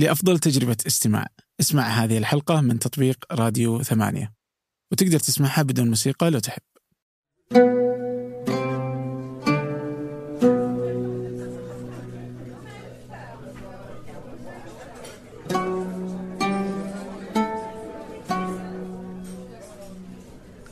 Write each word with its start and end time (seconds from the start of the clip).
لأفضل 0.00 0.38
تجربة 0.38 0.76
استماع. 0.86 1.26
اسمع 1.60 1.82
هذه 1.82 2.18
الحلقة 2.18 2.60
من 2.60 2.78
تطبيق 2.78 3.24
راديو 3.32 3.82
ثمانية. 3.82 4.32
وتقدر 4.92 5.18
تسمعها 5.18 5.62
بدون 5.62 5.88
موسيقى 5.88 6.30
لو 6.30 6.38
تحب. 6.38 6.62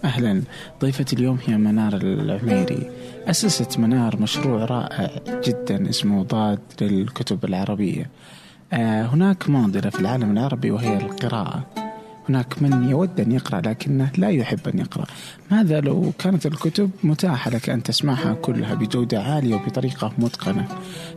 أهلا. 0.04 0.42
ضيفتي 0.80 1.16
اليوم 1.16 1.38
هي 1.46 1.56
منار 1.56 1.94
العميري. 1.94 2.90
أسست 3.26 3.78
منار 3.78 4.20
مشروع 4.20 4.64
رائع 4.64 5.22
جدا 5.28 5.90
اسمه 5.90 6.22
ضاد 6.22 6.60
للكتب 6.80 7.44
العربية. 7.44 8.10
هناك 8.72 9.50
معضلة 9.50 9.90
في 9.90 10.00
العالم 10.00 10.30
العربي 10.30 10.70
وهي 10.70 10.96
القراءة. 10.96 11.66
هناك 12.28 12.62
من 12.62 12.88
يود 12.90 13.20
أن 13.20 13.32
يقرأ 13.32 13.60
لكنه 13.60 14.10
لا 14.18 14.28
يحب 14.28 14.68
أن 14.68 14.78
يقرأ. 14.78 15.04
ماذا 15.50 15.80
لو 15.80 16.12
كانت 16.18 16.46
الكتب 16.46 16.90
متاحة 17.04 17.50
لك 17.50 17.70
أن 17.70 17.82
تسمعها 17.82 18.34
كلها 18.34 18.74
بجودة 18.74 19.22
عالية 19.22 19.54
وبطريقة 19.54 20.12
متقنة؟ 20.18 20.68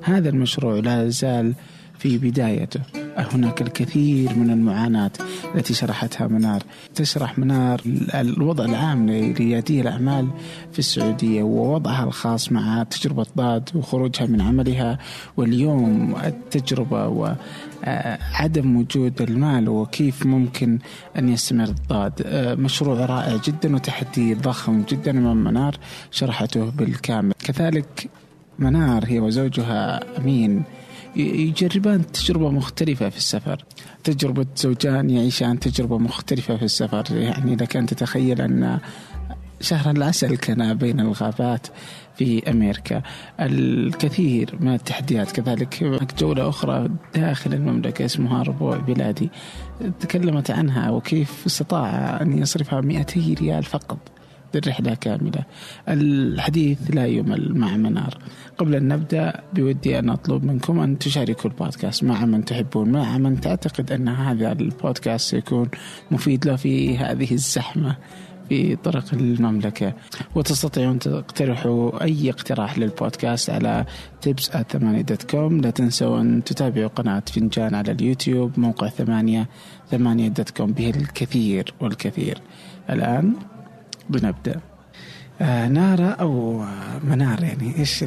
هذا 0.03 0.29
المشروع 0.29 0.79
لا 0.79 1.09
زال 1.09 1.53
في 1.99 2.17
بدايته. 2.17 2.81
هناك 3.17 3.61
الكثير 3.61 4.35
من 4.35 4.49
المعاناة 4.49 5.11
التي 5.55 5.73
شرحتها 5.73 6.27
منار. 6.27 6.63
تشرح 6.95 7.39
منار 7.39 7.81
الوضع 8.13 8.65
العام 8.65 9.09
لريادي 9.09 9.81
الأعمال 9.81 10.27
في 10.71 10.79
السعودية 10.79 11.43
ووضعها 11.43 12.03
الخاص 12.03 12.51
مع 12.51 12.83
تجربة 12.83 13.25
ضاد 13.37 13.69
وخروجها 13.75 14.25
من 14.25 14.41
عملها. 14.41 14.97
واليوم 15.37 16.15
التجربة 16.25 17.07
وعدم 17.07 18.75
وجود 18.75 19.21
المال 19.21 19.69
وكيف 19.69 20.25
ممكن 20.25 20.79
أن 21.17 21.29
يستمر 21.29 21.63
الضاد. 21.63 22.13
مشروع 22.59 23.05
رائع 23.05 23.39
جدا 23.45 23.75
وتحدي 23.75 24.33
ضخم 24.33 24.83
جدا 24.89 25.11
أمام 25.11 25.43
منار 25.43 25.77
شرحته 26.11 26.69
بالكامل. 26.69 27.33
كذلك 27.39 28.09
منار 28.59 29.05
هي 29.05 29.19
وزوجها 29.19 29.99
أمين. 30.17 30.63
يجربان 31.15 32.11
تجربة 32.11 32.49
مختلفة 32.49 33.09
في 33.09 33.17
السفر. 33.17 33.65
تجربة 34.03 34.45
زوجان 34.55 35.09
يعيشان 35.09 35.59
تجربة 35.59 35.97
مختلفة 35.97 36.57
في 36.57 36.65
السفر. 36.65 37.03
يعني 37.11 37.55
لك 37.55 37.75
أن 37.75 37.85
تتخيل 37.85 38.41
أن 38.41 38.79
شهر 39.61 39.91
العسل 39.91 40.37
كان 40.37 40.73
بين 40.73 40.99
الغابات 40.99 41.67
في 42.15 42.51
أمريكا. 42.51 43.01
الكثير 43.39 44.57
من 44.59 44.73
التحديات 44.73 45.31
كذلك 45.31 45.83
جولة 46.19 46.49
أخرى 46.49 46.89
داخل 47.15 47.53
المملكة 47.53 48.05
اسمها 48.05 48.43
ربوع 48.43 48.77
بلادي 48.77 49.29
تكلمت 49.99 50.51
عنها 50.51 50.89
وكيف 50.89 51.45
استطاع 51.45 52.21
أن 52.21 52.37
يصرفها 52.37 52.81
200 52.81 53.35
ريال 53.39 53.63
فقط. 53.63 54.20
للرحلة 54.55 54.93
كاملة. 54.93 55.43
الحديث 55.89 56.77
لا 56.89 57.05
يمل 57.05 57.57
مع 57.57 57.77
منار. 57.77 58.17
قبل 58.57 58.75
أن 58.75 58.87
نبدأ 58.87 59.41
بودي 59.53 59.99
أن 59.99 60.09
أطلب 60.09 60.43
منكم 60.43 60.79
أن 60.79 60.99
تشاركوا 60.99 61.49
البودكاست 61.49 62.03
مع 62.03 62.25
من 62.25 62.45
تحبون 62.45 62.91
مع 62.91 63.17
من 63.17 63.41
تعتقد 63.41 63.91
أن 63.91 64.07
هذا 64.07 64.51
البودكاست 64.51 65.29
سيكون 65.29 65.69
مفيد 66.11 66.45
له 66.45 66.55
في 66.55 66.97
هذه 66.97 67.33
الزحمة 67.33 67.97
في 68.49 68.75
طرق 68.75 69.13
المملكة. 69.13 69.93
وتستطيعون 70.35 70.99
تقترحوا 70.99 72.03
أي 72.03 72.29
اقتراح 72.29 72.79
للبودكاست 72.79 73.49
على 73.49 73.85
tips 74.25 74.57
com 75.31 75.61
لا 75.61 75.69
تنسوا 75.69 76.21
أن 76.21 76.43
تتابعوا 76.43 76.87
قناة 76.87 77.23
فنجان 77.33 77.75
على 77.75 77.91
اليوتيوب 77.91 78.59
موقع 78.59 78.87
ثمانية 78.87 79.47
ثمانية 79.91 80.27
dot 80.27 80.49
com 80.49 80.71
به 80.73 80.89
الكثير 80.89 81.73
والكثير. 81.81 82.37
الآن 82.89 83.33
بنبدأ. 84.09 84.59
آه 85.41 85.67
نارا 85.67 86.09
أو 86.09 86.63
منار 87.03 87.43
يعني 87.43 87.77
إيش 87.79 88.05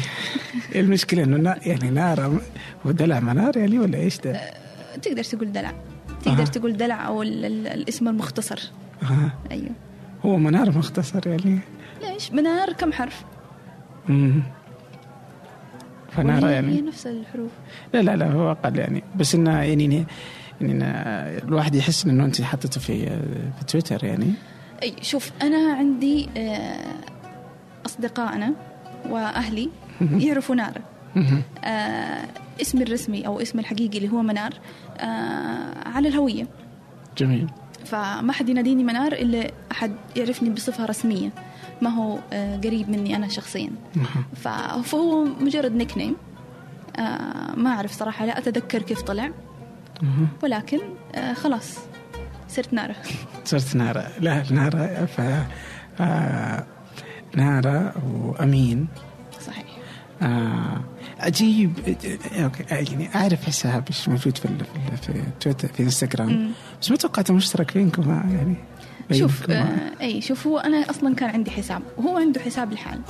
المشكلة 0.76 1.24
إنه 1.24 1.56
يعني 1.66 1.90
نارا 1.90 2.40
ودلع 2.84 3.20
منار 3.20 3.56
يعني 3.56 3.78
ولا 3.78 3.98
إيش 3.98 4.18
ده؟ 4.18 4.30
أه 4.30 4.96
تقدر 5.02 5.22
تقول 5.24 5.52
دلع. 5.52 5.72
تقدر 6.24 6.42
آه. 6.42 6.46
تقول 6.46 6.76
دلع 6.76 7.06
أو 7.06 7.22
الاسم 7.22 8.08
المختصر. 8.08 8.60
آه. 9.02 9.32
أيوه. 9.50 9.70
هو 10.24 10.36
منار 10.36 10.78
مختصر 10.78 11.28
يعني؟ 11.28 11.58
ليش 12.02 12.32
منار 12.32 12.72
كم 12.72 12.92
حرف؟ 12.92 13.24
امم 14.08 14.42
فنارا 16.12 16.50
يعني؟ 16.50 16.76
هي 16.76 16.80
نفس 16.80 17.06
الحروف. 17.06 17.50
لا 17.94 18.02
لا 18.02 18.16
لا 18.16 18.32
هو 18.32 18.50
أقل 18.50 18.78
يعني. 18.78 19.02
بس 19.16 19.34
إنه 19.34 19.62
يعني 19.62 20.06
يعني 20.60 20.84
الواحد 21.44 21.74
يحس 21.74 22.04
إنه 22.06 22.24
أنت 22.24 22.42
حطته 22.42 22.80
في 22.80 23.06
في 23.58 23.64
تويتر 23.68 24.04
يعني. 24.04 24.32
شوف 25.02 25.30
أنا 25.42 25.72
عندي 25.72 26.28
آه، 26.36 26.94
اصدقائنا 27.86 28.54
وأهلي 29.08 29.70
يعرفوا 30.00 30.54
نار. 30.54 30.80
آه 31.64 32.24
اسمي 32.60 32.82
الرسمي 32.82 33.26
أو 33.26 33.40
اسمي 33.40 33.60
الحقيقي 33.60 33.98
اللي 33.98 34.12
هو 34.12 34.22
منار 34.22 34.54
آه 34.98 35.88
على 35.88 36.08
الهوية. 36.08 36.46
جميل. 37.16 37.46
فما 37.84 38.32
حد 38.32 38.48
يناديني 38.48 38.84
منار 38.84 39.12
إلا 39.12 39.50
أحد 39.72 39.92
يعرفني 40.16 40.50
بصفة 40.50 40.84
رسمية. 40.84 41.30
ما 41.82 41.90
هو 41.90 42.18
آه 42.32 42.56
قريب 42.56 42.90
مني 42.90 43.16
أنا 43.16 43.28
شخصيا. 43.28 43.70
فهو 44.84 45.24
مجرد 45.24 45.72
نيك 45.72 45.98
نيم 45.98 46.16
آه 46.96 47.54
ما 47.56 47.70
أعرف 47.70 47.92
صراحة 47.92 48.26
لا 48.26 48.38
أتذكر 48.38 48.82
كيف 48.82 49.02
طلع. 49.02 49.30
ولكن 50.42 50.78
آه 51.14 51.32
خلاص. 51.32 51.78
صرت 52.48 52.72
نارة 52.72 52.96
صرت 53.44 53.76
نارة 53.76 54.06
لا 54.20 54.44
نارة 54.50 55.04
ف 55.04 55.20
آه 56.00 56.66
نارة 57.36 57.94
وأمين. 58.14 58.88
صحيح. 59.46 59.66
آه 60.22 60.80
عجيب 61.20 61.72
أوكي 62.42 62.64
يعني 62.70 63.14
أعرف 63.14 63.46
حساب 63.46 63.84
إيش 63.88 64.08
موجود 64.08 64.38
في 64.38 64.48
في 65.02 65.22
تويتر 65.40 65.68
في 65.68 65.82
إنستغرام. 65.82 66.50
بس 66.82 66.90
ما 66.90 66.96
توقعته 66.96 67.34
مشترك 67.34 67.74
بينكم 67.74 68.10
يعني 68.10 68.54
شوف 69.12 69.50
آه 69.50 69.66
أي 70.00 70.20
شوف 70.20 70.46
هو 70.46 70.58
أنا 70.58 70.90
أصلا 70.90 71.14
كان 71.14 71.30
عندي 71.30 71.50
حساب. 71.50 71.82
وهو 71.96 72.16
عنده 72.16 72.40
حساب 72.40 72.72
لحال 72.72 73.00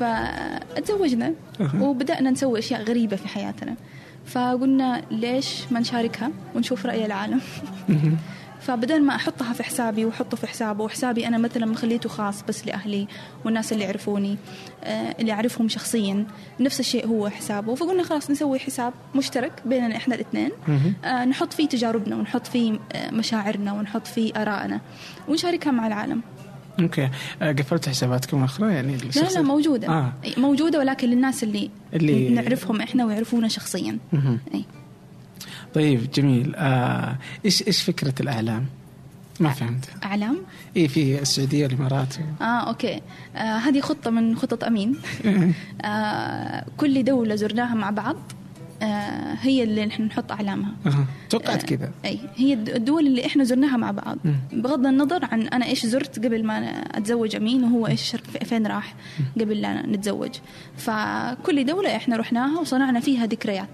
فتزوجنا 0.00 1.32
وبدأنا 1.80 2.30
نسوي 2.30 2.58
أشياء 2.58 2.82
غريبة 2.82 3.16
في 3.16 3.28
حياتنا. 3.28 3.74
فقلنا 4.26 5.02
ليش 5.10 5.64
ما 5.70 5.80
نشاركها 5.80 6.30
ونشوف 6.54 6.86
رأي 6.86 7.06
العالم؟ 7.06 7.40
فبدل 8.66 9.02
ما 9.02 9.14
أحطها 9.14 9.52
في 9.52 9.62
حسابي 9.62 10.04
وأحطه 10.04 10.36
في 10.36 10.46
حسابه 10.46 10.84
وحسابي 10.84 11.26
أنا 11.26 11.38
مثلا 11.38 11.66
مخليته 11.66 12.08
خاص 12.08 12.42
بس 12.42 12.66
لأهلي 12.66 13.08
والناس 13.44 13.72
اللي 13.72 13.84
يعرفوني 13.84 14.36
آه، 14.84 15.14
اللي 15.20 15.32
أعرفهم 15.32 15.68
شخصيا 15.68 16.26
نفس 16.60 16.80
الشيء 16.80 17.06
هو 17.06 17.28
حسابه. 17.28 17.74
فقلنا 17.74 18.02
خلاص 18.02 18.30
نسوي 18.30 18.58
حساب 18.58 18.92
مشترك 19.14 19.52
بيننا 19.66 19.96
إحنا 19.96 20.14
الاثنين. 20.14 20.50
آه، 21.04 21.24
نحط 21.24 21.52
فيه 21.52 21.68
تجاربنا 21.68 22.16
ونحط 22.16 22.46
فيه 22.46 22.78
آه، 22.92 23.10
مشاعرنا 23.10 23.72
ونحط 23.72 24.06
فيه 24.06 24.32
آرائنا 24.36 24.80
ونشاركها 25.28 25.70
مع 25.70 25.86
العالم. 25.86 26.22
أوكي. 26.80 27.10
قفلت 27.40 27.88
حساباتكم 27.88 28.38
الأخرى؟ 28.38 28.74
يعني 28.74 28.96
لا 28.96 29.28
لا 29.34 29.42
موجودة. 29.42 29.88
آه. 29.88 30.12
موجودة 30.36 30.78
ولكن 30.78 31.08
للناس 31.08 31.42
اللي 31.42 31.70
اللي 31.94 32.28
نعرفهم 32.28 32.80
إحنا 32.80 33.04
ويعرفونا 33.04 33.48
شخصيا. 33.48 33.98
إي. 34.54 34.64
طيب 35.74 36.10
جميل. 36.10 36.54
آه 36.56 37.16
إيش 37.44 37.66
إيش 37.66 37.82
فكرة 37.82 38.14
الأعلام؟ 38.20 38.66
ما 39.40 39.50
فهمت. 39.50 39.90
أعلام؟ 40.04 40.36
اي 40.76 40.88
في 40.88 41.20
السعودية 41.22 41.64
والإمارات. 41.66 42.14
آه 42.40 42.44
okay. 42.44 43.00
آه 43.36 43.38
هذه 43.38 43.80
خطة 43.80 44.10
من 44.10 44.36
خطط 44.36 44.64
أمين. 44.64 44.96
آه 45.84 46.64
كل 46.76 47.04
دولة 47.04 47.34
زرناها 47.34 47.74
مع 47.74 47.90
بعض 47.90 48.16
آه 48.82 49.34
هي 49.40 49.62
اللي 49.62 49.86
نحن 49.86 50.02
نحط 50.02 50.32
أعلامها. 50.32 50.72
أه. 50.86 51.04
توقعت 51.30 51.62
آه 51.62 51.66
كذا. 51.66 51.90
أي 52.04 52.20
هي 52.36 52.52
الدول 52.52 53.06
اللي 53.06 53.26
إحنا 53.26 53.44
زرناها 53.44 53.76
مع 53.76 53.90
بعض. 53.90 54.18
بغض 54.52 54.86
النظر 54.86 55.24
عن 55.24 55.42
أنا 55.42 55.66
إيش 55.66 55.86
زرت 55.86 56.24
قبل 56.24 56.44
ما 56.44 56.58
أتزوج 56.70 57.36
أمين 57.36 57.64
وهو 57.64 57.86
إيش 57.86 58.16
فين 58.44 58.66
راح 58.66 58.94
قبل 59.40 59.60
لا 59.60 59.86
نتزوج. 59.86 60.30
فكل 60.76 61.66
دولة 61.66 61.96
إحنا 61.96 62.16
رحناها 62.16 62.60
وصنعنا 62.60 63.00
فيها 63.00 63.26
ذكريات 63.26 63.68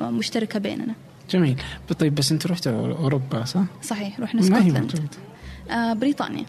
مشتركة 0.00 0.58
بيننا. 0.58 0.94
جميل. 1.30 1.60
طيب 1.98 2.14
بس 2.14 2.32
انت 2.32 2.46
رحت 2.46 2.66
أوروبا 2.66 3.44
صح؟ 3.44 3.60
صحيح 3.82 4.20
رحنا 4.20 4.42
سكوتلند 4.42 5.14
آه 5.70 5.92
بريطانيا. 5.92 6.44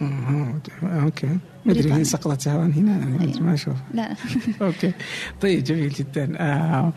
آه 0.00 0.54
okay. 0.82 1.38
مدري 1.66 1.92
هي 1.92 2.04
سقطت 2.04 2.48
هوان 2.48 2.72
هنا 2.72 3.22
أيوة. 3.24 3.40
ما 3.42 3.54
أشوف 3.54 3.74
لا. 3.94 4.14
okay. 4.62 4.92
طيب 5.40 5.64
جميل 5.64 5.88
جدا. 5.88 6.36
آه 6.40 6.92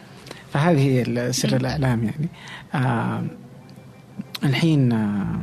فهذه 0.53 0.79
هي 1.09 1.33
سر 1.33 1.55
الأعلام 1.55 2.03
يعني. 2.03 2.27
آه 2.75 3.23
الحين 4.43 4.91
آه 4.91 5.39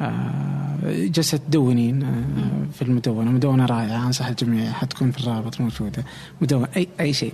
آه 0.00 0.76
جلست 0.84 1.34
تدونين 1.34 2.02
آه 2.02 2.66
في 2.74 2.82
المدونة. 2.82 3.30
مدونة 3.30 3.66
رائعة 3.66 4.06
أنصح 4.06 4.26
الجميع 4.26 4.72
حتكون 4.72 5.10
في 5.10 5.18
الرابط 5.20 5.60
موجودة. 5.60 6.04
مدونة 6.40 6.68
أي 6.76 6.88
أي 7.00 7.12
شيء 7.12 7.32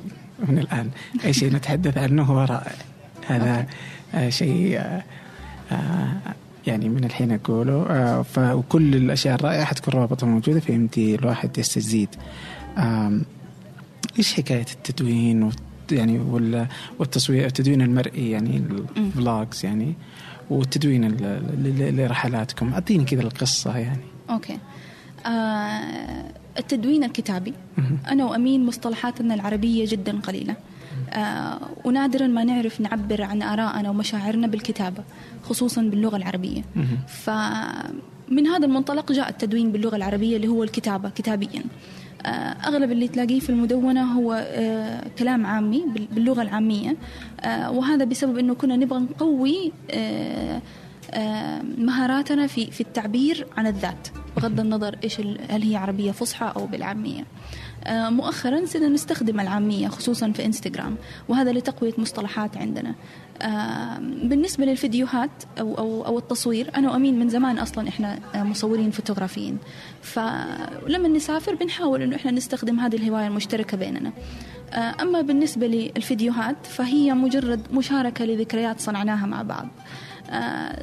من 0.49 0.58
الآن. 0.58 0.90
أي 1.25 1.32
شيء 1.32 1.52
نتحدث 1.52 1.99
عنه 1.99 2.23
هو 2.23 2.38
رائع. 2.44 2.73
هذا 3.26 3.66
آه 4.14 4.28
شيء 4.28 4.78
آه 4.78 5.02
آه 5.72 6.12
يعني 6.66 6.88
من 6.88 7.04
الحين 7.04 7.32
أقوله. 7.32 7.86
آه 7.90 8.22
فكل 8.22 8.94
الأشياء 8.94 9.34
الرائعة 9.34 9.64
حتكون 9.64 9.94
رابطه 9.94 10.26
موجودة 10.26 10.60
فيمدي 10.60 11.14
الواحد 11.14 11.58
يستزيد. 11.58 12.08
إيش 14.19 14.34
حكاية 14.34 14.66
التدوين 14.72 15.50
يعني 15.92 16.19
والتصوير 16.98 17.46
التدوين 17.46 17.82
المرئي 17.82 18.30
يعني 18.30 18.62
الفلوجز 18.96 19.64
يعني 19.64 19.94
والتدوين 20.50 21.16
لرحلاتكم. 21.96 22.72
أعطيني 22.72 23.04
كذا 23.04 23.20
القصة 23.22 23.78
يعني. 23.78 24.00
أوكي. 24.30 24.58
آه 25.26 26.25
التدوين 26.58 27.04
الكتابي. 27.04 27.54
أنا 28.08 28.25
وأمين 28.25 28.66
مصطلحاتنا 28.66 29.34
العربية 29.34 29.86
جدا 29.88 30.20
قليلة. 30.20 30.56
ونادرا 31.85 32.26
ما 32.26 32.44
نعرف 32.44 32.81
نعبر 32.81 33.23
عن 33.23 33.43
آرائنا 33.43 33.91
ومشاعرنا 33.91 34.47
بالكتابة 34.47 35.03
خصوصا 35.43 35.82
باللغة 35.82 36.17
العربية. 36.17 36.62
فمن 37.09 38.47
هذا 38.47 38.67
المنطلق 38.67 39.12
جاء 39.12 39.29
التدوين 39.29 39.73
باللغة 39.73 39.97
العربية 39.97 40.37
اللي 40.37 40.49
هو 40.49 40.62
الكتابة 40.62 41.09
كتابيا. 41.09 41.62
آه، 42.26 42.56
أغلب 42.69 42.93
اللي 42.93 43.09
تلاقيه 43.09 43.41
في 43.41 43.50
المدونة 43.50 44.12
هو 44.12 44.32
آه، 44.49 45.05
كلام 45.19 45.47
عامي 45.47 45.85
باللغة 46.12 46.43
العامية. 46.43 46.97
آه، 47.41 47.70
وهذا 47.70 48.05
بسبب 48.05 48.38
أنه 48.38 48.55
كنا 48.55 48.76
نبغى 48.76 48.99
نقوي 48.99 49.73
مهاراتنا 51.78 52.46
في 52.46 52.70
في 52.70 52.81
التعبير 52.81 53.46
عن 53.56 53.66
الذات 53.66 54.08
بغض 54.37 54.60
النظر 54.60 54.96
إيش 55.04 55.20
هل 55.50 55.62
هي 55.62 55.76
عربية 55.76 56.10
فصحى 56.10 56.52
أو 56.56 56.66
بالعامية. 56.66 57.25
مؤخرا 57.90 58.66
صرنا 58.66 58.88
نستخدم 58.88 59.40
العامية 59.40 59.88
خصوصا 59.88 60.32
في 60.32 60.44
إنستغرام 60.44 60.96
وهذا 61.28 61.52
لتقوية 61.52 61.93
مصطلحات 61.99 62.56
عندنا. 62.56 62.94
بالنسبة 64.22 64.64
للفيديوهات 64.64 65.31
أو, 65.60 65.78
أو, 65.78 66.06
أو 66.06 66.19
التصوير 66.19 66.70
أنا 66.76 66.90
وأمين 66.90 67.19
من 67.19 67.28
زمان 67.28 67.58
أصلا 67.58 67.88
إحنا 67.88 68.19
آه، 68.34 68.43
مصورين 68.43 68.90
فوتوغرافيين 68.90 69.58
فلما 70.02 71.08
نسافر 71.08 71.54
بنحاول 71.54 72.02
إنه 72.02 72.16
إحنا 72.16 72.31
نستخدم 72.31 72.81
هذه 72.81 72.96
الهواية 72.96 73.26
المشتركة 73.26 73.76
بيننا 73.76 74.12
أما 74.75 75.20
بالنسبة 75.20 75.66
للفيديوهات 75.66 76.66
فهي 76.66 77.14
مجرد 77.14 77.60
مشاركة 77.72 78.25
لذكريات 78.25 78.81
صنعناها 78.81 79.26
مع 79.26 79.43
بعض 79.43 79.69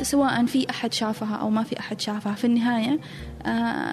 سواء 0.01 0.45
في 0.45 0.69
أحد 0.69 0.93
شافها 0.93 1.35
أو 1.35 1.49
ما 1.49 1.63
في 1.63 1.79
أحد 1.79 2.01
شافها. 2.01 2.33
في 2.33 2.45
النهاية 2.45 2.99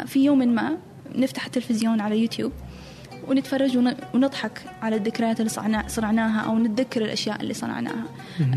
في 0.07 0.25
يوم 0.25 0.39
ما 0.39 0.77
نفتح 1.15 1.45
التلفزيون 1.45 2.01
على 2.01 2.19
يوتيوب. 2.23 2.53
ونتفرج 3.29 3.79
ونضحك 4.15 4.63
على 4.83 4.97
الذكريات 4.97 5.41
اللي 5.41 5.51
صنعناها 5.89 6.41
أو 6.41 6.59
نتذكر 6.59 7.05
الأشياء 7.05 7.41
اللي 7.41 7.55
صنعناها. 7.55 8.05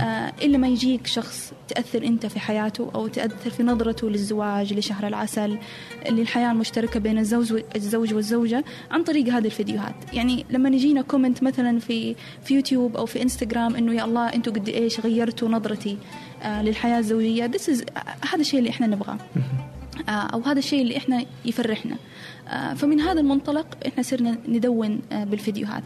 آه 0.01 0.33
إلا 0.42 0.57
ما 0.57 0.68
يجيك 0.68 1.07
شخص 1.07 1.54
تأثر 1.68 2.04
أنت 2.04 2.25
في 2.25 2.39
حياته 2.39 2.92
أو 2.95 3.07
تأثر 3.07 3.50
في 3.50 3.63
نظرته 3.63 4.10
للزواج 4.10 4.74
لشهر 4.74 5.07
العسل 5.07 5.57
للحياة 6.10 6.51
المشتركة 6.51 7.00
بين 7.00 7.18
الزوج 7.18 7.62
الزوج 7.75 8.13
والزوجة 8.13 8.63
عن 8.92 9.04
طريق 9.04 9.27
هذه 9.27 9.45
الفيديوهات. 9.45 9.95
يعني 10.13 10.45
لما 10.50 10.69
يجينا 10.69 11.01
comment 11.01 11.44
مثلا 11.44 11.80
في 11.80 12.16
في 12.44 12.56
يوتيوب 12.56 12.98
أو 12.98 13.06
في 13.06 13.21
إنستغرام 13.21 13.75
إنه 13.75 13.94
يا 13.94 14.06
الله 14.06 14.27
أنتم 14.27 14.51
قد 14.51 14.69
إيش 14.69 15.00
غيرتوا 15.00 15.50
نظرتي 15.50 15.98
آه 16.44 16.62
للحياة 16.62 17.00
الزوجية. 17.00 17.48
This 17.48 17.69
is 17.69 17.83
هذا 18.31 18.42
الشيء 18.42 18.60
اللي 18.60 18.69
إحنا 18.69 18.88
نبغاه. 18.88 19.18
آه، 20.10 20.12
أو 20.12 20.42
هذا 20.42 20.60
الشيء 20.60 20.81
اللي 20.81 20.98
إحنا 20.98 21.25
يفرحنا. 21.45 21.95
فمن 22.75 23.00
هذا 23.00 23.19
المنطلق 23.19 23.66
إحنا 23.88 24.04
صرنا 24.04 24.38
ندون 24.48 25.00
آه، 25.12 25.24
بالفيديوهات. 25.24 25.84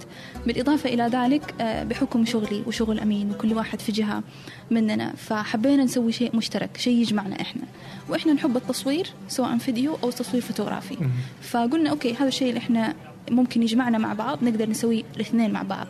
بالإضافة 0.47 0.93
إلى 0.93 1.03
ذلك 1.03 1.55
بحكم 1.89 2.25
شغلي 2.25 2.63
وشغل 2.67 2.99
أمين 2.99 3.31
وكل 3.31 3.53
واحد 3.53 3.79
في 3.79 3.91
جهة 3.91 4.23
مننا 4.71 5.13
فحبينا 5.15 5.83
نسوي 5.83 6.11
شيء 6.11 6.35
مشترك 6.35 6.77
شيء 6.77 6.97
يجمعنا 6.97 7.41
إحنا. 7.41 7.63
وإحنا 8.09 8.33
نحب 8.33 8.57
التصوير 8.57 9.07
سواء 9.27 9.57
فيديو 9.57 9.97
أو 10.03 10.11
تصوير 10.11 10.41
فوتوغرافي. 10.41 10.97
فقلنا 11.41 11.89
okay 11.89 12.13
هذا 12.13 12.27
الشيء 12.27 12.49
اللي 12.49 12.59
إحنا 12.59 12.95
ممكن 13.31 13.63
يجمعنا 13.63 13.97
مع 13.97 14.13
بعض 14.13 14.43
نقدر 14.43 14.69
نسوي 14.69 15.05
الاثنين 15.15 15.51
مع 15.51 15.61
بعض. 15.61 15.87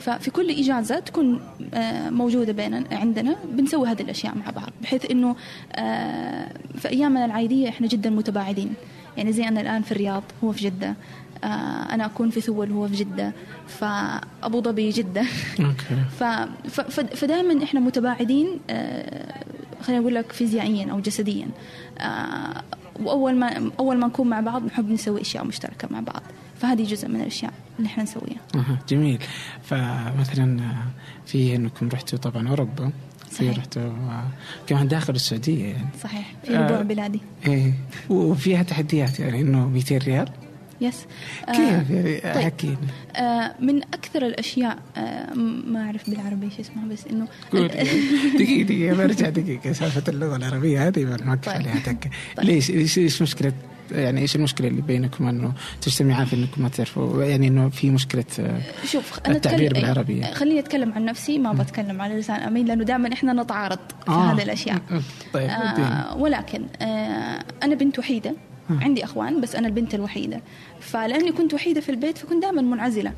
ففي 0.00 0.30
كل 0.30 0.50
إجازة 0.50 0.98
تكون 0.98 1.40
آه، 1.74 2.10
موجودة 2.10 2.52
بيننا 2.52 2.84
عندنا 2.92 3.36
بنسوي 3.52 3.88
هذه 3.88 4.02
الأشياء 4.02 4.34
مع 4.34 4.50
بعض. 4.50 4.70
بحيث 4.82 5.10
إنه 5.10 5.36
آه، 5.72 6.50
في 6.78 6.88
أيامنا 6.88 7.24
العادية 7.24 7.68
إحنا 7.68 7.86
جدا 7.86 8.10
متباعدين. 8.10 8.74
يعني 9.16 9.32
زي 9.32 9.48
أنا 9.48 9.60
الآن 9.60 9.82
في 9.82 9.92
الرياض 9.92 10.22
هو 10.44 10.52
في 10.52 10.64
جدة. 10.64 10.94
آه، 11.44 11.46
أنا 11.94 12.06
أكون 12.06 12.30
في 12.30 12.40
ثول 12.40 12.72
وهو 12.72 12.88
في 12.88 12.94
جدة. 12.94 13.32
فأبو 13.66 14.62
ظبي 14.62 14.90
جدة. 14.90 15.24
فدائما 17.20 17.64
إحنا 17.64 17.80
متباعدين 17.80 18.46
خلينا 19.82 20.02
أقول 20.02 20.14
لك 20.14 20.32
فيزيائيا 20.32 20.90
أو 20.92 21.00
جسديا. 21.00 21.48
وأول 23.00 23.36
ما 23.36 23.70
أول 23.78 23.96
ما 23.96 24.06
نكون 24.06 24.28
مع 24.28 24.40
بعض 24.40 24.64
نحب 24.64 24.90
نسوي 24.90 25.20
أشياء 25.20 25.44
مشتركة 25.44 25.88
مع 25.90 26.00
بعض. 26.00 26.22
فهذه 26.60 26.82
جزء 26.82 27.08
من 27.08 27.20
الأشياء 27.20 27.52
اللي 27.78 27.86
إحنا 27.86 28.02
نسويها. 28.02 28.40
جميل. 28.88 29.18
فمثلا 29.62 30.60
في 31.26 31.56
أنكم 31.56 31.88
رحتوا 31.88 32.18
طبعا 32.18 32.48
أوروبا. 32.48 32.92
في 33.34 33.50
رحتوا 33.50 33.92
كمان 34.66 34.88
داخل 34.88 35.14
السعودية 35.14 35.64
يعني. 35.64 35.86
صحيح. 36.02 36.34
في 36.44 36.56
ربوع 36.56 36.78
آه 36.78 36.82
بلادي. 36.82 37.20
إيه. 37.46 37.72
وفيها 38.10 38.62
تحديات 38.62 39.20
يعني 39.20 39.40
إنه 39.40 39.68
200 39.68 39.98
ريال؟ 39.98 40.28
يس. 40.80 41.06
كيف؟ 41.46 41.90
يعني 41.90 42.20
طيب. 42.20 42.44
حكينا 42.44 42.76
آه 43.16 43.54
من 43.60 43.82
أكثر 43.82 44.26
الأشياء 44.26 44.78
آه 44.96 45.34
ما 45.66 45.84
أعرف 45.86 46.10
بالعربي 46.10 46.46
إيش 46.46 46.60
اسمها 46.60 46.86
بس 46.86 47.04
إنه 47.10 47.28
دقيقة 48.38 48.62
دقيقة 48.66 48.96
برجع 48.96 49.28
دقيقة. 49.28 49.72
سالفة 49.72 50.02
اللغة 50.08 50.36
العربية 50.36 50.88
هذه 50.88 51.00
نوقف 51.04 51.44
طيب. 51.46 51.54
عليها 51.54 51.78
تكه 51.78 52.10
طيب. 52.36 52.46
ليش 52.46 52.98
إيش 52.98 53.22
مشكلة 53.22 53.52
يعني 53.90 54.20
إيش 54.20 54.36
المشكلة 54.36 54.68
اللي 54.68 54.82
بينكم 54.82 55.28
إنه 55.28 55.52
تجتمعان 55.80 56.24
في 56.26 56.36
إنكم 56.36 56.62
ما 56.62 56.68
تعرفوا؟ 56.68 57.24
يعني 57.24 57.48
إنه 57.48 57.68
في 57.68 57.90
مشكلة 57.90 58.24
آه، 58.40 58.60
شوف 58.86 59.20
أنا 59.26 59.36
التعبير 59.36 59.66
أتكلم 59.70 59.80
بالعربية. 59.82 60.24
خليني 60.24 60.58
أتكلم 60.60 60.92
عن 60.92 61.04
نفسي 61.04 61.38
ما 61.38 61.52
بتكلم 61.52 62.02
على 62.02 62.18
لسان 62.18 62.40
أمين 62.40 62.66
لأنه 62.66 62.84
دائما 62.84 63.12
إحنا 63.12 63.32
نتعارض 63.32 63.78
في 64.04 64.10
آه. 64.10 64.32
هذه 64.32 64.42
الأشياء. 64.42 64.78
طيب 65.32 65.50
آه 65.50 66.16
ولكن 66.16 66.64
آه 66.82 67.44
أنا 67.62 67.74
بنت 67.74 67.98
وحيدة 67.98 68.34
آه. 68.70 68.84
عندي 68.84 69.04
إخوان 69.04 69.40
بس 69.40 69.56
أنا 69.56 69.66
البنت 69.68 69.94
الوحيدة. 69.94 70.40
فلأني 70.80 71.32
كنت 71.32 71.54
وحيدة 71.54 71.80
في 71.80 71.88
البيت 71.88 72.18
فكنت 72.18 72.42
دائما 72.42 72.62
منعزلة. 72.62 73.12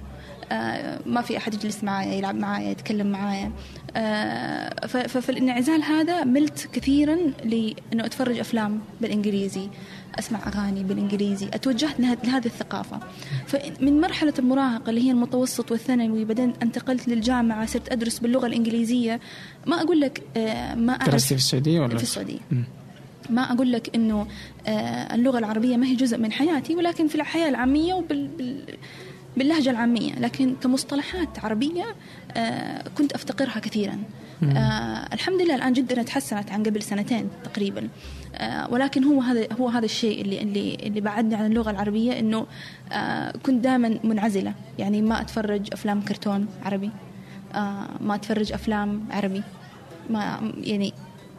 ما 1.07 1.23
في 1.23 1.37
أحد 1.37 1.55
يجلس 1.55 1.85
معايا 1.85 2.15
يلعب 2.15 2.35
معايا 2.35 2.71
يتكلم 2.71 3.07
معايا. 3.07 3.53
آه 3.97 4.87
ففي 4.87 5.29
الانعزال 5.29 5.83
هذا 5.83 6.25
ملت 6.25 6.69
كثيرا 6.73 7.17
لأنه 7.45 8.07
أتفرج 8.07 8.39
أفلام 8.39 8.81
بالإنجليزي 9.01 9.69
أسمع 10.19 10.39
أغاني 10.47 10.83
بالإنجليزي 10.83 11.47
أتوجهت 11.47 12.01
لهذه 12.01 12.47
الثقافة. 12.47 13.01
فمن 13.47 14.01
مرحلة 14.01 14.35
المراهقة 14.39 14.91
اللي 14.91 15.07
هي 15.07 15.11
المتوسط 15.11 15.71
والثانوي 15.71 16.25
بعدين 16.25 16.53
انتقلت 16.63 17.09
للجامعة 17.09 17.67
صرت 17.67 17.93
أدرس 17.93 18.19
باللغة 18.19 18.47
الإنجليزية. 18.47 19.21
ما 19.67 19.83
أقول 19.83 20.01
لك 20.01 20.23
آه، 20.37 20.75
ما 20.75 20.93
أعرف 20.93 21.11
درستي 21.11 21.29
في 21.29 21.41
السعودية 21.41 21.81
ولا؟ 21.81 21.97
في 21.97 22.03
السعودية. 22.03 22.39
ما 23.31 23.53
أقول 23.53 23.73
لك 23.73 23.97
آه، 24.67 25.15
اللغة 25.15 25.39
العربية 25.39 25.77
ما 25.77 25.87
هي 25.87 25.95
جزء 25.95 26.19
من 26.19 26.33
حياتي 26.33 26.75
ولكن 26.77 27.09
في 27.09 27.15
الحياة 27.15 27.49
العامية 27.49 27.95
وبال 27.95 28.63
باللهجة 29.37 29.71
العامية 29.71 30.13
لكن 30.19 30.55
كمصطلحات 30.63 31.45
عربية 31.45 31.85
آه، 32.37 32.85
كنت 32.99 33.13
أفتقرها 33.13 33.59
كثيرا. 33.59 33.99
آه 34.43 35.09
الحمد 35.13 35.43
لله 35.43 35.55
الآن 35.55 35.73
جدا 35.73 36.03
تحسنت 36.03 36.51
عن 36.53 36.63
قبل 36.63 36.83
سنتين 36.83 37.29
تقريبا. 37.45 37.89
آه 38.35 38.71
ولكن 38.71 39.05
هو 39.05 39.21
هذا 39.21 39.47
هو 39.61 39.69
هذا 39.69 39.85
الشيء 39.85 40.21
اللي 40.21 40.43
اللي 40.43 40.75
اللي 40.75 41.01
بعدني 41.01 41.35
عن 41.35 41.47
اللغة 41.47 41.71
العربية 41.71 42.19
إنه 42.19 42.47
آه 42.93 43.33
كنت 43.43 43.65
دائما 43.65 43.99
منعزلة. 44.05 44.55
يعني 44.79 45.03
ما 45.03 45.21
أتفرج 45.21 45.69
أفلام 45.73 46.01
كرتون 46.01 46.47
عربي. 46.65 46.91
آه 47.55 47.89
ما 48.01 48.15
أتفرج 48.15 48.53
أفلام 48.53 49.05
عربي. 49.11 49.43
ما 50.11 50.53
يعني 50.61 50.93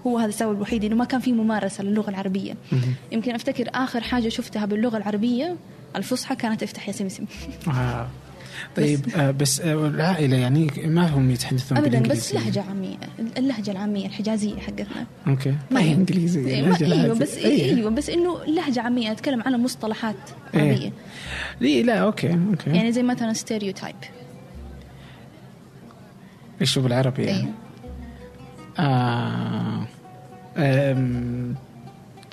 هو 0.07 0.17
هذا 0.17 0.29
السبب 0.29 0.51
الوحيد 0.51 0.83
إنه 0.83 0.95
ما 0.95 1.05
كان 1.05 1.19
في 1.19 1.31
ممارسة 1.31 1.83
للغة 1.83 2.09
العربية. 2.09 2.53
يمكن 3.11 3.35
أفتكر 3.35 3.69
آخر 3.73 4.01
حاجة 4.01 4.29
شفتها 4.29 4.65
باللغة 4.65 4.97
العربية 4.97 5.55
الفصحى 5.95 6.35
كانت 6.35 6.63
افتح 6.63 6.87
يا 6.87 6.93
سمسم 6.93 7.25
آه. 7.67 8.07
طيب 8.75 9.01
بس, 9.01 9.15
آه 9.15 9.31
بس 9.31 9.61
آه 9.61 9.87
العائلة 9.87 10.37
يعني 10.37 10.67
ما 10.85 11.07
هم 11.07 11.31
يتحدثون 11.31 11.77
أبدا 11.77 11.99
بس 11.99 12.33
لهجة 12.33 12.63
عامية 12.69 12.97
اللهجة 13.37 13.71
العامية 13.71 14.05
الحجازية 14.05 14.59
حقتنا 14.59 15.05
okay 15.27 15.55
ما 15.71 15.81
هي 15.81 15.93
إنجليزية 15.93 16.47
إيه 16.47 16.93
أيوة 16.93 17.15
بس 17.15 17.37
أيه. 17.37 17.75
أيوة 17.75 17.89
بس 17.89 18.09
إنه 18.09 18.43
لهجة 18.45 18.81
عامية 18.81 19.11
أتكلم 19.11 19.41
عن 19.41 19.63
مصطلحات 19.63 20.15
إيه. 20.55 20.61
عربية 20.61 20.91
إيه 21.61 21.83
لا 21.83 21.97
okay 21.97 22.33
okay 22.49 22.69
يعني 22.69 22.91
زي 22.91 23.03
مثلا 23.03 23.33
stereotype 23.33 23.95
إيش 26.61 26.79
بالعربي 26.79 27.23
يعني؟ 27.23 27.39
أيه. 27.39 27.47
آه 28.79 29.87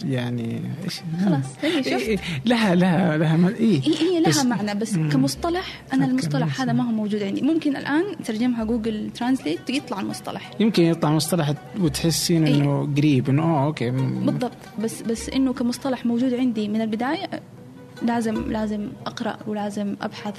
يعني 0.04 0.60
إيش؟ 0.84 1.00
خلاص 1.24 1.44
هي 1.62 1.82
شفت. 1.82 2.08
إيه 2.08 2.18
لها 2.46 2.74
لها 2.74 3.18
لها 3.18 3.36
ما 3.36 3.48
إيه. 3.48 3.80
هي 3.80 3.94
هي 3.94 4.20
لها 4.20 4.42
معنى 4.42 4.74
بس. 4.74 4.96
كمصطلح 4.96 5.82
أنا 5.92 6.04
المصطلح. 6.04 6.60
هذا 6.60 6.72
ما 6.72 6.84
هو 6.84 6.92
موجود 6.92 7.22
عندي. 7.22 7.42
ممكن 7.42 7.76
الآن 7.76 8.04
ترجمها 8.24 8.64
Google 8.64 9.10
Translate 9.14 9.70
يطلع 9.70 10.00
المصطلح. 10.00 10.50
يمكن 10.60 10.82
يطلع 10.82 11.10
مصطلح 11.10 11.54
وتحسين 11.80 12.46
إيه. 12.46 12.54
إنه 12.54 12.94
قريب 12.96 13.28
إنه 13.28 13.42
اوه 13.42 13.64
okay 13.64 13.90
بالضبط. 13.90 14.52
بس 14.82 15.02
بس 15.02 15.28
إنه 15.28 15.52
كمصطلح 15.52 16.06
موجود 16.06 16.34
عندي 16.34 16.68
من 16.68 16.80
البداية 16.80 17.30
لازم 18.02 18.52
لازم 18.52 18.88
أقرأ 19.06 19.36
ولازم 19.46 19.96
أبحث 20.02 20.34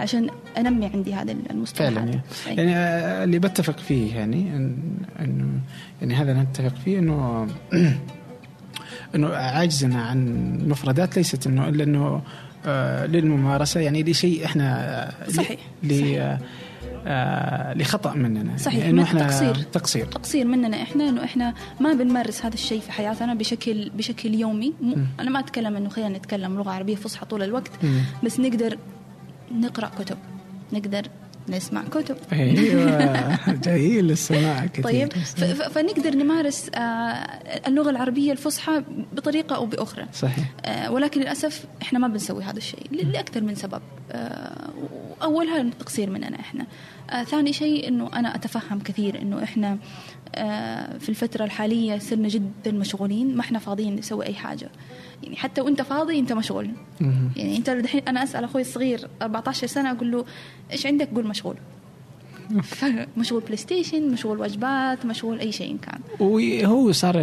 عشان 0.00 0.30
أنمي 0.58 0.86
عندي 0.86 1.14
هذا 1.14 1.36
المصطلحات 1.50 1.94
فعلا 1.94 2.10
يعني. 2.10 2.22
يعني 2.46 2.76
آه، 2.76 3.24
اللي 3.24 3.38
بتفق 3.38 3.78
فيه 3.78 4.16
يعني 4.16 4.56
إنه 5.20 5.60
يعني 6.00 6.14
هذا 6.14 6.42
نتفق 6.42 6.74
فيه 6.84 6.98
إنه 6.98 7.46
إنه 9.14 9.28
عاجزنا 9.28 10.02
عن 10.02 10.28
مفردات 10.68 11.16
ليست 11.16 11.46
إنه 11.46 11.68
إلا 11.68 11.84
إنه 11.84 12.22
آه، 12.66 13.06
للممارسة 13.06 13.80
يعني 13.80 14.02
لشيء 14.02 14.44
إحنا 14.44 14.76
آه، 15.26 15.30
صحيح، 15.30 15.60
ل 15.82 15.88
صحيح. 16.00 16.38
آه، 17.06 17.74
لخطأ 17.74 18.14
مننا 18.14 18.56
صحيح، 18.56 18.78
يعني 18.78 18.90
إنه 18.90 19.02
إحنا 19.02 19.20
تقصير. 19.22 19.54
تقصير 19.54 20.06
تقصير 20.06 20.44
مننا 20.46 20.82
إحنا 20.82 21.08
إنه 21.08 21.24
إحنا 21.24 21.54
ما 21.80 21.92
بنمارس 21.92 22.44
هذا 22.44 22.54
الشيء 22.54 22.80
في 22.80 22.92
حياتنا 22.92 23.34
بشكل 23.34 23.90
بشكل 23.90 24.34
يومي 24.34 24.72
م- 24.82 24.94
أنا 25.20 25.30
ما 25.30 25.38
أتكلم 25.40 25.76
إنه 25.76 25.88
خلينا 25.88 26.18
نتكلم 26.18 26.56
لغة 26.56 26.70
عربية 26.70 26.94
فصحى 26.96 27.26
طول 27.26 27.42
الوقت 27.42 27.70
مم. 27.82 28.00
بس 28.24 28.40
نقدر 28.40 28.78
نقرأ 29.60 29.90
كتب 29.98 30.16
نقدر 30.72 31.06
نسمع 31.48 31.84
كتب. 31.84 32.16
أيوه 32.32 33.38
جايين 33.64 34.06
للسماع 34.06 34.66
كثير. 34.66 35.08
طيب 35.08 35.12
فنقدر 35.52 36.14
نمارس 36.14 36.70
آه، 36.74 36.78
اللغة 37.66 37.90
العربية 37.90 38.32
الفصحى 38.32 38.82
بطريقة 39.12 39.56
أو 39.56 39.66
بأخرى. 39.66 40.06
صحيح. 40.14 40.52
آه، 40.64 40.90
ولكن 40.92 41.20
للأسف 41.20 41.64
إحنا 41.82 41.98
ما 41.98 42.08
بنسوي 42.08 42.44
هذا 42.44 42.58
الشيء 42.58 42.86
لأكثر 42.90 43.40
من 43.40 43.54
سبب. 43.54 43.82
آه، 44.12 44.70
أولها 45.22 45.60
التقصير 45.60 46.10
مننا 46.10 46.40
إحنا. 46.40 46.66
ثاني 47.24 47.52
شيء 47.52 47.88
إنه 47.88 48.10
أنا 48.14 48.34
أتفهم 48.34 48.80
كثير 48.80 49.22
إنه 49.22 49.42
إحنا 49.42 49.78
في 50.98 51.08
الفترة 51.08 51.44
الحالية 51.44 51.98
صرنا 51.98 52.28
جدا 52.28 52.72
مشغولين 52.72 53.36
ما 53.36 53.40
إحنا 53.40 53.58
فاضيين 53.58 53.96
نسوي 53.96 54.26
أي 54.26 54.34
حاجة. 54.34 54.70
يعني 55.22 55.36
حتى 55.36 55.60
وانت 55.60 55.82
فاضي 55.82 56.18
انت 56.18 56.32
مشغول. 56.32 56.70
يعني 57.36 57.56
انت 57.56 57.68
الحين 57.68 58.02
أنا 58.08 58.22
اسأل 58.22 58.44
أخوي 58.44 58.60
الصغير 58.62 59.08
14 59.22 59.66
سنة 59.66 59.90
أقول 59.90 60.12
له 60.12 60.24
إيش 60.72 60.86
عندك؟ 60.86 61.08
قول 61.14 61.26
مشغول 61.26 61.56
مشغول 63.16 63.42
PlayStation 63.42 64.10
مشغول 64.12 64.40
وجبات 64.40 65.06
مشغول 65.06 65.38
أي 65.38 65.52
شيء 65.52 65.76
كان 65.82 66.00
وهو 66.20 66.92
صار 66.92 67.22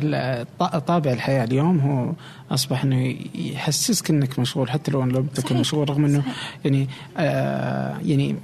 طابع 0.87 1.11
الحياة 1.11 1.43
اليوم 1.43 1.79
هو 1.79 2.13
أصبح 2.51 2.83
إنه 2.83 3.15
يحسسك 3.35 4.09
إنك 4.09 4.39
مشغول 4.39 4.69
حتى 4.71 4.91
لو 4.91 5.03
لم 5.03 5.25
تكن. 5.25 5.57
مشغول 5.57 5.89
رغم 5.89 6.05
إنه 6.05 6.19
صحيح. 6.19 6.35
يعني 6.65 6.87
آه 7.17 7.97
يعني 8.05 8.35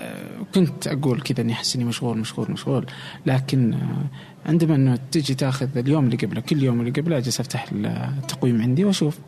آه 0.00 0.42
كنت 0.54 0.86
أقول 0.86 1.20
كذا 1.20 1.40
إني 1.40 1.52
أحس 1.52 1.76
إني 1.76 1.84
مشغول 1.84 2.18
مشغول 2.18 2.50
مشغول 2.50 2.86
لكن 3.26 3.74
آه 3.74 4.04
عندما 4.46 4.74
إنه 4.74 4.98
تجي 5.12 5.34
تاخذ 5.34 5.78
اليوم 5.78 6.04
اللي 6.04 6.16
قبله 6.16 6.40
كل 6.40 6.62
يوم 6.62 6.80
اللي 6.80 6.90
قبله 6.90 7.18
أجلس 7.18 7.40
أفتح 7.40 7.66
التقويم 7.72 8.62
عندي 8.62 8.84
وأشوف. 8.84 9.18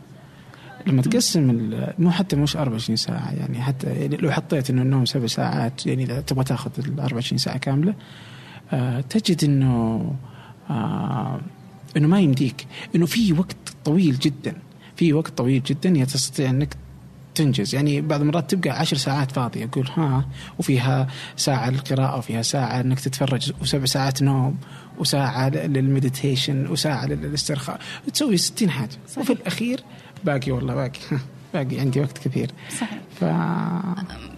لما 0.86 1.02
تقسم 1.02 1.70
مو 1.98 2.10
حتى 2.10 2.36
مش 2.36 2.56
24 2.56 2.96
ساعة 2.96 3.32
يعني 3.32 3.62
حتى 3.62 3.86
يعني 3.86 4.16
لو 4.16 4.30
حطيت 4.30 4.70
إنه 4.70 4.82
النوم 4.82 5.04
سبع 5.04 5.26
ساعات 5.26 5.86
يعني 5.86 6.04
إذا 6.04 6.20
تبغى 6.20 6.44
تاخذ 6.44 6.70
ال 6.78 7.00
24 7.00 7.38
ساعة 7.38 7.58
كاملة 7.58 7.94
آه 8.72 9.00
تجد 9.00 9.44
إنه 9.44 10.12
آه 10.70 11.40
إنه 11.96 12.08
ما 12.08 12.20
يمديك. 12.20 12.66
إنه 12.94 13.06
في 13.06 13.32
وقت 13.32 13.56
طويل 13.84 14.18
جدا 14.18 14.54
في 14.96 15.12
وقت 15.12 15.38
طويل 15.38 15.62
جدا 15.62 16.04
تستطيع 16.04 16.50
إنك 16.50 16.76
تنجز. 17.34 17.74
يعني 17.74 18.00
بعض 18.00 18.20
المرات 18.20 18.54
تبقى 18.54 18.70
عشر 18.78 18.96
ساعات 18.96 19.32
فاضية 19.32 19.64
أقول 19.64 19.88
ها 19.96 20.28
وفيها 20.58 21.06
ساعة 21.36 21.70
للقراءة 21.70 22.18
وفيها 22.18 22.42
ساعة 22.42 22.80
أنك 22.80 23.00
تتفرج 23.00 23.52
وسبع 23.62 23.84
ساعات 23.84 24.22
نوم 24.22 24.56
وساعة 24.98 25.48
للمديتيشن 25.48 26.66
وساعة 26.70 27.06
للاسترخاء. 27.06 27.80
تسوي 28.12 28.36
ستين 28.36 28.70
حاجة. 28.70 28.90
صحيح. 29.08 29.18
وفي 29.18 29.32
الأخير 29.32 29.80
باقي 30.24 30.52
والله 30.52 30.74
باقي. 30.74 31.00
باقي 31.54 31.80
عندي 31.80 32.00
وقت 32.00 32.18
كثير. 32.28 32.50
صحيح. 32.80 32.98
ف... 33.20 33.24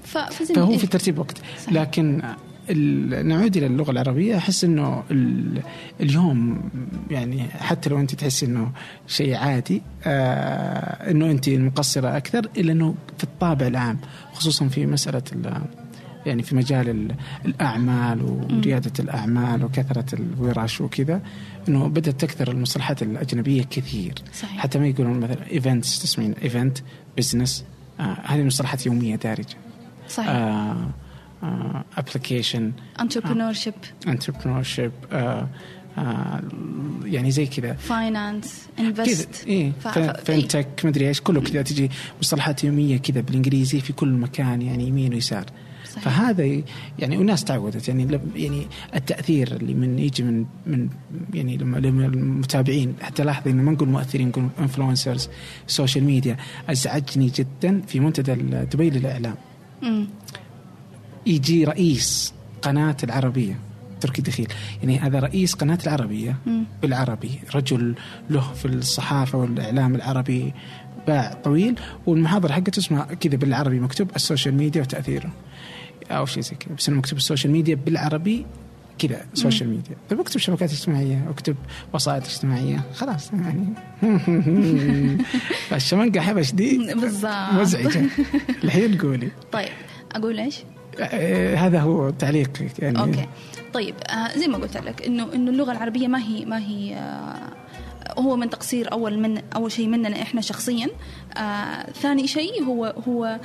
فهو 0.06 0.66
قلت- 0.66 0.78
في 0.80 0.86
ترتيب 0.86 1.18
وقت. 1.18 1.38
صحيح. 1.62 1.72
لكن 1.74 2.22
ال- 2.70 3.26
نعود 3.28 3.56
إلى 3.56 3.66
اللغة 3.66 3.90
العربية. 3.90 4.36
أحس 4.36 4.64
إنه 4.64 5.02
ال- 5.10 5.62
اليوم 6.00 6.70
يعني 7.10 7.42
حتى 7.42 7.90
لو 7.90 8.00
أنت 8.00 8.14
تحس 8.14 8.44
إنه 8.44 8.70
شيء 9.06 9.34
عادي 9.34 9.82
آه 10.04 11.10
إنه 11.10 11.30
أنت 11.30 11.48
مقصرة 11.48 12.16
أكثر 12.16 12.48
إلا 12.56 12.72
إنه 12.72 12.94
في 13.18 13.24
الطابع 13.24 13.66
العام 13.66 13.98
خصوصا 14.32 14.68
في 14.68 14.86
مسألة 14.86 15.22
ال- 15.32 15.62
يعني 16.26 16.42
في 16.42 16.54
مجال 16.56 16.88
ال- 16.88 17.14
الأعمال 17.44 18.22
ورياده 18.22 18.92
الأعمال 18.98 19.64
وكثرة 19.64 20.04
الورش 20.14 20.80
وكذا 20.80 21.22
إنه 21.68 21.88
بدأت 21.88 22.20
تكثر 22.20 22.50
المصطلحات 22.50 23.02
الأجنبية 23.02 23.62
كثير. 23.62 24.14
صحيح. 24.34 24.58
حتى 24.60 24.78
ما 24.78 24.86
يقولون 24.86 25.20
مثلا 25.20 25.50
events 25.52 26.02
تسمعين 26.02 26.32
event 26.42 26.78
business 27.16 27.64
آه 28.00 28.16
هذه 28.24 28.42
مصطلحات 28.42 28.86
يومية 28.86 29.16
دارجة. 29.16 29.56
صحيح. 30.08 30.28
آه 30.30 31.84
application 31.96 32.72
entrepreneurship. 32.98 34.08
entrepreneur 34.08 34.62
يعني 37.04 37.30
زي 37.30 37.46
كذا. 37.46 37.72
finance 37.74 38.66
invest 38.78 39.34
ف- 39.80 39.88
fintech 39.98 40.68
مدري 40.84 41.08
إيش 41.08 41.20
كله 41.20 41.40
كذا 41.40 41.62
تجي 41.62 41.90
مصطلحات 42.20 42.64
يومية 42.64 42.96
كذا 42.96 43.20
بالإنجليزي 43.20 43.80
في 43.80 43.92
كل 43.92 44.08
مكان 44.08 44.62
يعني 44.62 44.88
يمين 44.88 45.14
ويسار. 45.14 45.44
صحيح. 45.96 46.08
فهذا 46.08 46.62
يعني 46.98 47.16
والناس 47.16 47.44
تعودت 47.44 47.88
يعني 47.88 48.20
يعني 48.36 48.66
التأثير 48.94 49.56
اللي 49.56 49.74
من 49.74 49.98
يجي 49.98 50.22
من 50.22 50.44
من 50.66 50.88
يعني 51.34 51.56
لما 51.56 51.78
لما 51.78 52.06
المتابعين 52.06 52.94
حتى 53.00 53.24
لاحظي 53.24 53.50
إنه 53.50 53.62
ما 53.62 53.72
نقول 53.72 53.88
مؤثرين 53.88 54.28
نقول 54.28 54.48
influencers 54.60 55.28
ال 55.68 55.73
social 55.73 56.04
media 56.04 56.36
أزعجني 56.68 57.32
جدا 57.34 57.80
في 57.86 58.00
منتدى 58.00 58.34
دبي 58.64 58.90
للإعلام 58.90 59.34
مم. 59.82 60.06
يجي 61.26 61.64
رئيس 61.64 62.34
قناة 62.62 62.96
العربية 63.04 63.58
تركي 64.00 64.22
دخيل 64.22 64.48
يعني 64.82 64.98
هذا 64.98 65.18
رئيس 65.18 65.54
قناة 65.54 65.78
العربية 65.86 66.36
مم. 66.46 66.64
بالعربي 66.82 67.30
رجل 67.54 67.94
له 68.30 68.52
في 68.52 68.64
الصحافة 68.64 69.38
والإعلام 69.38 69.94
العربي 69.94 70.52
باع 71.06 71.32
طويل 71.32 71.80
والمحاضرة 72.06 72.52
حقته 72.52 72.78
اسمها 72.78 73.04
كذا 73.04 73.36
بالعربي 73.36 73.80
مكتوب 73.80 74.10
ال 74.16 74.22
social 74.22 74.54
media 74.54 74.82
وتأثيره 74.82 75.32
أو 76.10 76.26
شيء 76.26 76.42
زي 76.42 76.56
كذا. 76.56 76.74
بس 76.74 76.88
أنا 76.88 76.98
مكتوب 76.98 77.18
ال 77.18 77.23
social 77.23 77.52
media 77.52 77.74
بالعربي 77.74 78.46
كذا 78.98 79.26
social 79.34 79.70
media. 79.70 79.96
طيب 80.10 80.20
أكتب 80.20 80.40
شبكات 80.40 80.72
اجتماعية 80.72 81.30
أكتب 81.30 81.56
وسائط 81.94 82.24
اجتماعية. 82.24 82.84
خلاص 82.94 83.30
يعني. 83.32 83.66
الشمنقة 85.72 86.20
حبش 86.20 86.52
دي 86.52 86.94
بالضبط. 86.94 87.52
مزعجة. 87.52 88.02
الحين 88.64 88.98
قولي. 88.98 89.30
طيب 89.52 89.68
أقول 90.12 90.40
إيش؟ 90.40 90.58
آه، 91.00 91.56
هذا 91.56 91.80
هو 91.80 92.10
تعليقك 92.10 92.78
يعني. 92.78 92.98
okay. 93.00 93.28
طيب 93.72 93.94
آه 94.10 94.38
زي 94.38 94.46
ما 94.46 94.58
قلت 94.58 94.76
لك 94.76 95.06
إنه 95.06 95.34
إنه 95.34 95.50
اللغة 95.50 95.72
العربية 95.72 96.08
ما 96.08 96.22
هي 96.22 96.44
ما 96.44 96.58
هي 96.58 96.96
هو 98.18 98.36
من 98.36 98.50
تقصير 98.50 98.92
أول 98.92 99.18
من 99.18 99.42
أول 99.56 99.72
شيء 99.72 99.88
مننا 99.88 100.22
إحنا 100.22 100.40
شخصيا. 100.40 100.88
آه 101.36 101.90
ثاني 101.90 102.26
شيء 102.26 102.62
هو 102.62 102.94
هو 103.08 103.40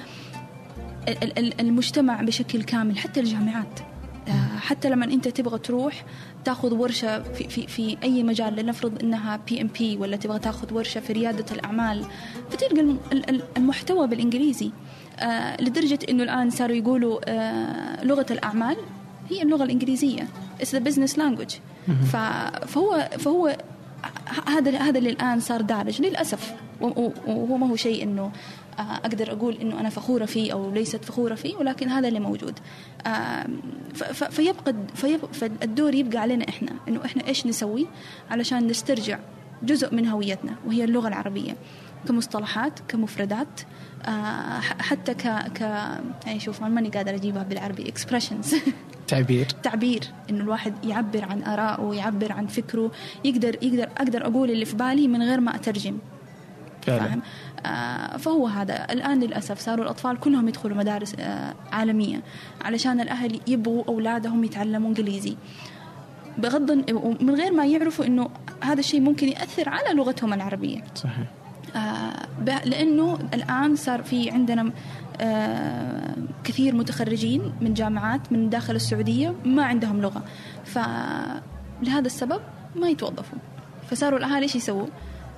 المجتمع 1.60 2.22
بشكل 2.22 2.64
كامل 2.64 2.98
حتى 2.98 3.20
الجامعات. 3.20 3.80
آه، 4.28 4.58
حتى 4.58 4.90
لما 4.90 5.06
أنت 5.06 5.28
تبغى 5.28 5.60
تروح 5.60 6.06
تاخذ 6.46 6.74
ورشة 6.74 7.24
في 7.24 7.50
في 7.50 7.68
في 7.68 7.98
أي 8.04 8.24
مجال 8.24 8.56
لنفرض 8.56 9.04
إنها 9.04 9.40
بي 9.48 9.62
ام 9.62 9.68
بي 9.80 9.98
ولا 9.98 10.18
تبغى 10.18 10.40
تاخذ 10.40 10.74
ورشة 10.74 11.00
في 11.02 11.14
ريادة 11.14 11.46
الأعمال 11.52 12.06
فتلقى 12.52 12.82
الم- 12.82 13.00
ال- 13.12 13.30
ال- 13.30 13.44
المحتوى 13.58 14.08
بالإنجليزي. 14.08 14.72
آه، 15.20 15.62
لدرجة 15.62 16.00
إنه 16.10 16.24
الآن 16.24 16.50
صاروا 16.50 16.76
يقولوا 16.76 17.20
آه، 17.26 18.04
لغة 18.06 18.26
الأعمال 18.32 18.78
هي 19.30 19.42
اللغة 19.42 19.64
الإنجليزية. 19.64 20.28
The 20.62 20.80
business 20.90 21.14
language. 21.18 21.54
ف- 22.12 22.16
فهو 22.68 23.10
فهو 23.20 23.58
هذا 24.48 24.78
هذا 24.78 24.98
اللي 24.98 25.10
الآن 25.10 25.40
صار 25.40 25.62
دارج 25.62 26.02
للأسف. 26.02 26.54
وهو 26.82 27.58
ما 27.58 27.68
هو 27.70 27.76
شيء 27.76 28.04
إنه 28.04 28.32
أقدر 28.82 29.32
أقول 29.32 29.56
إنه 29.56 29.80
أنا 29.80 29.90
فخورة 29.90 30.26
فيه 30.26 30.54
أو 30.54 30.72
ليست 30.72 31.06
فخورة 31.06 31.36
فيه 31.36 31.56
ولكن 31.56 31.90
هذا 31.90 32.08
اللي 32.08 32.20
موجود. 32.20 32.60
فيبقى 34.30 34.74
فالدور 35.34 35.96
يبقى 35.96 36.18
علينا 36.18 36.50
إحنا 36.50 36.72
إنه 36.88 37.06
إحنا 37.06 37.28
إيش 37.28 37.48
نسوي 37.48 37.88
علشان 38.30 38.68
نسترجع 38.68 39.20
جزء 39.64 39.96
من 39.96 40.08
هويتنا 40.08 40.56
وهي 40.68 40.84
اللغة 40.84 41.08
العربية. 41.08 41.56
كمصطلحات 42.08 42.80
كمفردات 42.88 43.62
آه، 44.06 44.60
حتى 44.60 45.14
ك 45.14 45.28
ك 45.28 45.62
يعني 46.26 46.40
شوف 46.40 46.62
ماني 46.62 46.90
قادرة 46.90 47.16
أجيبها 47.16 47.44
بالعربي 47.44 47.94
expressions. 47.94 48.56
تعبير. 49.08 49.48
تعبير 49.64 50.02
إنه 50.30 50.44
الواحد 50.44 50.86
يعبر 50.86 51.26
عن 51.26 51.44
ارائه 51.44 51.94
يعبر 51.98 52.32
عن 52.32 52.48
فكره 52.48 52.92
يقدر 53.24 53.56
يقدر 53.62 53.84
أقدر 53.84 54.28
أقول 54.28 54.52
اللي 54.52 54.66
في 54.66 54.76
بالي 54.76 55.08
من 55.08 55.22
غير 55.22 55.40
ما 55.40 55.56
أترجم. 55.56 55.98
فاهم؟ 56.82 57.22
آه 57.66 58.18
فهو 58.18 58.48
هذا. 58.48 58.92
الآن 58.92 59.20
للأسف 59.20 59.60
صاروا 59.60 59.86
الأطفال 59.86 60.20
كلهم 60.20 60.48
يدخلوا 60.48 60.78
مدارس 60.78 61.16
آه 61.20 61.54
عالمية 61.72 62.22
علشان 62.62 63.02
الأهل 63.02 63.40
يبغوا 63.48 63.84
أولادهم 63.88 64.44
يتعلموا 64.44 64.90
إنجليزي. 64.90 65.38
بغض 66.38 66.72
من 67.22 67.36
غير 67.36 67.54
ما 67.54 67.66
يعرفوا 67.66 68.06
إنه 68.06 68.30
هذا 68.64 68.80
الشيء 68.80 69.02
ممكن 69.02 69.28
يأثر 69.28 69.70
على 69.70 69.94
لغتهم 69.94 70.34
العربية. 70.34 70.84
صحيح. 70.96 71.28
آه 71.76 72.28
لأنه 72.66 73.20
الآن 73.34 73.76
صار 73.76 74.04
في 74.04 74.30
عندنا 74.30 74.72
آه 75.22 76.16
كثير 76.44 76.76
متخرجين 76.76 77.54
من 77.62 77.74
جامعات 77.74 78.32
من 78.32 78.50
داخل 78.50 78.76
السعودية 78.76 79.36
ما 79.46 79.64
عندهم 79.66 80.02
لغة. 80.02 80.24
فلهذا 80.66 82.06
السبب 82.06 82.42
ما 82.76 82.90
يتوظفوا. 82.90 83.38
فصاروا 83.90 84.20
الأهالي 84.20 84.44
إيش 84.44 84.56
يسووا؟ 84.56 84.88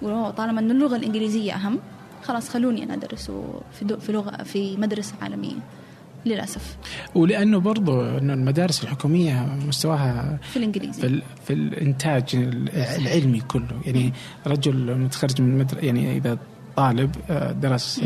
يقولوا 0.03 0.19
"أوه، 0.25 0.29
طالما 0.29 0.59
إن 0.59 0.71
اللغة 0.71 0.95
الإنجليزية 0.95 1.53
أهم 1.55 1.79
خلاص 2.23 2.49
خلوني 2.49 2.83
أنا 2.83 2.93
أدرس 2.93 3.31
في 3.79 3.97
في 3.99 4.11
لغه 4.11 4.43
في 4.43 4.77
مدرسة 4.77 5.13
عالمية 5.21 5.55
للأسف. 6.25 6.77
ولأنه 7.15 7.59
برضو 7.59 8.01
إنه 8.01 8.33
المدارس 8.33 8.83
الحكومية 8.83 9.57
مستواها 9.67 10.39
في 10.51 10.57
الإنجليزي. 10.57 11.01
في, 11.01 11.21
في 11.45 11.53
الإنتاج 11.53 12.23
العلمي 12.75 13.39
كله. 13.41 13.81
يعني 13.85 14.13
رجل 14.47 14.97
متخرج 14.97 15.41
من 15.41 15.57
مدر 15.57 15.83
يعني 15.83 16.17
إذا 16.17 16.37
طالب 16.75 17.15
آه، 17.29 17.51
درس 17.51 17.99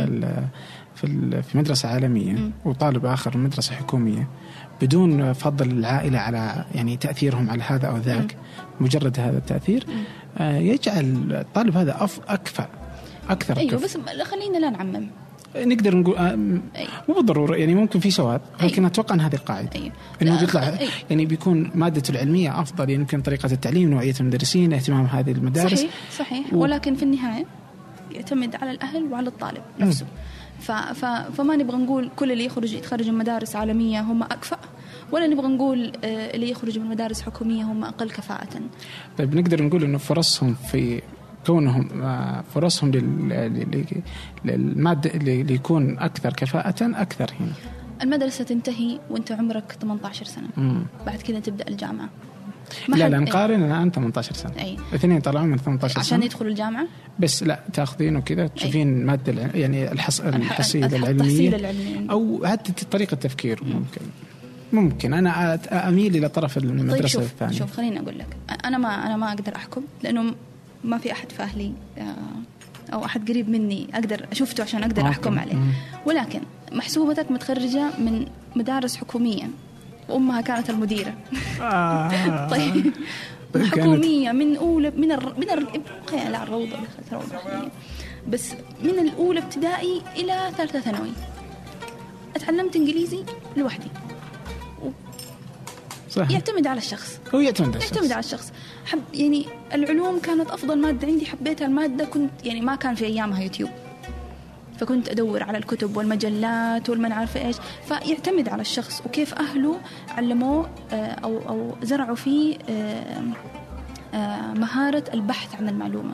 في 0.95 1.41
في 1.41 1.57
مدرسة 1.57 1.89
عالمية. 1.89 2.51
وطالب 2.65 3.05
آخر 3.05 3.37
مدرسة 3.37 3.75
حكومية 3.75 4.27
بدون 4.81 5.33
فضل 5.33 5.71
العائلة 5.71 6.19
على 6.19 6.65
يعني 6.75 6.97
تأثيرهم 6.97 7.49
على 7.49 7.63
هذا 7.63 7.87
أو 7.87 7.97
ذاك 7.97 8.37
مجرد 8.79 9.19
هذا 9.19 9.37
التأثير 9.37 9.85
آه، 10.37 10.57
يجعل 10.57 11.27
الطالب 11.31 11.77
هذا 11.77 12.03
أف 12.03 12.19
أكفأ 12.27 12.67
أكثر 13.29 13.57
أيوه. 13.57 13.79
بس 13.81 13.97
خلينا 14.23 14.57
لا 14.57 14.69
نعمم 14.69 15.07
نقدر 15.55 15.95
نقول 15.97 16.15
آه، 16.17 16.35
م- 16.35 16.61
أي. 16.75 16.87
مو 17.09 17.15
بالضرورة 17.15 17.55
يعني 17.55 17.75
ممكن 17.75 17.99
في 17.99 18.11
سواد 18.11 18.41
لكن 18.63 18.81
أي. 18.83 18.87
أتوقع 18.89 19.15
إن 19.15 19.21
هذه 19.21 19.33
القاعدة 19.35 19.69
أيوه 19.75 19.91
إنه 20.21 20.39
بيطلع 20.39 20.61
أي. 20.67 20.87
يعني 21.09 21.25
بيكون 21.25 21.71
مادته 21.75 22.11
العلمية 22.11 22.61
أفضل 22.61 22.89
يعني 22.89 23.01
يمكن 23.01 23.21
طريقة 23.21 23.51
التعليم 23.51 23.89
نوعية 23.89 24.13
المدرسين 24.19 24.73
اهتمام 24.73 25.05
هذه 25.05 25.31
المدارس 25.31 25.79
صحيح 25.79 25.91
صحيح 26.17 26.53
و- 26.53 26.57
ولكن 26.57 26.95
في 26.95 27.03
النهاية 27.03 27.45
يعتمد 28.11 28.55
على 28.55 28.71
الأهل 28.71 29.03
وعلى 29.11 29.27
الطالب 29.27 29.61
نفسه 29.79 30.05
ف... 30.59 30.71
ف... 30.71 31.05
فما 31.05 31.55
نبغى 31.55 31.77
نقول 31.77 32.09
كل 32.15 32.31
اللي 32.31 32.45
يخرج 32.45 32.73
يتخرج 32.73 33.09
من 33.09 33.17
مدارس 33.17 33.55
عالمية 33.55 34.01
هم 34.01 34.23
أكفأ 34.23 34.57
ولا 35.11 35.27
نبغى 35.27 35.47
نقول 35.47 35.91
آه، 36.03 36.35
اللي 36.35 36.49
يخرج 36.49 36.79
من 36.79 36.85
مدارس 36.85 37.21
حكومية 37.21 37.63
هم 37.63 37.83
أقل 37.83 38.09
كفاءة؟ 38.09 38.47
طيب 39.17 39.35
نقدر 39.35 39.63
نقول 39.63 39.83
إنه 39.83 39.97
فرصهم 39.97 40.53
في 40.53 41.01
كونهم 41.45 42.01
آه، 42.01 42.43
فرصهم 42.53 42.91
لل- 42.91 43.29
لل- 43.29 44.01
للمادة 44.45 45.09
اللي 45.13 45.53
يكون 45.53 45.99
أكثر 45.99 46.33
كفاءة 46.33 46.75
أكثر 47.01 47.31
هنا. 47.39 47.51
المدرسة 48.03 48.43
تنتهي 48.43 48.99
وأنت 49.09 49.31
عمرك 49.31 49.71
18 49.81 50.25
سنة. 50.25 50.47
مم. 50.57 50.85
بعد 51.05 51.21
كذا 51.21 51.39
تبدأ 51.39 51.67
الجامعة. 51.67 52.09
ما 52.89 52.95
لا 52.95 53.09
لا 53.09 53.17
أي. 53.17 53.23
نقارن 53.23 53.63
الآن 53.63 53.91
18 53.91 54.33
سنة. 54.33 54.51
أي. 54.59 54.77
الاثنين 54.89 55.19
طلعوا 55.21 55.45
من 55.45 55.57
18 55.57 55.99
عشان 55.99 56.17
سنة. 56.17 56.25
يدخلوا 56.25 56.49
الجامعة؟ 56.51 56.87
بس 57.19 57.43
لا 57.43 57.59
تاخذين 57.73 58.15
وكذا 58.15 58.47
تشوفين 58.47 58.99
الماده 59.01 59.31
الع- 59.33 59.55
يعني 59.55 59.91
الحص... 59.91 60.21
الحصيله 60.21 60.95
العلمية. 60.95 61.55
العلمي. 61.55 62.07
أو 62.11 62.41
حتى 62.45 62.85
طريقة 62.85 63.13
التفكير 63.13 63.59
ممكن. 63.63 64.01
ممكن. 64.73 65.13
أنا 65.13 65.59
أميل 65.71 66.15
إلى 66.15 66.29
طرف 66.29 66.57
المدرسة 66.57 66.97
طيب 66.97 67.07
شوف 67.07 67.23
الثانية. 67.23 67.57
شوف 67.57 67.71
خليني 67.71 67.99
أقول 67.99 68.19
لك. 68.19 68.27
أنا 68.65 68.77
ما 68.77 69.05
أنا 69.07 69.17
ما 69.17 69.29
أقدر 69.29 69.55
أحكم 69.55 69.81
لأنه 70.03 70.35
ما 70.83 70.97
في 70.97 71.11
أحد 71.11 71.31
في 71.31 71.43
أهلي 71.43 71.71
آه، 71.97 72.93
أو 72.93 73.05
أحد 73.05 73.29
قريب 73.31 73.49
مني 73.49 73.87
أقدر 73.93 74.25
شفته 74.33 74.63
عشان 74.63 74.83
أقدر 74.83 75.01
أوكي. 75.01 75.09
أحكم 75.11 75.39
عليه. 75.39 75.55
ولكن 76.05 76.39
محسوبتك 76.71 77.31
متخرجة 77.31 77.83
من 77.99 78.25
مدارس 78.55 78.95
حكومية. 78.97 79.49
وامها 80.09 80.41
كانت 80.41 80.69
المديرة. 80.69 81.13
آه. 81.61 82.47
طيب. 82.55 82.93
طيب 83.53 83.65
حكومية 83.65 84.31
من 84.31 84.55
اولى 84.57 84.91
من 84.97 85.11
الر... 85.11 85.33
من 85.37 85.49
الر... 85.49 85.81
خي- 86.07 86.29
لا 86.31 86.43
الروضه 86.43 86.69
دخلت 86.71 87.13
روضة. 87.13 87.69
بس 88.29 88.51
من 88.83 88.89
الأولى 88.99 89.39
ابتدائي 89.39 90.01
إلى 90.15 90.51
ثالثة 90.57 90.79
ثانوي. 90.79 91.09
أتعلمت 92.35 92.75
إنجليزي 92.75 93.23
لوحدي. 93.57 93.87
صح 96.17 96.31
يعتمد 96.31 96.67
على 96.67 96.77
الشخص. 96.77 97.19
هو 97.35 97.39
يعتمد 97.39 97.67
على 97.67 97.77
الشخص. 97.77 97.91
يعتمد 97.95 98.11
على 98.11 98.19
الشخص. 98.19 98.51
حب 98.85 99.01
يعني 99.13 99.45
العلوم 99.73 100.19
كانت 100.19 100.51
أفضل 100.51 100.77
مادة 100.77 101.07
عندي. 101.07 101.25
حبيتها 101.25 101.67
المادة 101.67 102.05
كنت 102.05 102.31
يعني 102.43 102.61
ما 102.61 102.75
كان 102.75 102.95
في 102.95 103.05
أيامها 103.05 103.43
يوتيوب. 103.43 103.69
فكنت 104.79 105.09
أدور 105.09 105.43
على 105.43 105.57
الكتب 105.57 105.97
والمجلات 105.97 106.89
والما 106.89 107.15
عارفه 107.15 107.47
إيش. 107.47 107.55
فيعتمد 107.87 108.49
على 108.49 108.61
الشخص. 108.61 109.01
وكيف 109.05 109.33
أهله 109.33 109.79
علموه 110.09 110.69
آه، 110.91 110.95
أو 110.95 111.49
أو 111.49 111.75
زرعوا 111.83 112.15
فيه 112.15 112.57
آه، 112.69 113.23
آه، 114.13 114.53
مهارة 114.53 115.03
البحث 115.13 115.55
عن 115.55 115.69
المعلومة. 115.69 116.13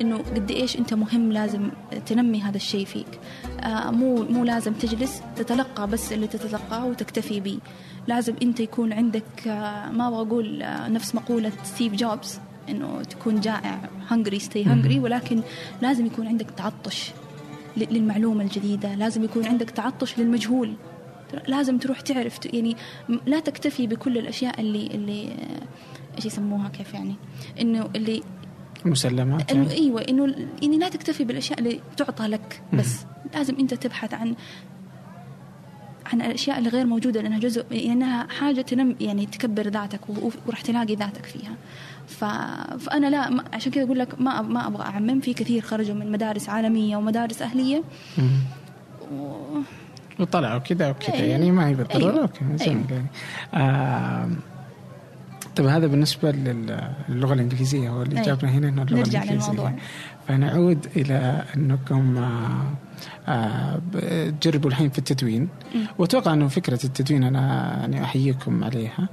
إنه 0.00 0.18
قد 0.18 0.50
إيش 0.50 0.78
أنت 0.78 0.94
مهم 0.94 1.32
لازم 1.32 1.70
تنمي 2.06 2.42
هذا 2.42 2.56
الشيء 2.56 2.84
فيك. 2.84 3.20
مو 3.66 4.22
مو 4.22 4.44
لازم 4.44 4.72
تجلس 4.72 5.22
تتلقى 5.36 5.86
بس 5.86 6.12
اللي 6.12 6.26
تتلقاه 6.26 6.86
وتكتفي 6.86 7.40
به 7.40 7.58
لازم 8.08 8.34
انت 8.42 8.60
يكون 8.60 8.92
عندك 8.92 9.48
آه، 9.48 9.90
ما 9.90 10.08
أبغى 10.08 10.20
أقول 10.20 10.62
آه، 10.62 10.88
نفس 10.88 11.14
مقولة 11.14 11.52
ستيف 11.62 11.92
جوبز 11.94 12.40
إنه 12.68 13.02
تكون 13.02 13.40
جائع 13.40 13.80
هنجري 14.08 14.38
ستي 14.38 14.64
هنجري 14.64 15.00
ولكن 15.00 15.40
لازم 15.82 16.06
يكون 16.06 16.26
عندك 16.26 16.50
تعطش 16.50 17.10
للمعلومة 17.76 18.44
الجديدة 18.44 18.94
لازم 18.94 19.24
يكون 19.24 19.46
عندك 19.46 19.70
تعطش 19.70 20.18
للمجهول. 20.18 20.74
لازم 21.48 21.78
تروح 21.78 22.00
تعرف 22.00 22.38
يعني 22.52 22.76
لا 23.26 23.40
تكتفي 23.40 23.86
بكل 23.86 24.18
الأشياء 24.18 24.60
اللي 24.60 24.86
اللي 24.86 25.28
آه، 25.28 26.16
إيش 26.16 26.24
يسموها 26.26 26.68
كيف 26.68 26.94
يعني؟ 26.94 27.14
إنه 27.60 27.88
اللي 27.96 28.22
مسلمات 28.84 29.52
يعني. 29.52 29.70
إيوه 29.70 30.00
إنه 30.00 30.34
يعني 30.62 30.78
لا 30.78 30.88
تكتفي 30.88 31.24
بالأشياء 31.24 31.58
اللي 31.58 31.80
تعطى 31.96 32.26
لك 32.26 32.62
بس. 32.72 33.06
لازم 33.34 33.56
أنت 33.60 33.74
تبحث 33.74 34.14
عن 34.14 34.34
عن 36.12 36.20
الأشياء 36.22 36.58
اللي 36.58 36.68
غير 36.68 36.86
موجودة 36.86 37.20
لأنها 37.22 37.38
جزء 37.38 37.64
لأنها 37.70 38.26
حاجة 38.38 38.60
تنم 38.60 38.96
يعني 39.00 39.26
تكبر 39.26 39.68
ذاتك 39.68 40.00
وراح 40.46 40.60
تلاقي 40.60 40.94
ذاتك 40.94 41.24
فيها 41.26 41.54
ف... 42.08 42.24
فأنا 42.84 43.06
لا 43.06 43.30
ما 43.30 43.44
عشان 43.52 43.72
كذا 43.72 43.84
أقول 43.84 43.98
لك 43.98 44.20
ما 44.20 44.42
ما 44.42 44.66
أبغى 44.66 44.82
أعمم 44.86 45.20
في 45.20 45.34
كثير 45.34 45.62
خرجوا 45.62 45.94
من 45.94 46.12
مدارس 46.12 46.48
عالمية 46.48 46.96
ومدارس 46.96 47.42
أهلية. 47.42 47.82
و... 49.12 49.32
وطلعوا 50.20 50.58
كذا 50.58 50.90
وكذا 50.90 51.14
أيوة. 51.14 51.26
يعني 51.26 51.50
ما 51.50 51.68
هي 51.68 51.74
بالضرورة 51.74 52.12
أيوة. 52.12 52.22
أوكي 52.22 52.44
جميل 52.44 52.60
أيوة. 52.60 52.76
يعني. 52.90 53.06
آه 53.54 54.28
طيب 55.56 55.66
هذا 55.66 55.86
بالنسبة 55.86 56.30
لل- 56.30 56.90
للغة 57.08 57.34
الإنجليزية 57.34 57.88
هو 57.90 58.02
اللي 58.02 58.20
أي. 58.20 58.24
جابنا 58.26 58.50
هنا 58.50 58.68
إنه 58.68 58.82
اللغة 58.82 58.98
نرجع 58.98 59.22
الإنجليزية 59.22 59.50
للموضوع. 59.50 59.74
فنعود 60.28 60.86
إلى 60.96 61.44
أنكم 61.56 62.16
آه 62.18 62.72
تجربوا 64.40 64.70
الحين 64.70 64.90
في 64.90 64.98
التدوين. 64.98 65.48
وأتوقع 65.98 66.32
أنه 66.32 66.48
فكرة 66.48 66.78
التدوين 66.84 67.24
أنا 67.24 67.76
يعني 67.80 68.04
أحييكم 68.04 68.64
عليها 68.64 69.08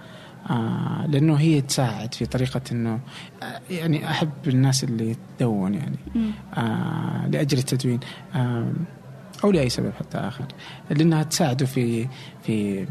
آه 0.49 1.05
لأنه 1.07 1.35
هي 1.35 1.61
تساعد 1.61 2.13
في 2.13 2.25
طريقة 2.25 2.61
إنه 2.71 2.99
آه 3.43 3.59
يعني 3.69 4.09
أحب 4.09 4.29
الناس 4.47 4.83
اللي 4.83 5.15
تدون 5.37 5.73
يعني. 5.73 5.97
آه 6.57 7.27
لأجل 7.27 7.57
التدوين. 7.57 7.99
آه 8.35 8.71
أو 9.43 9.51
لأي 9.51 9.69
سبب 9.69 9.91
حتى 9.99 10.17
آخر. 10.17 10.45
لأنها 10.89 11.23
تساعده 11.23 11.65
في 11.65 12.07
في 12.43 12.85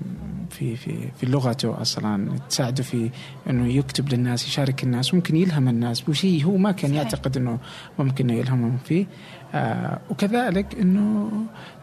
في 0.51 0.77
في 0.77 1.09
في 1.21 1.27
لغته 1.27 1.83
أصلا. 1.83 2.39
تساعده 2.49 2.83
في 2.83 3.11
إنه 3.51 3.67
يكتب 3.67 4.09
للناس 4.09 4.47
يشارك 4.47 4.85
الناس 4.85 5.15
ممكن 5.15 5.37
يلهم 5.37 5.69
الناس. 5.69 6.01
بشيء 6.01 6.45
هو 6.45 6.57
ما 6.57 6.73
كان 6.73 6.91
صحيح. 6.91 7.03
يعتقد 7.03 7.37
إنه 7.37 7.59
ممكن 7.99 8.31
إنه 8.31 8.39
يلهمهم 8.39 8.79
فيه. 8.85 9.07
آه 9.55 10.01
وكذلك 10.11 10.75
إنه 10.81 11.31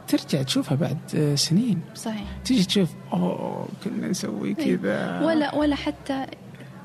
ترجع 0.07 0.41
تشوفها 0.41 0.75
بعد 0.75 0.97
سنين. 1.35 1.81
صحيح. 1.95 2.25
تيجي 2.45 2.63
تشوف 2.63 2.89
أوه 3.13 3.67
كنا 3.83 4.07
نسوي 4.07 4.53
كذا. 4.53 5.21
ولا 5.25 5.55
ولا 5.55 5.75
حتى 5.75 6.25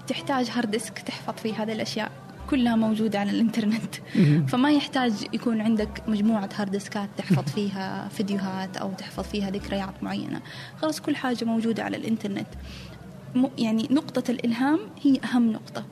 تحتاج 0.07 0.51
hard 0.51 0.71
disk 0.71 0.99
تحفظ 0.99 1.35
فيه 1.43 1.63
هذه 1.63 1.73
الأشياء. 1.73 2.11
كلها 2.51 2.77
موجودة 2.77 3.21
على 3.21 3.31
الإنترنت. 3.31 3.95
مهم. 4.17 4.47
فما 4.47 4.71
يحتاج 4.73 5.13
يكون 5.33 5.61
عندك 5.61 6.03
مجموعة 6.09 6.49
hard 6.57 6.71
disk 6.71 7.01
ات 7.01 7.09
تحفظ 7.17 7.53
فيها 7.53 8.09
فيديوهات 8.09 8.77
أو 8.77 8.93
تحفظ 8.93 9.25
فيها 9.25 9.51
ذكريات 9.51 10.03
معينة. 10.03 10.41
خلاص 10.83 11.01
كل 11.01 11.17
حاجة 11.17 11.45
موجودة 11.45 11.85
على 11.85 11.97
الإنترنت. 11.97 12.47
م- 13.35 13.47
يعني 13.59 13.89
نقطة 13.91 14.31
الإلهام 14.31 14.79
هي 15.03 15.21
أهم 15.25 15.53
نقطة 15.53 15.85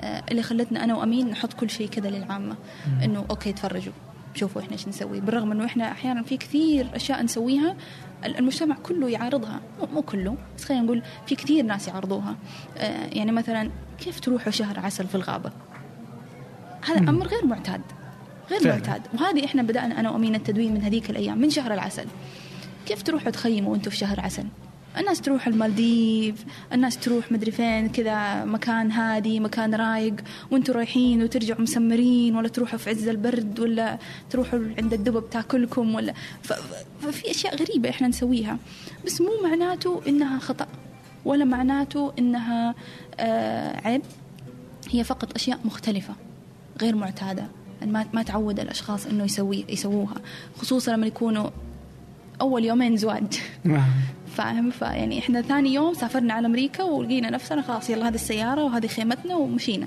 آه، 0.00 0.22
اللي 0.30 0.42
خلتنا 0.42 0.84
أنا 0.84 0.94
وأمين 0.94 1.30
نحط 1.30 1.52
كل 1.52 1.70
شيء 1.70 1.88
كذا 1.88 2.10
للعامة. 2.10 2.56
إنه 3.04 3.24
okay 3.30 3.52
تفرجوا 3.52 3.92
شوفوا 4.34 4.62
إحنا 4.62 4.72
إيش 4.72 4.88
نسوي. 4.88 5.20
بالرغم 5.20 5.52
إنه 5.52 5.64
إحنا 5.64 5.92
أحيانا 5.92 6.22
في 6.22 6.36
كثير 6.36 6.86
أشياء 6.94 7.22
نسويها 7.22 7.76
المجتمع 8.24 8.76
كله 8.82 9.08
يعارضها. 9.10 9.60
مو 9.94 10.02
كله 10.02 10.36
بس 10.56 10.64
خلينا 10.64 10.84
نقول 10.84 11.02
في 11.26 11.34
كثير 11.34 11.64
ناس 11.64 11.88
يعارضوها. 11.88 12.36
آه، 12.78 13.06
يعني 13.06 13.32
مثلا 13.32 13.70
كيف 13.98 14.20
تروحوا 14.20 14.52
شهر 14.52 14.80
عسل 14.80 15.06
في 15.06 15.14
الغابة؟ 15.14 15.52
هذا 16.84 16.98
أمر 16.98 17.26
غير 17.26 17.46
معتاد 17.46 17.80
غير 18.50 18.60
فعلا. 18.60 18.76
معتاد. 18.76 19.02
وهذه 19.14 19.44
إحنا 19.44 19.62
بدأنا 19.62 20.00
أنا 20.00 20.10
وأمين 20.10 20.34
التدوين 20.34 20.74
من 20.74 20.82
هذيك 20.82 21.10
الأيام 21.10 21.38
من 21.38 21.50
شهر 21.50 21.74
العسل. 21.74 22.06
كيف 22.86 23.02
تروحوا 23.02 23.30
تخيموا 23.30 23.72
وأنتم 23.72 23.90
في 23.90 23.96
شهر 23.96 24.20
عسل؟ 24.20 24.44
الناس 24.98 25.20
تروح 25.20 25.46
المالديف 25.46 26.44
الناس 26.72 26.98
تروح 26.98 27.32
مدري 27.32 27.50
فين 27.50 27.88
كذا 27.88 28.44
مكان 28.44 28.90
هادي 28.90 29.40
مكان 29.40 29.74
رايق 29.74 30.14
وأنتم 30.50 30.72
رايحين 30.72 31.22
وترجعوا 31.22 31.60
مسمرين 31.60 32.36
ولا 32.36 32.48
تروحوا 32.48 32.78
في 32.78 32.90
عز 32.90 33.08
البرد 33.08 33.60
ولا 33.60 33.98
تروحوا 34.30 34.60
عند 34.78 34.92
الدبب 34.92 35.30
تاكلكم 35.30 35.94
ولا 35.94 36.14
ففي 37.00 37.30
أشياء 37.30 37.56
غريبة 37.56 37.90
إحنا 37.90 38.08
نسويها. 38.08 38.58
بس 39.06 39.20
مو 39.20 39.30
معناته 39.44 40.00
إنها 40.08 40.38
خطأ 40.38 40.66
ولا 41.24 41.44
معناته 41.44 42.12
إنها 42.18 42.74
آه 43.20 43.80
عيب. 43.86 44.02
هي 44.90 45.04
فقط 45.04 45.34
أشياء 45.34 45.58
مختلفة. 45.64 46.14
غير 46.80 46.96
معتادة. 46.96 47.46
ما 47.86 48.06
ما 48.12 48.22
تعود 48.22 48.60
الأشخاص 48.60 49.06
إنه 49.06 49.24
يسوي 49.24 49.64
يسووها. 49.68 50.14
خصوصا 50.58 50.92
لما 50.92 51.06
يكونوا 51.06 51.50
أول 52.40 52.64
يومين 52.64 52.96
زواج. 52.96 53.40
فاهم؟ 54.36 54.70
فيعني 54.70 55.18
إحنا 55.18 55.42
ثاني 55.42 55.74
يوم 55.74 55.94
سافرنا 55.94 56.34
على 56.34 56.46
أمريكا 56.46 56.82
ولقينا 56.82 57.30
نفسنا 57.30 57.62
خلاص 57.62 57.90
يلا 57.90 58.08
هذه 58.08 58.14
السيارة 58.14 58.64
وهذه 58.64 58.86
خيمتنا 58.86 59.36
ومشينا. 59.36 59.86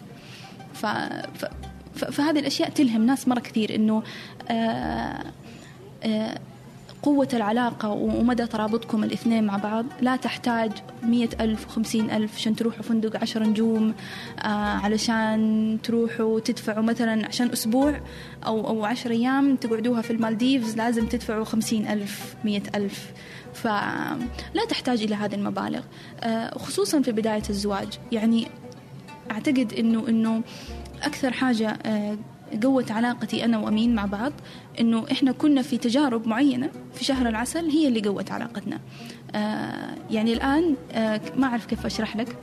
ف... 0.74 0.86
ف... 0.86 1.46
فهذه 1.96 2.40
الأشياء 2.40 2.70
تلهم 2.70 3.06
ناس 3.06 3.28
مرة 3.28 3.40
كثير 3.40 3.76
إنه 3.76 4.04
آه 4.50 5.24
آه 6.04 6.40
قوة 7.04 7.28
العلاقة 7.34 7.90
ومدى 7.90 8.48
ترابطكم 8.48 9.04
الاثنين 9.04 9.44
مع 9.44 9.58
بعض. 9.58 9.86
لا 10.02 10.16
تحتاج 10.16 10.72
مية 11.04 11.30
ألف 11.40 11.68
وخمسين 11.68 12.12
ألف 12.12 12.36
عشان 12.36 12.56
تروحوا 12.56 12.82
فندق 12.82 13.22
عشر 13.22 13.44
نجوم 13.44 13.94
آه 14.40 14.48
علشان 14.48 15.78
تروحوا 15.84 16.40
تدفعوا 16.40 16.84
مثلا 16.84 17.28
عشان 17.28 17.52
أسبوع 17.52 18.02
أو, 18.46 18.68
أو 18.68 18.86
عشر 18.86 19.12
أيام 19.12 19.56
تقعدوها 19.56 20.02
في 20.02 20.12
المالديفز 20.14 20.78
لازم 20.78 21.08
تدفعوا 21.08 21.44
خمسين 21.44 21.88
ألف 21.88 22.36
مية 22.46 22.64
ألف. 22.76 23.12
فلا 23.54 24.66
تحتاج 24.70 25.02
إلى 25.04 25.16
هذه 25.16 25.36
المبالغ. 25.36 25.82
آه 26.22 26.58
خصوصا 26.58 27.02
في 27.02 27.12
بداية 27.12 27.44
الزواج. 27.50 28.00
يعني 28.12 28.48
أعتقد 29.32 29.74
أنه 29.74 30.08
أنه 30.10 30.42
أكثر 31.04 31.32
حاجة 31.34 31.70
آه 31.86 32.18
قوت 32.64 32.92
علاقتي 32.92 33.46
أنا 33.46 33.58
وأمين 33.58 33.96
مع 33.96 34.06
بعض 34.06 34.34
إنه 34.80 35.06
إحنا 35.12 35.32
كنا 35.32 35.62
في 35.62 35.78
تجارب 35.78 36.28
معينة 36.28 36.70
في 36.94 37.04
شهر 37.04 37.28
العسل 37.30 37.70
هي 37.70 37.88
اللي 37.88 38.02
قوت 38.02 38.32
علاقتنا. 38.32 38.80
آه 39.36 39.96
يعني 40.12 40.34
الآن 40.34 40.76
آه 40.92 41.22
ما 41.36 41.48
أعرف 41.48 41.66
كيف 41.66 41.86
أشرح 41.86 42.16
لك 42.16 42.36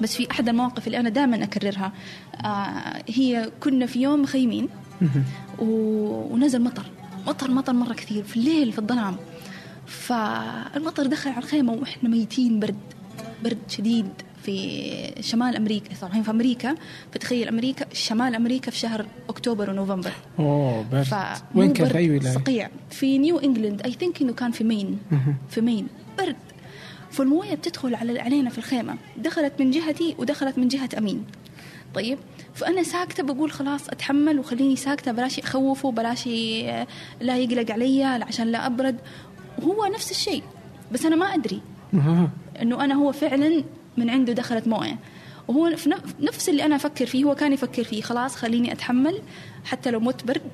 بس 0.00 0.16
في 0.16 0.30
أحد 0.30 0.48
المواقف 0.48 0.86
اللي 0.86 1.00
أنا 1.00 1.08
دائما 1.08 1.42
أكررها. 1.44 1.92
آه 2.44 3.02
هي 3.08 3.50
كنا 3.60 3.86
في 3.86 4.02
يوم 4.02 4.22
مخيمين 4.22 4.68
ونزل 5.58 6.62
مطر. 6.62 6.84
مطر 7.26 7.50
مطر 7.50 7.72
مرة 7.72 7.92
كثير 7.92 8.24
في 8.24 8.36
الليل 8.36 8.72
في 8.72 8.78
الظلام. 8.78 9.16
فالمطر 9.86 11.06
دخل 11.06 11.30
على 11.30 11.38
الخيمة 11.38 11.72
وإحنا 11.72 12.08
ميتين 12.08 12.60
برد 12.60 12.76
برد 13.44 13.58
شديد. 13.68 14.08
في 14.46 15.12
شمال 15.20 15.56
أمريكا 15.56 15.94
طبعا 16.00 16.22
في 16.22 16.30
أمريكا 16.30 16.74
فتخيل 17.12 17.48
أمريكا 17.48 17.86
شمال 17.92 18.34
أمريكا 18.34 18.70
في 18.70 18.78
شهر 18.78 19.06
أكتوبر 19.28 19.70
ونوفمبر. 19.70 20.12
أوه 20.38 20.84
برد 20.92 21.06
وين 21.54 21.72
كان 21.72 21.88
في 21.88 21.98
اي 21.98 22.20
صقيع. 22.20 22.70
في 22.90 23.18
نيو 23.18 23.38
إنجلاند 23.38 23.82
I 23.82 23.92
think 23.92 24.22
إنه 24.22 24.32
كان 24.32 24.50
في 24.50 24.64
مين 24.64 24.98
في 25.48 25.60
مين 25.60 25.86
برد. 26.18 26.36
فالموية 27.10 27.54
بتدخل 27.54 27.94
على 27.94 28.20
علينا 28.20 28.50
في 28.50 28.58
الخيمة. 28.58 28.96
دخلت 29.16 29.52
من 29.60 29.70
جهتي 29.70 30.14
ودخلت 30.18 30.58
من 30.58 30.68
جهة 30.68 30.88
أمين. 30.98 31.24
طيب 31.94 32.18
فأنا 32.54 32.82
ساكتة 32.82 33.22
بقول 33.22 33.50
خلاص 33.50 33.88
أتحمل 33.88 34.38
وخليني 34.38 34.76
ساكتة 34.76 35.12
بلاش 35.12 35.38
اخوفه 35.38 35.90
بلاش 35.90 36.26
لا 37.20 37.36
يقلق 37.36 37.72
علي 37.72 38.04
عشان 38.04 38.46
لا 38.46 38.66
أبرد. 38.66 38.96
وهو 39.62 39.86
نفس 39.94 40.10
الشيء 40.10 40.42
بس 40.92 41.06
أنا 41.06 41.16
ما 41.16 41.34
أدري. 41.34 41.60
إنه 42.62 42.84
أنا 42.84 42.94
هو 42.94 43.12
فعلا 43.12 43.64
من 43.96 44.10
عنده 44.10 44.32
دخلت 44.32 44.68
مويه 44.68 44.98
وهو 45.48 45.76
في 45.76 45.94
نفس 46.20 46.48
اللي 46.48 46.64
أنا 46.64 46.76
أفكر 46.76 47.06
فيه 47.06 47.24
هو 47.24 47.34
كان 47.34 47.52
يفكر 47.52 47.84
فيه 47.84 48.02
خلاص 48.02 48.36
خليني 48.36 48.72
أتحمل 48.72 49.22
حتى 49.64 49.90
لو 49.90 50.00
مت 50.00 50.24
برد 50.24 50.50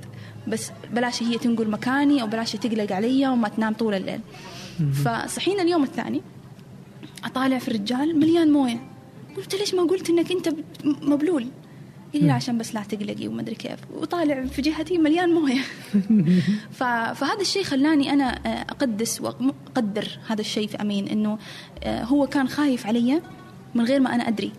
بس 0.48 0.70
بلاش 0.92 1.22
هي 1.22 1.38
تنقل 1.38 1.70
مكاني 1.70 2.22
أو 2.22 2.26
بلاش 2.26 2.52
تقلق 2.52 2.92
علي 2.92 3.28
وما 3.28 3.48
تنام 3.48 3.72
طول 3.74 3.94
الليل. 3.94 4.20
فصحينا 5.05 5.62
اليوم 5.62 5.83
الثاني 5.83 6.22
أطالع 7.24 7.59
في 7.59 7.68
الرجال 7.68 8.18
مليان 8.18 8.52
موية. 8.52 8.81
قلت 9.37 9.55
ليش 9.55 9.74
ما 9.74 9.83
قلت 9.83 10.11
إنك 10.11 10.33
أنت 10.33 10.55
مبلول؟ 10.85 11.46
قال 12.14 12.25
لي 12.25 12.31
عشان 12.31 12.59
بس 12.59 12.75
لا 12.75 12.83
تقلقي 12.83 13.29
وما 13.29 13.40
أدري 13.40 13.55
كيف. 13.55 13.79
وطالع 13.94 14.46
في 14.46 14.62
جهتي 14.62 14.98
مليان 14.98 15.29
موية. 15.29 15.61
فهذا 16.79 17.40
الشيء 17.40 17.64
خلاني 17.64 18.12
أنا 18.12 18.46
آه، 18.46 18.62
أقدس 18.62 19.20
وأقدر 19.20 20.09
هذا 20.27 20.40
الشيء 20.40 20.68
في 20.68 20.81
أمين 20.81 21.09
إنه 21.09 21.38
آه، 21.83 22.05
هو 22.05 22.27
كان 22.27 22.48
خايف 22.48 22.87
علي 22.87 23.22
من 23.75 23.85
غير 23.85 24.01
ما 24.01 24.14
أنا 24.14 24.29
أدري. 24.29 24.53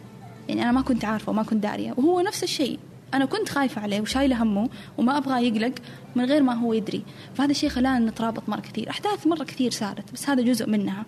يعني 0.50 0.63
أنا 0.63 0.72
ما 0.72 0.82
كنت 0.82 1.06
عارفة 1.06 1.30
وما 1.30 1.44
كنت 1.44 1.63
دارية. 1.63 1.94
وهو 1.98 2.22
نفس 2.22 2.44
الشيء. 2.44 2.80
أنا 3.13 3.26
كنت 3.26 3.50
خايفة 3.50 3.82
عليه 3.82 4.02
وشايلة 4.02 4.44
همه 4.44 4.70
وما 4.98 5.18
أبغاه 5.18 5.39
يقلق 5.39 5.74
من 6.16 6.26
غير 6.26 6.44
ما 6.44 6.54
هو 6.54 6.74
يدري. 6.74 7.04
فهذا 7.36 7.52
الشيء 7.52 7.70
خلانا 7.70 8.10
نترابط 8.10 8.50
مره 8.50 8.60
كثير. 8.60 8.89
أحداث 8.89 9.28
مرة 9.28 9.44
كثير 9.44 9.72
صارت 9.72 10.13
بس 10.13 10.30
هذا 10.30 10.42
جزء 10.42 10.70
منها. 10.70 11.06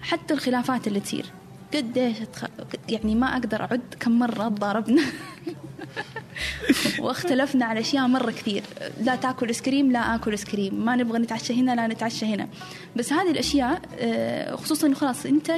حتى 0.00 0.34
الخلافات 0.34 0.86
اللي 0.86 1.00
تصير. 1.00 1.26
قديش 1.74 2.16
يعني 2.88 3.14
ما 3.14 3.32
أقدر 3.32 3.60
أعد 3.60 3.94
كم 4.00 4.18
مرة 4.18 4.48
تضاربنا 4.48 5.02
واختلفنا 6.98 7.64
على 7.64 7.80
أشياء 7.80 8.06
مرة 8.06 8.30
كثير. 8.30 8.62
لا 9.00 9.16
تأكل 9.16 9.48
ايس 9.48 9.62
كريم 9.62 9.92
لا 9.92 10.14
آكل 10.14 10.30
ايس 10.30 10.44
كريم 10.44 10.84
ما 10.84 10.96
نبغى 10.96 11.18
نتعشى 11.18 11.54
هنا 11.60 11.74
لا 11.74 11.86
نتعشى 11.86 12.26
هنا. 12.26 12.48
بس 12.96 13.12
هذه 13.12 13.30
الأشياء 13.30 13.80
آه، 13.98 14.56
خصوصا 14.56 14.86
انه 14.86 14.94
خلاص 14.96 15.26
أنت 15.26 15.52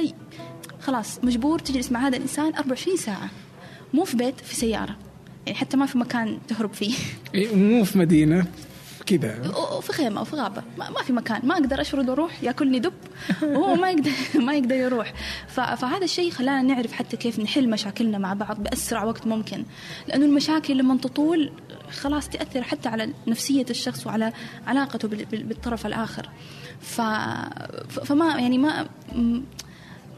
خلاص 0.79 1.19
مجبور 1.23 1.59
تجلس 1.59 1.91
مع 1.91 2.07
هذا 2.07 2.17
الإنسان 2.17 2.53
24 2.53 2.97
ساعة. 2.97 3.29
مو 3.93 4.03
في 4.03 4.17
بيت 4.17 4.39
في 4.39 4.55
سيارة. 4.55 4.97
يعني 5.45 5.59
حتى 5.59 5.77
ما 5.77 5.85
في 5.85 5.97
مكان 5.97 6.39
تهرب 6.47 6.73
فيه. 6.73 6.95
إيه، 7.35 7.55
مو 7.55 7.83
في 7.83 7.97
مدينة. 7.97 8.45
كذا. 9.07 9.51
في 9.81 9.93
خيمة 9.93 10.21
وفي 10.21 10.35
غابة. 10.35 10.63
ما 10.77 11.03
في 11.05 11.13
مكان. 11.13 11.41
ما 11.43 11.53
أقدر 11.53 11.81
اشرد 11.81 12.09
وأروح 12.09 12.43
ياكلني 12.43 12.79
دب. 12.79 12.93
وهو 13.55 13.75
ما 13.75 13.91
يقدر 13.91 14.11
ما 14.45 14.53
يقدر 14.53 14.75
يروح. 14.75 15.13
فهذا 15.47 16.03
الشيء 16.03 16.31
خلانا 16.31 16.61
نعرف 16.61 16.91
حتى 16.91 17.17
كيف 17.17 17.39
نحل 17.39 17.69
مشاكلنا 17.69 18.17
مع 18.17 18.33
بعض 18.33 18.63
بأسرع 18.63 19.03
وقت 19.03 19.27
ممكن. 19.27 19.63
لأنه 20.07 20.25
المشاكل 20.25 20.77
لما 20.77 20.97
تطول 20.97 21.51
خلاص 21.91 22.29
تأثر 22.29 22.63
حتى 22.63 22.89
على 22.89 23.13
نفسية 23.27 23.65
الشخص 23.69 24.07
وعلى 24.07 24.33
علاقته 24.67 25.07
بالطرف 25.31 25.85
الآخر. 25.85 26.29
ف 26.81 27.01
فما 28.05 28.35
يعني 28.39 28.57
ما 28.57 28.87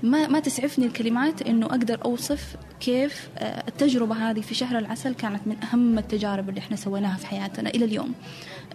ما 0.04 0.28
ما 0.28 0.40
تسعفني 0.40 0.86
الكلمات 0.86 1.42
إنه 1.42 1.66
أقدر 1.66 2.06
أوصف 2.06 2.56
كيف 2.80 3.30
آه، 3.38 3.64
التجربة 3.68 4.16
هذه 4.16 4.42
في 4.42 4.56
شهر 4.56 4.78
العسل 4.78 5.14
كانت 5.14 5.42
من 5.46 5.64
أهم 5.64 5.98
التجارب 5.98 6.50
اللي 6.50 6.60
إحنا 6.60 6.76
سويناها 6.76 7.18
في 7.18 7.28
حياتنا 7.28 7.70
إلى 7.70 7.86
اليوم. 7.86 8.14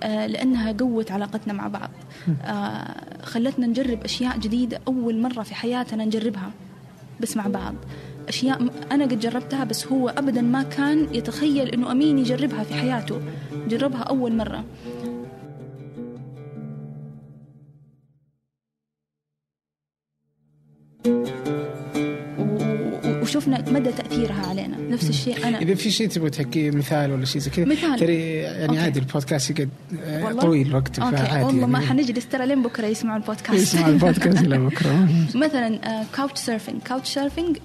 لأنها 0.04 0.72
قوت 0.72 1.12
علاقتنا 1.12 1.52
مع 1.52 1.68
بعض. 1.68 1.90
آه، 2.42 2.94
خلتنا 3.22 3.66
نجرب 3.66 4.04
أشياء 4.04 4.38
جديدة 4.38 4.80
أول 4.88 5.20
مرة 5.20 5.42
في 5.42 5.54
حياتنا 5.54 6.04
نجربها 6.04 6.50
بس 7.20 7.36
مع 7.36 7.46
بعض. 7.46 7.74
أشياء 8.28 8.68
أنا 8.92 9.04
قد 9.04 9.20
جربتها 9.20 9.64
بس 9.64 9.86
هو 9.86 10.08
أبدا 10.08 10.42
ما 10.42 10.62
كان 10.62 11.14
يتخيل 11.14 11.68
أنه 11.68 11.92
أمين 11.92 12.18
يجربها 12.18 12.64
في 12.64 12.74
حياته. 12.74 13.20
جربها 13.68 14.02
أول 14.02 14.36
مرة. 14.36 14.64
وشفنا 23.36 23.64
مدى 23.70 23.92
تأثيرها 23.92 24.46
علينا. 24.46 24.76
نفس 24.76 25.08
الشيء 25.08 25.48
أنا. 25.48 25.58
إذا 25.58 25.74
في 25.74 25.90
شيء 25.90 26.08
تبغى 26.08 26.30
تحكي 26.30 26.70
مثال 26.70 27.12
ولا 27.12 27.24
شيء 27.24 27.40
زي 27.40 27.50
كذا 27.50 27.64
مثال. 27.64 27.98
ترى 27.98 28.14
يعني 28.14 28.68
okay. 28.68 28.78
عادي 28.78 28.98
البودكاست 28.98 29.50
يقعد 29.50 29.68
آه، 30.04 30.32
طويل 30.32 30.74
وقت 30.74 30.96
فعادي 31.00 31.44
والله 31.44 31.60
يعني. 31.60 31.72
ما 31.72 31.78
حنجلس 31.78 32.28
ترى 32.28 32.46
لين 32.46 32.62
بكرة 32.62 32.86
يسمعوا 32.86 33.16
البودكاست. 33.16 33.54
يسمعوا 33.54 33.92
البودكاست 33.92 34.42
لين 34.42 34.68
بكرة. 34.68 35.08
مثلا 35.44 35.78
couch 36.16 36.40
surfing 36.40 36.82
couch 36.82 37.08
surfing 37.14 37.56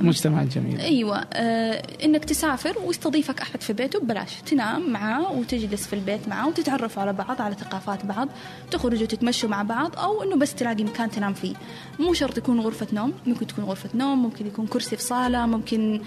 مجتمع 0.00 0.44
جميل. 0.44 0.80
أيوه. 0.80 1.24
آه 1.32 1.82
إنك 2.04 2.24
تسافر 2.24 2.78
ويستضيفك 2.86 3.40
أحد 3.40 3.60
في 3.60 3.72
بيته 3.72 4.00
ببلاش 4.00 4.30
تنام 4.46 4.90
معاه 4.90 5.32
وتجلس 5.32 5.86
في 5.86 5.92
البيت 5.92 6.28
معاه 6.28 6.48
وتتعرفوا 6.48 7.02
على 7.02 7.12
بعض 7.12 7.42
على 7.42 7.54
ثقافات 7.54 8.06
بعض 8.06 8.28
تخرجوا 8.70 9.06
تتمشوا 9.06 9.48
مع 9.48 9.62
بعض 9.62 9.98
أو 9.98 10.22
إنه 10.22 10.36
بس 10.36 10.54
تلاقي 10.54 10.84
مكان 10.84 11.10
تنام 11.10 11.32
فيه. 11.34 11.54
مو 11.98 12.14
شرط 12.14 12.38
يكون 12.38 12.60
غرفة 12.60 12.86
نوم 12.92 13.12
ممكن 13.26 13.46
تكون 13.46 13.64
غرفة 13.64 13.90
نوم 13.94 14.22
ممكن 14.22 14.46
يكون 14.46 14.66
كرسي 14.66 14.89
في 14.94 15.02
صاله 15.02 15.46
ممكن 15.46 16.00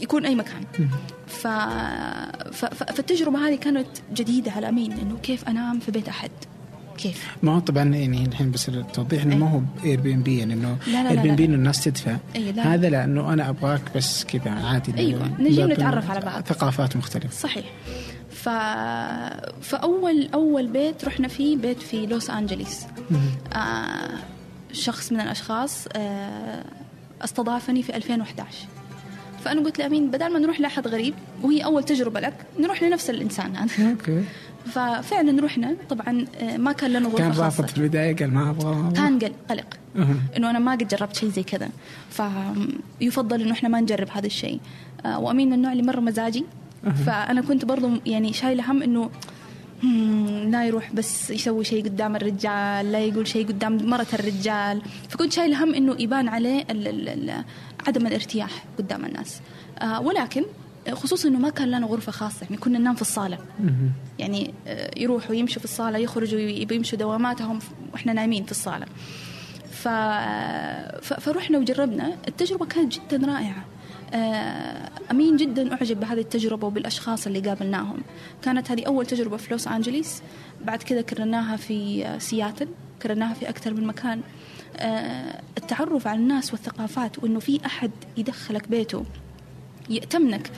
يكون 0.00 0.26
أي 0.26 0.34
مكان 0.34 0.62
ف... 1.26 1.46
ف... 2.52 2.64
فالتجربة 2.64 3.48
هذه 3.48 3.54
كانت 3.54 3.88
جديدة 4.12 4.52
على 4.52 4.68
أمين 4.68 4.92
إنه 4.92 5.18
كيف 5.22 5.48
أنام 5.48 5.78
في 5.80 5.90
بيت 5.90 6.08
أحد 6.08 6.30
كيف؟ 6.98 7.36
ما 7.42 7.54
هو 7.54 7.58
طبعا 7.58 7.84
يعني 7.84 8.26
الحين 8.26 8.50
بس 8.50 8.68
التوضيح 8.68 9.22
إنه 9.22 9.32
إيه. 9.32 9.40
ما 9.40 9.50
هو 9.50 9.60
اير 9.84 10.00
بي 10.00 10.14
ام 10.14 10.22
بي 10.22 10.38
يعني 10.38 10.54
انه 10.54 10.76
اير 10.86 11.20
بي 11.20 11.30
ام 11.30 11.36
بي. 11.36 11.44
إنه 11.44 11.54
الناس 11.54 11.84
تدفع 11.84 12.16
إيه، 12.36 12.50
لا. 12.50 12.74
هذا 12.74 12.90
لأنه 12.90 13.32
أنا 13.32 13.48
أبغاك 13.48 13.82
بس 13.96 14.24
كذا 14.24 14.50
عادي 14.50 14.92
من 14.92 15.34
نجي 15.38 15.64
نتعرف 15.64 16.10
على 16.10 16.20
بعض. 16.20 16.42
ثقافات 16.42 16.96
مختلفة 16.96 17.30
صحيح 17.30 17.64
ف... 18.30 18.48
فأول 19.60 20.28
أول 20.34 20.66
بيت 20.66 21.04
رحنا 21.04 21.28
فيه 21.28 21.56
بيت 21.56 21.82
في 21.82 22.06
لوس 22.06 22.30
أنجليس 22.30 22.86
آه 23.52 24.18
شخص 24.72 25.12
من 25.12 25.20
الأشخاص 25.20 25.84
آه 25.92 26.64
استضافني 27.24 27.82
في 27.82 27.96
2011 27.96 28.66
فأنا 29.44 29.60
قلت 29.60 29.78
لأمين 29.78 30.10
بدل 30.10 30.32
ما 30.32 30.38
نروح 30.38 30.60
لأحد 30.60 30.88
غريب 30.88 31.14
وهي 31.42 31.64
أول 31.64 31.84
تجربة 31.84 32.20
لك 32.20 32.34
نروح 32.60 32.82
لنفس 32.82 33.10
الإنسان 33.10 33.56
هذا 33.56 33.90
أوكي. 33.90 34.24
ففعلا 34.74 35.44
رحنا. 35.44 35.74
طبعا 35.90 36.24
آه، 36.40 36.56
ما 36.56 36.72
كان 36.72 36.90
لنا 36.92 37.08
كان 37.08 37.26
غرفة 37.28 37.44
رافض 37.44 37.66
في 37.66 37.78
البداية 37.78 38.16
قال 38.16 38.34
ما 38.34 38.50
أبغى. 38.50 38.92
كان 38.96 39.18
قل- 39.18 39.32
قلق. 39.50 39.66
إنه 40.36 40.50
أنا 40.50 40.58
ما 40.58 40.72
قد 40.72 40.88
جربت 40.88 41.16
شيء 41.16 41.28
زي 41.30 41.42
كذا. 41.42 41.68
فيفضل 42.10 43.42
إنه 43.42 43.52
إحنا 43.52 43.68
ما 43.68 43.80
نجرب 43.80 44.08
هذا 44.10 44.26
الشيء. 44.26 44.60
آه، 45.06 45.18
وأمين 45.18 45.46
من 45.48 45.52
النوع 45.54 45.72
اللي 45.72 45.82
مره 45.82 46.00
مزاجي. 46.00 46.44
فأنا 47.06 47.40
كنت 47.40 47.64
برضو 47.64 47.90
يعني 48.06 48.32
شايلة 48.32 48.70
هم 48.72 48.82
إنه 48.82 49.10
لا 50.50 50.66
يروح 50.66 50.92
بس 50.92 51.30
يسوي 51.30 51.64
شيء 51.64 51.84
قدام 51.84 52.16
الرجال 52.16 52.92
لا 52.92 52.98
يقول 52.98 53.28
شيء 53.28 53.48
قدام 53.48 53.90
مرة 53.90 54.06
الرجال. 54.12 54.82
فكنت 55.08 55.32
شايلة 55.32 55.64
هم 55.64 55.74
إنه 55.74 55.96
يبان 55.98 56.28
عليه 56.28 56.62
ال 56.70 56.88
ال 56.88 57.08
ال 57.08 57.44
عدم 57.86 58.06
الارتياح 58.06 58.64
قدام 58.78 59.04
الناس. 59.04 59.40
آه 59.78 60.00
ولكن 60.00 60.44
خصوصا 60.92 61.28
إنه 61.28 61.38
ما 61.38 61.50
كان 61.50 61.70
لنا 61.70 61.86
غرفة 61.86 62.12
خاصة 62.12 62.42
يعني 62.42 62.56
كنا 62.56 62.78
ننام 62.78 62.94
في 62.94 63.02
الصالة. 63.02 63.38
يعني 64.18 64.54
آه، 64.66 64.90
يروحوا 64.96 65.34
يمشوا 65.34 65.58
في 65.58 65.64
الصالة 65.64 65.98
يخرجوا 65.98 66.40
يمشوا 66.40 66.98
دواماتهم 66.98 67.58
وإحنا 67.92 68.12
نايمين 68.12 68.44
في 68.44 68.50
الصالة. 68.50 68.86
ف... 69.70 69.88
ف... 71.02 71.12
فرحنا 71.12 71.58
وجربنا. 71.58 72.16
التجربة 72.28 72.66
كانت 72.66 72.92
جدا 72.94 73.26
رائعة. 73.26 73.64
آه، 73.64 73.77
أمين 75.10 75.36
جدا 75.36 75.72
أعجب 75.72 76.00
بهذه 76.00 76.20
التجربة 76.20 76.66
وبالأشخاص 76.66 77.26
اللي 77.26 77.40
قابلناهم. 77.40 78.00
كانت 78.42 78.70
هذه 78.70 78.84
أول 78.86 79.06
تجربة 79.06 79.36
في 79.36 79.50
لوس 79.50 79.68
أنجليس. 79.68 80.22
بعد 80.64 80.82
كذا 80.82 81.00
كررناها 81.00 81.56
في 81.56 82.06
آه، 82.06 82.18
سياتل 82.18 82.68
كررناها 83.02 83.34
في 83.34 83.48
أكثر 83.48 83.74
من 83.74 83.86
مكان. 83.86 84.20
آه، 84.76 85.40
التعرف 85.58 86.06
على 86.06 86.20
الناس 86.20 86.52
والثقافات 86.52 87.18
وأنه 87.18 87.40
في 87.40 87.66
أحد 87.66 87.90
يدخلك 88.16 88.68
بيته 88.68 89.04
يأتمنك 89.90 90.50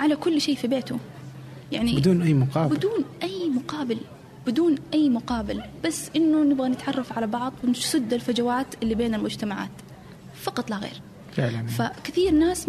على 0.00 0.16
كل 0.16 0.40
شيء 0.40 0.56
في 0.56 0.68
بيته. 0.68 0.98
يعني 1.72 1.96
بدون 1.96 2.22
أي 2.22 2.34
مقابل. 2.34 2.76
بدون 2.76 3.04
أي 3.22 3.48
مقابل. 3.48 3.98
بدون 4.46 4.74
أي 4.94 5.08
مقابل. 5.08 5.62
بس 5.84 6.10
إنه 6.16 6.42
نبغى 6.42 6.68
نتعرف 6.68 7.12
على 7.12 7.26
بعض 7.26 7.52
ونسد 7.64 8.12
الفجوات 8.12 8.66
اللي 8.82 8.94
بين 8.94 9.14
المجتمعات. 9.14 9.70
فقط 10.34 10.70
لا 10.70 10.76
غير. 10.76 11.00
فكثير 11.66 12.32
ناس 12.32 12.66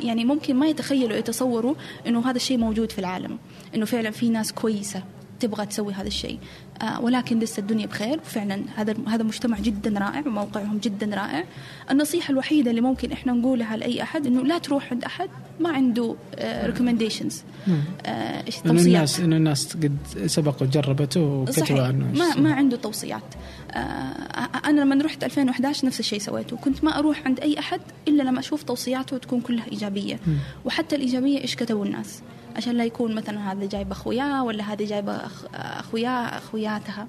يعني 0.00 0.24
ممكن 0.24 0.56
ما 0.56 0.66
يتخيلوا 0.66 1.16
يتصوروا 1.16 1.74
إنه 2.06 2.30
هذا 2.30 2.36
الشيء 2.36 2.58
موجود 2.58 2.92
في 2.92 2.98
العالم 2.98 3.38
إنه 3.74 3.84
فعلا 3.84 4.10
في 4.10 4.28
ناس 4.28 4.52
كويسة. 4.52 5.02
تبغى 5.40 5.66
تسوي 5.66 5.92
هذا 5.92 6.06
الشيء. 6.06 6.38
آه 6.82 7.00
ولكن 7.00 7.38
لسه 7.38 7.60
الدنيا 7.60 7.86
بخير. 7.86 8.18
وفعلا 8.18 8.62
هذا 8.76 8.94
هذا 9.08 9.22
مجتمع 9.22 9.58
جدا 9.58 9.98
رائع 9.98 10.22
وموقعهم 10.26 10.78
جدا 10.78 11.06
رائع. 11.06 11.44
النصيحة 11.90 12.32
الوحيدة 12.32 12.70
اللي 12.70 12.80
ممكن 12.80 13.12
إحنا 13.12 13.32
نقولها 13.32 13.76
لأي 13.76 14.02
أحد 14.02 14.26
إنه 14.26 14.42
لا 14.42 14.58
تروح 14.58 14.92
عند 14.92 15.04
أحد 15.04 15.28
ما 15.60 15.70
عنده 15.70 16.16
ريكومنديشنز 16.40 17.42
إيش 18.06 18.56
إنه 18.66 18.72
توصيات؟ 18.72 18.86
الناس 18.86 19.20
إنه 19.20 19.36
الناس 19.36 19.76
قد 19.76 19.96
سبقوا 20.26 20.66
جربته 20.66 21.20
وكتبوا 21.20 21.82
عنه. 21.82 22.12
ما 22.18 22.34
ما 22.34 22.52
عنده 22.52 22.76
توصيات. 22.76 23.34
آه 23.70 23.78
أنا 24.64 24.80
لما 24.80 25.04
رحت 25.04 25.24
2011 25.24 25.86
نفس 25.86 26.00
الشيء 26.00 26.18
سويته. 26.18 26.56
كنت 26.56 26.84
ما 26.84 26.98
أروح 26.98 27.22
عند 27.26 27.40
أي 27.40 27.58
أحد 27.58 27.80
إلا 28.08 28.22
لما 28.22 28.40
أشوف 28.40 28.62
توصياته 28.62 29.18
تكون 29.18 29.40
كلها 29.40 29.64
إيجابية. 29.72 30.20
وحتى 30.64 30.96
الإيجابية 30.96 31.40
إيش 31.40 31.56
كتبوا 31.56 31.84
الناس؟ 31.84 32.22
عشان 32.58 32.76
لا 32.76 32.84
يكون 32.84 33.14
مثلا 33.14 33.52
هذا 33.52 33.66
جايب 33.66 33.90
اخوياه 33.90 34.44
ولا 34.44 34.64
هذه 34.72 34.84
جايبه 34.84 35.12
أخ... 35.12 35.44
اخوياه 35.54 36.38
أخوياتها 36.38 37.06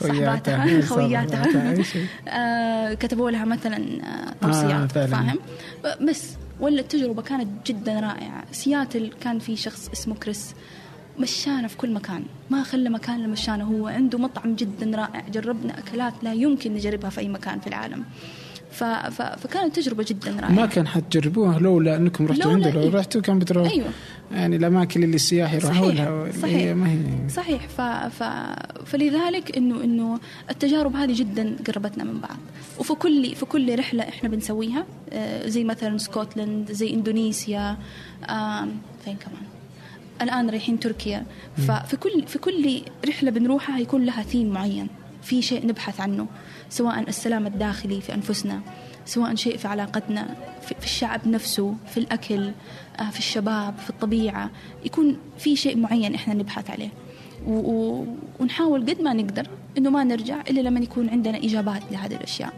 صاحباتها 0.00 0.80
خوياتها 0.80 1.72
أي. 1.72 1.84
آه 2.28 2.94
كتبوا 2.94 3.30
لها 3.30 3.44
مثلا 3.44 3.76
آه 3.76 4.34
توصيات 4.42 4.96
آه،. 4.96 5.06
فاهم؟ 5.06 5.38
بس 6.00 6.36
ولا 6.60 6.80
التجربة 6.80 7.22
كانت 7.22 7.66
جدا 7.66 8.00
رائعة. 8.00 8.44
سياتل 8.52 9.12
كان 9.20 9.38
في 9.38 9.56
شخص 9.56 9.88
اسمه 9.92 10.14
كريس 10.14 10.54
مشانا 11.18 11.68
في 11.68 11.76
كل 11.76 11.92
مكان. 11.92 12.24
ما 12.50 12.62
خلى 12.62 12.90
مكان 12.90 13.16
إلا 13.16 13.26
مشانا 13.26 13.64
هو. 13.64 13.86
عنده 13.86 14.18
مطعم 14.18 14.54
جدا 14.54 14.96
رائع. 14.96 15.28
جربنا 15.28 15.78
أكلات 15.78 16.14
لا 16.22 16.32
يمكن 16.32 16.74
نجربها 16.74 17.10
في 17.10 17.20
أي 17.20 17.28
مكان 17.28 17.60
في 17.60 17.66
العالم. 17.66 18.04
ف... 18.76 18.84
ف... 18.84 19.22
فكانت 19.22 19.76
تجربة 19.76 20.04
جدا 20.08 20.30
رائعة. 20.30 20.50
ما 20.50 20.66
كان 20.66 20.86
حتجربوها 20.88 21.58
لولا 21.58 21.96
أنكم 21.96 22.26
رحتوا 22.26 22.52
عنده 22.52 22.70
لو 22.70 22.80
إيه. 22.80 22.90
رحتوا 22.90 23.20
كان 23.20 23.38
بتروح. 23.38 23.70
أيوة. 23.70 23.88
يعني 24.32 24.56
الأماكن 24.56 25.02
اللي 25.02 25.16
السياح 25.16 25.52
يروحوا 25.52 25.74
صحيح، 25.74 25.94
لها. 25.94 26.22
اللي 26.22 26.32
صحيح. 26.32 26.76
ما 26.76 26.90
هي. 26.90 27.28
صحيح. 27.28 27.68
ف... 27.68 27.80
ف... 28.22 28.22
فلذلك 28.86 29.56
إنه 29.56 29.84
إنه 29.84 30.20
التجارب 30.50 30.96
هذه 30.96 31.18
جدا 31.18 31.56
قربتنا 31.66 32.04
من 32.04 32.20
بعض. 32.20 32.36
وفي 32.78 32.94
كل 32.94 33.34
في 33.34 33.44
كل 33.46 33.78
رحلة 33.78 34.02
إحنا 34.02 34.28
بنسويها. 34.28 34.86
آه، 35.12 35.48
زي 35.48 35.64
مثلا 35.64 35.98
سكوتلاند 35.98 36.72
زي 36.72 36.94
إندونيسيا. 36.94 37.76
فين 39.04 39.16
كمان؟ 39.16 39.46
الآن 40.22 40.50
رايحين 40.50 40.80
تركيا. 40.80 41.26
ففي 41.56 41.96
كل 41.96 42.24
في 42.26 42.38
كل 42.38 42.82
رحلة 43.08 43.30
بنروحها 43.30 43.78
هيكون 43.78 44.04
لها 44.04 44.22
ثيم 44.22 44.50
معين. 44.50 44.88
في 45.22 45.42
شيء 45.42 45.66
نبحث 45.66 46.00
عنه. 46.00 46.26
سواء 46.70 47.00
السلام 47.08 47.46
الداخلي 47.46 48.00
في 48.00 48.14
أنفسنا 48.14 48.60
سواء 49.06 49.34
شيء 49.34 49.56
في 49.56 49.68
علاقتنا 49.68 50.34
في 50.62 50.74
الشعب 50.84 51.28
نفسه 51.28 51.74
في 51.86 52.00
الأكل 52.00 52.50
آه، 53.00 53.10
في 53.10 53.18
الشباب 53.18 53.74
في 53.78 53.90
الطبيعة 53.90 54.50
يكون 54.84 55.16
في 55.38 55.56
شيء 55.56 55.76
معين 55.78 56.14
إحنا 56.14 56.34
نبحث 56.34 56.70
عليه. 56.70 56.88
و- 57.46 57.52
و- 57.72 58.06
ونحاول 58.40 58.80
قد 58.90 59.00
ما 59.00 59.12
نقدر 59.12 59.46
إنه 59.78 59.90
ما 59.90 60.04
نرجع 60.04 60.40
إلا 60.40 60.60
لما 60.60 60.80
يكون 60.80 61.08
عندنا 61.08 61.38
إجابات 61.38 61.82
لهذه 61.92 62.14
الأشياء. 62.14 62.52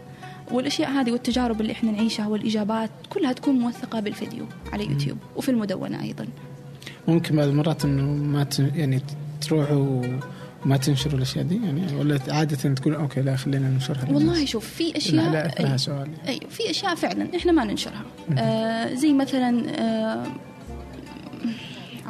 والأشياء 0.51 0.91
هذه 0.91 1.11
والتجارب 1.11 1.61
اللي 1.61 1.71
إحنا 1.71 1.91
نعيشها 1.91 2.27
والإجابات 2.27 2.89
كلها 3.09 3.33
تكون 3.33 3.59
موثقة 3.59 3.99
بالفيديو 3.99 4.45
على 4.73 4.85
يوتيوب 4.85 5.17
وفي 5.35 5.49
المدونة 5.51 6.03
أيضا. 6.03 6.27
ممكن 7.07 7.35
بعض 7.35 7.47
المرات 7.47 7.85
إنه 7.85 8.03
ما 8.03 8.43
ت... 8.43 8.59
يعني 8.59 9.01
تروحوا 9.41 10.01
وما 10.65 10.77
تنشروا 10.77 11.17
الأشياء 11.17 11.45
دي؟ 11.45 11.55
يعني 11.65 11.95
ولا 11.95 12.19
عادة 12.29 12.73
تقول 12.73 12.95
okay 12.95 13.21
لا 13.21 13.35
خلينا 13.35 13.69
ننشرها. 13.69 14.05
والله 14.11 14.45
شوف 14.45 14.67
في 14.67 14.97
أشياء 14.97 15.61
لها 15.61 15.77
سؤال. 15.77 16.09
أيوه 16.27 16.49
في 16.49 16.69
أشياء 16.69 16.95
فعلا 16.95 17.27
إحنا 17.35 17.51
ما 17.51 17.63
ننشرها. 17.63 18.03
آه 18.37 18.93
زي 18.93 19.13
مثلا 19.13 19.63
آه 19.79 20.23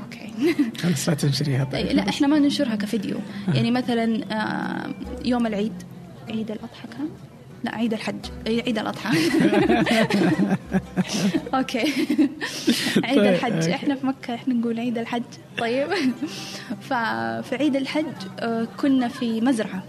okay. 0.04 0.54
خلاص 0.82 1.10
لا 1.10 1.16
تنشريها 1.16 1.64
طيب. 1.64 1.88
لا 1.88 2.10
إحنا 2.10 2.28
ما 2.28 2.40
ننشرها 2.40 2.76
كفيديو. 2.76 3.18
يعني 3.54 3.72
مثلا 3.72 4.24
آه 4.32 4.94
يوم 5.26 5.48
العيد 5.48 5.74
عيد 6.30 6.52
الأضحى 6.52 6.88
كان؟ 6.88 7.10
لا 7.64 7.76
عيد 7.76 7.94
الحج. 7.94 8.26
عيد 8.48 8.80
الأضحى. 8.80 9.10
okay. 11.54 11.80
عيد 13.04 13.18
طيب، 13.20 13.34
الحج. 13.34 13.70
إحنا 13.70 13.96
في 13.96 14.06
مكة 14.08 14.36
إحنا 14.36 14.54
نقول 14.54 14.80
عيد 14.80 14.98
الحج. 14.98 15.24
طيب. 15.58 15.88
ففي 16.90 17.56
عيد 17.56 17.76
الحج 17.76 18.06
آه، 18.40 18.68
كنا 18.78 19.08
في 19.08 19.42
مزرعة 19.42 19.84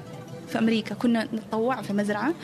في 0.49 0.59
أمريكا. 0.59 0.95
كنا 0.95 1.25
نتطوع 1.25 1.83
في 1.83 1.93
مزرعة 1.93 2.35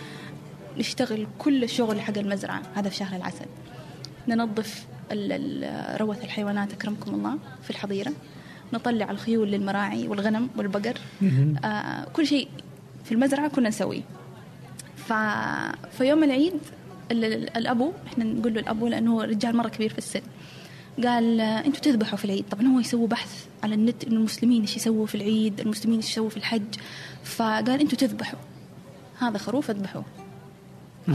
نشتغل 0.78 1.26
كل 1.38 1.64
الشغل 1.64 2.00
حق 2.00 2.18
المزرعة. 2.18 2.62
هذا 2.74 2.88
في 2.88 2.96
شهر 2.96 3.16
العسل. 3.16 3.46
ننظف 4.28 4.86
روث 6.00 6.24
الحيوانات 6.24 6.72
أكرمكم 6.72 7.14
الله 7.14 7.38
في 7.62 7.70
الحظيرة. 7.70 8.12
نطلع 8.72 9.10
الخيول 9.10 9.50
للمراعي 9.50 10.08
والغنم 10.08 10.48
والبقر. 10.56 10.98
آه 11.64 12.04
كل 12.12 12.26
شيء 12.26 12.48
في 13.04 13.12
المزرعة 13.12 13.48
كنا 13.48 13.68
نسويه. 13.68 14.02
ف... 15.08 15.12
في 15.98 16.04
يوم 16.04 16.24
العيد 16.24 16.52
ال- 17.10 17.24
ال- 17.24 17.56
الأبو 17.56 17.92
إحنا 18.06 18.24
نقول 18.24 18.54
له 18.54 18.60
الأبو 18.60 18.88
لأنه 18.88 19.12
هو 19.14 19.20
رجال 19.22 19.56
مرة 19.56 19.68
كبير 19.68 19.90
في 19.92 19.98
السن 19.98 20.20
قال 21.04 21.40
أنتوا 21.40 21.80
تذبحوا 21.80 22.18
في 22.18 22.24
العيد 22.24 22.44
طبعا 22.50 22.66
هو 22.66 22.80
يسوي 22.80 23.06
بحث 23.06 23.44
على 23.62 23.74
النت 23.74 24.04
إنه 24.04 24.16
المسلمين 24.16 24.60
إيش 24.62 24.76
يسووا 24.76 25.06
في 25.06 25.14
العيد 25.14 25.60
المسلمين 25.60 25.96
إيش 25.96 26.10
يسووا 26.10 26.28
في 26.30 26.36
الحج 26.36 26.74
فقال 27.24 27.70
أنتوا 27.80 27.98
تذبحوا. 27.98 28.38
هذا 29.18 29.38
خروف 29.38 29.70
اذبحوه. 29.70 30.04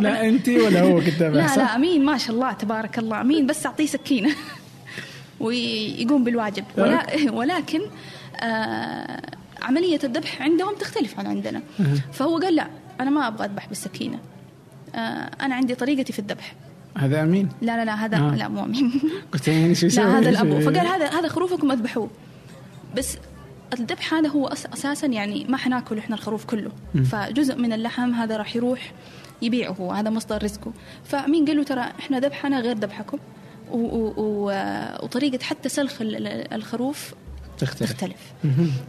لا 0.00 0.28
أنت 0.28 0.48
ولا 0.48 0.82
هو 0.82 0.98
قدامك 0.98 1.34
لا؟ 1.36 1.56
لا 1.56 1.76
أمين 1.76 2.04
ما 2.04 2.18
شاء 2.18 2.34
الله 2.36 2.52
تبارك 2.52 2.98
الله 2.98 3.20
أمين 3.20 3.46
بس 3.46 3.66
أعطيه 3.66 3.86
سكينة. 3.86 4.30
ويقوم 5.40 6.24
بالواجب. 6.24 6.64
ولا 6.78 7.06
ولكن 7.30 7.80
آه 8.42 9.22
عملية 9.62 9.98
الذبح 10.04 10.42
عندهم 10.42 10.74
تختلف 10.74 11.18
عن 11.18 11.26
عندنا. 11.26 11.62
فهو 12.12 12.38
قال 12.38 12.54
لا 12.56 12.66
أنا 13.00 13.10
ما 13.10 13.26
أبغى 13.28 13.44
أذبح 13.46 13.68
بالسكينة. 13.68 14.18
آه 14.94 14.98
أنا 15.40 15.54
عندي 15.54 15.74
طريقتي 15.74 16.12
في 16.12 16.18
الذبح. 16.18 16.54
هذا 16.98 17.22
أمين؟ 17.22 17.48
لا 17.62 17.76
لا 17.76 17.84
لا 17.84 17.94
هذا 18.04 18.16
آه. 18.16 18.34
لا 18.36 18.48
مو 18.48 18.64
أمين. 18.64 19.00
قلت 19.32 19.48
يعني 19.48 19.74
شو؟ 19.74 19.86
لا 19.86 20.18
هذا 20.18 20.28
الابو؟ 20.28 20.60
فقال 20.60 20.86
هذا 20.86 21.08
هذا 21.08 21.28
خروفكم 21.28 21.70
أذبحوه. 21.72 22.10
بس 22.96 23.16
الذبح 23.78 24.14
هذا 24.14 24.28
هو 24.28 24.46
أساسا 24.48 25.06
يعني 25.06 25.44
ما 25.48 25.56
حناكل 25.56 25.98
إحنا 25.98 26.16
الخروف 26.16 26.44
كله. 26.44 26.70
فجزء 27.04 27.56
من 27.56 27.72
اللحم 27.72 28.14
هذا 28.14 28.36
راح 28.36 28.56
يروح 28.56 28.92
يبيعه. 29.42 29.72
هو 29.72 29.92
هذا 29.92 30.10
مصدر 30.10 30.42
رزقه. 30.44 30.72
فمين 31.04 31.44
قال 31.46 31.56
له 31.56 31.62
ترى 31.62 31.80
إحنا 31.80 32.20
ذبحنا 32.20 32.60
غير 32.60 32.76
ذبحكم. 32.76 33.18
وطريقة 35.02 35.42
حتى 35.44 35.68
سلخ 35.68 36.00
ال- 36.02 36.16
ال- 36.16 36.54
الخروف 36.54 37.14
تختلف. 37.58 37.92
تختلف. 37.92 38.32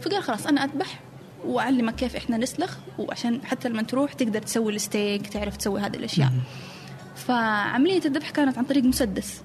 فقال 0.00 0.22
خلاص 0.22 0.46
أنا 0.46 0.64
أذبح. 0.64 1.00
واعلمك 1.46 1.94
كيف 1.94 2.16
إحنا 2.16 2.36
نسلخ 2.36 2.76
وعشان 2.98 3.40
حتى 3.44 3.68
لما 3.68 3.82
تروح 3.82 4.12
تقدر 4.12 4.42
تسوي 4.42 4.74
الستيك 4.74 5.26
تعرف 5.26 5.56
تسوي 5.56 5.80
هذه 5.80 5.96
الأشياء. 5.96 6.32
فعملية 7.16 8.04
الذبح 8.04 8.30
كانت 8.30 8.58
عن 8.58 8.64
طريق 8.64 8.84
مسدس. 8.84 9.42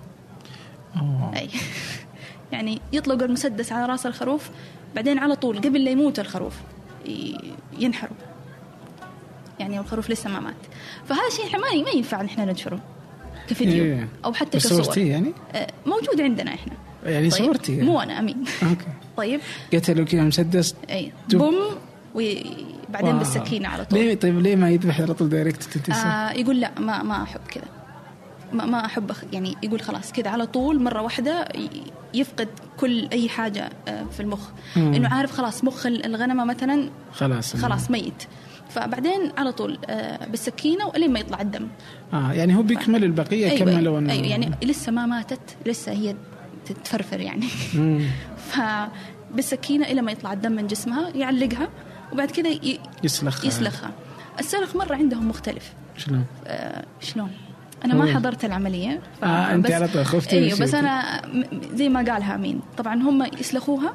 أوه. 0.95 1.31
أي. 1.35 1.49
يعني 2.51 2.81
يطلق 2.93 3.23
المسدس 3.23 3.71
على 3.71 3.85
رأس 3.85 4.05
الخروف 4.05 4.49
بعدين 4.95 5.19
على 5.19 5.35
طول 5.35 5.57
قبل 5.57 5.83
لا 5.83 5.91
يموت 5.91 6.19
الخروف 6.19 6.53
ي- 7.05 7.37
ينحروا 7.79 8.17
يعني 9.59 9.79
الخروف 9.79 10.09
لسه 10.09 10.29
ما 10.29 10.39
مات. 10.39 10.55
فهذا 11.09 11.27
الشيء 11.27 11.45
إحنا 11.45 11.59
ما 11.59 11.83
ما 11.83 11.89
ينفع 11.89 12.25
إحنا 12.25 12.45
ننشره 12.45 12.79
كفيديو 13.49 13.83
إيه. 13.83 14.07
أو 14.25 14.33
حتى 14.33 14.57
كصور. 14.57 14.83
صورتيه 14.83 15.11
يعني؟ 15.11 15.31
آه، 15.55 15.67
موجود 15.85 16.21
عندنا 16.21 16.53
إحنا. 16.53 16.73
يعني 17.05 17.29
طيب. 17.29 17.43
صورتي 17.45 17.71
يعني. 17.77 17.83
مو 17.85 17.99
أنا 18.01 18.19
أمين. 18.19 18.43
okay. 18.63 18.85
طيب. 19.17 19.41
قتلوا 19.73 20.05
كذا 20.05 20.21
مسدس 20.21 20.75
أي. 20.89 21.11
بوم. 21.29 21.55
وبعدين 22.17 23.09
wow. 23.09 23.17
بالسكينة 23.17 23.67
على 23.69 23.85
طول 23.85 23.99
ليه 23.99 24.15
طيب 24.15 24.39
ليه 24.39 24.55
ما 24.55 24.69
يذبح 24.69 25.01
على 25.01 25.13
طول 25.13 25.29
direct؟ 25.29 25.89
آه 25.91 26.31
يقول 26.31 26.59
لا 26.59 26.71
ما 26.79 27.03
ما 27.03 27.23
أحب 27.23 27.39
كذا 27.49 27.63
ما, 28.53 28.65
ما 28.65 28.85
أحب 28.85 29.11
يعني 29.33 29.55
يقول 29.63 29.81
خلاص 29.81 30.11
كذا 30.11 30.29
على 30.29 30.45
طول 30.45 30.83
مرة 30.83 31.01
واحدة 31.01 31.47
يفقد 32.13 32.47
كل 32.77 33.07
أي 33.13 33.29
حاجة 33.29 33.69
آه، 33.87 34.03
في 34.03 34.19
المخ 34.19 34.39
مم. 34.75 34.93
إنه 34.93 35.09
عارف 35.13 35.31
خلاص 35.31 35.63
مخ 35.63 35.85
ال- 35.85 36.05
الغنمة 36.05 36.45
مثلا 36.45 36.89
خلاص 37.13 37.55
خلاص 37.55 37.91
ميت 37.91 38.23
فبعدين 38.69 39.31
على 39.37 39.51
طول 39.51 39.77
آه، 39.85 40.25
بالسكينة 40.25 40.87
ولين 40.87 41.13
ما 41.13 41.19
يطلع 41.19 41.41
الدم 41.41 41.67
آه 42.13 42.33
يعني 42.33 42.55
هو 42.55 42.61
بيكمل 42.61 43.03
البقية 43.03 43.45
أيوة 43.51 43.59
كملوا 43.59 43.99
أيوة, 43.99 44.07
إنه- 44.07 44.11
أيوة 44.11 44.27
يعني 44.27 44.51
لسه 44.63 44.91
ما 44.91 45.05
ماتت 45.05 45.39
لسه 45.65 45.91
هي 45.91 46.15
تتفرفر 46.65 47.19
يعني 47.19 47.47
مم. 47.75 48.01
فبالسكينه 49.31 49.85
إلى 49.85 50.01
ما 50.01 50.11
يطلع 50.11 50.33
الدم 50.33 50.51
من 50.51 50.67
جسمها 50.67 51.09
يعلقها 51.09 51.69
وبعد 52.11 52.31
كذا 52.31 52.49
ي- 52.49 52.79
يسلخها. 53.03 53.47
يسلخها. 53.47 53.91
السلخ 54.39 54.75
مرة 54.75 54.95
عندهم 54.95 55.29
مختلف. 55.29 55.73
شلون؟ 55.97 56.25
آه، 56.47 56.85
شلون؟ 57.01 57.31
أنا 57.85 57.93
ما 57.95 58.15
حضرت 58.15 58.45
العملية 58.45 59.01
أنت 59.23 59.65
بس- 59.65 59.71
على 59.71 59.87
طول 59.87 60.05
خفتي 60.05 60.37
أيوه. 60.37 60.59
بس 60.59 60.73
أنا 60.73 61.21
زي 61.73 61.89
ما 61.89 61.99
قالها 62.13 62.35
أمين. 62.35 62.59
طبعا 62.77 62.95
هم 62.95 63.23
يسلخوها 63.39 63.93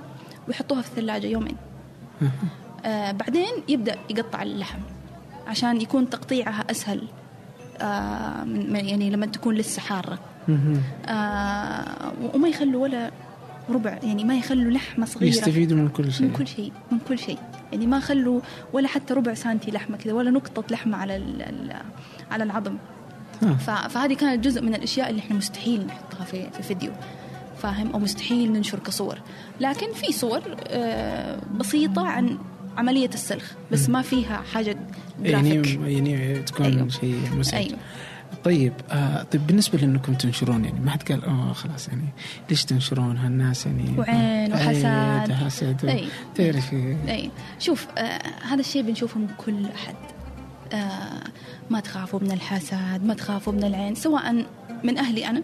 ويحطوها 0.48 0.82
في 0.82 0.88
الثلاجة 0.88 1.26
يومين. 1.26 1.56
آه 2.86 3.12
بعدين 3.12 3.52
يبدأ 3.68 3.96
يقطع 4.10 4.42
اللحم 4.42 4.78
عشان 5.46 5.80
يكون 5.80 6.10
تقطيعها 6.10 6.64
أسهل. 6.70 7.02
آه 7.80 8.44
من 8.44 8.76
يعني 8.76 9.10
لما 9.10 9.26
تكون 9.26 9.54
لسه 9.54 9.80
حارة. 9.82 10.18
آه 11.06 12.12
وما 12.34 12.48
يخلوا 12.48 12.82
ولا 12.82 13.10
ربع 13.70 13.98
يعني 14.02 14.24
ما 14.24 14.34
يخلوا 14.36 14.70
لحمة 14.72 15.06
صغيرة. 15.06 15.28
يستفيدوا 15.30 15.76
من 15.76 15.88
كل 15.88 16.12
شيء. 16.12 16.26
من 16.26 16.32
كل 16.32 16.46
شيء 16.46 16.72
من 16.92 16.98
كل 17.08 17.18
شيء. 17.18 17.38
يعني 17.72 17.86
ما 17.86 18.00
خلوا 18.00 18.40
ولا 18.72 18.88
حتى 18.88 19.14
ربع 19.14 19.34
سنتي 19.34 19.70
لحمة 19.70 19.96
كذا 19.96 20.12
ولا 20.12 20.30
نقطة 20.30 20.64
لحمة 20.70 20.96
على 20.96 21.22
على 22.30 22.44
العظم. 22.44 22.76
آه. 23.42 23.86
فهذه 23.88 24.14
كانت 24.14 24.44
جزء 24.44 24.62
من 24.62 24.74
الأشياء 24.74 25.10
اللي 25.10 25.20
إحنا 25.20 25.36
مستحيل 25.36 25.86
نحطها 25.86 26.24
في 26.24 26.50
في 26.50 26.62
فيديو. 26.62 26.92
فاهم؟ 27.62 27.92
أو 27.92 27.98
مستحيل 27.98 28.52
ننشر 28.52 28.78
كصور. 28.78 29.18
لكن 29.60 29.92
في 29.92 30.12
صور 30.12 30.42
آه، 30.66 31.38
بسيطة 31.56 32.06
عن 32.06 32.38
عملية 32.76 33.08
السلخ 33.14 33.52
بس 33.72 33.88
ما 33.88 34.02
فيها 34.02 34.42
حاجة 34.52 34.76
يعني 35.22 35.54
جرافيك 35.54 35.80
يعني 35.80 36.38
تكون 36.38 36.66
أيوة. 36.66 36.88
شيء 36.88 37.20
مزعج. 37.36 37.54
أيوة. 37.54 37.78
طيب 38.44 38.72
آه 38.90 39.22
طيب 39.22 39.46
بالنسبة 39.46 39.78
لأنكم 39.78 40.14
تنشرون 40.14 40.64
يعني 40.64 40.80
ما 40.80 40.90
حد 40.90 41.02
قال 41.02 41.24
اوه 41.24 41.52
خلاص 41.52 41.88
يعني 41.88 42.08
ليش 42.50 42.64
تنشرون 42.64 43.16
هالناس 43.16 43.66
يعني؟ 43.66 43.98
وعين 43.98 44.52
وحسد. 44.52 44.86
عين 44.86 45.34
حسد 45.34 45.84
أي. 45.84 46.04
تعرفي. 46.34 46.96
أي. 47.08 47.30
شوف 47.58 47.86
آه 47.98 48.22
هذا 48.48 48.60
الشيء 48.60 48.82
بنشوفه 48.82 49.20
من 49.20 49.28
كل 49.38 49.66
أحد. 49.66 49.94
آه 50.72 51.24
ما 51.70 51.80
تخافوا 51.80 52.20
من 52.20 52.30
الحسد 52.32 53.04
ما 53.04 53.14
تخافوا 53.14 53.52
من 53.52 53.64
العين 53.64 53.94
سواء 53.94 54.46
من 54.84 54.98
أهلي 54.98 55.26
أنا 55.26 55.42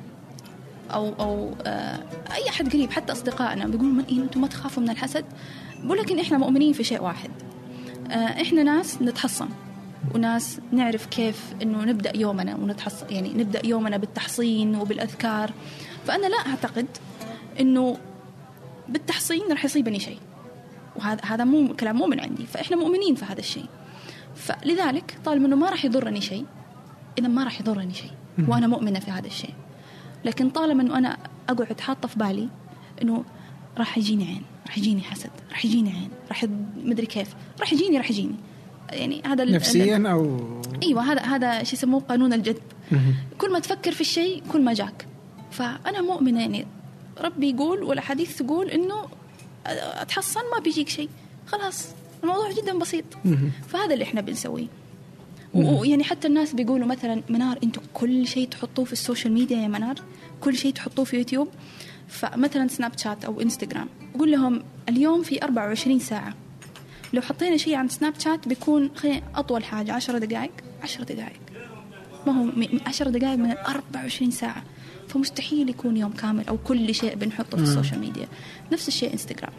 أو 0.91 1.09
أو 1.21 1.55
آه 1.67 1.99
أي 2.35 2.49
أحد 2.49 2.69
قريب 2.69 2.91
حتى 2.91 3.13
أصدقائنا 3.13 3.67
بيقولوا 3.67 3.93
من 3.93 4.05
إيه 4.05 4.23
أنتم 4.23 4.41
ما 4.41 4.47
تخافوا 4.47 4.83
من 4.83 4.91
الحسد؟ 4.91 5.25
بقول 5.85 5.99
لكن 5.99 6.19
إحنا 6.19 6.39
مؤمنين 6.39 6.73
في 6.73 6.85
شيء 6.85 7.03
واحد. 7.03 7.31
آه 8.11 8.43
إحنا 8.43 8.63
ناس 8.63 9.03
نتحصن. 9.03 9.49
وناس 10.15 10.61
نعرف 10.73 11.07
كيف 11.07 11.55
إنه 11.63 11.85
نبدأ 11.85 12.17
يومنا 12.17 12.57
ونتحصن 12.57 13.07
يعني 13.11 13.29
نبدأ 13.29 13.67
يومنا 13.67 13.97
بالتحصين 13.97 14.77
وبالأذكار. 14.77 15.53
فأنا 16.07 16.27
لا 16.27 16.37
أعتقد 16.37 16.87
إنه 17.61 17.97
بالتحصين 18.89 19.43
راح 19.51 19.65
يصيبني 19.65 20.01
شيء. 20.01 20.19
وهذا 20.97 21.21
هذا 21.25 21.45
مو 21.45 21.75
كلام 21.75 21.97
مو 21.97 22.07
من 22.07 22.21
عندي. 22.21 22.47
فإحنا 22.47 22.77
مؤمنين 22.77 23.15
في 23.15 23.25
هذا 23.25 23.41
الشيء. 23.41 23.67
فلذلك 24.35 25.19
طالما 25.25 25.47
إنه 25.47 25.57
ما 25.57 25.71
راح 25.71 25.85
يضرني 25.85 26.21
شيء 26.21 26.45
إذا 27.19 27.29
ما 27.29 27.45
راح 27.45 27.61
يضرني 27.61 27.95
شيء. 27.95 28.11
وأنا 28.49 28.67
مؤمنة 28.67 28.99
في 29.01 29.11
هذا 29.11 29.27
الشيء. 29.27 29.55
لكن 30.25 30.51
طالما 30.51 30.83
إنه 30.83 30.99
أنا 30.99 31.17
أقعد 31.49 31.81
حاطة 31.81 32.09
في 32.09 32.19
بالي 32.19 32.49
إنه 33.03 33.25
راح 33.79 33.99
يجيني 33.99 34.25
عين 34.25 34.43
راح 34.67 34.79
يجيني 34.79 35.03
حسد 35.03 35.31
راح 35.51 35.65
يجيني 35.65 35.91
عين 35.91 36.11
راح 36.29 36.45
مدري 36.77 37.07
كيف 37.07 37.35
راح 37.61 37.73
يجيني 37.73 37.99
راح 37.99 38.11
يجيني. 38.11 38.35
يعني 38.91 39.23
هذا 39.27 39.45
نفسيا 39.45 40.11
أو 40.13 40.41
أيوه 40.83 41.13
هذا 41.13 41.21
هذا 41.21 41.63
شو 41.63 41.77
يسموه؟ 41.77 42.01
قانون 42.01 42.33
الجذب. 42.33 42.63
كل 43.39 43.53
ما 43.53 43.59
تفكر 43.59 43.93
في 43.93 44.01
الشيء 44.01 44.43
كل 44.53 44.63
ما 44.63 44.73
جاك. 44.73 45.07
فأنا 45.51 46.01
مؤمنة 46.01 46.41
يعني 46.41 46.67
ربي 47.21 47.51
يقول 47.51 47.83
والأحاديث 47.83 48.37
تقول 48.37 48.71
إنه 48.71 48.95
أتحصن 49.67 50.41
ما 50.55 50.61
بيجيك 50.61 50.89
شيء. 50.89 51.09
خلاص 51.47 51.89
الموضوع 52.23 52.53
جدا 52.53 52.79
بسيط. 52.79 53.05
فهذا 53.69 53.95
اللي 53.95 54.05
إحنا 54.05 54.21
بنسويه. 54.21 54.67
ويعني 55.55 56.05
حتى 56.05 56.29
الناس 56.29 56.55
بيقولوا 56.55 56.87
مثلا 56.87 57.23
منار 57.29 57.59
أنتم 57.65 57.83
كل 57.95 58.27
شيء 58.27 58.49
تحطوه 58.49 58.85
في 58.85 58.93
ال 58.93 58.98
social 58.98 59.33
media 59.33 59.57
يا 59.57 59.69
منار. 59.69 59.95
كل 60.41 60.57
شيء 60.57 60.73
تحطوه 60.73 61.05
في 61.05 61.17
يوتيوب. 61.17 61.49
فمثلا 62.09 62.69
سناب 62.69 62.99
شات 62.99 63.25
أو 63.25 63.41
إنستغرام. 63.41 63.89
قول 64.19 64.33
لهم 64.33 64.63
اليوم 64.89 65.23
في 65.23 65.43
24 65.43 65.99
ساعة. 65.99 66.35
لو 67.13 67.23
حطينا 67.23 67.57
شيء 67.57 67.75
عن 67.75 67.89
سناب 67.89 68.15
شات 68.19 68.49
بيكون 68.49 68.91
خلينا 68.97 69.23
أطول 69.35 69.65
حاجة 69.65 69.93
10 69.93 70.19
دقائق 70.19 70.51
10 70.83 71.05
دقائق 71.05 71.41
ما 72.27 72.33
هو 72.33 72.45
م- 72.45 72.81
10 72.87 73.09
دقائق 73.11 73.39
من 73.39 73.51
24 73.51 74.31
ساعة. 74.31 74.63
فمستحيل 75.09 75.69
يكون 75.69 75.97
يوم 75.97 76.13
كامل 76.13 76.49
أو 76.49 76.59
كل 76.65 76.95
شيء 76.95 77.15
بنحطه 77.15 77.57
في 77.57 77.63
ال 77.63 77.68
social 77.68 78.01
media. 78.01 78.27
نفس 78.73 78.89
الشيء 78.89 79.13
انستغرام 79.13 79.53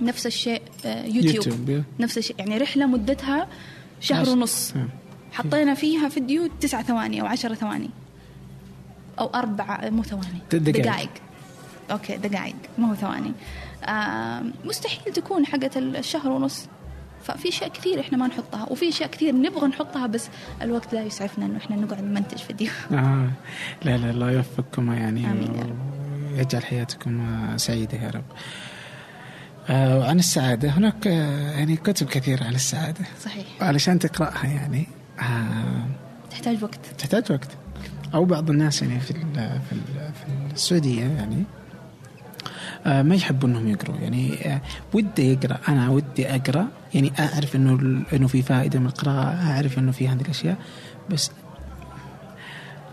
نفس 0.00 0.26
الشيء 0.26 0.62
آه، 0.84 1.04
يوتيوب, 1.06 1.34
يوتيوب،. 1.46 1.82
نفس 2.00 2.18
الشيء. 2.18 2.36
يعني 2.38 2.58
رحلة 2.58 2.86
مدتها 2.86 3.48
شهر. 4.00 4.28
ونص. 4.28 4.72
حطينا 5.32 5.74
فيها 5.74 6.08
فيديو 6.08 6.48
تسع 6.60 6.82
ثواني 6.82 7.20
أو 7.20 7.26
عشر 7.26 7.54
ثواني. 7.54 7.90
أو 9.18 9.26
أربع 9.26 9.88
مو 9.90 10.02
ثواني. 10.02 10.38
دقائق. 10.52 11.10
okay 11.90 12.16
دقائق 12.16 12.54
مو 12.78 12.86
هو 12.86 12.94
ثواني. 12.94 13.32
مستحيل 14.64 15.12
تكون 15.12 15.46
حقة 15.46 15.70
الشهر 15.76 16.30
ونص. 16.30 16.66
ففي 17.24 17.48
أشياء 17.48 17.70
كثير 17.70 18.00
إحنا 18.00 18.18
ما 18.18 18.26
نحطها 18.26 18.66
وفي 18.70 18.88
أشياء 18.88 19.10
كثير 19.10 19.34
نبغى 19.34 19.66
نحطها 19.66 20.06
بس 20.06 20.28
الوقت 20.62 20.92
لا 20.94 21.02
يسعفنا 21.02 21.46
إنه 21.46 21.56
إحنا 21.56 21.76
نقعد 21.76 22.02
نمنتج 22.02 22.38
فيديو. 22.38 22.70
آه. 22.92 23.30
لا 23.84 23.96
لا 23.96 24.10
الله 24.10 24.30
يوفقكم 24.30 24.92
يعني 24.92 25.30
آمين 25.30 25.54
يا 25.54 25.62
رب. 25.62 25.78
ويجعل 26.32 26.64
حياتكم 26.64 27.20
آه، 27.20 27.56
سعيدة 27.56 27.98
يا 27.98 28.10
رب. 28.10 28.24
آه 29.70 29.98
وعن 29.98 30.18
السعادة 30.18 30.68
هناك 30.70 31.06
آه 31.06 31.50
يعني 31.50 31.76
كتب 31.76 32.06
كثيرة 32.06 32.44
عن 32.44 32.54
السعادة. 32.54 33.04
صحيح. 33.20 33.46
وعلشان 33.60 33.98
تقرأها 33.98 34.46
يعني 34.46 34.86
آه 35.20 35.86
تحتاج 36.30 36.62
وقت. 36.64 36.80
تحتاج 36.98 37.32
وقت. 37.32 37.48
أو 38.14 38.24
بعض 38.24 38.50
الناس 38.50 38.82
يعني 38.82 39.00
في 39.00 39.10
ال 39.10 39.34
في, 39.68 39.72
ال 39.72 40.12
في 40.14 40.54
السعودية 40.54 41.04
يعني. 41.04 41.44
ما 42.86 43.14
يحبوا 43.14 43.48
إنهم 43.48 43.68
يقروا 43.68 43.96
يعني 43.96 44.34
آه 44.54 44.60
ودي 44.92 45.32
يقرا 45.32 45.58
أنا 45.68 45.88
ودي 45.90 46.34
أقرأ. 46.34 46.66
يعني 46.94 47.12
أعرف 47.18 47.56
إنه 47.56 48.02
إنه 48.12 48.26
في 48.26 48.42
فائدة 48.42 48.78
من 48.80 48.86
القراءة. 48.86 49.50
أعرف 49.52 49.78
إنه 49.78 49.92
في 49.92 50.08
هذه 50.08 50.20
الأشياء. 50.20 50.56
بس 51.10 51.30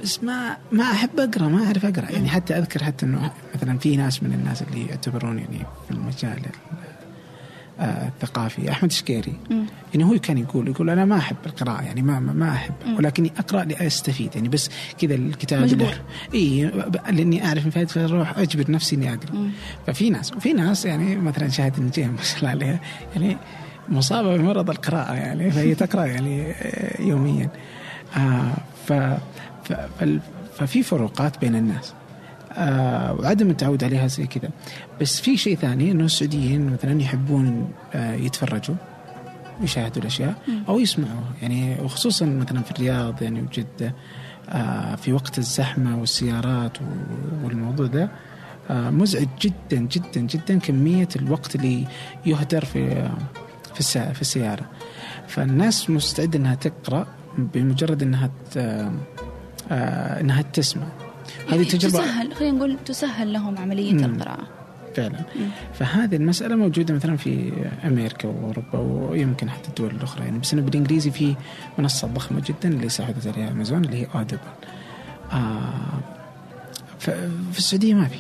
بس 0.04 0.24
ما 0.24 0.58
ما 0.72 0.84
أحب 0.84 1.20
أقرأ. 1.20 1.48
ما 1.48 1.66
أعرف 1.66 1.86
أقرأ. 1.86 2.12
يعني 2.12 2.30
حتى 2.30 2.58
أذكر 2.58 2.84
حتى 2.84 3.06
إنه 3.06 3.32
مثلا 3.56 3.78
في 3.78 3.98
ناس 3.98 4.24
من 4.24 4.34
الناس 4.34 4.62
اللي 4.62 4.86
يعتبرون 4.88 5.40
يعني 5.40 5.58
في 5.88 5.92
المجال 5.92 6.32
ال- 6.38 6.46
آه، 6.46 6.89
الثقافي. 7.80 8.72
أحمد 8.72 8.90
الشقيري 8.90 9.34
يعني 9.94 10.04
هو 10.06 10.20
كان 10.20 10.38
يقول 10.38 10.68
يقول 10.68 10.90
أنا 10.90 11.06
ما 11.06 11.18
أحب 11.18 11.36
القراءة 11.46 11.82
يعني 11.82 12.02
ما 12.02 12.20
ما 12.20 12.52
أحب. 12.52 12.74
ولكني 12.98 13.32
أقرأ 13.38 13.64
لأستفيد 13.64 14.36
يعني 14.36 14.50
بس 14.50 14.70
كذا 15.02 15.16
الكتاب 15.16 15.62
مجبور. 15.62 15.94
إي 16.34 16.72
لأني 17.10 17.46
أعرف 17.46 17.66
من 17.66 17.72
فائدته 17.72 18.06
أروح 18.06 18.38
أجبر 18.38 18.72
نفسي 18.72 18.96
إني 18.96 19.14
أقرأ. 19.14 19.50
ففي 19.88 20.10
ناس 20.10 20.34
وفي 20.34 20.54
ناس 20.54 20.86
يعني 20.86 21.16
مثلا 21.16 21.50
شاهد 21.50 21.78
النجيم 21.78 22.08
ما 22.12 22.24
شاء 22.24 22.38
الله 22.40 22.50
عليها 22.50 22.80
يعني 23.16 23.38
مصابة 23.90 24.38
بمرض 24.38 24.70
القراءة 24.70 25.14
يعني 25.14 25.52
فهي 25.52 25.76
تقرأ 25.76 26.06
يعني 26.06 26.52
آه، 26.52 27.02
يوميا. 27.02 27.50
آه 28.18 28.54
ف 28.88 28.94
ففي 30.58 30.84
فروقات 30.84 31.42
بين 31.42 31.56
الناس. 31.56 31.94
آه 32.60 33.14
وعدم 33.14 33.49
التعود 33.49 33.84
عليها 33.84 34.07
زي 34.07 34.28
كذا. 34.28 34.49
بس 35.01 35.22
في 35.22 35.38
شيء 35.38 35.55
ثاني 35.57 35.91
إنه 35.91 36.05
السعوديين 36.05 36.70
مثلا 36.74 37.01
يحبون 37.01 37.72
آه 37.93 38.14
يتفرجوا 38.16 38.76
يشاهدوا 39.62 40.01
الأشياء 40.01 40.34
أو 40.70 40.80
يسمعوا. 40.80 41.22
يعني 41.41 41.76
وخصوصا 41.84 42.26
مثلا 42.26 42.62
في 42.62 42.72
الرياض 42.72 43.22
يعني 43.22 43.41
وجدة 43.41 43.93
آه 44.49 44.95
في 44.95 45.14
وقت 45.14 45.38
الزحمة 45.38 45.99
والسيارات 45.99 46.78
والموضوع 47.43 47.86
ده 47.88 48.10
آه 48.70 48.89
مزعج 48.89 49.28
جدا 49.41 49.78
جدا 49.78 50.22
جدا 50.22 50.60
كمية 50.60 51.07
الوقت 51.16 51.55
اللي 51.55 51.86
يهدر 52.26 52.66
في 52.66 53.10
في 53.76 54.14
في 54.14 54.22
السيارة. 54.22 54.66
فالناس 55.28 55.89
مستعدة 55.89 56.39
إنها 56.39 56.55
تقرأ 56.55 57.07
بمجرد 57.38 58.03
إنها 58.03 58.30
آه 58.57 58.91
إنها 60.22 60.41
تسمع. 60.41 60.88
هذه 61.50 61.64
تجربه 61.64 62.00
تسهل 62.00 62.34
خلينا 62.34 62.58
نقول 62.58 62.78
تسهل 62.86 63.34
لهم 63.34 63.58
عملية 63.58 63.94
مم. 63.94 64.04
القراءة. 64.04 64.48
فعلا. 64.96 65.20
فهذه 65.74 66.16
المسألة 66.16 66.56
موجودة 66.56 66.94
مثلا 66.94 67.18
في 67.18 67.52
أمريكا 67.84 68.28
وأوروبا 68.28 68.80
ويمكن 68.80 69.50
حتى 69.50 69.70
الدول 69.70 69.90
الأخرى 69.92 70.26
يعني 70.26 70.40
بس 70.40 70.54
إنه 70.54 70.62
بالإنجليزي 70.62 71.12
في 71.12 71.36
منصة 71.78 72.08
ضخمة 72.08 72.42
جدا 72.46 72.70
اللي 72.76 72.90
ساعدت 72.90 73.28
عليها 73.28 73.52
أمازون 73.52 73.86
اللي 73.86 74.02
هي 74.02 74.08
أوديبل 74.16 74.42
آه 75.32 76.00
ففي 77.00 77.58
السعودية 77.58 77.94
ما 77.94 78.08
في. 78.08 78.20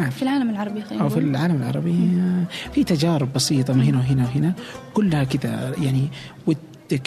ما 0.00 0.10
في. 0.10 0.16
في 0.16 0.22
العالم 0.22 0.50
العربي 0.50 0.82
خلينا 0.82 1.02
أو 1.04 1.08
في 1.08 1.18
العالم 1.18 1.56
العربي 1.56 2.20
آه، 2.20 2.44
في 2.72 2.84
تجارب 2.84 3.32
بسيطة 3.32 3.72
من 3.72 3.84
هنا 3.84 3.98
وهنا 3.98 4.24
وهنا 4.24 4.52
كلها 4.94 5.24
كذا 5.24 5.74
يعني 5.82 6.08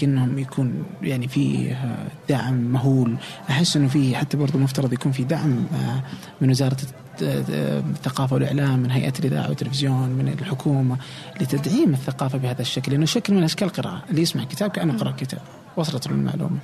إنهم 0.03 0.39
يكون 0.39 0.83
يعني 1.01 1.27
في 1.27 1.71
آه، 1.71 2.07
دعم 2.29 2.53
مهول. 2.53 3.15
أحس 3.49 3.77
إنه 3.77 3.87
في 3.87 4.15
حتى 4.15 4.37
برضو 4.37 4.57
مفترض 4.57 4.93
يكون 4.93 5.11
في 5.11 5.23
دعم 5.23 5.65
آه، 5.73 6.03
من 6.41 6.49
وزارة 6.49 6.77
آه، 7.23 7.79
الثقافة 7.79 8.33
والإعلام 8.33 8.79
من 8.79 8.91
هيئة 8.91 9.13
الإذاعة 9.19 9.47
والتلفزيون 9.49 10.09
من 10.09 10.35
الحكومة 10.41 10.97
لتدعيم 11.41 11.93
الثقافة 11.93 12.37
بهذا 12.37 12.61
الشكل. 12.61 12.91
لأنه 12.91 13.05
شكل 13.05 13.33
من 13.33 13.43
اشكال 13.43 13.67
القراءه 13.67 14.03
اللي 14.09 14.21
يسمع 14.21 14.43
كتاب 14.43 14.69
كانه 14.69 14.97
قرا 14.97 15.11
كتاب. 15.11 15.41
وصلت 15.77 16.07
له 16.07 16.13
المعلومه 16.13 16.57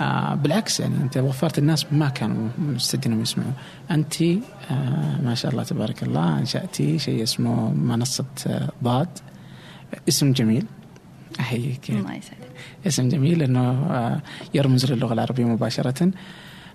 آه 0.00 0.34
بالعكس 0.34 0.80
يعني 0.80 0.94
أنت 1.02 1.16
وفرت 1.16 1.58
الناس 1.58 1.86
ما 1.92 2.08
كانوا 2.08 2.48
مستعدين 2.58 3.12
إنهم 3.12 3.22
يسمعوا. 3.22 3.52
أنت 3.90 4.22
آه 4.22 5.18
ما 5.24 5.34
شاء 5.34 5.52
الله 5.52 5.62
تبارك 5.62 6.02
الله 6.02 6.38
أنشأتي 6.38 6.98
شيء 6.98 7.22
اسمه 7.22 7.70
منصة 7.74 8.24
آه 8.46 8.68
ضاد. 8.84 9.08
اسم 10.08 10.32
جميل. 10.32 10.66
أحييك. 11.40 11.90
الله 11.90 12.14
يسعدك. 12.14 12.48
اسم 12.86 13.08
جميل 13.08 13.38
لأنه 13.38 13.70
آه، 13.70 14.20
يرمز 14.54 14.92
للغة 14.92 15.12
العربية 15.12 15.44
مباشرة. 15.44 16.10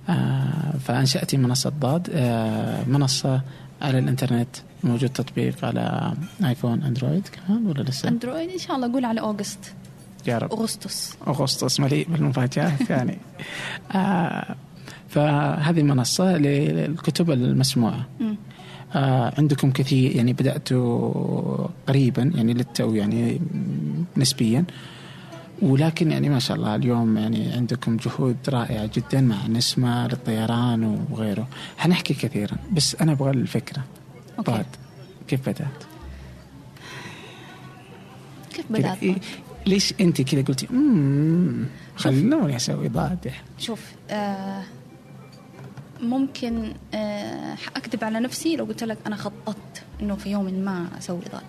آه، 0.10 0.74
فأنشأتي 0.86 1.38
منصة 1.38 1.70
ضاد. 1.80 2.10
آه، 2.14 2.84
منصة 2.88 3.42
على 3.82 4.00
الإنترنت 4.00 4.48
موجود 4.84 5.10
تطبيق 5.10 5.66
على 5.66 6.14
آيفون 6.46 6.84
أندرويد 6.84 7.28
كمان 7.28 7.66
ولا 7.66 7.84
لسه؟ 7.84 8.10
أندرويد 8.10 8.50
إن 8.50 8.58
شاء 8.58 8.76
الله 8.76 8.88
أقول 8.92 9.06
على 9.06 9.20
أوغست. 9.20 9.74
يا 10.28 10.38
رب. 10.38 10.54
أغسطس. 10.54 11.18
أغسطس 11.28 11.80
مليء 11.80 12.08
بالمفاجآت 12.10 12.90
يعني. 12.90 13.18
آه 13.96 14.56
فهذه 15.10 15.82
منصة 15.84 16.38
للكتب 16.38 17.32
المسموعة. 17.32 18.06
آه 18.96 19.34
عندكم 19.38 19.72
كثير 19.72 20.16
يعني 20.16 20.34
بداتوا 20.34 21.68
قريبا 21.88 22.32
يعني 22.36 22.54
للتو 22.54 22.94
يعني 22.94 23.42
نسبيا. 24.18 24.66
ولكن 25.62 26.12
يعني 26.12 26.30
ما 26.30 26.40
شاء 26.40 26.58
الله 26.58 26.76
اليوم 26.76 27.18
يعني 27.18 27.54
عندكم 27.54 27.98
جهود 27.98 28.38
رائعة 28.50 28.90
جدا 28.96 29.22
مع 29.22 29.48
نسمة 29.48 30.08
للطيران 30.08 31.06
وغيره. 31.12 31.48
حنحكي 31.78 32.14
كثيرا 32.14 32.58
بس 32.72 32.96
أنا 32.96 33.12
أبغى 33.12 33.32
الفكرة. 33.32 33.84
أوكي. 34.38 34.64
كيف 35.28 35.50
بدأت؟ 35.50 35.84
كيف 38.54 38.66
بدأت؟ 38.70 39.04
إيه 39.04 39.16
ليش 39.68 39.94
أنت 40.02 40.22
كذا 40.22 40.42
قلتي؟ 40.42 40.68
خلوني 41.96 42.56
أسوي 42.56 42.88
ضاد 42.88 43.32
شوف 43.60 43.82
آه 44.10 44.64
ممكن 46.10 46.74
آه 46.94 47.58
اكذب 47.76 48.04
على 48.04 48.20
نفسي 48.20 48.56
لو 48.56 48.66
قلت 48.66 48.84
لك 48.84 48.98
أنا 49.08 49.16
خططت 49.16 49.84
إنه 50.02 50.16
في 50.16 50.32
يوم 50.32 50.46
ما 50.54 50.88
أسوي 50.98 51.20
ضاد. 51.32 51.44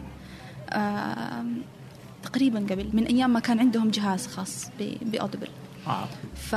تقريبا 2.24 2.60
قبل. 2.60 2.90
من 2.94 3.06
أيام 3.06 3.34
ما 3.34 3.40
كان 3.40 3.60
عندهم 3.60 3.90
جهاز 3.90 4.28
خاص 4.28 4.70
بأودبل. 5.02 5.48
آه. 5.88 6.06
ف 6.36 6.56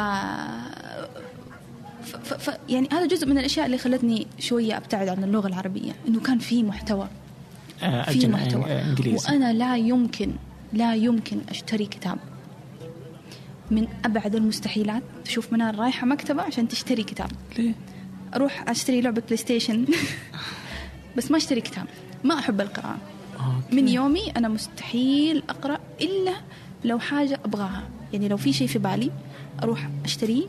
ف, 2.04 2.16
ف, 2.16 2.50
ف 2.50 2.58
يعني 2.68 2.88
هذا 2.92 3.06
جزء 3.06 3.26
من 3.26 3.38
الأشياء 3.38 3.66
اللي 3.66 3.78
خلتني 3.78 4.26
شوية 4.38 4.76
أبتعد 4.76 5.08
عن 5.08 5.24
اللغة 5.24 5.46
العربية 5.46 5.92
إنه 6.08 6.20
كان 6.20 6.38
في 6.38 6.62
محتوى 6.62 7.08
آه، 7.82 8.02
في 8.02 8.26
محتوى. 8.26 8.64
آه، 8.64 8.90
إنجليزي. 8.90 9.28
وأنا 9.28 9.52
لا 9.52 9.76
يمكن 9.76 10.32
لا 10.72 10.94
يمكن 10.94 11.40
أشتري 11.48 11.86
كتاب. 11.86 12.18
من 13.70 13.88
أبعد 14.04 14.34
المستحيلات 14.34 15.02
تشوف 15.24 15.52
منار 15.52 15.76
رايحة 15.76 16.06
مكتبة 16.06 16.42
عشان 16.42 16.68
تشتري 16.68 17.02
كتاب. 17.02 17.30
ليه؟ 17.58 17.74
أروح 18.34 18.64
أشتري 18.68 19.00
لعبة 19.00 19.22
بلاي 19.26 19.36
ستيشن 19.36 19.86
بس 21.16 21.30
ما 21.30 21.36
أشتري 21.36 21.60
كتاب. 21.60 21.86
ما 22.24 22.38
أحب 22.38 22.60
القراءة. 22.60 22.98
okay. 23.34 23.76
من 23.76 23.88
يومي 23.88 24.30
أنا 24.36 24.48
مستحيل 24.48 25.42
أقرأ 25.50 25.78
إلا 26.00 26.32
لو 26.84 26.98
حاجة 26.98 27.40
أبغاها. 27.44 27.82
يعني 28.12 28.28
لو 28.28 28.36
في 28.36 28.52
شيء 28.52 28.66
في 28.68 28.78
بالي 28.78 29.10
أروح 29.62 29.88
أشتريه 30.04 30.46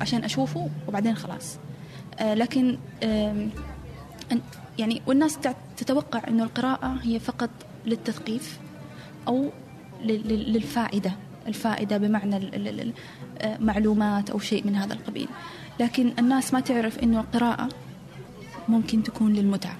عشان 0.00 0.24
أشوفه 0.24 0.68
وبعدين 0.88 1.14
خلاص. 1.16 1.56
آه 2.18 2.34
لكن 2.34 2.78
يعني 4.78 5.02
والناس 5.06 5.38
تتوقع 5.76 6.22
إنه 6.28 6.42
القراءة 6.44 6.96
هي 7.02 7.18
فقط 7.18 7.50
للتثقيف 7.86 8.58
أو 9.28 9.50
لل- 10.02 10.28
لل- 10.28 10.52
للفائدة 10.52 11.12
الفائدة 11.46 11.98
بمعنى 11.98 12.36
آه، 13.38 13.58
معلومات 13.60 14.30
أو 14.30 14.38
شيء 14.38 14.66
من 14.66 14.76
هذا 14.76 14.92
القبيل. 14.94 15.28
لكن 15.80 16.12
الناس 16.18 16.54
ما 16.54 16.60
تعرف 16.60 16.98
إنه 16.98 17.20
القراءة 17.20 17.68
ممكن 18.68 19.02
تكون 19.02 19.32
للمتعة. 19.32 19.76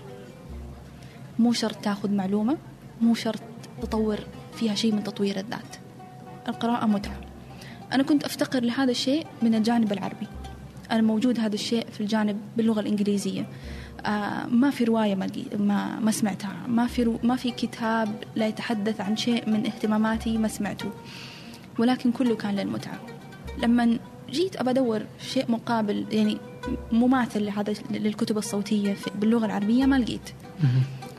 مو 1.39 1.53
شرط 1.53 1.77
تاخذ 1.77 2.11
معلومة 2.11 2.57
مو 3.01 3.15
شرط 3.15 3.41
تطور 3.83 4.19
فيها 4.55 4.75
شيء 4.75 4.93
من 4.93 5.05
تطوير 5.05 5.37
الذات. 5.39 5.77
القراءة 6.49 6.87
متعة. 6.87 7.17
أنا 7.93 8.03
كنت 8.03 8.25
أفتقر 8.25 8.61
لهذا 8.61 8.91
الشيء 8.91 9.27
من 9.43 9.55
الجانب 9.55 9.93
العربي. 9.93 10.27
أنا 10.91 11.03
موجود 11.03 11.41
هذا 11.41 11.55
الشيء 11.55 11.87
في 11.93 12.01
الجانب 12.01 12.41
باللغة 12.57 12.81
الإنجليزية. 12.81 13.47
آه 14.07 14.47
ما 14.47 14.71
في 14.71 14.85
رواية 14.85 15.15
ما, 15.15 15.27
ما, 15.59 15.99
ما 16.01 16.11
سمعتها. 16.11 16.57
ما 16.69 16.87
في 16.87 17.03
رو 17.03 17.19
ما 17.23 17.37
في 17.37 17.51
كتاب 17.51 18.09
لا 18.37 18.47
يتحدث 18.47 19.01
عن 19.01 19.17
شيء 19.17 19.51
من 19.51 19.67
اهتماماتي 19.67 20.39
ما 20.39 20.49
سمعته. 20.49 20.91
ولكن 21.79 22.13
كله 22.13 22.37
كان 22.37 22.57
للمتعة. 22.57 23.01
لما 23.63 23.99
جيت 24.31 24.57
أبى 24.57 24.71
أدور 24.71 25.03
شيء 25.33 25.45
مقابل 25.49 26.07
يعني 26.11 26.39
مماثل 26.93 27.45
لهذا 27.47 27.75
للكتب 27.91 28.39
الصوتية 28.39 28.95
في- 28.95 29.11
باللغة 29.21 29.47
العربية 29.47 29.87
ما 29.87 29.97
لقيت. 29.99 30.31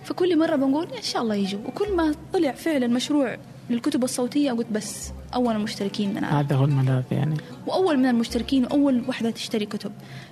فكل 0.03 0.39
مرة 0.39 0.55
بنقول 0.55 0.87
إن 0.97 1.01
شاء 1.01 1.21
الله 1.21 1.35
يجوا. 1.35 1.59
وكل 1.67 1.95
ما 1.95 2.15
طلع 2.33 2.51
فعلا 2.51 2.87
مشروع 2.87 3.37
للكتب 3.69 4.03
الصوتية 4.03 4.51
قلت 4.51 4.67
بس 4.71 5.11
أول 5.35 5.55
المشتركين 5.55 6.09
من 6.09 6.17
أنا 6.17 6.39
هذا 6.39 6.55
هو 6.55 6.65
الملاذ 6.65 7.03
يعني. 7.11 7.35
وأول 7.67 7.97
من 7.97 8.05
المشتركين 8.05 8.63
وأول 8.65 9.03
وحدة 9.07 9.29
تشتري 9.29 9.65
كتب 9.65 9.91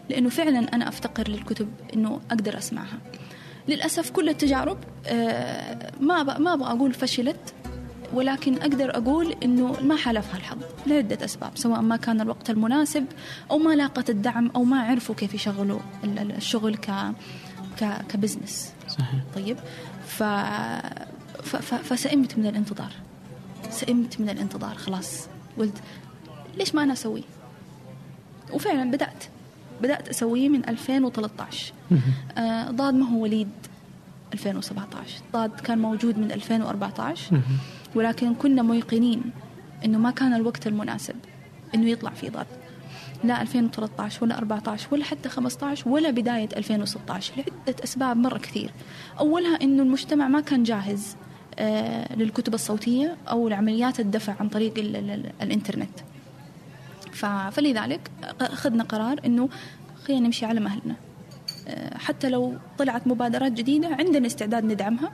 لأنه 0.10 0.30
فعلا 0.30 0.60
أنا 0.76 0.88
أفتقر 0.90 1.28
للكتب 1.28 1.68
إنه 1.94 2.20
أقدر 2.32 2.58
أسمعها. 2.58 2.98
للأسف 3.68 4.10
كل 4.10 4.30
التجارب 4.30 4.78
آه، 5.08 5.92
ما 6.00 6.24
ما 6.40 6.54
أبغى 6.54 6.72
أقول 6.72 6.94
فشلت 6.94 7.54
ولكن 8.14 8.58
أقدر 8.58 8.98
أقول 8.98 9.36
إنه 9.44 9.76
ما 9.82 9.96
حالفها 9.96 10.38
الحظ 10.38 10.58
لعدة 10.88 11.26
أسباب 11.26 11.52
سواء 11.56 11.82
ما 11.82 11.98
كان 11.98 12.22
الوقت 12.22 12.50
المناسب 12.50 13.06
أو 13.52 13.58
ما 13.58 13.76
لاقت 13.76 14.10
الدعم 14.10 14.52
أو 14.56 14.64
ما 14.64 14.80
عرفوا 14.82 15.16
كيف 15.16 15.34
يشغلوا 15.34 15.80
ال- 16.04 16.20
ال- 16.20 16.32
الشغل 16.36 16.76
ك 16.76 16.92
ك- 17.80 18.06
كبزنس. 18.10 18.74
صحيح. 18.88 19.20
طيب 19.36 19.58
ف... 20.08 20.24
ف... 21.44 21.56
ف... 21.56 21.74
فسئمت 21.94 22.38
من 22.38 22.46
الانتظار. 22.48 22.92
سئمت 23.72 24.20
من 24.20 24.30
الانتظار 24.30 24.76
خلاص. 24.76 25.28
قلت 25.60 25.78
ليش 26.58 26.76
ما 26.76 26.84
أنا 26.84 26.94
أسوي؟ 26.94 27.24
وفعلا 28.54 28.92
بدأت. 28.92 29.24
بدأت 29.82 30.10
أسويه 30.10 30.50
من 30.50 30.70
2013 30.70 31.74
آه 32.38 32.72
ضاد 32.72 32.94
ما 32.94 33.10
هو 33.10 33.24
وليد 33.24 33.50
2017 34.34 35.22
ضاد 35.34 35.60
كان 35.60 35.78
موجود 35.80 36.18
من 36.18 36.32
2014 36.32 37.42
ولكن 37.96 38.34
كنا 38.34 38.62
موقنين 38.62 39.22
إنه 39.86 39.98
ما 39.98 40.12
كان 40.12 40.34
الوقت 40.34 40.68
المناسب 40.68 41.16
إنه 41.76 41.90
يطلع 41.90 42.10
في 42.12 42.30
ضاد. 42.30 42.48
لا 43.24 43.42
2013 43.42 44.24
ولا 44.24 44.38
14 44.38 44.88
ولا 44.92 45.04
حتى 45.04 45.30
15 45.30 45.90
ولا 45.90 46.12
بداية 46.12 46.50
2016 46.58 47.34
لعدة 47.38 47.84
أسباب 47.84 48.18
مرة 48.18 48.38
كثير. 48.38 48.72
أولها 49.20 49.62
أنه 49.62 49.84
المجتمع 49.84 50.28
ما 50.28 50.42
كان 50.42 50.64
جاهز. 50.64 51.16
للكتب 52.16 52.54
الصوتية 52.54 53.18
أو 53.30 53.48
لعمليات 53.50 54.00
الدفع 54.00 54.36
عن 54.40 54.50
طريق 54.50 54.78
ال 54.78 54.96
ال 54.96 55.32
الإنترنت. 55.42 56.00
فلذلك 57.52 58.12
أخذنا 58.42 58.84
قرار 58.84 59.20
أنه 59.26 59.50
خلينا 60.08 60.26
نمشي 60.26 60.46
على 60.46 60.60
مهلنا. 60.60 60.96
آه 61.68 61.98
حتى 61.98 62.30
لو 62.30 62.54
طلعت 62.78 63.08
مبادرات 63.08 63.52
جديدة 63.52 63.88
عندنا 63.88 64.28
استعداد 64.28 64.64
ندعمها 64.66 65.12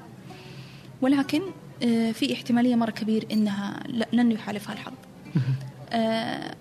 ولكن 1.01 1.41
آه 1.83 2.11
في 2.11 2.33
احتمالية 2.33 2.75
مرة 2.75 2.91
كبير 2.91 3.27
أنها 3.31 3.79
لن 4.13 4.31
يحالفها 4.31 4.73
الحظ. 4.73 4.93
آه 5.91 6.55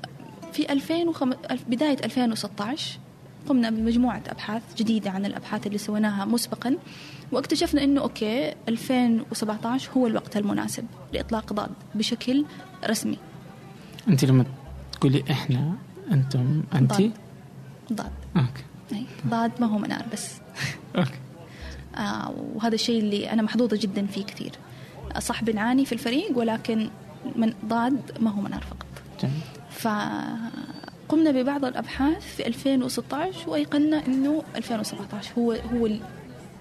في 0.52 0.72
2005 0.72 1.38
بداية 1.68 1.96
2016 2.04 2.98
قمنا 3.48 3.70
بمجموعة 3.70 4.22
أبحاث 4.28 4.62
جديدة 4.76 5.10
عن 5.10 5.26
الأبحاث 5.26 5.66
اللي 5.66 5.78
سويناها 5.78 6.24
مسبقا 6.24 6.76
واكتشفنا 7.32 7.84
أنه 7.84 8.00
أوكي 8.00 8.54
2017 8.68 9.90
هو 9.96 10.06
الوقت 10.06 10.36
المناسب 10.36 10.84
لإطلاق 11.12 11.52
ضاد 11.52 11.70
بشكل 11.94 12.44
رسمي. 12.86 13.18
أنت 14.08 14.24
لما 14.24 14.44
تقولي 14.92 15.24
إحنا 15.30 15.74
أنتم 16.12 16.62
أنت؟ 16.74 16.92
ضاد. 16.92 17.12
ضاد. 17.92 18.12
okay. 18.36 18.62
أي 18.92 19.06
ضاد 19.26 19.52
ما 19.60 19.66
هو 19.66 19.78
منار 19.78 20.04
بس. 20.12 20.34
okay. 20.96 21.18
آه 21.96 22.34
وهذا 22.54 22.74
الشيء 22.74 23.00
اللي 23.00 23.32
أنا 23.32 23.42
محظوظة 23.42 23.76
جدا 23.76 24.06
فيه 24.06 24.24
كثير. 24.24 24.52
صح 25.18 25.44
بنعاني 25.44 25.84
في 25.84 25.92
الفريق 25.92 26.38
ولكن 26.38 26.90
من 27.36 27.52
ضاد 27.64 28.00
ما 28.20 28.30
هو 28.30 28.40
منار 28.40 28.60
فقط. 28.62 28.86
جميل. 29.22 29.40
فقمنا 31.10 31.30
ببعض 31.30 31.64
الأبحاث 31.64 32.36
في 32.36 32.46
2016 32.46 33.50
وأيقنا 33.50 34.06
أنه 34.06 34.42
2017 34.56 35.32
هو 35.38 35.52
هو 35.52 35.88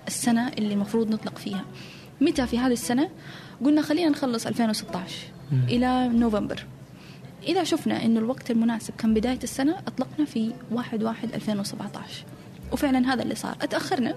السنة 0.08 0.48
اللي 0.48 0.74
المفروض 0.74 1.10
نطلق 1.10 1.38
فيها. 1.38 1.66
متى 2.22 2.48
في 2.48 2.60
هذه 2.60 2.72
السنة؟ 2.72 3.10
قلنا 3.66 3.82
خلينا 3.82 4.10
نخلص 4.10 4.48
2016 4.48 5.16
مم. 5.52 5.64
إلى 5.68 6.08
نوفمبر. 6.08 6.66
إذا 7.44 7.64
شفنا 7.64 8.06
أنه 8.06 8.20
الوقت 8.20 8.52
المناسب 8.52 8.94
كان 8.98 9.14
بداية 9.14 9.40
السنة 9.44 9.78
أطلقنا 9.88 10.26
في 10.26 10.52
1 10.72 11.04
1 11.04 11.34
2017 11.34 12.26
وفعلا 12.72 13.14
هذا 13.14 13.24
اللي 13.24 13.36
صار. 13.36 13.56
أتأخرنا 13.62 14.16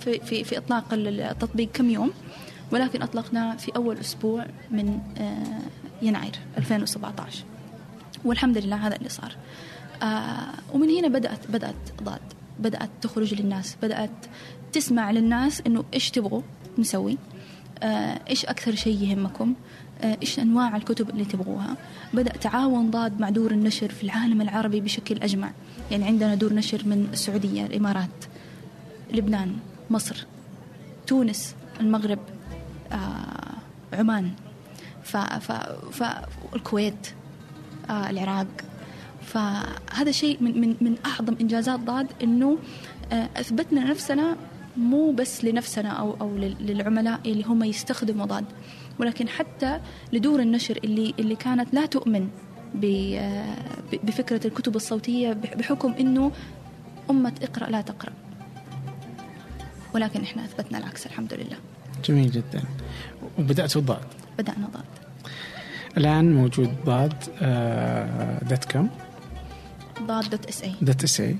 في, 0.00 0.20
في, 0.20 0.44
في 0.44 0.58
إطلاق 0.58 0.84
التطبيق 0.92 1.68
كم 1.72 1.90
يوم 1.90 2.10
ولكن 2.72 3.02
أطلقنا 3.02 3.56
في 3.56 3.72
أول 3.76 3.98
أسبوع 3.98 4.46
من 4.70 5.00
آه، 5.18 6.04
يناير 6.04 6.38
2017 6.58 7.57
والحمد 8.24 8.58
لله 8.58 8.86
هذا 8.86 8.96
اللي 8.96 9.08
صار. 9.08 9.36
آه 10.02 10.52
ومن 10.72 10.90
هنا 10.90 11.08
بدأت 11.08 11.50
بدأت 11.50 12.02
ضاد. 12.02 12.20
بدأت 12.58 12.90
تخرج 13.02 13.34
للناس. 13.34 13.76
بدأت 13.82 14.10
تسمع 14.72 15.10
للناس 15.10 15.62
إنه 15.66 15.84
إيش 15.94 16.10
تبغوا 16.10 16.42
نسوي؟ 16.78 17.18
آه 17.82 18.20
إيش 18.30 18.44
أكثر 18.44 18.74
شيء 18.74 19.02
يهمكم؟ 19.02 19.54
آه 20.02 20.16
إيش 20.22 20.38
أنواع 20.38 20.76
الكتب 20.76 21.10
اللي 21.10 21.24
تبغوها؟ 21.24 21.76
بدأ 22.14 22.32
تعاون 22.32 22.90
ضاد 22.90 23.20
مع 23.20 23.30
دور 23.30 23.50
النشر 23.50 23.88
في 23.88 24.02
العالم 24.02 24.40
العربي 24.40 24.80
بشكل 24.80 25.18
أجمع. 25.22 25.50
يعني 25.90 26.04
عندنا 26.04 26.34
دور 26.34 26.52
نشر 26.52 26.82
من 26.86 27.08
السعودية 27.12 27.66
الإمارات 27.66 28.24
لبنان 29.12 29.56
مصر 29.90 30.26
تونس 31.06 31.54
المغرب 31.80 32.18
آه 32.92 33.54
عمان. 33.92 34.30
ف 35.02 35.16
العراق. 37.90 38.46
فهذا 39.22 40.10
شيء 40.10 40.42
من 40.42 40.60
من 40.60 40.76
من 40.80 40.96
أعظم 41.06 41.34
إنجازات 41.40 41.80
ضاد 41.80 42.06
إنه 42.22 42.58
آه 43.12 43.28
أثبتنا 43.36 43.84
نفسنا 43.90 44.36
مو 44.76 45.12
بس 45.12 45.44
لنفسنا 45.44 45.88
أو 45.88 46.16
أو 46.20 46.36
للعملاء 46.36 47.20
اللي 47.26 47.44
هم 47.44 47.64
يستخدموا 47.64 48.26
ضاد 48.26 48.44
ولكن 49.00 49.28
حتى 49.28 49.80
لدور 50.12 50.40
النشر 50.40 50.76
اللي 50.84 51.14
اللي 51.18 51.36
كانت 51.36 51.74
لا 51.74 51.86
تؤمن 51.86 52.28
بفكرة 54.04 54.46
الكتب 54.46 54.76
الصوتية 54.76 55.32
بحكم 55.32 55.92
إنه 55.92 56.32
أمة 57.10 57.32
اقرأ 57.42 57.70
لا 57.70 57.80
تقرأ. 57.80 58.12
ولكن 59.94 60.22
إحنا 60.22 60.44
أثبتنا 60.44 60.78
العكس 60.78 61.06
الحمد 61.06 61.34
لله. 61.34 61.56
جميل 62.04 62.30
جدا. 62.30 62.62
وبدأت 63.38 63.78
ضاد 63.78 64.06
بدأنا 64.38 64.66
ضاد. 64.66 64.97
الآن 65.98 66.34
موجود 66.34 66.70
ضاد 66.86 67.14
dot 68.50 68.64
com 68.72 68.88
ضاد 70.06 70.30
دوت 70.30 70.46
اس 70.46 70.62
اي 70.62 70.72
دوت 70.82 71.04
اس 71.04 71.20
اي 71.20 71.36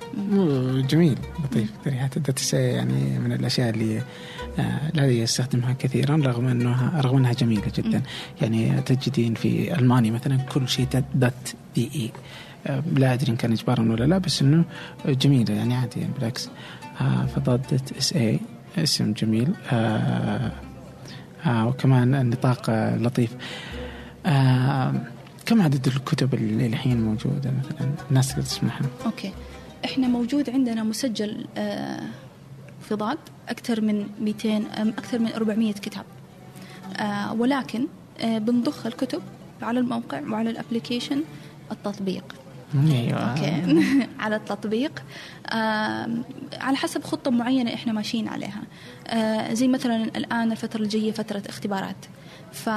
جميل 0.91 1.19
لطيف. 1.45 1.71
حتى 1.89 2.21
dot 2.21 2.39
SA 2.39 2.63
يعني 2.63 3.19
من 3.19 3.33
الأشياء 3.33 3.71
اللي 3.71 4.03
آه 4.59 4.91
لا 4.95 5.07
يستخدمها 5.07 5.73
كثيرا 5.79 6.17
رغم 6.17 6.47
أنها 6.47 7.01
رغم 7.01 7.17
أنها 7.17 7.33
جميلة 7.33 7.73
جدا. 7.77 8.03
يعني 8.43 8.81
تجدين 8.81 9.35
في 9.35 9.79
المانيا 9.79 10.11
مثلا 10.11 10.37
كل 10.37 10.69
شيء 10.69 10.87
dot 11.15 11.55
DE 11.75 12.11
لا 12.97 13.15
أدري 13.15 13.31
إن 13.33 13.37
كان 13.37 13.53
اجبارا 13.53 13.83
ولا 13.93 14.05
لا 14.05 14.19
بس 14.19 14.43
إنه 14.43 14.65
جميلة 15.07 15.55
يعني 15.55 15.75
عادي 15.75 16.01
يعني 16.01 16.13
بالعكس. 16.19 16.51
فضاد 17.37 17.63
dot 17.71 17.93
SA 17.99 18.41
اسم 18.79 19.13
جميل. 19.13 19.53
آه 19.73 20.53
آه 21.47 21.69
وكمان 21.69 22.15
النطاق 22.15 22.71
لطيف. 22.97 23.31
آه 24.29 24.95
كم 25.47 25.63
عدد 25.63 25.87
الكتب 25.87 26.35
اللي 26.35 26.67
الحين 26.67 27.01
موجودة 27.03 27.51
مثلا؟ 27.51 27.91
الناس 28.11 28.33
اللي 28.33 28.43
تسمعها. 28.43 28.81
okay. 29.07 29.33
إحنا 29.85 30.09
موجود 30.09 30.51
عندنا 30.51 30.83
مسجل 30.83 31.47
آه 31.57 32.01
في 32.89 32.95
ضاد 32.95 33.19
أكثر 33.49 33.81
من 33.81 34.07
200 34.21 34.63
أكثر 34.99 35.19
من 35.19 35.33
400 35.33 35.73
كتاب. 35.73 36.05
آه 36.97 37.33
ولكن 37.33 37.87
آه 38.21 38.39
بنضخ 38.39 38.87
الكتب 38.87 39.23
على 39.63 39.81
الموقع 39.81 40.21
وعلى 40.21 40.51
ال 40.51 40.57
application 40.57 41.23
التطبيق. 41.73 42.25
أيوه. 42.91 43.19
أوكي. 43.19 43.83
على 44.21 44.37
التطبيق. 44.37 45.03
آه 45.47 46.09
على 46.61 46.77
حسب 46.77 47.05
خطة 47.05 47.31
معينة 47.31 47.75
إحنا 47.75 47.93
ماشيين 47.93 48.29
عليها. 48.29 48.63
آه 49.07 49.55
زي 49.55 49.69
مثلا 49.69 50.05
الآن 50.05 50.53
الفترة 50.53 50.83
الجاية 50.83 51.13
فترة 51.13 51.43
اختبارات. 51.49 51.97
ف... 52.53 52.69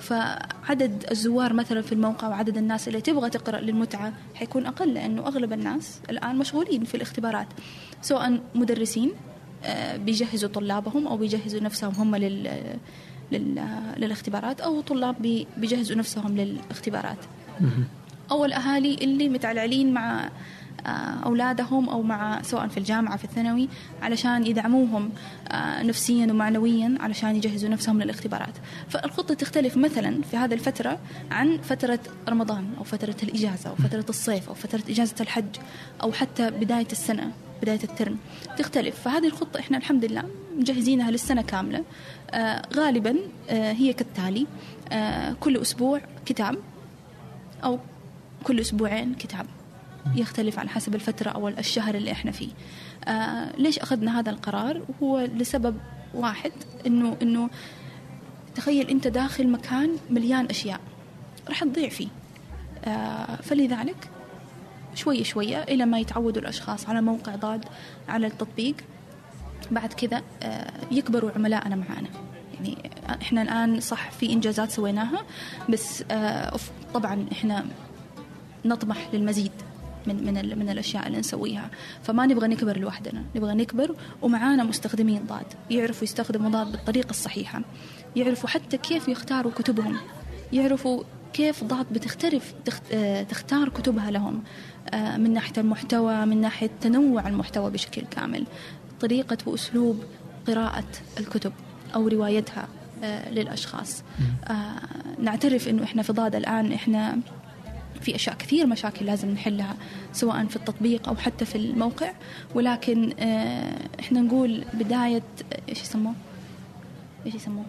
فعدد 0.00 1.04
الزوار 1.10 1.52
مثلا 1.52 1.82
في 1.82 1.92
الموقع 1.92 2.28
وعدد 2.28 2.56
الناس 2.58 2.88
اللي 2.88 3.00
تبغى 3.00 3.30
تقرأ 3.30 3.60
للمتعة 3.60 4.12
حيكون 4.34 4.66
أقل 4.66 4.94
لأنه 4.94 5.26
أغلب 5.26 5.52
الناس 5.52 6.00
الآن 6.10 6.38
مشغولين 6.38 6.84
في 6.84 6.94
الاختبارات 6.94 7.46
سواء 8.02 8.40
مدرسين 8.54 9.12
آه 9.64 9.96
بيجهزوا 9.96 10.48
طلابهم 10.48 11.06
أو 11.06 11.16
بيجهزوا 11.16 11.60
نفسهم 11.60 11.94
هم 11.94 12.16
لل... 12.16 12.50
لل... 13.32 13.64
للاختبارات 13.96 14.60
أو 14.60 14.80
طلاب 14.80 15.46
بيجهزوا 15.56 15.96
نفسهم 15.96 16.36
للاختبارات. 16.36 17.18
أو 18.30 18.44
الأهالي 18.44 18.94
اللي 18.94 19.28
متعلعلين 19.28 19.94
مع 19.94 20.30
أولادهم 21.26 21.88
أو 21.88 22.02
مع 22.02 22.42
سواء 22.42 22.68
في 22.68 22.76
الجامعة 22.76 23.16
في 23.16 23.24
الثانوي 23.24 23.68
علشان 24.02 24.46
يدعموهم 24.46 25.10
نفسيا 25.82 26.26
ومعنويا 26.26 26.94
علشان 27.00 27.36
يجهزوا 27.36 27.68
نفسهم 27.68 28.02
للاختبارات. 28.02 28.54
فالخطة 28.88 29.34
تختلف 29.34 29.76
مثلا 29.76 30.22
في 30.22 30.36
هذه 30.36 30.54
الفترة 30.54 30.98
عن 31.30 31.58
فترة 31.58 31.98
رمضان 32.28 32.64
أو 32.78 32.84
فترة 32.84 33.16
الإجازة 33.22 33.70
أو 33.70 33.74
فترة 33.74 34.04
الصيف 34.08 34.48
أو 34.48 34.54
فترة 34.54 34.82
إجازة 34.88 35.14
الحج 35.20 35.56
أو 36.02 36.12
حتى 36.12 36.50
بداية 36.50 36.88
السنة 36.92 37.32
بداية 37.62 37.84
الترم. 37.84 38.18
تختلف. 38.58 39.00
فهذه 39.00 39.26
الخطة 39.26 39.60
إحنا 39.60 39.78
الحمد 39.78 40.04
لله 40.04 40.24
مجهزينها 40.58 41.10
للسنة 41.10 41.42
كاملة. 41.42 41.84
آه 42.30 42.62
غالبا 42.74 43.16
آه 43.50 43.72
هي 43.72 43.92
كالتالي. 43.92 44.46
آه 44.92 45.32
كل 45.40 45.56
أسبوع 45.56 46.00
كتاب 46.26 46.56
أو 47.64 47.78
كل 48.44 48.60
أسبوعين 48.60 49.14
كتاب. 49.14 49.46
يختلف 50.14 50.58
على 50.58 50.68
حسب 50.68 50.94
الفترة 50.94 51.30
أو 51.30 51.48
الشهر 51.48 51.94
اللي 51.94 52.12
إحنا 52.12 52.30
فيه. 52.30 52.48
آه 53.04 53.56
ليش 53.56 53.78
أخذنا 53.78 54.20
هذا 54.20 54.30
القرار؟ 54.30 54.82
هو 55.02 55.20
لسبب 55.20 55.76
واحد 56.14 56.52
إنه 56.86 57.16
إنه 57.22 57.50
تخيل 58.54 58.88
أنت 58.88 59.06
داخل 59.06 59.48
مكان 59.48 59.90
مليان 60.10 60.46
أشياء 60.46 60.80
راح 61.48 61.64
تضيع 61.64 61.88
فيه. 61.88 62.08
آه 62.84 63.36
فلذلك 63.36 64.10
شوية 64.94 65.22
شوية 65.22 65.62
إلى 65.62 65.86
ما 65.86 65.98
يتعودوا 65.98 66.42
الأشخاص 66.42 66.88
على 66.88 67.00
موقع 67.00 67.36
ضاد 67.36 67.64
على 68.08 68.26
التطبيق. 68.26 68.74
بعد 69.70 69.92
كذا 69.92 70.22
آه، 70.42 70.72
يكبروا 70.90 71.30
عملائنا 71.36 71.76
معانا. 71.76 72.08
يعني 72.54 72.90
إحنا 73.22 73.42
الآن 73.42 73.80
صح 73.80 74.10
في 74.10 74.32
إنجازات 74.32 74.70
سويناها 74.70 75.22
بس 75.68 76.04
آه، 76.10 76.56
طبعا 76.94 77.26
إحنا 77.32 77.64
نطمح 78.64 79.08
للمزيد. 79.12 79.52
من 80.06 80.24
من 80.24 80.58
من 80.58 80.68
الأشياء 80.68 81.06
اللي 81.06 81.18
نسويها. 81.18 81.70
فما 82.02 82.26
نبغى 82.26 82.48
نكبر 82.48 82.78
لوحدنا. 82.78 83.24
نبغى 83.36 83.54
نكبر 83.54 83.96
ومعانا 84.22 84.64
مستخدمين 84.64 85.26
ضاد. 85.26 85.46
يعرفوا 85.70 86.04
يستخدموا 86.04 86.50
ضاد 86.50 86.72
بالطريقة 86.72 87.10
الصحيحة. 87.10 87.62
يعرفوا 88.16 88.48
حتى 88.48 88.76
كيف 88.76 89.08
يختاروا 89.08 89.52
كتبهم. 89.52 89.96
يعرفوا 90.52 91.02
كيف 91.32 91.64
ضاد 91.64 91.86
بتختلف 91.92 92.54
آه، 92.92 93.22
تختار 93.22 93.68
كتبها 93.68 94.10
لهم. 94.10 94.42
آه، 94.90 95.16
من 95.16 95.32
ناحية 95.32 95.52
المحتوى 95.58 96.26
من 96.26 96.40
ناحية 96.40 96.70
تنوع 96.80 97.28
المحتوى 97.28 97.70
بشكل 97.70 98.02
كامل. 98.02 98.46
طريقة 99.00 99.38
وأسلوب 99.46 100.04
قراءة 100.46 100.84
الكتب 101.20 101.52
أو 101.94 102.08
روايتها 102.08 102.68
آه، 103.04 103.30
للأشخاص. 103.30 104.02
نعترف 105.18 105.68
إنه 105.68 105.84
إحنا 105.84 106.02
في 106.02 106.12
ضاد 106.12 106.34
الآن. 106.34 106.72
إحنا 106.72 107.18
في 108.00 108.14
أشياء 108.14 108.36
كثير 108.36 108.66
مشاكل 108.66 109.06
لازم 109.06 109.30
نحلها 109.30 109.76
سواء 110.12 110.46
في 110.46 110.56
التطبيق 110.56 111.08
أو 111.08 111.16
حتى 111.16 111.44
في 111.44 111.58
الموقع 111.58 112.12
ولكن 112.54 113.12
إحنا 114.00 114.20
نقول 114.20 114.64
بداية 114.74 115.22
إيش 115.68 115.82
يسموه؟ 115.82 116.14
إيش 117.26 117.34
يسموه؟ 117.34 117.64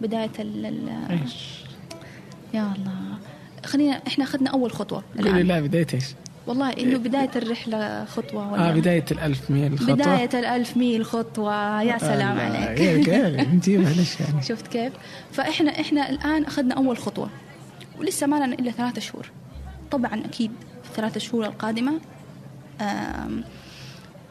بداية 0.00 0.30
ال 0.38 0.88
إيش؟ 1.10 1.64
يا 2.54 2.72
الله 2.76 3.18
خلينا 3.66 4.02
إحنا 4.06 4.24
أخذنا 4.24 4.50
أول 4.50 4.72
خطوة 4.72 5.02
قولي 5.18 5.42
لا 5.42 5.60
بداية 5.60 5.86
إيش؟ 5.94 6.04
والله 6.46 6.70
إنه 6.70 6.98
بداية 6.98 7.30
الرحلة 7.36 8.04
خطوة 8.04 8.52
ولا 8.52 8.68
آه 8.68 8.72
بداية 8.72 9.04
الألف 9.10 9.50
ميل 9.50 9.78
خطوة 9.78 9.94
بداية 9.94 10.30
الألف 10.34 10.76
ميل 10.76 11.04
خطوة 11.04 11.82
يا 11.82 11.98
سلام 11.98 12.38
عليك 12.38 13.08
انت 13.08 13.68
معلش 13.84 14.20
يعني 14.20 14.42
شفت 14.42 14.66
كيف؟ 14.66 14.92
فإحنا 15.32 15.80
إحنا 15.80 16.10
الآن 16.10 16.44
أخذنا 16.44 16.74
أول 16.74 16.98
خطوة 16.98 17.30
ولسه 17.98 18.26
ما 18.26 18.36
لنا 18.36 18.54
إلا 18.54 18.70
ثلاثة 18.70 19.00
شهور 19.00 19.30
طبعا 19.90 20.24
أكيد 20.24 20.50
في 20.82 20.90
الثلاثة 20.90 21.20
شهور 21.20 21.44
القادمة 21.44 21.92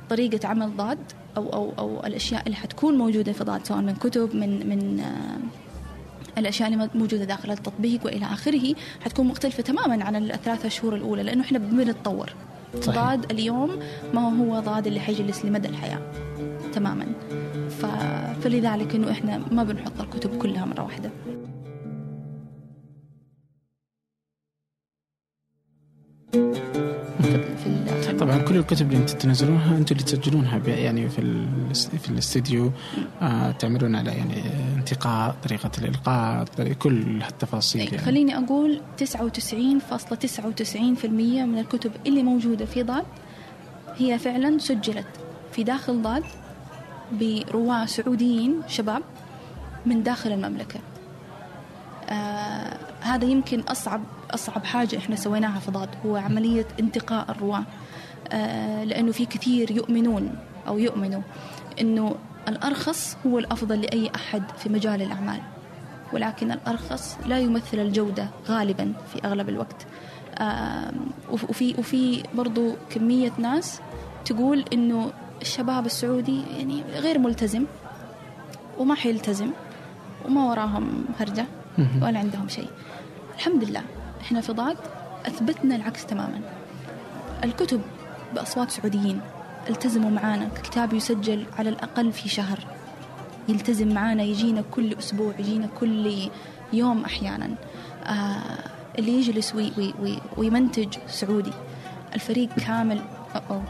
طريقة 0.09 0.47
عمل 0.47 0.77
ضاد 0.77 0.97
أو 1.37 1.53
أو 1.53 1.73
أو 1.79 2.05
الأشياء 2.05 2.43
اللي 2.45 2.55
حتكون 2.55 2.97
موجودة 2.97 3.31
في 3.33 3.43
ضاد 3.43 3.65
سواء 3.65 3.81
من 3.81 3.95
كتب 3.95 4.35
من 4.35 4.69
من 4.69 5.03
الأشياء 6.37 6.73
اللي 6.73 6.89
موجودة 6.95 7.23
داخل 7.23 7.51
التطبيق 7.51 8.05
وإلى 8.05 8.25
آخره 8.25 8.75
حتكون 9.01 9.27
مختلفة 9.27 9.63
تماما 9.63 10.03
عن 10.03 10.15
الثلاثة 10.15 10.69
شهور 10.69 10.95
الأولى 10.95 11.23
لأنه 11.23 11.41
إحنا 11.41 11.59
بنتطور. 11.59 12.33
ضاد 12.75 13.31
اليوم 13.31 13.79
ما 14.13 14.39
هو 14.39 14.59
ضاد 14.59 14.87
اللي 14.87 14.99
حيجلس 14.99 15.45
لمدى 15.45 15.67
الحياة 15.67 15.99
تماما. 16.73 17.05
ف... 17.69 17.85
فلذلك 18.43 18.95
إنه 18.95 19.11
إحنا 19.11 19.41
ما 19.51 19.63
بنحط 19.63 20.01
الكتب 20.01 20.37
كلها 20.37 20.65
مرة 20.65 20.83
واحدة. 20.83 21.09
كل 28.55 28.61
الكتب 28.61 28.87
اللي 28.87 28.97
أنتم 28.97 29.17
تنزلونها 29.17 29.77
أنتم 29.77 29.95
اللي 29.95 30.05
تسجلونها 30.05 30.61
يعني 30.67 31.09
في 31.09 31.47
في 31.73 32.09
الاستديو 32.09 32.71
آه 33.21 33.51
تعملون 33.51 33.95
على 33.95 34.11
يعني 34.11 34.43
انتقاء 34.77 35.35
طريقة 35.43 35.71
الإلقاء 35.77 36.45
كل 36.79 37.21
هالتفاصيل 37.21 37.81
يعني. 37.81 37.97
خليني 37.97 38.37
أقول 38.37 38.81
99.99% 39.01 39.05
من 41.05 41.59
الكتب 41.59 41.91
اللي 42.07 42.23
موجودة 42.23 42.65
في 42.65 42.83
ضاد 42.83 43.05
هي 43.97 44.19
فعلا 44.19 44.57
سجلت 44.57 45.07
في 45.51 45.63
داخل 45.63 46.01
ضاد 46.01 46.23
برواة 47.11 47.85
سعوديين 47.85 48.61
شباب 48.67 49.01
من 49.85 50.03
داخل 50.03 50.31
المملكة 50.31 50.79
آه 52.09 52.77
هذا 53.01 53.25
يمكن 53.25 53.59
أصعب 53.59 54.01
أصعب 54.31 54.65
حاجة 54.65 54.97
إحنا 54.97 55.15
سويناها 55.15 55.59
في 55.59 55.71
ضاد 55.71 55.89
هو 56.05 56.15
عملية 56.15 56.67
انتقاء 56.79 57.31
الرواة 57.31 57.63
لأنه 58.83 59.11
في 59.11 59.25
كثير 59.25 59.71
يؤمنون 59.71 60.35
أو 60.67 60.77
يؤمنوا 60.77 61.21
أنه 61.81 62.15
الأرخص 62.47 63.17
هو 63.25 63.39
الأفضل 63.39 63.81
لأي 63.81 64.11
أحد 64.15 64.43
في 64.57 64.69
مجال 64.69 65.01
الأعمال. 65.01 65.41
ولكن 66.13 66.51
الأرخص 66.51 67.17
لا 67.25 67.39
يمثل 67.39 67.79
الجودة 67.79 68.29
غالبا 68.47 68.93
في 69.13 69.25
أغلب 69.25 69.49
الوقت. 69.49 69.85
وفي 71.31 71.75
وفي 71.77 72.23
برضو 72.33 72.75
كمية 72.89 73.31
ناس 73.37 73.79
تقول 74.25 74.65
إنه 74.73 75.11
الشباب 75.41 75.85
السعودي 75.85 76.41
يعني 76.57 76.83
غير 76.95 77.19
ملتزم 77.19 77.65
وما 78.77 78.95
حيلتزم 78.95 79.49
وما 80.25 80.49
وراهم 80.49 81.05
هرجة 81.19 81.45
ولا 82.01 82.19
عندهم 82.19 82.47
شيء. 82.47 82.69
الحمد 83.35 83.63
لله 83.63 83.81
إحنا 84.21 84.41
في 84.41 84.51
ضاد 84.51 84.77
أثبتنا 85.25 85.75
العكس 85.75 86.05
تماما. 86.05 86.41
الكتب 87.43 87.81
بأصوات 88.35 88.71
سعوديين. 88.71 89.21
التزموا 89.69 90.09
معانا 90.09 90.49
كتاب 90.63 90.93
يسجل 90.93 91.45
على 91.57 91.69
الأقل 91.69 92.11
في 92.11 92.29
شهر. 92.29 92.59
يلتزم 93.49 93.93
معانا 93.93 94.23
يجينا 94.23 94.63
كل 94.71 94.93
أسبوع 94.93 95.33
يجينا 95.39 95.67
كل 95.79 96.29
يوم 96.73 97.03
أحيانا. 97.03 97.49
آه 98.05 98.39
اللي 98.99 99.11
يجلس 99.11 99.55
وي 99.55 99.71
وي 99.77 99.93
وي 100.01 100.19
ويمنتج 100.37 100.97
سعودي. 101.07 101.51
الفريق 102.15 102.49
كامل 102.67 103.01
أو, 103.35 103.55
أو 103.55 103.61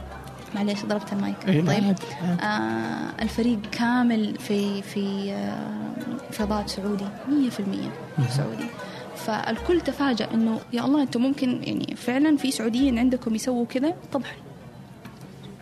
معليش 0.56 0.86
ضربت 0.86 1.14
المايك. 1.14 1.36
طيب. 1.46 1.96
آه 2.42 3.22
الفريق 3.22 3.60
كامل 3.72 4.36
في 4.40 4.82
في 4.82 5.32
آه 5.32 6.32
فضاء 6.32 6.68
سعودي 6.68 7.06
100% 7.28 8.30
سعودي. 8.30 8.66
فالكل 9.16 9.82
تفاجأ 9.82 10.34
إنه 10.34 10.60
يا 10.74 10.86
الله 10.86 11.02
أنتم 11.02 11.22
ممكن 11.22 11.64
يعني 11.64 11.96
فعلا 11.96 12.38
في 12.38 12.52
سعوديين 12.52 13.00
عندكم 13.00 13.36
يسووا 13.36 13.66
كذا؟ 13.66 13.94
طبعا. 14.14 14.32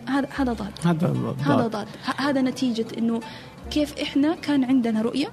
هذا 0.08 0.28
هذا 0.36 0.52
ضاد. 0.52 0.72
هذا 0.84 1.12
ضاد. 1.12 1.36
هذا 1.40 1.66
ضاد. 1.66 1.86
هذا 2.16 2.42
نتيجة 2.42 2.86
إنه 2.98 3.20
كيف 3.70 3.98
إحنا 3.98 4.34
كان 4.34 4.64
عندنا 4.64 5.02
رؤية 5.02 5.28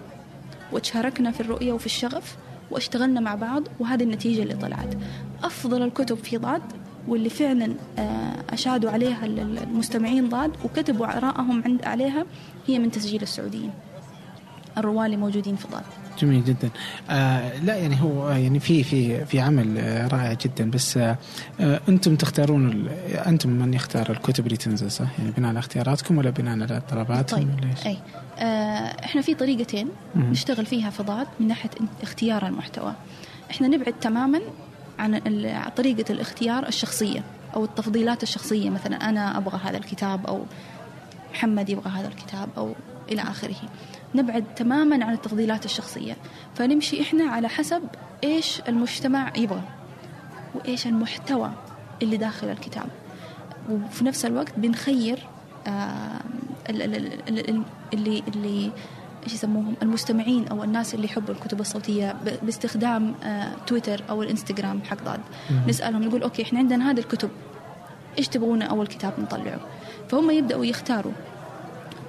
وتشاركنا 0.71 1.31
في 1.31 1.41
الرؤية 1.41 1.73
وفي 1.73 1.85
الشغف 1.85 2.35
واشتغلنا 2.71 3.19
مع 3.19 3.35
بعض 3.35 3.63
وهذه 3.79 4.03
النتيجة 4.03 4.43
اللي 4.43 4.55
طلعت. 4.55 4.97
أفضل 5.43 5.81
الكتب 5.83 6.17
في 6.17 6.37
ضاد 6.37 6.61
واللي 7.07 7.29
فعلا 7.29 7.73
آه، 7.99 8.33
أشادوا 8.49 8.91
عليها 8.91 9.25
المستمعين 9.25 10.29
ضاد 10.29 10.51
وكتبوا 10.65 11.17
آرائهم 11.17 11.63
عند 11.65 11.85
عليها 11.85 12.25
هي 12.67 12.79
من 12.79 12.91
تسجيل 12.91 13.21
السعوديين. 13.21 13.71
الرواه 14.77 15.05
اللي 15.05 15.17
موجودين 15.17 15.55
في 15.55 15.67
ضاد. 15.67 15.83
جميل 16.19 16.43
جدا 16.45 16.69
آه 17.09 17.57
لا 17.57 17.75
يعني 17.75 18.01
هو 18.01 18.29
يعني 18.29 18.59
في 18.59 18.83
في 18.83 19.25
في 19.25 19.39
عمل 19.39 19.77
رائع 20.13 20.33
جدا 20.33 20.71
بس 20.71 20.97
آه 20.97 21.17
أنتم 21.89 22.15
تختارون 22.15 22.87
أنتم 23.27 23.49
من 23.49 23.73
يختار 23.73 24.11
الكتب 24.11 24.45
اللي 24.45 24.57
تنزل 24.57 24.91
صح؟ 24.91 25.07
يعني 25.19 25.31
بناء 25.31 25.49
على 25.49 25.59
اختياراتكم 25.59 26.17
ولا 26.17 26.29
بناء 26.29 26.53
على 26.61 26.81
طلباتكم 26.91 27.37
طيب. 27.37 27.49
ولا 27.49 27.69
إيش؟ 27.71 27.85
أي 27.87 27.97
آه 28.39 29.05
إحنا 29.05 29.21
في 29.21 29.35
طريقتين 29.35 29.87
م- 30.15 30.19
نشتغل 30.21 30.65
فيها 30.65 30.89
في 30.89 31.03
ضاد 31.03 31.27
من 31.39 31.47
ناحية 31.47 31.69
اختيار 32.03 32.47
المحتوى 32.47 32.93
إحنا 33.51 33.67
نبعد 33.67 33.93
تماما 34.01 34.41
عن 34.99 35.21
طريقة 35.77 36.11
الاختيار 36.11 36.67
الشخصية 36.67 37.23
أو 37.55 37.63
التفضيلات 37.63 38.23
الشخصية 38.23 38.69
مثلا 38.69 39.09
أنا 39.09 39.37
أبغى 39.37 39.59
هذا 39.63 39.77
الكتاب 39.77 40.25
أو 40.27 40.45
محمد 41.33 41.69
يبغى 41.69 41.89
هذا 41.89 42.07
الكتاب 42.07 42.49
أو 42.57 42.73
إلى 43.11 43.21
آخره 43.21 43.55
نبعد 44.15 44.43
تماما 44.55 45.05
عن 45.05 45.13
التفضيلات 45.13 45.65
الشخصية. 45.65 46.17
فنمشي 46.55 47.01
إحنا 47.01 47.23
على 47.23 47.49
حسب 47.49 47.83
إيش 48.23 48.61
المجتمع 48.67 49.31
يبغى 49.37 49.61
وإيش 50.55 50.87
المحتوى 50.87 51.51
اللي 52.01 52.17
داخل 52.17 52.49
الكتاب. 52.49 52.85
وفي 53.69 54.05
نفس 54.05 54.25
الوقت 54.25 54.53
بنخير 54.57 55.19
آه 55.67 56.21
اللي 57.93 58.23
اللي 58.27 58.71
إيش 59.23 59.33
يسموهم؟ 59.33 59.75
المستمعين 59.81 60.47
أو 60.47 60.63
الناس 60.63 60.95
اللي 60.95 61.05
يحبوا 61.05 61.33
الكتب 61.33 61.59
الصوتية 61.59 62.15
باستخدام 62.43 63.15
آه 63.23 63.51
تويتر 63.67 64.03
أو 64.09 64.23
الإنستغرام 64.23 64.81
حق 64.83 65.03
ضاد 65.03 65.19
نسألهم 65.67 66.03
نقول 66.03 66.23
أوكي 66.23 66.43
إحنا 66.43 66.59
عندنا 66.59 66.91
هذه 66.91 66.99
الكتب 66.99 67.29
إيش 68.17 68.27
تبغون 68.27 68.61
أول 68.61 68.87
كتاب 68.87 69.13
نطلعه؟ 69.19 69.59
فهم 70.09 70.31
يبدأوا 70.31 70.65
يختاروا. 70.65 71.11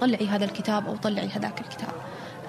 طلعي 0.02 0.26
هذا 0.26 0.44
الكتاب 0.44 0.86
أو 0.88 0.96
طلعي 0.96 1.28
هذاك 1.28 1.60
الكتاب. 1.60 1.92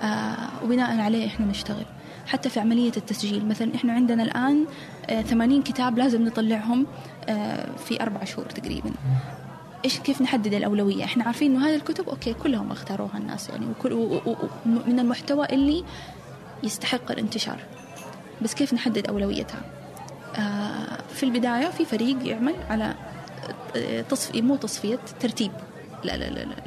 آه 0.04 0.64
وبناء 0.64 0.99
عليه 0.99 1.28
إحنا 1.28 1.45
نشتغل. 1.45 1.86
حتى 2.28 2.49
في 2.49 2.60
عملية 2.60 2.91
التسجيل 2.97 3.45
مثلا 3.45 3.76
إحنا 3.76 3.93
عندنا 3.93 4.24
الآن 4.24 4.66
آه 5.10 5.22
80 5.22 5.64
كتاب 5.64 5.97
لازم 5.97 6.26
نطلعهم 6.26 6.86
آه 7.30 7.70
في 7.78 8.01
أربع 8.01 8.24
شهور 8.24 8.45
تقريبا. 8.45 8.91
إيش 9.86 9.99
كيف 9.99 10.22
نحدد 10.22 10.54
الأولوية؟ 10.54 11.04
إحنا 11.04 11.24
عارفين 11.24 11.56
إنه 11.56 11.68
هذه 11.68 11.76
الكتب 11.76 12.10
أوكي 12.10 12.34
كلهم 12.34 12.72
اختاروها 12.72 13.18
الناس 13.18 13.49
يعني 13.49 13.66
وكل 13.66 14.20
من 14.66 14.99
المحتوى 14.99 15.45
اللي 15.45 15.84
يستحق 16.64 17.12
الانتشار. 17.12 17.60
بس 18.41 18.54
كيف 18.54 18.74
نحدد 18.74 19.08
أولويتها؟ 19.08 19.62
آه 20.36 20.97
في 21.14 21.24
البداية 21.24 21.68
في 21.70 21.86
فريق 21.86 22.28
يعمل 22.28 22.56
على 22.70 22.93
آه، 23.76 24.01
تصفيه 24.01 24.41
مو 24.41 24.56
تصفية 24.56 24.99
ترتيب. 25.20 25.51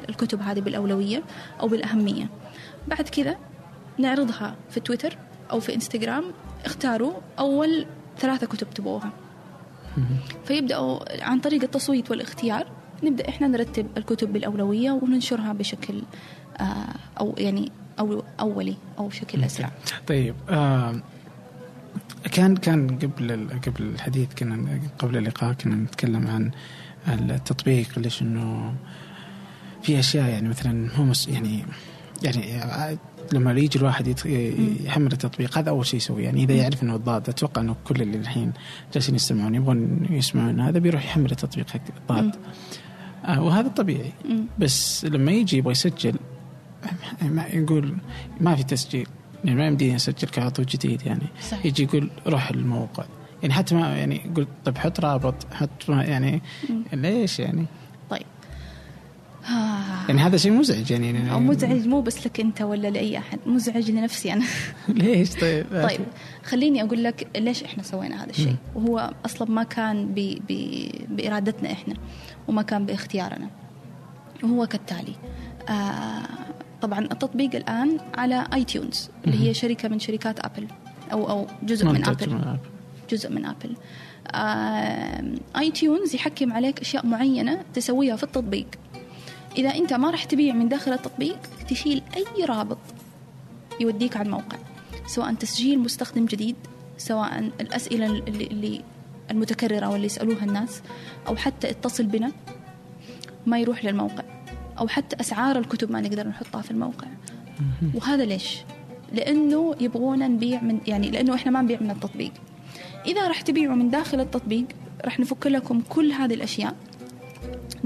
الكتب 0.08 0.40
هذه 0.40 0.60
بالأولوية 0.60 1.22
أو 1.60 1.68
بالأهمية. 1.68 2.28
بعد 2.88 3.08
كذا 3.08 3.36
نعرضها 3.98 4.56
في 4.70 4.80
تويتر 4.80 5.18
أو 5.50 5.60
في 5.60 5.74
إنستغرام 5.74 6.24
اختاروا 6.64 7.12
أول 7.38 7.86
ثلاثة 8.18 8.46
كتب 8.46 8.70
تبغوها. 8.70 9.12
فيبدأوا 10.44 11.24
عن 11.24 11.40
طريق 11.40 11.62
التصويت 11.62 12.10
والاختيار. 12.10 12.66
نبدأ 13.02 13.28
إحنا 13.28 13.46
نرتب 13.48 13.86
الكتب 13.96 14.32
بالأولوية 14.32 14.90
وننشرها 14.90 15.52
بشكل 15.52 16.02
آه 16.60 16.94
أو 17.20 17.34
يعني 17.38 17.72
أو 17.98 18.22
أولي 18.40 18.76
أو 18.98 19.08
بشكل 19.08 19.44
أسرع. 19.44 19.70
طيب 20.06 20.34
آه 20.50 21.02
كان 22.32 22.56
كان 22.56 22.98
قبل 22.98 23.48
قبل 23.66 23.82
الحديث 23.82 24.34
كنا 24.34 24.80
قبل 24.98 25.16
اللقاء 25.16 25.52
كنا 25.52 25.74
نتكلم 25.74 26.26
عن 26.26 26.50
التطبيق 27.08 27.98
ليش 27.98 28.22
إنه 28.22 28.74
في 29.86 29.98
أشياء 29.98 30.28
يعني 30.28 30.48
مثلا 30.48 30.88
هو 30.96 31.12
يعني 31.28 31.64
يعني 32.22 32.68
لما 33.32 33.52
يجي 33.52 33.78
الواحد 33.78 34.18
يحمل 34.84 35.12
التطبيق 35.12 35.58
هذا 35.58 35.70
أول 35.70 35.86
شيء 35.86 35.96
يسوي. 35.96 36.22
يعني 36.22 36.44
إذا 36.44 36.54
يعرف 36.54 36.82
إنه 36.82 36.96
الضاد 36.96 37.28
أتوقع 37.28 37.62
إنه 37.62 37.76
كل 37.84 38.02
اللي 38.02 38.16
الحين 38.16 38.52
جالسين 38.94 39.14
يستمعون 39.14 39.54
يبغون 39.54 40.06
يسمعون 40.10 40.60
هذا 40.60 40.78
بيروح 40.78 41.04
يحمل 41.04 41.30
التطبيق 41.30 41.70
حق 41.70 41.80
الضاد. 41.96 42.36
آه 43.24 43.42
وهذا 43.42 43.68
طبيعي. 43.68 44.12
بس 44.58 45.04
لما 45.04 45.32
يجي 45.32 45.56
يبغى 45.56 45.72
يسجل 45.72 46.14
ما 47.22 47.46
يقول 47.46 47.96
ما 48.40 48.56
في 48.56 48.62
تسجيل. 48.62 49.06
يعني 49.44 49.58
ما 49.58 49.66
يمديني 49.66 49.96
أسجل 49.96 50.28
كعضو 50.28 50.62
جديد 50.62 51.06
يعني. 51.06 51.26
صحيح. 51.50 51.66
يجي 51.66 51.82
يقول 51.82 52.10
روح 52.26 52.50
الموقع. 52.50 53.04
يعني 53.42 53.54
حتى 53.54 53.74
ما 53.74 53.96
يعني 53.98 54.30
قلت 54.36 54.48
طيب 54.64 54.78
حط 54.78 55.00
رابط 55.00 55.34
حط 55.52 55.88
يعني 55.88 56.42
مم. 56.70 56.84
ليش 56.92 57.38
يعني؟ 57.38 57.66
يعني 60.08 60.20
هذا 60.20 60.36
شيء 60.36 60.52
مزعج 60.52 60.90
يعني. 60.90 61.32
أو 61.32 61.40
مزعج 61.40 61.86
مو 61.88 62.00
بس 62.00 62.26
لك 62.26 62.40
أنت 62.40 62.62
ولا 62.62 62.88
لأي 62.88 63.18
أحد 63.18 63.38
مزعج 63.46 63.90
لنفسي 63.90 64.32
أنا. 64.32 64.44
ليش؟ 64.88 65.34
طيب 65.34 65.66
طيب 65.72 66.00
خليني 66.44 66.82
أقول 66.82 67.04
لك 67.04 67.28
ليش 67.36 67.64
إحنا 67.64 67.82
سوينا 67.82 68.24
هذا 68.24 68.30
الشيء. 68.30 68.56
وهو 68.74 69.12
أصلا 69.24 69.50
ما 69.50 69.62
كان 69.62 70.06
ب... 70.06 70.38
ب... 70.48 70.80
بإرادتنا 71.10 71.72
إحنا 71.72 71.94
وما 72.48 72.62
كان 72.62 72.86
باختيارنا. 72.86 73.50
وهو 74.42 74.66
كالتالي 74.66 75.14
آه 75.68 76.22
طبعا 76.82 77.00
التطبيق 77.00 77.54
الآن 77.54 77.98
على 78.14 78.46
iTunes 78.54 79.10
اللي 79.26 79.48
هي 79.48 79.54
شركة 79.54 79.88
من 79.88 79.98
شركات 79.98 80.44
Apple 80.44 80.66
أو 81.12 81.30
أو 81.30 81.46
جزء 81.62 81.86
من 81.86 82.08
Apple. 82.08 82.58
جزء 83.10 83.30
من 83.30 83.44
أبل. 83.44 83.76
iTunes 85.56 86.14
يحكم 86.14 86.52
عليك 86.52 86.80
أشياء 86.80 87.06
معينة 87.06 87.64
تسويها 87.74 88.16
في 88.16 88.22
التطبيق. 88.22 88.66
إذا 89.58 89.74
أنت 89.74 89.92
ما 89.92 90.10
راح 90.10 90.24
تبيع 90.24 90.54
من 90.54 90.68
داخل 90.68 90.92
التطبيق 90.92 91.38
تشيل 91.68 92.02
أي 92.16 92.44
رابط 92.44 92.78
يوديك 93.80 94.16
على 94.16 94.26
الموقع 94.26 94.58
سواء 95.06 95.34
تسجيل 95.34 95.78
مستخدم 95.78 96.26
جديد 96.26 96.56
سواء 96.98 97.38
الأسئلة 97.60 98.06
اللي, 98.06 98.46
اللي 98.46 98.80
المتكررة 99.30 99.88
واللي 99.88 100.06
يسألوها 100.06 100.44
الناس 100.44 100.82
أو 101.28 101.36
حتى 101.36 101.70
اتصل 101.70 102.04
بنا 102.06 102.32
ما 103.46 103.58
يروح 103.58 103.84
للموقع 103.84 104.24
أو 104.78 104.88
حتى 104.88 105.16
أسعار 105.20 105.58
الكتب 105.58 105.90
ما 105.90 106.00
نقدر 106.00 106.28
نحطها 106.28 106.62
في 106.62 106.70
الموقع. 106.70 107.06
وهذا 107.94 108.24
ليش؟ 108.24 108.58
لأنه 109.12 109.74
يبغونا 109.80 110.28
نبيع 110.28 110.62
من 110.62 110.80
يعني 110.86 111.10
لأنه 111.10 111.34
إحنا 111.34 111.50
ما 111.50 111.62
نبيع 111.62 111.80
من 111.80 111.90
التطبيق. 111.90 112.32
إذا 113.06 113.28
راح 113.28 113.40
تبيعوا 113.40 113.74
من 113.74 113.90
داخل 113.90 114.20
التطبيق 114.20 114.64
راح 115.04 115.20
نفك 115.20 115.46
لكم 115.46 115.80
كل 115.88 116.12
هذه 116.12 116.34
الأشياء 116.34 116.74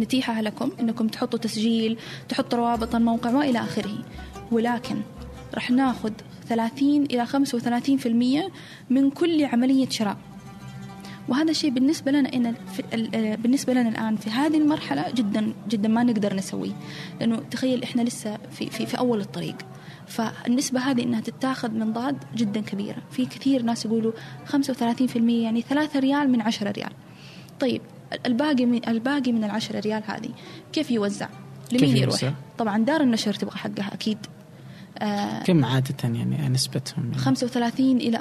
نتيحة 0.00 0.40
لكم 0.40 0.70
أنكم 0.80 1.08
تحطوا 1.08 1.38
تسجيل 1.38 1.98
تحطوا 2.28 2.58
روابط 2.58 2.94
الموقع 2.94 3.30
وإلى 3.30 3.58
آخره. 3.58 4.04
ولكن 4.52 4.96
راح 5.54 5.70
ناخذ 5.70 6.12
30 6.48 7.04
إلى 7.04 7.26
35% 7.26 8.50
من 8.90 9.10
كل 9.10 9.44
عملية 9.44 9.88
شراء. 9.88 10.16
وهذا 11.28 11.50
الشيء 11.50 11.70
بالنسبة 11.70 12.10
لنا 12.12 12.34
إن 12.34 12.54
بالنسبة 13.36 13.72
لنا 13.72 13.88
الآن 13.88 14.16
في 14.16 14.30
هذه 14.30 14.58
المرحلة 14.58 15.10
جدا 15.10 15.52
جدا 15.68 15.88
ما 15.88 16.02
نقدر 16.02 16.34
نسويه. 16.34 16.72
لأنه 17.20 17.36
تخيل 17.50 17.82
إحنا 17.82 18.02
لسه 18.02 18.38
في 18.50 18.70
في, 18.70 18.86
في 18.86 18.98
أول 18.98 19.20
الطريق. 19.20 19.56
فالنسبة 20.06 20.80
هذه 20.80 21.02
إنها 21.02 21.20
تتاخذ 21.20 21.70
من 21.70 21.92
ضاد 21.92 22.16
جدا 22.36 22.60
كبيرة 22.60 22.98
في 23.10 23.26
كثير 23.26 23.62
ناس 23.62 23.84
يقولوا 23.84 24.12
35% 24.46 25.16
يعني 25.16 25.62
3 25.62 26.00
ريال 26.00 26.30
من 26.30 26.40
10 26.40 26.70
ريال. 26.70 26.90
طيب 27.60 27.82
الباقي 28.26 28.66
من 28.66 28.88
الباقي 28.88 29.32
من 29.32 29.44
العشرة 29.44 29.80
ريال 29.80 30.02
هذه 30.06 30.30
كيف 30.72 30.90
يوزع؟ 30.90 31.28
لمين 31.72 31.96
يروح؟ 31.96 32.22
يوزع؟ 32.22 32.32
طبعا 32.58 32.84
دار 32.84 33.00
النشر 33.00 33.34
تبغى 33.34 33.56
حقها 33.58 33.94
أكيد 33.94 34.18
آه 34.98 35.42
كم 35.42 35.64
عادة 35.64 35.94
يعني 36.04 36.48
نسبتهم؟ 36.48 37.04
يعني؟ 37.04 37.18
35 37.18 37.96
إلى 37.96 38.18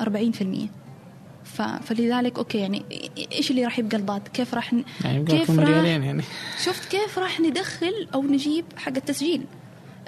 40% 0.68 1.60
فلذلك 1.84 2.38
أوكي 2.38 2.58
يعني 2.58 2.84
إيش 3.32 3.52
اللي 3.52 3.66
راح 3.66 3.80
يبقى 3.80 3.98
الضاد؟ 3.98 4.28
كيف 4.28 4.54
راح 4.54 4.74
ن... 4.74 4.84
يعني 5.06 5.26
كيف 5.26 5.60
راح 5.60 5.70
يعني 5.70 6.24
شفت 6.64 6.92
كيف 6.92 7.20
راح 7.20 7.40
ندخل 7.40 8.08
أو 8.14 8.24
نجيب 8.24 8.66
حق 8.78 8.94
التسجيل؟ 8.98 9.44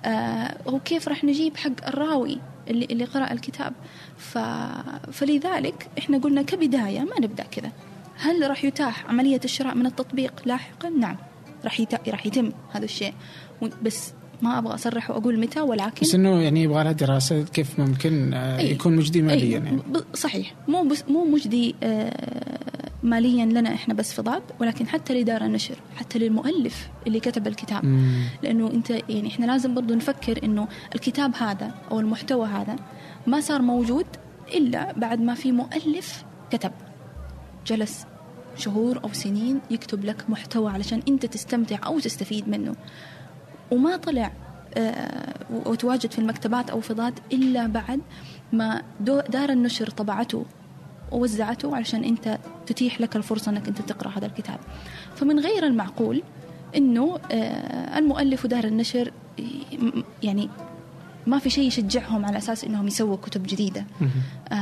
آه 0.05 0.57
وكيف 0.65 1.07
راح 1.07 1.23
نجيب 1.23 1.57
حق 1.57 1.87
الراوي 1.87 2.37
اللي 2.67 2.85
اللي 2.85 3.05
قرأ 3.05 3.31
الكتاب 3.33 3.73
ف... 4.17 4.37
فلذلك 5.11 5.87
إحنا 5.97 6.17
قلنا 6.17 6.41
كبداية 6.41 6.99
ما 6.99 7.19
نبدأ 7.19 7.43
كذا 7.43 7.71
هل 8.21 8.49
راح 8.49 8.65
يتاح 8.65 9.05
عملية 9.09 9.39
الشراء 9.45 9.75
من 9.75 9.85
التطبيق؟ 9.85 10.33
لاحقا؟ 10.45 10.89
نعم. 10.89 11.17
راح 11.63 11.81
راح 12.07 12.25
يتم 12.25 12.51
هذا 12.71 12.85
الشيء. 12.85 13.13
بس 13.81 14.13
ما 14.41 14.57
أبغى 14.57 14.73
أصرح 14.73 15.09
وأقول 15.09 15.39
متى 15.39 15.61
ولكن 15.61 16.01
بس 16.01 16.15
إنه 16.15 16.41
يعني 16.41 16.63
يبغى 16.63 16.83
لها 16.83 16.91
دراسة 16.91 17.43
كيف 17.43 17.79
ممكن 17.79 18.33
آه، 18.33 18.59
أي 18.59 18.71
يكون 18.71 18.95
مجدي 18.95 19.21
ماليا 19.21 19.43
أي 19.43 19.51
يعني 19.51 19.81
صحيح. 20.13 20.53
مو 20.67 20.83
بس 20.83 21.03
مو 21.09 21.25
مجدي 21.25 21.75
آه، 21.83 22.59
ماليا 23.03 23.45
لنا 23.45 23.73
إحنا 23.73 23.93
بس 23.93 24.13
في 24.13 24.21
ضاد 24.21 24.43
ولكن 24.59 24.87
حتى 24.87 25.21
لدار 25.21 25.45
النشر 25.45 25.75
حتى 25.95 26.19
للمؤلف 26.19 26.89
اللي 27.07 27.19
كتب 27.19 27.47
الكتاب. 27.47 27.85
مم. 27.85 28.23
لأنه 28.43 28.71
أنت 28.71 28.89
يعني 28.89 29.27
إحنا 29.27 29.45
لازم 29.45 29.73
برضو 29.73 29.93
نفكر 29.93 30.43
إنه 30.43 30.67
الكتاب 30.95 31.35
هذا 31.35 31.71
أو 31.91 31.99
المحتوى 31.99 32.47
هذا 32.47 32.75
ما 33.27 33.41
صار 33.41 33.61
موجود 33.61 34.05
إلا 34.53 34.91
بعد 34.91 35.21
ما 35.21 35.33
في 35.33 35.51
مؤلف 35.51 36.23
كتب. 36.51 36.71
جلس 37.67 38.05
شهور 38.57 39.03
أو 39.03 39.13
سنين 39.13 39.59
يكتب 39.71 40.05
لك 40.05 40.29
محتوى 40.29 40.71
علشان 40.71 41.01
أنت 41.07 41.25
تستمتع 41.25 41.79
أو 41.85 41.99
تستفيد 41.99 42.49
منه. 42.49 42.75
وما 43.71 43.97
طلع 43.97 44.31
آه، 44.77 45.33
وتواجد 45.65 46.11
في 46.11 46.19
المكتبات 46.19 46.69
أو 46.69 46.81
في 46.81 46.93
ضاد 46.93 47.19
إلا 47.33 47.67
بعد 47.67 47.99
ما 48.53 48.81
دار 49.29 49.49
النشر 49.49 49.89
طبعته 49.89 50.45
ووزعته 51.11 51.75
علشان 51.75 52.03
أنت 52.03 52.37
تتيح 52.67 53.01
لك 53.01 53.15
الفرصة 53.15 53.51
أنك 53.51 53.67
أنت 53.67 53.81
تقرأ 53.81 54.09
هذا 54.09 54.25
الكتاب. 54.25 54.59
فمن 55.15 55.39
غير 55.39 55.65
المعقول 55.65 56.23
أنه 56.75 57.19
آه، 57.31 57.97
المؤلف 57.97 58.45
ودار 58.45 58.63
النشر 58.63 59.11
يعني 60.23 60.49
ما 61.27 61.39
في 61.39 61.49
شيء 61.49 61.67
يشجعهم 61.67 62.25
على 62.25 62.37
أساس 62.37 62.63
إنهم 62.63 62.87
يسووا 62.87 63.17
كتب 63.17 63.43
جديدة. 63.43 63.85
آه 64.51 64.55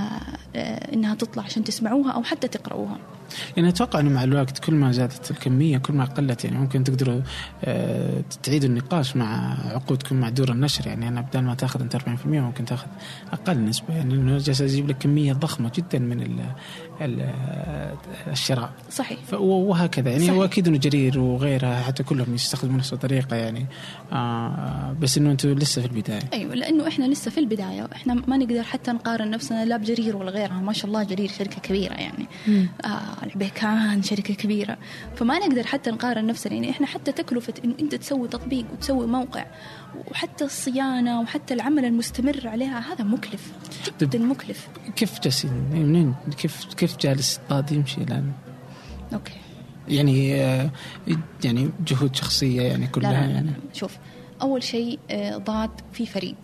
آه 0.56 0.94
إنها 0.94 1.16
تطلع 1.16 1.44
عشان 1.44 1.64
تسمعوها 1.64 2.12
أو 2.12 2.24
حتى 2.24 2.48
تقرأوها. 2.48 2.98
يعني 3.58 3.70
أتوقع 3.70 4.00
إنه 4.00 4.10
مع 4.10 4.24
الوقت 4.24 4.60
كل 4.60 4.74
ما 4.74 4.92
زادت 4.92 5.32
الكمية 5.32 5.78
كل 5.78 5.94
ما 5.94 6.06
قلت 6.06 6.46
يعني 6.46 6.58
ممكن 6.58 6.84
تقدروا 6.84 7.22
آه 7.64 8.22
تعيدوا 8.44 8.70
النقاش 8.70 9.16
مع 9.16 9.58
عقودكم 9.74 10.16
مع 10.16 10.30
دور 10.30 10.52
النشر. 10.52 10.88
يعني 10.88 11.08
أنا 11.08 11.22
بدل 11.22 11.40
ما 11.40 11.56
تأخذ 11.56 11.82
أنت 11.82 11.96
40% 11.96 12.00
ممكن 12.26 12.66
تأخذ 12.66 12.88
أقل 13.34 13.66
نسبة. 13.66 13.96
يعني 13.96 14.14
إنه 14.14 14.38
جالس 14.38 14.62
أجيب 14.62 14.90
لك 14.90 14.98
كمية 14.98 15.34
ضخمة 15.34 15.72
جدا 15.76 16.00
من 16.00 16.22
ال 16.22 16.40
ال 17.02 17.30
الشراء. 18.28 18.72
صحيح. 18.92 19.20
وهكذا. 19.34 20.10
يعني 20.12 20.32
واكيد 20.32 20.68
إنه 20.68 20.78
جرير 20.78 21.20
وغيرها 21.20 21.82
حتى 21.82 22.04
كلهم 22.04 22.36
يستخدمون 22.36 22.78
نفس 22.78 22.94
الطريقة 22.94 23.36
يعني. 23.36 23.66
آه 24.12 24.96
بس 25.02 25.18
إنه 25.18 25.32
أنتم 25.32 25.50
لسه 25.50 25.82
في 25.82 25.88
البداية. 25.88 26.30
أيوه 26.34 26.56
لأنه 26.56 26.88
إحنا 26.88 27.06
لسه 27.06 27.32
في 27.32 27.40
البداية. 27.40 27.88
إحنا 27.94 28.14
ما 28.14 28.38
نقدر 28.38 28.64
حتى 28.64 28.92
نقارن 28.92 29.32
نفسنا 29.32 29.66
لا 29.66 29.78
بجرير 29.78 30.18
ولا 30.18 30.32
غيرها. 30.32 30.60
ما 30.60 30.74
شاء 30.74 30.86
الله 30.88 31.04
جرير 31.04 31.30
شركة 31.38 31.62
كبيرة 31.62 31.94
يعني. 31.94 32.26
آه 32.86 33.19
العبيكان 33.24 34.04
شركة 34.04 34.34
كبيرة. 34.34 34.78
فما 35.16 35.40
نقدر 35.40 35.64
حتى 35.64 35.92
نقارن 35.92 36.26
نفسنا. 36.26 36.54
يعني 36.54 36.70
إحنا 36.70 36.88
حتى 36.88 37.12
تكلفة 37.12 37.54
انه 37.66 37.76
أنت 37.80 37.96
تسوي 37.96 38.28
تطبيق 38.28 38.66
وتسوي 38.74 39.08
موقع 39.08 39.46
وحتى 40.12 40.46
الصيانة 40.46 41.22
وحتى 41.22 41.54
العمل 41.54 41.86
المستمر 41.86 42.48
عليها 42.48 42.94
هذا 42.94 43.04
مكلف. 43.04 43.52
جدا 44.02 44.20
مكلف. 44.20 44.68
كيف 44.96 45.20
جالسين؟ 45.20 45.52
منين؟ 45.72 46.16
كيف 46.38 46.66
كيف 46.74 46.98
جالس 46.98 47.40
طاد 47.50 47.72
يمشي 47.72 48.02
الآن؟ 48.02 48.32
أوكي. 49.14 49.34
يعني 49.88 50.42
آه، 50.42 50.70
يعني 51.44 51.70
جهود 51.88 52.16
شخصية 52.16 52.62
يعني 52.62 52.88
كلها 52.88 53.12
لا 53.12 53.28
لا 53.28 53.34
يعني. 53.34 53.52
شوف 53.74 53.98
أول 54.42 54.64
شيء 54.64 55.00
آه، 55.12 55.38
ضاد 55.38 55.72
في 55.94 56.06
فريق. 56.06 56.36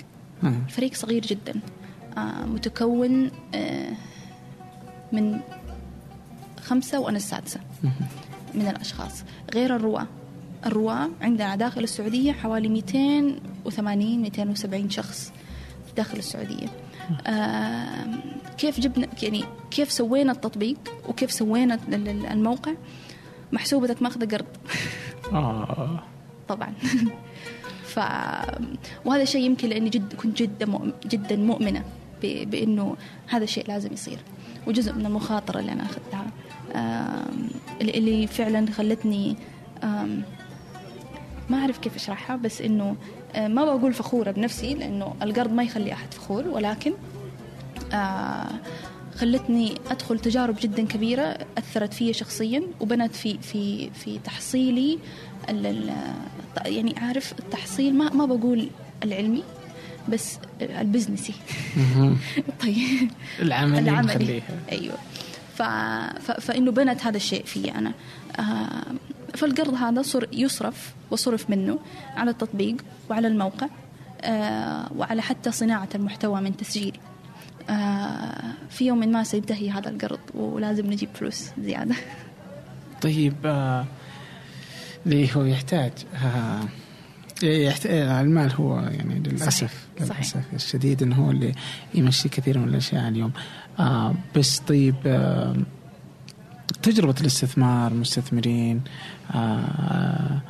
آه. 0.43 0.53
فريق 0.69 0.93
صغير 0.93 1.21
جدا. 1.21 1.59
متكون 2.45 3.31
من 5.11 5.39
خمسة 6.65 6.99
وأنا 6.99 7.17
السادسة. 7.17 7.59
من 8.53 8.67
الأشخاص. 8.67 9.23
غير 9.53 9.75
الرواة. 9.75 10.07
الرواة 10.65 11.09
عندنا 11.21 11.55
داخل 11.55 11.83
السعودية 11.83 12.31
حوالي 12.31 12.69
280 12.69 14.21
270 14.21 14.89
شخص 14.89 15.31
داخل 15.97 16.17
السعودية. 16.17 16.67
آه 17.27 18.05
كيف 18.57 18.79
جبنا 18.79 19.07
يعني 19.23 19.43
كيف 19.71 19.91
سوينا 19.91 20.31
التطبيق 20.31 20.77
وكيف 21.09 21.31
سوينا 21.31 21.79
الموقع؟ 22.31 22.71
محسوبتك 23.51 24.01
ماخذة 24.01 24.25
قرض. 24.25 24.45
آه. 25.33 26.03
طبعا. 26.47 26.73
ف 27.93 27.99
وهذا 29.05 29.25
شيء 29.25 29.45
يمكن 29.45 29.69
لأني 29.69 29.89
جد 29.89 30.13
كنت 30.13 30.41
جدا 30.41 30.65
مؤمن 30.65 30.91
جدا 31.05 31.35
مؤمنة 31.35 31.83
ب... 32.23 32.49
بأنه 32.49 32.95
هذا 33.27 33.43
الشيء 33.43 33.67
لازم 33.67 33.93
يصير. 33.93 34.17
وجزء 34.67 34.93
من 34.93 35.05
المخاطرة 35.05 35.59
اللي 35.59 35.71
أنا 35.71 35.83
أخذتها. 35.83 36.25
اللي 37.81 38.27
فعلا 38.27 38.71
خلتني 38.71 39.35
ما 41.49 41.57
أعرف 41.61 41.77
كيف 41.77 41.95
أشرحها 41.95 42.35
بس 42.35 42.61
إنه 42.61 42.95
ما 43.35 43.65
بقول 43.65 43.93
فخورة 43.93 44.31
بنفسي 44.31 44.73
لأنه 44.73 45.15
القرض 45.21 45.53
ما 45.53 45.63
يخلي 45.63 45.93
أحد 45.93 46.13
فخور 46.13 46.47
ولكن 46.47 46.93
خلتني 49.15 49.75
أدخل 49.91 50.19
تجارب 50.19 50.55
جدا 50.61 50.85
كبيرة 50.85 51.37
أثرت 51.57 51.93
في 51.93 52.13
شخصيا 52.13 52.63
وبنت 52.79 53.15
في 53.15 53.37
في 53.37 53.89
في 53.89 54.19
تحصيلي 54.19 54.99
يعني 56.65 56.95
عارف 56.97 57.33
التحصيل 57.39 57.95
ما 57.95 58.13
ما 58.13 58.25
بقول 58.25 58.69
العلمي 59.03 59.43
بس 60.09 60.37
البزنسي. 60.61 61.33
طيب. 62.63 63.11
العملي, 63.39 63.79
العملي. 63.79 64.41
أيوه. 64.71 64.97
ف... 65.55 65.61
ف... 66.21 66.31
فإنه 66.31 66.71
بنت 66.71 67.05
هذا 67.05 67.17
الشيء 67.17 67.45
في 67.45 67.75
أنا 67.75 67.93
آه 68.39 68.85
فالقرض 69.35 69.73
هذا 69.73 70.01
صر 70.01 70.27
يصرف 70.33 70.93
وصرف 71.11 71.49
منه 71.49 71.79
على 72.15 72.31
التطبيق 72.31 72.75
وعلى 73.09 73.27
الموقع 73.27 73.67
آه 74.21 74.93
وعلى 74.95 75.21
حتى 75.21 75.51
صناعة 75.51 75.89
المحتوى 75.95 76.41
من 76.41 76.57
تسجيل 76.57 76.97
آه 77.69 78.53
في 78.69 78.85
يوم 78.85 78.99
ما 78.99 79.23
سينتهي 79.23 79.69
هذا 79.69 79.89
القرض 79.89 80.19
ولازم 80.33 80.85
نجيب 80.85 81.09
فلوس 81.13 81.45
زيادة 81.59 81.95
طيب 83.01 83.35
آه 83.45 83.85
هو 85.07 85.43
يحتاج 85.43 85.91
آه 86.15 86.61
يحتاج 87.43 87.91
المال 87.93 88.53
هو 88.53 88.79
يعني 88.79 89.19
للأسف 89.19 89.87
صحيح. 89.99 90.11
للأسف 90.11 90.33
صحيح. 90.33 90.45
الشديد 90.53 91.03
إنه 91.03 91.15
هو 91.15 91.31
اللي 91.31 91.51
يمشي 91.93 92.29
كثير 92.29 92.57
من 92.57 92.67
الأشياء 92.67 93.07
اليوم 93.07 93.31
آه 93.79 94.15
بس 94.35 94.59
طيب 94.59 94.95
آه 95.05 95.55
تجربة 96.83 97.15
الاستثمار 97.21 97.91
المستثمرين 97.91 98.81
آه 99.35 100.41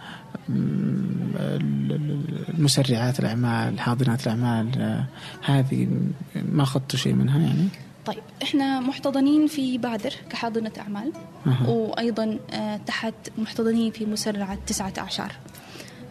المسرعات 2.50 3.20
الأعمال 3.20 3.80
حاضنات 3.80 4.24
الأعمال 4.24 4.82
آه 4.82 5.06
هذه 5.46 5.88
ما 6.36 6.64
أخذتوا 6.64 7.00
شيء 7.00 7.14
منها 7.14 7.40
يعني؟ 7.40 7.68
طيب 8.06 8.24
إحنا 8.44 8.80
محتضنين 8.80 9.48
في 9.48 9.78
بادر 9.78 10.14
كحاضنة 10.30 10.72
أعمال 10.80 11.12
أه. 11.48 11.70
وأيضا 11.70 12.40
آه 12.52 12.78
تحت 12.78 13.14
محتضنين 13.38 13.92
في 13.92 14.06
مسرعة 14.06 14.58
تسعة 14.68 14.94
أعشار 14.98 15.32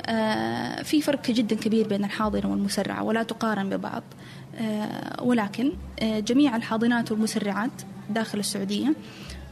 آه 0.07 0.83
في 0.83 1.03
فرق 1.03 1.31
جدا 1.31 1.57
كبير 1.57 1.89
بين 1.89 2.05
الحاضنة 2.05 2.51
والمسرعة 2.51 3.03
ولا 3.03 3.23
تقارن 3.23 3.71
ببعض 3.71 4.03
آه 4.03 4.24
ولكن 5.23 5.73
آه 6.01 6.21
جميع 6.21 6.57
الحاضنات 6.57 7.13
والمسرعات 7.13 7.71
داخل 8.11 8.39
السعودية 8.39 8.95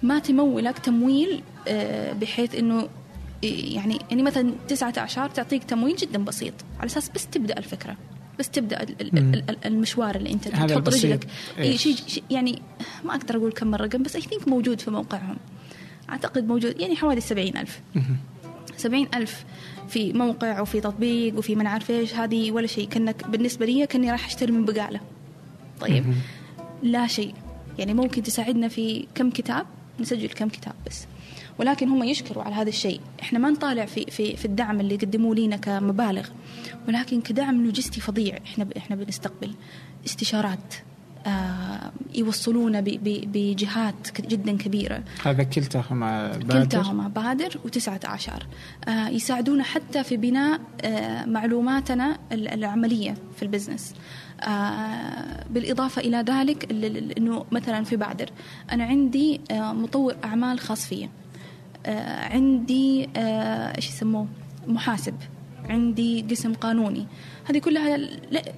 ما 0.03 0.19
تمولك 0.19 0.79
تمويل 0.79 1.43
آه 1.69 2.13
بحيث 2.13 2.55
إنه 2.55 2.89
يعني 3.43 3.99
يعني 4.11 4.23
مثلا 4.23 4.53
تسعة 4.69 4.95
أعشار 4.99 5.31
تعطيك 5.31 5.65
تمويل 5.65 5.97
جدا 5.97 6.25
بسيط 6.25 6.55
على 6.81 6.87
أساس 6.87 7.09
بس 7.15 7.27
تبدأ 7.27 7.59
الفكرة 7.59 7.97
بس 8.39 8.51
تبدأ 8.51 8.87
المشوار 9.67 10.17
اللي 10.17 10.33
أنت 10.33 10.49
تحط 10.49 10.89
رجلك. 10.89 11.27
إي 11.59 11.79
شيء 11.79 11.97
يعني 12.31 12.63
ما 13.05 13.15
أقدر 13.15 13.37
أقول 13.37 13.53
كم 13.53 13.75
الرقم 13.75 14.03
بس 14.03 14.17
اي 14.17 14.23
ثينك 14.23 14.49
موجود 14.49 14.81
في 14.81 14.91
موقعهم. 14.91 15.37
أعتقد 16.11 16.49
موجود 16.49 16.81
يعني 16.81 16.97
حوالي 16.97 17.21
سبعين 17.21 17.57
ألف. 17.57 17.81
سبعين 18.83 19.09
ألف 19.15 19.45
في 19.89 20.13
موقع 20.13 20.61
وفي 20.61 20.81
تطبيق 20.81 21.39
وفي 21.39 21.55
من 21.55 21.67
عارف 21.67 21.91
إيش 21.91 22.15
هذه 22.15 22.53
ولا 22.53 22.67
شيء. 22.67 22.89
كأنك 22.89 23.29
بالنسبة 23.29 23.67
لي 23.67 23.87
كأني 23.87 24.11
راح 24.11 24.27
أشتري 24.27 24.53
من 24.53 24.65
بقالة. 24.65 25.01
طيب 25.81 26.05
لا 26.83 27.07
شيء. 27.07 27.35
يعني 27.79 27.95
ممكن 27.95 28.23
تساعدنا 28.23 28.69
في 28.69 29.07
كم 29.15 29.31
كتاب؟ 29.31 29.67
نسجل 30.01 30.29
كم 30.29 30.49
كتاب 30.49 30.75
بس. 30.87 31.07
ولكن 31.59 31.89
هم 31.89 32.05
يشكروا 32.05 32.45
على 32.45 32.55
هذا 32.55 32.69
الشيء. 32.69 33.01
إحنا 33.23 33.39
ما 33.39 33.51
نطالع 33.51 33.85
في 33.85 34.05
في 34.11 34.37
في 34.37 34.45
الدعم 34.45 34.81
اللي 34.81 34.95
يقدموه 34.95 35.35
لنا 35.35 35.57
كمبالغ. 35.57 36.29
ولكن 36.89 37.21
كدعم 37.21 37.65
لوجستي 37.65 38.01
فظيع. 38.01 38.39
إحنا 38.47 38.67
إحنا 38.77 38.97
بنستقبل 38.97 39.55
استشارات. 40.07 40.75
يوصلونا 42.15 42.81
بجهات 42.81 44.21
جدا 44.21 44.57
كبيرة. 44.57 45.03
هذا 45.25 45.43
كلتاهما 45.43 46.29
بادر؟ 46.29 46.61
كلتاهما 46.61 47.09
بادر 47.09 47.59
وتسعة 47.65 48.01
أعشار. 48.05 48.47
آه 48.89 49.09
يساعدونا 49.09 49.63
حتى 49.65 50.05
في 50.05 50.17
بناء 50.17 50.61
آه 50.81 51.25
معلوماتنا 51.25 52.19
العملية 52.33 53.15
في 53.37 53.43
ال 53.43 53.48
business. 53.48 53.95
آه 54.41 55.45
بالإضافة 55.51 56.03
إلى 56.03 56.17
ذلك 56.17 56.73
أنه 57.19 57.45
مثلا 57.53 57.85
في 57.85 57.97
بادر 57.97 58.31
أنا 58.73 58.85
عندي 58.85 59.41
آه 59.51 59.73
مطور 59.73 60.17
أعمال 60.25 60.61
خاص 60.61 60.87
فيا. 60.87 61.09
آه 61.87 62.25
عندي 62.25 63.09
آه، 63.17 63.77
إيش 63.77 63.89
يسموه؟ 63.89 64.27
محاسب. 64.67 65.15
عندي 65.69 66.27
قسم 66.31 66.55
قانوني. 66.55 67.07
هذه 67.45 67.59
كلها 67.59 67.97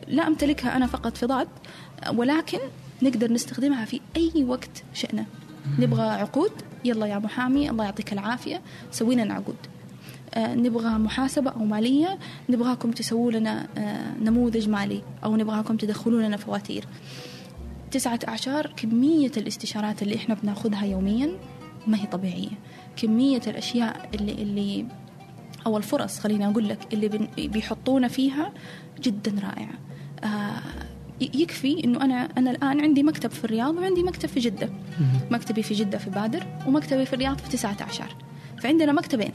لا, 0.09 0.27
أمتلكها 0.27 0.77
أنا 0.77 0.87
فقط 0.87 1.17
في 1.17 1.27
ضاد 1.27 1.49
ولكن 2.15 2.59
نقدر 3.03 3.33
نستخدمها 3.33 3.85
في 3.85 4.01
أي 4.17 4.45
وقت 4.45 4.83
شئنا. 4.95 5.25
نبغى 5.79 6.03
عقود 6.03 6.51
يلا 6.85 7.07
يا 7.07 7.19
محامي 7.19 7.71
الله 7.71 7.85
يعطيك 7.85 8.13
العافية 8.13 8.61
سوي 8.91 9.15
لنا 9.15 9.35
عقود 9.35 9.57
آه 10.35 10.55
نبغى 10.55 10.89
محاسبة 10.89 11.51
أو 11.51 11.65
مالية 11.65 12.19
نبغاكم 12.49 12.91
تسووا 12.91 13.33
لنا 13.33 13.67
آه 13.79 14.13
نموذج 14.23 14.69
مالي 14.69 15.03
أو 15.25 15.37
نبغاكم 15.37 15.77
تدخلوا 15.77 16.23
لنا 16.23 16.37
فواتير. 16.37 16.85
تسعة 17.91 18.19
أعشار 18.29 18.73
كمية 18.77 19.33
الاستشارات 19.37 20.03
اللي 20.03 20.17
إحنا 20.17 20.35
بناخذها 20.35 20.85
يوميا 20.85 21.31
ما 21.87 21.97
هي 22.03 22.07
طبيعية. 22.07 22.59
كمية 22.97 23.41
الأشياء 23.47 24.09
اللي, 24.15 24.33
اللي 24.33 24.87
أو 25.67 25.77
الفرص 25.77 26.19
خليني 26.19 26.47
أقول 26.47 26.69
لك 26.69 26.79
اللي 26.93 27.29
بيحطونا 27.39 28.09
فيها 28.09 28.53
جدا 29.01 29.35
رائعة 29.43 29.75
آه 30.25 30.63
يكفي 31.21 31.85
إنه 31.85 32.05
أنا 32.05 32.29
أنا 32.39 32.51
الآن 32.51 32.81
عندي 32.81 33.03
مكتب 33.03 33.31
في 33.31 33.45
الرياض 33.45 33.77
وعندي 33.77 34.03
مكتب 34.03 34.29
في 34.29 34.41
جدة. 34.41 34.69
مكتبي 35.31 35.63
في 35.63 35.75
جدة 35.75 35.99
في 35.99 36.11
بادر 36.11 36.47
ومكتبي 36.67 37.07
في 37.07 37.13
الرياض 37.13 37.39
في 37.39 37.49
19 37.49 38.17
فعندنا 38.63 38.93
مكتبين. 38.93 39.33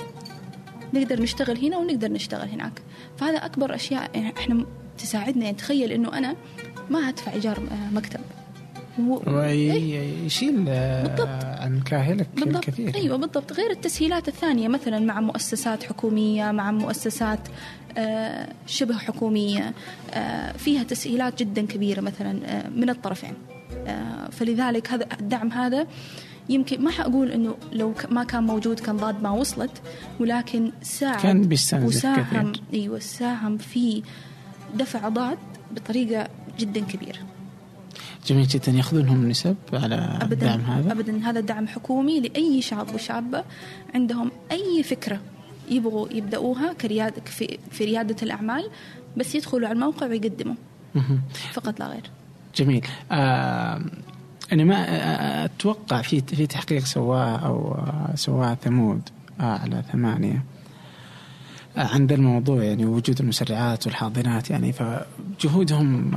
نقدر 0.94 1.22
نشتغل 1.22 1.58
هنا 1.66 1.78
ونقدر 1.78 2.12
نشتغل 2.12 2.50
هناك. 2.50 2.82
فهذا 3.18 3.38
أكبر 3.46 3.76
أشياء 3.76 4.32
إحنا 4.38 4.66
تساعدنا. 4.98 5.44
يعني 5.46 5.58
تخيل 5.58 5.92
إنه 5.92 6.18
أنا 6.18 6.36
ما 6.90 7.00
أدفع 7.00 7.34
إيجار 7.34 7.58
آه، 7.58 7.94
مكتب. 7.94 8.20
ويشيل 9.08 10.56
بالضبط. 10.64 11.44
عن 11.44 11.82
كاهلك 11.86 12.28
بالضبط. 12.36 12.64
كثير 12.64 12.96
أيوه 12.96 13.18
بالضبط. 13.18 13.54
غير 13.54 13.72
التسهيلات 13.72 14.28
الثانية 14.28 14.68
مثلا 14.68 15.00
مع 15.00 15.22
مؤسسات 15.22 15.84
حكومية 15.84 16.52
مع 16.52 16.72
مؤسسات 16.72 17.40
آه، 17.98 18.50
شبه 18.68 18.98
حكومية 18.98 19.74
آه، 20.14 20.52
فيها 20.52 20.84
تسهيلات 20.84 21.40
جدا 21.40 21.66
كبيرة 21.66 22.02
مثلا 22.02 22.40
آه، 22.46 22.70
من 22.70 22.90
الطرفين. 22.90 23.34
فلذلك 24.32 24.92
هذا 24.92 25.06
الدعم 25.22 25.52
هذا 25.52 25.88
يمكن 26.50 26.82
ما 26.84 26.92
حقول 26.92 27.32
إنه 27.32 27.56
لو 27.74 27.94
ما 28.12 28.24
كان 28.24 28.44
موجود 28.44 28.80
كان 28.80 28.98
ضاد 28.98 29.24
ما 29.24 29.32
وصلت 29.32 29.82
ولكن 30.20 30.72
ساعد 30.82 31.22
كان 31.22 31.42
بيستنزف 31.42 31.88
وساهم. 31.88 32.54
أيوه 32.74 33.00
ساهم 33.00 33.58
في 33.58 34.04
دفع 34.76 35.10
ضاد 35.10 35.38
بطريقة 35.72 36.28
جدا 36.60 36.82
كبيرة. 36.82 37.20
جميل 38.30 38.48
جدا 38.48 38.72
ياخذونهم 38.72 39.30
نسب 39.30 39.56
على 39.74 39.96
أبداً. 39.96 40.34
الدعم 40.56 40.60
هذا؟ 40.62 40.92
ابدا. 40.92 41.18
هذا 41.30 41.40
دعم 41.40 41.68
حكومي 41.68 42.20
لأي 42.20 42.62
شاب 42.62 42.96
وشابه 42.96 43.44
عندهم 43.96 44.32
أي 44.52 44.84
فكرة 44.84 45.20
يبغوا 45.72 46.08
يبدأوها 46.12 46.74
كرياده 46.74 47.22
في, 47.26 47.58
في 47.72 47.86
ريادة 47.86 48.16
الأعمال 48.24 48.70
بس 49.18 49.36
يدخلوا 49.36 49.68
على 49.68 49.76
الموقع 49.76 50.08
ويقدموا. 50.08 50.56
فقط 51.54 51.80
لا 51.80 51.88
غير. 51.88 52.04
جميل. 52.56 52.86
آه 53.12 53.82
أنا 54.54 54.64
ما 54.64 54.76
أتوقع 55.46 56.02
في 56.02 56.22
في 56.22 56.48
تحقيق 56.48 56.84
سواه 56.86 57.36
أو 57.38 57.78
سواه 58.16 58.58
ثمود 58.64 59.02
آه 59.40 59.44
على 59.44 59.84
ثمانية. 59.92 60.44
آه 61.78 61.88
عند 61.88 62.12
الموضوع 62.12 62.64
يعني 62.64 62.86
وجود 62.86 63.20
المسرعات 63.20 63.88
والحاضنات 63.88 64.50
يعني 64.50 64.74
فجهودهم 64.74 66.12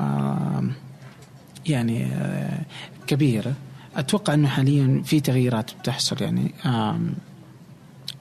يعني 1.67 2.05
آه، 2.07 2.61
كبيرة. 3.07 3.55
أتوقع 3.97 4.35
أنه 4.35 4.49
حاليا 4.49 5.03
في 5.05 5.21
تغييرات 5.21 5.71
بتحصل 5.81 6.23
يعني 6.23 6.53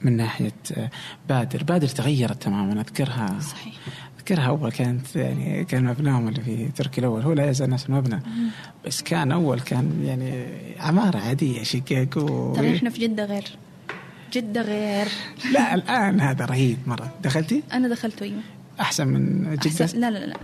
من 0.02 0.16
ناحية 0.16 0.52
آه، 0.76 0.90
بادر. 1.28 1.64
بادر 1.64 1.88
تغيرت 1.88 2.42
تماما 2.42 2.80
أذكرها. 2.80 3.38
صحيح. 3.40 3.74
أذكرها 4.18 4.46
أول 4.48 4.72
كانت 4.72 5.16
يعني 5.16 5.64
كان 5.64 5.84
مبناهم 5.84 6.28
اللي 6.28 6.40
في 6.40 6.68
تركي 6.68 7.00
الأول. 7.00 7.22
هو 7.22 7.32
لا 7.32 7.50
يزال 7.50 7.70
نفس 7.70 7.86
المبنى. 7.86 8.20
بس 8.86 9.02
كان 9.02 9.32
أول 9.32 9.60
كان 9.60 10.02
يعني 10.04 10.44
عمارة 10.78 11.18
عادية 11.18 11.62
شقق 11.62 12.08
و... 12.16 12.54
ترى 12.56 12.76
إحنا 12.76 12.90
في 12.90 13.00
جدة 13.00 13.24
غير. 13.24 13.44
جدة 14.32 14.62
غير. 14.62 15.08
لا 15.52 15.74
الآن 15.74 16.20
هذا 16.20 16.44
رهيب 16.44 16.78
مرة. 16.86 17.12
دخلتي؟ 17.24 17.62
أنا 17.72 17.88
دخلت 17.88 18.22
أيوه. 18.22 18.40
أحسن 18.80 19.08
من 19.08 19.42
جدة؟ 19.56 19.84
أحسن 19.84 20.00
لا 20.00 20.10
لا 20.10 20.26
لا. 20.26 20.36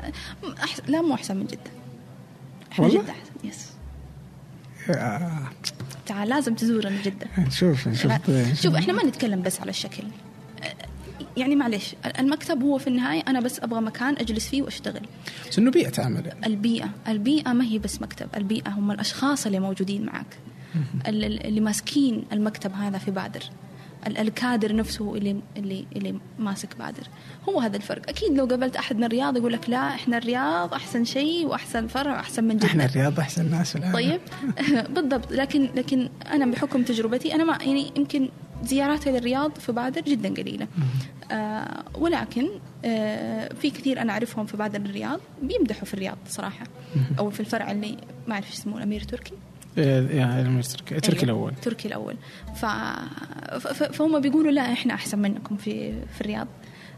أحسن 0.64 0.82
لا 0.88 1.02
مو 1.02 1.14
أحسن 1.14 1.36
من 1.36 1.46
جدة. 1.46 1.77
إحنا 2.72 2.86
احسن 2.86 3.48
يس 3.48 3.68
آه. 4.90 5.42
تعال 6.06 6.28
لازم 6.28 6.54
تزورنا 6.54 7.02
جده 7.02 7.26
نشوف 7.38 7.88
نشوف. 7.88 8.12
لا، 8.28 8.54
شوف 8.54 8.74
إحنا 8.74 8.92
ما 8.92 9.04
نتكلم 9.04 9.42
بس 9.42 9.60
على 9.60 9.70
الشكل. 9.70 10.02
يعني 11.36 11.56
معلش 11.56 11.94
المكتب 12.18 12.62
هو 12.62 12.78
في 12.78 12.86
النهاية 12.86 13.22
أنا 13.28 13.40
بس 13.40 13.60
أبغى 13.60 13.80
مكان 13.80 14.14
أجلس 14.18 14.48
فيه 14.48 14.62
وأشتغل. 14.62 15.00
بس 15.50 15.58
إنه 15.58 15.70
بيئة 15.70 16.02
عمل. 16.04 16.26
يعني 16.26 16.46
البيئة 16.46 16.90
البيئة 17.08 17.52
ما 17.52 17.64
هي 17.64 17.78
بس 17.78 18.02
مكتب 18.02 18.28
البيئة 18.36 18.68
هم 18.70 18.90
الأشخاص 18.90 19.46
اللي 19.46 19.60
موجودين 19.60 20.06
معك. 20.06 20.26
ال- 21.08 21.24
ال- 21.24 21.46
اللي 21.46 21.60
ماسكين 21.60 22.24
المكتب 22.32 22.72
هذا 22.72 22.98
في 22.98 23.10
بادر. 23.10 23.42
الكادر 24.16 24.76
نفسه 24.76 25.14
اللي 25.14 25.40
اللي 25.56 25.86
اللي 25.96 26.14
ماسك 26.38 26.76
بادر. 26.78 27.02
هو 27.48 27.60
هذا 27.60 27.76
الفرق. 27.76 28.08
أكيد 28.08 28.32
لو 28.32 28.44
قابلت 28.46 28.76
أحد 28.76 28.96
من 28.96 29.04
الرياض 29.04 29.36
يقول 29.36 29.52
لك 29.52 29.70
لا 29.70 29.94
إحنا 29.94 30.18
الرياض 30.18 30.74
أحسن 30.74 31.04
شيء 31.04 31.46
وأحسن 31.46 31.86
فرع 31.86 32.12
وأحسن 32.12 32.44
من 32.44 32.56
جدة. 32.56 32.66
إحنا 32.66 32.84
الرياض 32.84 33.20
أحسن 33.20 33.50
ناس 33.50 33.76
العالم 33.76 33.94
طيب. 33.94 34.20
بالضبط. 34.94 35.32
لكن 35.32 35.68
لكن 35.74 36.08
أنا 36.32 36.46
بحكم 36.46 36.82
تجربتي 36.82 37.34
أنا 37.34 37.44
ما 37.44 37.58
يعني 37.60 37.92
يمكن 37.96 38.28
زياراتي 38.64 39.10
للرياض 39.12 39.58
في 39.58 39.72
بادر 39.72 40.00
جدا 40.00 40.34
قليلة. 40.34 40.66
آه 41.32 41.84
ولكن 41.94 42.48
آه 42.84 43.48
في 43.60 43.70
كثير 43.70 44.02
أنا 44.02 44.12
أعرفهم 44.12 44.46
في 44.46 44.56
بادر 44.56 44.80
الرياض 44.80 45.20
بيمدحوا 45.42 45.84
في 45.84 45.94
الرياض 45.94 46.18
صراحة. 46.28 46.66
أو 47.18 47.30
في 47.30 47.40
الفرع 47.40 47.70
اللي 47.70 47.96
ما 48.26 48.34
أعرف 48.34 48.52
اسمه 48.52 48.76
الامير 48.76 49.02
تركي. 49.04 49.32
تركي 49.82 51.00
تركي 51.00 51.16
أيوة، 51.16 51.24
الأول. 51.24 51.54
تركي 51.62 51.88
الأول. 51.88 52.16
ف... 52.54 52.64
ف... 53.58 53.82
فهم 53.82 54.20
بيقولوا 54.20 54.50
لا 54.50 54.72
إحنا 54.72 54.94
أحسن 54.94 55.18
منكم 55.18 55.56
في 55.56 55.92
في 56.14 56.20
الرياض. 56.20 56.46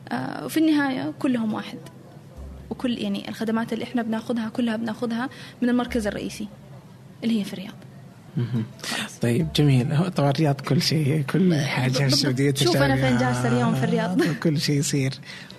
آه 0.09 0.45
وفي 0.45 0.57
النهاية 0.57 1.13
كلهم 1.19 1.55
واحد. 1.55 1.79
وكل 2.71 2.99
يعني 2.99 3.29
الخدمات 3.29 3.73
اللي 3.73 3.85
إحنا 3.85 4.03
بناخذها 4.03 4.49
كلها 4.49 4.77
بناخذها 4.77 5.29
من 5.63 5.69
المركز 5.69 6.07
الرئيسي 6.07 6.49
اللي 7.25 7.41
هي 7.41 7.45
في 7.45 7.53
الرياض. 7.53 7.75
طيب 9.23 9.49
جميل. 9.57 10.11
طبعا 10.11 10.31
الرياض 10.31 10.61
كل 10.61 10.83
شيء 10.83 11.23
كل 11.23 11.55
حاجة 11.55 11.93
في. 11.93 12.07
السعودية 12.07 12.55
شوف 12.55 12.73
تشتغل. 12.73 12.99
فين 12.99 13.19
جالسة 13.19 13.49
اليوم 13.49 13.75
في 13.75 13.85
الرياض. 13.85 14.23
كل 14.43 14.61
شيء 14.61 14.79
يصير. 14.79 15.13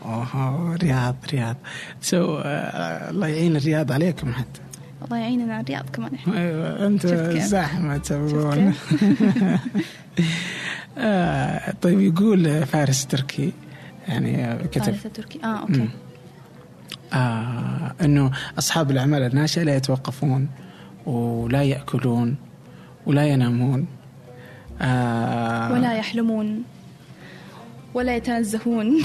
أوه 0.05 0.75
رياض 0.75 1.15
رياض. 1.33 1.55
سو 2.01 2.37
آه، 2.37 3.09
الله 3.09 3.27
يعين 3.27 3.55
الرياض 3.55 3.91
عليكم 3.91 4.33
حتى. 4.33 4.61
الله 5.05 5.17
يعيننا 5.17 5.53
على 5.53 5.63
الرياض 5.63 5.89
كمان 5.89 6.13
إحنا. 6.15 6.37
أيوة، 6.37 6.87
أنت 6.87 7.01
شفت 7.01 7.31
كيف؟ 7.31 7.43
زحمه 7.43 7.97
تسوون 7.97 8.73
آه، 10.97 11.73
طيب 11.81 11.99
يقول 11.99 12.65
فارس 12.65 13.07
تركي 13.07 13.51
يعني 14.07 14.57
كتب. 14.67 14.81
ثالثة 14.81 15.09
تركي 15.09 15.39
آه 15.43 15.59
أوكي. 15.59 15.89
آه 17.13 17.93
إنه 18.01 18.31
أصحاب 18.59 18.91
الأعمال 18.91 19.21
الناشئة 19.23 19.63
لا 19.63 19.75
يتوقفون 19.75 20.47
ولا 21.05 21.63
يأكلون 21.63 22.35
ولا 23.05 23.27
ينامون. 23.27 23.85
آه 24.81 25.73
ولا 25.73 25.93
يحلمون 25.97 26.63
ولا 27.93 28.15
يتنزهون. 28.15 29.01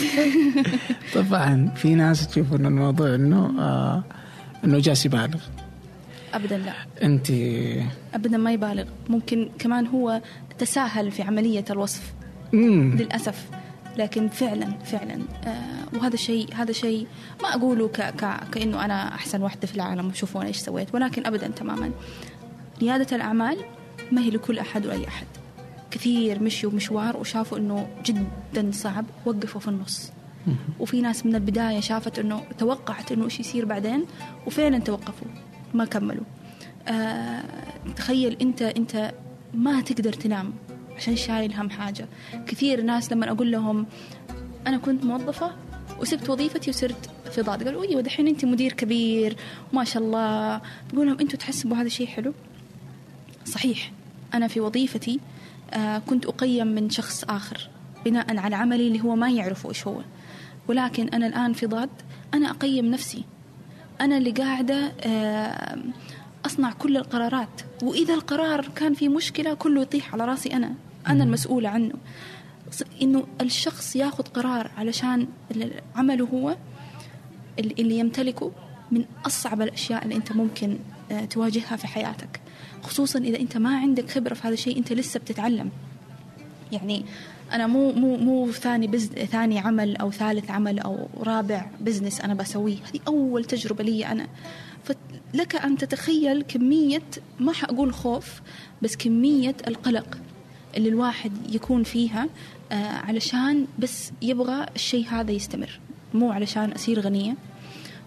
طبعا 1.15 1.71
في 1.77 1.95
ناس 1.95 2.29
تشوف 2.29 2.53
ان 2.55 2.67
الموضوع 2.67 3.15
إنه 3.15 3.55
آه 3.61 4.03
إنه 4.65 4.79
جالس 4.79 5.07
يبالغ. 5.07 5.41
ابدا 6.37 6.59
لا. 6.59 6.72
أنت 7.03 7.30
ابدا 8.14 8.37
ما 8.37 8.53
يبالغ. 8.53 8.84
ممكن 9.09 9.49
كمان 9.59 9.87
هو 9.87 10.20
تساهل 10.59 11.11
في 11.11 11.22
عملية 11.22 11.64
الوصف. 11.70 12.12
مم. 12.53 12.97
للأسف. 12.99 13.49
لكن 13.97 14.28
فعلا 14.28 14.78
فعلا. 14.84 15.18
آه 15.47 15.97
وهذا 15.97 16.16
شيء 16.16 16.55
هذا 16.55 16.72
شيء 16.72 17.07
ما 17.43 17.49
أقوله 17.49 17.89
ك 17.89 18.01
ك 18.01 18.51
كإنه 18.53 18.84
أنا 18.84 19.14
أحسن 19.14 19.43
واحدة 19.43 19.66
في 19.66 19.74
العالم 19.74 20.09
وشوفوا 20.09 20.43
إيش 20.43 20.57
سويت. 20.57 20.95
ولكن 20.95 21.26
ابدا 21.26 21.49
تماما. 21.49 21.91
ريادة 22.82 23.16
الأعمال 23.16 23.57
ما 24.12 24.20
هي 24.20 24.30
لكل 24.30 24.59
أحد 24.59 24.87
ولا 24.87 25.09
أحد. 25.09 25.26
كثير 25.91 26.43
مشوا 26.43 26.70
مشوار 26.70 27.16
وشافوا 27.16 27.59
إنه 27.59 27.89
جدا 28.05 28.70
صعب. 28.72 29.05
وقفوا 29.26 29.61
في 29.61 29.68
النص. 29.68 30.12
وفي 30.80 31.01
ناس 31.01 31.26
من 31.26 31.34
البداية 31.34 31.80
شافت 31.80 32.18
إنه 32.18 32.43
توقعت 32.59 33.12
إنه 33.12 33.24
إيش 33.24 33.41
يصير 33.41 33.64
بعدين. 33.64 34.05
وفعلا 34.47 34.78
توقفوا. 34.78 35.28
ما 35.75 35.85
كملوا. 35.85 36.25
آه 36.89 37.43
تخيل 37.97 38.37
انت 38.43 38.62
انت 38.62 39.12
ما 39.55 39.81
تقدر 39.81 40.12
تنام 40.12 40.53
عشان 40.97 41.17
شايل 41.17 41.55
هم 41.55 41.71
حاجة. 41.71 42.09
كثير 42.47 42.83
ناس 42.83 43.12
لما 43.12 43.31
أقول 43.31 43.53
لهم 43.53 43.87
أنا 44.67 44.79
كنت 44.79 45.05
موظفة 45.05 45.51
وسبت 46.01 46.31
وظيفتي 46.31 46.71
وصرت 46.71 47.11
في 47.31 47.43
ضاد 47.43 47.64
قالوا 47.64 47.83
أيوه 47.85 48.01
دحين 48.01 48.29
أنت 48.29 48.45
مدير 48.45 48.73
كبير 48.73 49.37
وما 49.73 49.85
شاء 49.85 50.03
الله. 50.03 50.61
تقول 50.89 51.07
لهم 51.07 51.19
أنتم 51.21 51.39
تحسبوا 51.39 51.77
هذا 51.77 51.89
شيء 51.89 52.07
حلو؟ 52.07 52.33
صحيح. 53.45 53.93
أنا 54.35 54.49
في 54.49 54.61
وظيفتي 54.61 55.21
آه 55.75 55.99
كنت 55.99 56.27
أقيم 56.27 56.67
من 56.67 56.91
شخص 56.91 57.25
آخر 57.25 57.69
بناء 58.05 58.37
على 58.39 58.57
عملي 58.57 58.87
اللي 58.87 59.01
هو 59.01 59.17
ما 59.17 59.31
يعرفوا 59.31 59.71
إيش 59.71 59.87
هو. 59.87 60.01
ولكن 60.69 61.09
أنا 61.09 61.27
الآن 61.27 61.53
في 61.53 61.67
ضاد 61.67 61.91
أنا 62.35 62.51
أقيم 62.51 62.91
نفسي. 62.91 63.25
أنا 64.01 64.17
اللي 64.19 64.31
قاعدة 64.31 64.93
آه 65.01 65.79
أصنع 66.47 66.73
كل 66.73 66.97
القرارات. 66.97 67.61
وإذا 67.83 68.15
القرار 68.15 68.69
كان 68.77 68.95
في 68.95 69.09
مشكلة 69.09 69.55
كله 69.55 69.83
يطيح 69.83 70.13
على 70.15 70.25
رأسي 70.25 70.53
أنا. 70.53 70.75
أنا 71.09 71.25
المسؤولة 71.25 71.69
عنه. 71.69 71.93
إنه 73.03 73.27
الشخص 73.41 73.97
ياخذ 73.97 74.25
قرار 74.25 74.71
علشان 74.77 75.29
عمله 75.97 76.25
هو 76.25 76.57
اللي 77.59 77.99
يمتلكه 77.99 78.53
من 78.91 79.05
أصعب 79.27 79.63
الأشياء 79.63 80.05
اللي 80.05 80.15
أنت 80.15 80.33
ممكن 80.33 80.79
آه، 81.11 81.25
تواجهها 81.25 81.77
في 81.77 81.87
حياتك. 81.87 82.41
خصوصا 82.83 83.19
إذا 83.19 83.41
أنت 83.41 83.57
ما 83.57 83.79
عندك 83.79 84.11
خبرة 84.11 84.35
في 84.35 84.47
هذا 84.47 84.55
الشيء 84.55 84.79
أنت 84.79 84.93
لسه 84.93 85.21
بتتعلم. 85.21 85.71
يعني 86.73 87.05
أنا 87.53 87.67
مو 87.67 87.93
مو 87.93 88.17
مو 88.17 88.53
ثاني 88.53 88.87
biz 88.87 89.07
ثاني 89.07 89.59
عمل 89.59 89.97
أو 89.97 90.11
ثالث 90.11 90.51
عمل 90.51 90.79
أو 90.79 91.09
رابع 91.21 91.67
business 91.81 92.21
أنا 92.21 92.35
بسويه. 92.35 92.77
هذه 92.77 93.01
أول 93.09 93.45
تجربة 93.45 93.85
لي 93.85 94.07
أنا. 94.07 94.27
فلك 94.85 95.57
أن 95.57 95.77
تتخيل 95.77 96.43
كمية 96.43 97.03
ما 97.41 97.53
حأقول 97.53 97.95
خوف 97.95 98.41
بس 98.83 98.97
كمية 98.97 99.57
القلق 99.67 100.19
اللي 100.77 100.89
الواحد 100.89 101.33
يكون 101.55 101.83
فيها 101.83 102.29
آه 102.73 102.75
علشان 102.75 103.67
بس 103.79 104.13
يبغى 104.23 104.67
الشيء 104.75 105.07
هذا 105.09 105.33
يستمر. 105.33 105.81
مو 106.15 106.33
علشان 106.33 106.73
اصير 106.73 107.01
غنية 107.01 107.37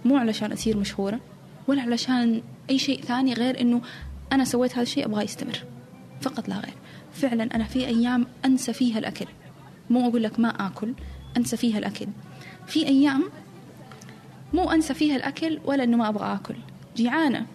مو 0.06 0.18
علشان 0.18 0.52
اصير 0.52 0.78
مشهورة 0.78 1.20
ولا 1.68 1.82
علشان 1.82 2.42
أي 2.70 2.80
شيء 2.80 3.02
ثاني 3.02 3.34
غير 3.34 3.62
إنه 3.62 3.82
أنا 4.34 4.46
سويت 4.46 4.74
هذا 4.74 4.82
الشيء 4.82 5.06
أبغاه 5.06 5.24
يستمر. 5.24 5.64
فقط 6.22 6.50
لا 6.50 6.56
غير. 6.56 6.74
فعلا 7.22 7.55
أنا 7.55 7.63
في 7.63 7.88
أيام 7.88 8.26
أنسى 8.45 8.74
فيها 8.74 8.99
الأكل. 8.99 9.26
مو 9.89 10.07
أقول 10.09 10.24
لك 10.24 10.39
ما 10.39 10.67
آكل 10.67 10.93
أنسى 11.38 11.57
فيها 11.57 11.78
الأكل. 11.78 12.07
في 12.67 12.88
أيام 12.88 13.24
مو 14.53 14.72
أنسى 14.72 14.93
فيها 14.93 15.15
الأكل 15.15 15.59
ولا 15.65 15.84
إنه 15.84 15.97
ما 15.97 16.09
أبغى 16.09 16.34
آكل. 16.34 16.55
جيعانة 16.95 17.45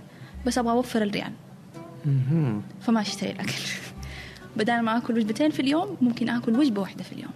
بس 0.46 0.58
أبغى 0.58 0.72
أوفر 0.72 1.02
الريال. 1.02 1.32
فما 2.80 3.00
اشتري 3.00 3.30
الأكل. 3.30 3.52
بدل 4.56 4.80
ما 4.80 4.96
آكل 4.96 5.18
وجبتين 5.18 5.50
في 5.50 5.60
اليوم 5.60 5.96
ممكن 6.00 6.28
آكل 6.28 6.58
وجبة 6.58 6.80
واحدة 6.80 7.02
في 7.04 7.12
اليوم. 7.12 7.30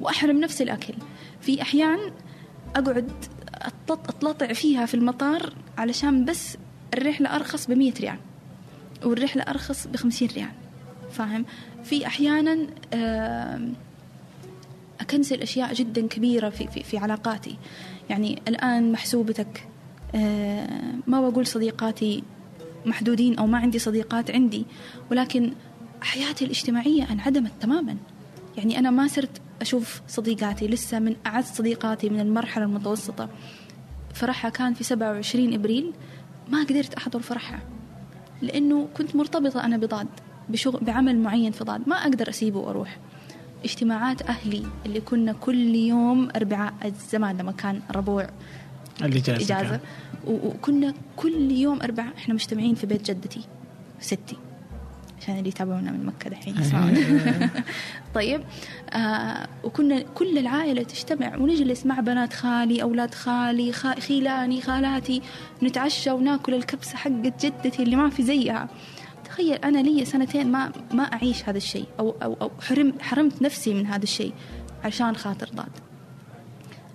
وأحرم 0.00 0.40
نفسي 0.40 0.64
الأكل. 0.64 0.94
في 1.40 1.62
أحيان 1.62 1.98
أقعد 2.76 3.10
أطلط- 3.64 3.90
اطلطع 4.08 4.52
فيها 4.52 4.86
في 4.86 4.94
المطار 4.94 5.52
علشان 5.78 6.24
بس 6.24 6.56
الرحلة 6.94 7.36
أرخص 7.36 7.66
ب 7.66 7.72
100 7.72 7.92
ريال. 8.00 8.18
والرحلة 9.04 9.42
أرخص 9.42 9.86
ب 9.86 9.96
50 9.96 10.28
ريال. 10.28 10.48
فاهم؟ 11.14 11.44
في 11.84 12.06
أحيانا 12.06 12.66
أكنسل 15.00 15.42
أشياء 15.42 15.74
جدا 15.74 16.06
كبيرة 16.06 16.48
في 16.48 16.68
في, 16.68 16.82
في 16.82 16.98
علاقاتي. 16.98 17.56
يعني 18.10 18.42
الآن 18.48 18.92
محسوبتك 18.92 19.68
ما 21.06 21.28
بقول 21.28 21.46
صديقاتي 21.46 22.22
محدودين 22.86 23.38
أو 23.38 23.46
ما 23.46 23.58
عندي 23.58 23.78
صديقات 23.78 24.30
عندي 24.30 24.66
ولكن 25.10 25.52
حياتي 26.00 26.44
الاجتماعية 26.44 27.12
أنعدمت 27.12 27.52
تماما. 27.60 27.96
يعني 28.56 28.78
أنا 28.78 28.90
ما 28.90 29.08
صرت 29.08 29.40
أشوف 29.60 30.00
صديقاتي 30.08 30.66
لسه 30.66 30.98
من 30.98 31.16
أعز 31.26 31.44
صديقاتي 31.44 32.08
من 32.08 32.20
المرحلة 32.20 32.64
المتوسطة. 32.64 33.28
فرحها 34.14 34.50
كان 34.50 34.74
في 34.74 34.84
27 34.84 35.54
إبريل 35.54 35.92
ما 36.48 36.62
قدرت 36.62 36.94
أحضر 36.94 37.20
فرحها 37.20 37.60
لأنه 38.42 38.88
كنت 38.96 39.16
مرتبطة 39.16 39.64
أنا 39.64 39.76
بضاد. 39.76 40.06
بشغل 40.48 40.80
بعمل 40.84 41.18
معين 41.18 41.52
في 41.52 41.64
ضاد 41.64 41.88
ما 41.88 41.96
أقدر 41.96 42.28
أسيبه 42.28 42.58
وأروح. 42.58 42.96
اجتماعات 43.64 44.22
أهلي 44.22 44.62
اللي 44.86 45.00
كنا 45.00 45.32
كل 45.32 45.74
يوم 45.74 46.28
أربعاء 46.36 46.74
زمان 47.10 47.36
لما 47.38 47.52
كان 47.52 47.80
ربوع 47.94 48.26
الإجازة 49.02 49.44
إجازة. 49.44 49.80
وكنا 50.26 50.94
كل 51.16 51.50
يوم 51.50 51.80
أربعاء 51.82 52.12
إحنا 52.16 52.34
مجتمعين 52.34 52.74
في 52.74 52.86
بيت 52.86 53.10
جدتي 53.10 53.40
ستي. 54.00 54.36
عشان 55.22 55.38
اللي 55.38 55.48
يتابعونا 55.48 55.90
من 55.90 56.06
مكة 56.06 56.30
دحين 56.30 56.56
يسمعون 56.60 56.94
طيب. 58.14 58.40
آه 58.90 59.46
وكنا 59.64 60.02
كل 60.14 60.38
العائلة 60.38 60.82
تجتمع 60.82 61.36
ونجلس 61.36 61.86
مع 61.86 62.00
بنات 62.00 62.32
خالي 62.32 62.82
أولاد 62.82 63.14
خالي 63.14 63.72
خا- 63.72 64.00
خيلاني 64.00 64.60
خالاتي. 64.60 65.22
نتعشى 65.62 66.10
وناكل 66.10 66.54
الكبسة 66.54 66.96
حقت 66.96 67.44
جدتي 67.46 67.82
اللي 67.82 67.96
ما 67.96 68.10
في 68.10 68.22
زيها. 68.22 68.68
تخيل 69.34 69.54
أنا 69.54 69.78
لي 69.78 70.04
سنتين 70.04 70.52
ما 70.52 70.72
ما 70.92 71.02
أعيش 71.02 71.48
هذا 71.48 71.56
الشيء 71.56 71.86
أو 72.00 72.14
أو 72.22 72.36
أو 72.40 72.50
حرم 72.60 72.94
حرمت 73.00 73.42
نفسي 73.42 73.74
من 73.74 73.86
هذا 73.86 74.02
الشيء 74.02 74.32
عشان 74.84 75.16
خاطر 75.16 75.50
ضاد. 75.54 75.70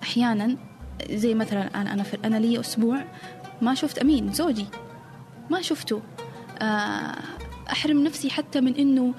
أحيانا 0.03 0.57
زي 1.11 1.33
مثلا 1.33 1.81
أنا 1.81 1.93
أنا 1.93 2.03
في 2.03 2.17
أنا 2.25 2.37
لي 2.37 2.59
أسبوع 2.59 3.03
ما 3.61 3.75
شفت 3.75 3.99
أمين 3.99 4.33
زوجي. 4.33 4.65
ما 5.49 5.61
شفته. 5.61 6.01
آه، 6.61 7.15
أحرم 7.71 8.03
نفسي 8.03 8.29
حتى 8.29 8.61
من 8.61 8.75
إنه 8.75 9.13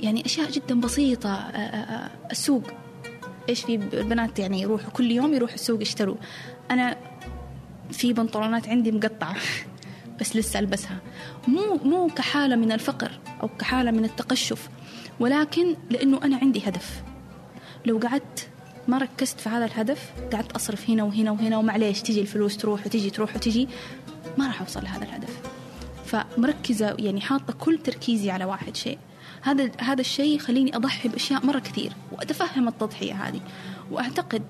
يعني 0.00 0.26
أشياء 0.26 0.50
جدا 0.50 0.80
بسيطة 0.80 1.34
آه، 1.34 1.56
آه، 1.56 2.10
السوق. 2.30 2.62
إيش 3.48 3.64
في 3.64 3.74
البنات 3.74 4.38
يعني 4.38 4.60
يروحوا 4.60 4.90
كل 4.90 5.10
يوم 5.10 5.34
يروحوا 5.34 5.54
السوق 5.54 5.82
يشتروا. 5.82 6.16
أنا 6.70 6.96
في 7.90 8.12
بنطلونات 8.12 8.68
عندي 8.68 8.92
مقطعة. 8.92 9.36
بس 10.20 10.36
لسه 10.36 10.58
ألبسها. 10.58 10.98
مو 11.48 11.80
مو 11.84 12.06
كحالة 12.06 12.56
من 12.56 12.72
الفقر 12.72 13.10
أو 13.42 13.48
كحالة 13.48 13.90
من 13.90 14.04
التقشف 14.04 14.68
ولكن 15.20 15.76
لأنه 15.90 16.20
أنا 16.24 16.36
عندي 16.36 16.68
هدف. 16.68 17.02
لو 17.86 17.98
قعدت 17.98 18.48
ما 18.88 18.98
ركزت 18.98 19.40
في 19.40 19.48
هذا 19.48 19.64
الهدف 19.64 20.12
قعدت 20.32 20.52
أصرف 20.52 20.90
هنا 20.90 21.02
وهنا 21.02 21.30
وهنا 21.30 21.58
ومعليش 21.58 22.02
تجي 22.02 22.20
الفلوس 22.20 22.56
تروح 22.56 22.86
وتجي 22.86 23.10
تروح 23.10 23.36
وتجي 23.36 23.68
ما 24.38 24.46
راح 24.46 24.60
أوصل 24.60 24.84
لهذا 24.84 25.04
الهدف. 25.04 25.40
فمركزة 26.06 26.96
يعني 26.98 27.20
حاطة 27.20 27.52
كل 27.52 27.78
تركيزي 27.78 28.30
على 28.30 28.44
واحد 28.44 28.76
شيء. 28.76 28.98
هذا 29.42 29.70
هذا 29.80 30.00
الشيء 30.00 30.36
يخليني 30.36 30.76
أضحي 30.76 31.08
بأشياء 31.08 31.46
مرة 31.46 31.58
كثير 31.58 31.92
وأتفهم 32.12 32.68
التضحية 32.68 33.12
هذه. 33.12 33.40
وأعتقد 33.90 34.42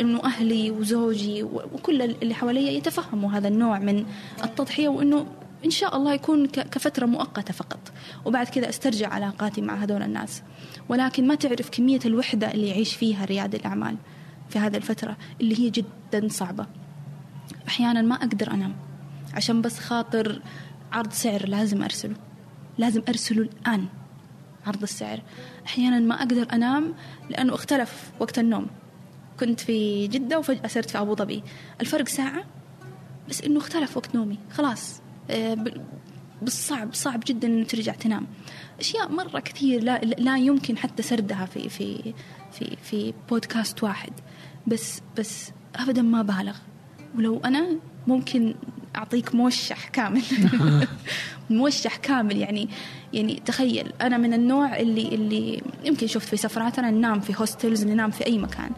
إنه 0.00 0.24
أهلي 0.24 0.70
وزوجي 0.70 1.42
وكل 1.42 2.02
اللي 2.02 2.34
حواليا 2.34 2.70
يتفهموا 2.70 3.30
هذا 3.32 3.48
النوع 3.48 3.78
من 3.78 4.06
التضحية 4.44 4.88
وإنه 4.88 5.26
إن 5.64 5.70
شاء 5.70 5.96
الله 5.96 6.12
يكون 6.14 6.46
ك- 6.46 6.68
كفترة 6.68 7.06
مؤقتة 7.06 7.52
فقط. 7.54 7.92
وبعد 8.24 8.46
كذا 8.48 8.68
أسترجع 8.68 9.08
علاقاتي 9.08 9.60
مع 9.60 9.74
هذول 9.74 10.02
الناس. 10.02 10.42
ولكن 10.88 11.26
ما 11.26 11.34
تعرف 11.34 11.70
كمية 11.70 12.00
الوحدة 12.06 12.50
اللي 12.54 12.68
يعيش 12.68 12.94
فيها 12.94 13.24
رياد 13.24 13.54
الأعمال 13.54 13.96
في 14.48 14.58
هذه 14.58 14.76
الفترة 14.76 15.16
اللي 15.40 15.58
هي 15.60 15.70
جدا 15.70 16.28
صعبة. 16.28 16.66
أحيانا 17.68 18.02
ما 18.02 18.14
أقدر 18.14 18.50
أنام 18.50 18.76
عشان 19.34 19.62
بس 19.62 19.78
خاطر 19.78 20.42
عرض 20.92 21.12
سعر 21.12 21.48
لازم 21.48 21.82
أرسله. 21.82 22.14
لازم 22.78 23.02
أرسله 23.08 23.42
الآن 23.42 23.86
عرض 24.66 24.82
السعر. 24.82 25.20
أحيانا 25.66 25.98
ما 25.98 26.14
أقدر 26.14 26.46
أنام 26.52 26.94
لأنه 27.30 27.54
اختلف 27.54 28.10
وقت 28.20 28.38
النوم. 28.38 28.66
كنت 29.40 29.60
في 29.60 30.06
جدة 30.06 30.38
وفجأة 30.38 30.66
صرت 30.66 30.90
في 30.90 30.98
أبو 30.98 31.14
ظبي. 31.14 31.42
الفرق 31.80 32.08
ساعة 32.08 32.44
بس 33.28 33.42
إنه 33.42 33.58
اختلف 33.58 33.96
وقت 33.96 34.14
نومي. 34.14 34.38
خلاص 34.50 35.00
آه، 35.30 35.54
ب- 35.54 35.84
بس 36.42 36.68
صعب 36.68 36.94
صعب 36.94 37.20
جدا 37.26 37.48
إنه 37.48 37.64
ترجع 37.64 37.92
تنام. 37.92 38.26
أشياء 38.80 39.08
مرة 39.12 39.40
كثير 39.40 39.82
لا, 39.82 39.98
لا 40.00 40.36
يمكن 40.38 40.76
حتى 40.78 41.02
سردها 41.02 41.46
في 41.46 41.68
في 41.68 42.14
في 42.52 42.76
في 42.82 43.14
بودكاست 43.30 43.82
واحد. 43.82 44.12
بس 44.66 45.00
بس 45.18 45.50
أبدا 45.76 46.02
ما 46.02 46.22
بالغ. 46.22 46.56
ولو 47.16 47.38
أنا 47.44 47.76
ممكن 48.06 48.54
أعطيك 48.96 49.34
موشح 49.34 49.88
كامل. 49.88 50.22
موشح 51.50 51.96
كامل 51.96 52.36
يعني 52.36 52.68
يعني 53.12 53.42
تخيل 53.46 53.92
أنا 54.00 54.18
من 54.18 54.34
النوع 54.34 54.76
اللي 54.76 55.08
اللي 55.14 55.62
يمكن 55.84 56.06
شفت 56.06 56.28
في 56.28 56.36
سفراتنا 56.36 56.90
ننام 56.90 57.20
في 57.20 57.34
هوستلز 57.40 57.84
ننام 57.84 58.10
في 58.10 58.26
أي 58.26 58.38
مكان. 58.38 58.70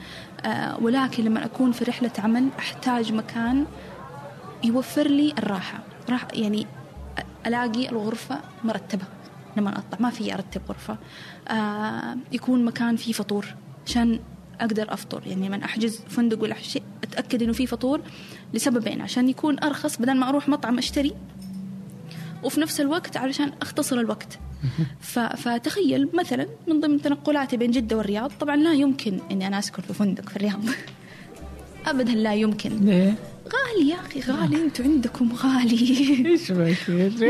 آه 0.44 0.78
ولكن 0.80 1.24
لما 1.24 1.44
أكون 1.44 1.72
في 1.72 1.84
رحلة 1.84 2.10
عمل 2.18 2.48
أحتاج 2.58 3.12
مكان 3.12 3.66
يوفر 4.64 5.08
لي 5.08 5.32
الراحة. 5.38 5.78
راح 6.10 6.26
يعني 6.32 6.66
ألاقي 7.46 7.88
الغرفة 7.88 8.40
مرتبة. 8.64 9.04
لما 9.56 9.78
أطلع 9.78 9.98
ما 10.00 10.10
في 10.10 10.34
أرتب 10.34 10.62
غرفة. 10.68 10.96
آه 11.48 12.16
يكون 12.32 12.64
مكان 12.64 12.96
فيه 12.96 13.12
فطور 13.12 13.46
عشان 13.86 14.20
أقدر 14.62 14.92
أفطر. 14.92 15.22
يعني 15.26 15.48
لما 15.48 15.64
أحجز 15.64 16.00
فندق 16.08 16.42
ولا 16.42 16.54
شيء 16.62 16.82
أتأكد 17.02 17.42
إنه 17.42 17.52
فيه 17.52 17.66
فطور 17.66 18.00
لسببين 18.54 19.00
عشان 19.00 19.28
يكون 19.28 19.58
أرخص 19.58 19.96
بدل 19.96 20.14
ما 20.14 20.28
أروح 20.28 20.48
مطعم 20.48 20.78
أشتري 20.78 21.12
وفي 22.42 22.60
نفس 22.60 22.80
الوقت 22.80 23.16
علشان 23.16 23.52
أختصر 23.62 24.00
الوقت. 24.00 24.38
فتخيل 25.36 26.08
مثلا 26.14 26.46
من 26.68 26.80
ضمن 26.80 27.02
تنقلاتي 27.02 27.56
بين 27.56 27.70
جدة 27.70 27.96
والرياض 27.96 28.32
طبعا 28.40 28.56
لا 28.56 28.72
يمكن 28.72 29.18
إني 29.30 29.46
أنا 29.46 29.58
أسكن 29.58 29.82
في 29.82 29.94
فندق 29.94 30.28
في 30.28 30.36
الرياض. 30.36 30.64
أبدا 31.86 32.12
لا 32.12 32.34
يمكن. 32.34 32.70
ليه؟ 32.70 33.14
غالي 33.52 33.88
يا 33.90 33.96
أخي 33.96 34.20
غالي. 34.20 34.56
أنتوا 34.64 34.84
عندكم 34.84 35.32
غالي. 35.32 36.26
إيش 36.30 36.50
ما 36.50 36.74
في. 36.74 37.26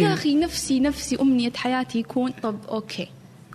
يا 0.00 0.14
أخي 0.14 0.34
نفسي 0.34 0.80
نفسي 0.80 1.16
أمنية 1.20 1.52
حياتي 1.56 1.98
يكون 1.98 2.30
طب 2.42 2.56
okay 2.68 3.08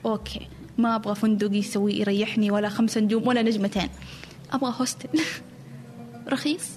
okay. 0.05 0.47
ما 0.79 0.95
أبغى 0.95 1.15
فندق 1.15 1.55
يسوي 1.55 1.99
يريحني 1.99 2.51
ولا 2.51 2.69
خمسة 2.69 3.01
نجوم 3.01 3.27
ولا 3.27 3.41
نجمتين. 3.41 3.89
أبغى 4.51 4.73
hostel 4.79 5.09
رخيص. 6.33 6.69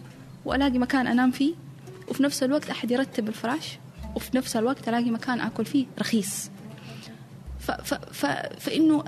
وألاقي 0.45 0.79
مكان 0.79 1.07
أنام 1.07 1.31
فيه. 1.31 1.55
وفي 2.09 2.23
نفس 2.23 2.43
الوقت 2.43 2.71
أحد 2.71 2.91
يرتب 2.91 3.29
الفراش. 3.29 3.79
وفي 4.17 4.37
نفس 4.37 4.57
الوقت 4.57 4.89
ألاقي 4.89 5.11
مكان 5.11 5.41
آكل 5.41 5.65
فيه. 5.65 5.87
رخيص. 5.99 6.51
ف 7.61 7.71
ف 7.71 7.95
ف 7.95 8.27
فإنه 8.61 9.05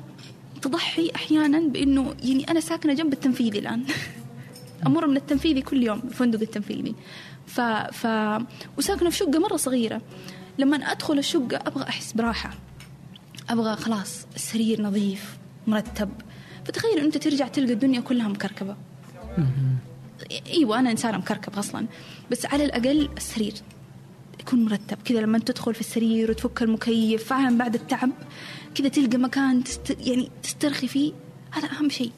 تضحي 0.62 1.10
أحيانا 1.14 1.60
بإنه 1.60 2.14
يعني 2.22 2.50
أنا 2.50 2.60
ساكنة 2.60 2.94
جنب 2.94 3.12
التنفيذي 3.12 3.58
الآن. 3.58 3.84
أمر 4.86 5.06
من 5.06 5.16
التنفيذي 5.16 5.62
كل 5.62 5.82
يوم 5.82 6.00
الفندق 6.04 6.40
التنفيذي. 6.40 6.94
ف 7.46 7.60
ف 7.60 8.06
وساكنة 8.78 9.10
في 9.10 9.16
شقة 9.16 9.38
مرة 9.38 9.56
صغيرة. 9.56 10.00
لما 10.58 10.76
أدخل 10.76 11.18
الشقة 11.18 11.56
أبغى 11.56 11.88
أحس 11.88 12.12
براحة. 12.12 12.50
أبغى 13.50 13.76
خلاص 13.76 14.26
السرير 14.34 14.82
نظيف 14.82 15.36
مرتب. 15.66 16.10
فتخيل 16.64 16.98
أنت 16.98 17.18
ترجع 17.18 17.48
تلقى 17.48 17.72
الدنيا 17.72 18.00
كلها 18.00 18.28
مكركبة. 18.28 18.76
إيوه 20.46 20.78
أنا 20.78 20.90
إنسانة 20.90 21.18
مكركب 21.18 21.58
أصلا. 21.58 21.86
بس 22.30 22.46
على 22.46 22.64
الأقل 22.64 23.08
السرير 23.16 23.54
يكون 24.40 24.64
مرتب. 24.64 24.98
كذا 25.04 25.20
لما 25.20 25.38
تدخل 25.38 25.74
في 25.74 25.80
السرير 25.80 26.30
وتفك 26.30 26.62
المكيف 26.62 27.24
فاهم 27.24 27.58
بعد 27.58 27.74
التعب 27.74 28.10
كذا 28.74 28.88
تلقى 28.88 29.18
مكان 29.18 29.64
تست... 29.64 29.96
يعني 30.00 30.30
تسترخي 30.42 30.88
فيه. 30.88 31.12
هذا 31.50 31.68
أهم 31.68 31.88
شيء. 31.88 32.12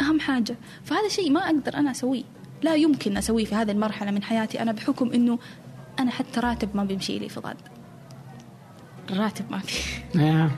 أهم 0.00 0.20
حاجة. 0.20 0.56
فهذا 0.84 1.08
شيء 1.08 1.30
ما 1.30 1.40
أقدر 1.46 1.74
أنا 1.74 1.90
أسويه. 1.90 2.24
لا 2.62 2.74
يمكن 2.74 3.16
أسويه 3.16 3.44
في 3.44 3.54
هذه 3.54 3.70
المرحلة 3.70 4.10
من 4.10 4.22
حياتي. 4.22 4.62
أنا 4.62 4.72
بحكم 4.72 5.12
أنه 5.12 5.38
أنا 5.98 6.10
حتى 6.10 6.40
راتب 6.40 6.76
ما 6.76 6.84
بيمشي 6.84 7.18
لي 7.18 7.28
في 7.28 7.40
ضاد. 7.40 7.56
الراتب 9.10 9.44
ما 9.50 9.58
في 9.58 9.82
آه. 10.20 10.50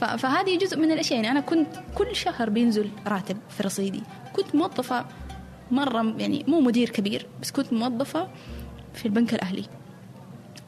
ف- 0.00 0.04
فهذه 0.04 0.58
جزء 0.58 0.78
من 0.78 0.92
الأشياء. 0.92 1.16
يعني 1.16 1.30
أنا 1.30 1.40
كنت 1.40 1.66
كل 1.94 2.16
شهر 2.16 2.50
بينزل 2.50 2.88
راتب 3.06 3.36
في 3.56 3.62
رصيدي. 3.62 4.02
كنت 4.36 4.54
موظفة 4.54 5.04
مرة 5.70 6.14
يعني 6.18 6.44
مو 6.48 6.60
مدير 6.60 6.90
كبير 6.90 7.26
بس 7.42 7.50
كنت 7.50 7.72
موظفة 7.72 8.28
في 8.94 9.06
البنك 9.06 9.34
الأهلي. 9.34 9.64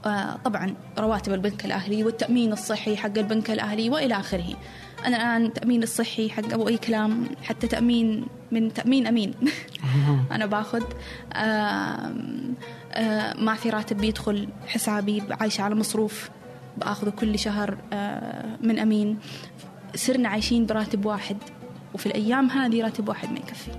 آه، 0.06 0.36
طبعا 0.44 0.74
رواتب 0.98 1.32
البنك 1.32 1.64
الأهلي 1.64 2.05
والتأمين 2.05 2.52
الصحي 2.52 2.96
حق 2.96 3.18
البنك 3.18 3.50
الأهلي 3.50 3.90
وإلى 3.90 4.14
آخره. 4.16 4.56
أنا 5.06 5.16
الآن 5.16 5.44
التأمين 5.46 5.82
الصحي 5.82 6.30
حق 6.30 6.52
أبو 6.52 6.68
أي 6.68 6.78
كلام 6.78 7.24
حتى 7.42 7.66
تأمين 7.66 8.26
من 8.52 8.72
تأمين 8.72 9.06
أمين. 9.06 9.34
أنا 10.32 10.46
باخذ. 10.46 10.82
آم، 11.34 12.55
آه، 12.92 13.34
ما 13.34 13.55
في 13.55 13.70
راتب 13.70 13.96
بيدخل 13.96 14.48
حسابي 14.66 15.22
عايشة 15.30 15.62
على 15.62 15.74
مصروف. 15.74 16.30
بآخذه 16.78 17.10
كل 17.10 17.38
شهر 17.38 17.78
آه، 17.92 18.56
من 18.62 18.78
أمين. 18.78 19.18
صرنا 19.94 20.28
عايشين 20.28 20.66
براتب 20.66 21.06
واحد 21.06 21.36
وفي 21.94 22.06
الأيام 22.06 22.50
هذه 22.50 22.82
راتب 22.82 23.09
واحد 23.09 23.30
ما 23.32 23.38
يكفي. 23.38 23.70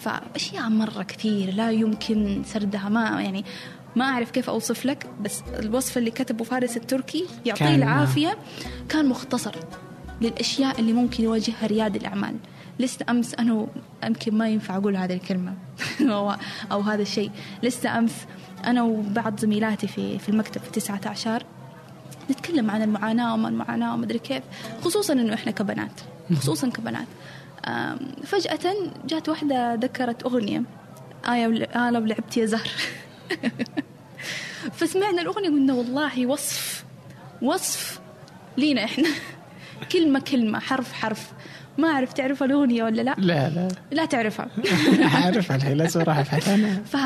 فأشياء 0.00 0.68
مرة 0.68 1.02
كثير 1.02 1.54
لا 1.54 1.70
يمكن 1.70 2.42
سردها. 2.46 2.88
ما 2.88 3.22
يعني 3.22 3.44
ما 3.96 4.04
أعرف 4.04 4.30
كيف 4.30 4.50
أوصف 4.50 4.86
لك 4.86 5.06
بس 5.20 5.42
الوصف 5.58 5.98
اللي 5.98 6.10
كتبه 6.10 6.44
فارس 6.44 6.76
التركي 6.76 7.26
يعطيه 7.46 7.74
العافية 7.74 8.38
كان 8.88 9.06
مختصر 9.06 9.54
للأشياء 10.20 10.80
اللي 10.80 10.92
ممكن 10.92 11.24
يواجهها 11.24 11.66
رياد 11.66 11.96
الأعمال. 11.96 12.36
لسه 12.78 13.06
أمس 13.10 13.34
أنا 13.34 13.66
يمكن 14.04 14.34
ما 14.34 14.48
ينفع 14.48 14.76
أقول 14.76 14.96
هذه 14.96 15.12
الكلمة 15.12 15.54
أو, 16.00 16.34
أو 16.72 16.80
هذا 16.80 17.02
الشيء. 17.02 17.30
لسه 17.62 17.98
أمس 17.98 18.26
أنا 18.64 18.82
وبعض 18.82 19.40
زميلاتي 19.40 19.86
في 19.86 20.18
في 20.18 20.28
المكتب 20.28 20.60
في 20.60 20.70
19 20.70 21.42
نتكلم 22.30 22.70
عن 22.70 22.82
المعاناة 22.82 23.34
وما 23.34 23.48
المعاناة 23.48 23.94
وما 23.94 24.04
أدري 24.04 24.18
كيف 24.18 24.42
خصوصا 24.84 25.12
إنه 25.12 25.34
إحنا 25.34 25.52
كبنات 25.52 26.00
خصوصا 26.36 26.68
كبنات. 26.68 27.06
فجأة 28.24 28.74
جات 29.06 29.28
واحدة 29.28 29.74
ذكرت 29.74 30.22
أغنية 30.22 30.62
آية 31.28 31.64
آه 31.64 31.90
لو 31.90 32.00
لعبت 32.00 32.36
يا 32.36 32.46
زهر. 32.46 32.68
فسمعنا 34.78 35.22
الأغنية 35.22 35.48
قلنا 35.48 35.74
والله 35.74 36.26
وصف 36.26 36.84
وصف 37.42 38.00
لينا 38.56 38.84
إحنا. 38.84 39.08
كلمة 39.92 40.20
كلمة 40.20 40.58
حرف 40.58 40.92
حرف. 40.92 41.32
ما 41.80 41.88
أعرف 41.88 42.12
تعرف 42.12 42.42
الأغنية 42.42 42.84
ولا 42.84 43.02
لا؟ 43.02 43.14
لا 43.18 43.48
لا. 43.50 43.68
لا 43.92 44.04
تعرفها. 44.04 44.48
عارف 45.24 45.52
الحين 45.52 45.76
لازم 45.76 46.00
راح 46.00 46.18
ابحث 46.18 46.48
عنها 46.48 46.80
ف... 46.84 46.96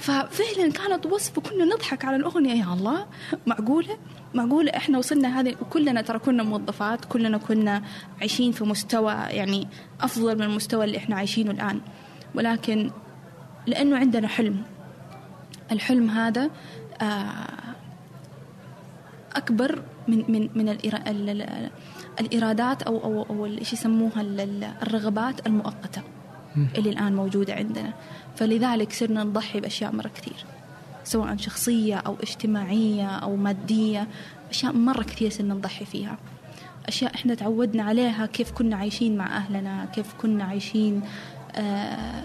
ففعلا 0.00 0.72
كانت 0.72 1.06
وصف 1.06 1.38
وكنا 1.38 1.64
نضحك 1.64 2.04
على 2.04 2.16
الأغنية 2.16 2.54
يا 2.64 2.72
الله. 2.72 3.06
معقولة؟ 3.46 3.98
معقولة؟ 4.34 4.72
إحنا 4.76 4.98
وصلنا 4.98 5.40
هذه 5.40 5.54
وكلنا 5.60 6.02
ترى 6.02 6.18
كنا 6.18 6.42
موظفات 6.42 7.04
كلنا 7.04 7.38
كنا 7.38 7.82
عايشين 8.20 8.52
في 8.52 8.64
مستوى 8.64 9.12
يعني 9.12 9.68
أفضل 10.00 10.34
من 10.38 10.42
المستوى 10.42 10.84
اللي 10.84 10.96
إحنا 10.98 11.16
عايشينه 11.16 11.50
الآن. 11.50 11.80
ولكن 12.34 12.90
لأنه 13.66 13.96
عندنا 13.98 14.28
حلم. 14.28 14.62
الحلم 15.72 16.10
هذا 16.10 16.50
آه، 17.02 17.46
أكبر 19.36 19.82
من 20.08 20.24
من 20.28 20.48
من 20.54 20.68
الإرا... 20.68 21.10
ال- 21.10 21.30
ال- 21.30 21.70
الإرادات 22.20 22.82
أو 22.82 23.04
أو 23.04 23.22
أو 23.22 23.46
إيش 23.46 23.72
يسموها 23.72 24.20
ال- 24.20 24.40
ال- 24.40 24.64
الرغبات 24.82 25.46
المؤقتة 25.46 26.02
اللي 26.78 26.90
الآن 26.90 27.14
موجودة 27.16 27.54
عندنا. 27.54 27.92
فلذلك 28.36 28.92
صرنا 28.92 29.24
نضحي 29.24 29.60
بأشياء 29.60 29.92
مرة 29.92 30.08
كثير 30.08 30.36
سواء 31.04 31.36
شخصية 31.36 31.94
أو 31.96 32.16
اجتماعية 32.22 33.06
أو 33.08 33.36
مادية 33.36 34.08
أشياء 34.50 34.72
مرة 34.72 35.02
كثير 35.02 35.30
صرنا 35.30 35.54
نضحي 35.54 35.84
فيها. 35.84 36.18
أشياء 36.88 37.14
إحنا 37.14 37.34
تعودنا 37.34 37.82
عليها 37.82 38.26
كيف 38.26 38.50
كنا 38.52 38.76
عايشين 38.76 39.16
مع 39.16 39.36
أهلنا 39.36 39.84
كيف 39.94 40.14
كنا 40.20 40.44
عايشين 40.44 41.02
آه 41.56 42.22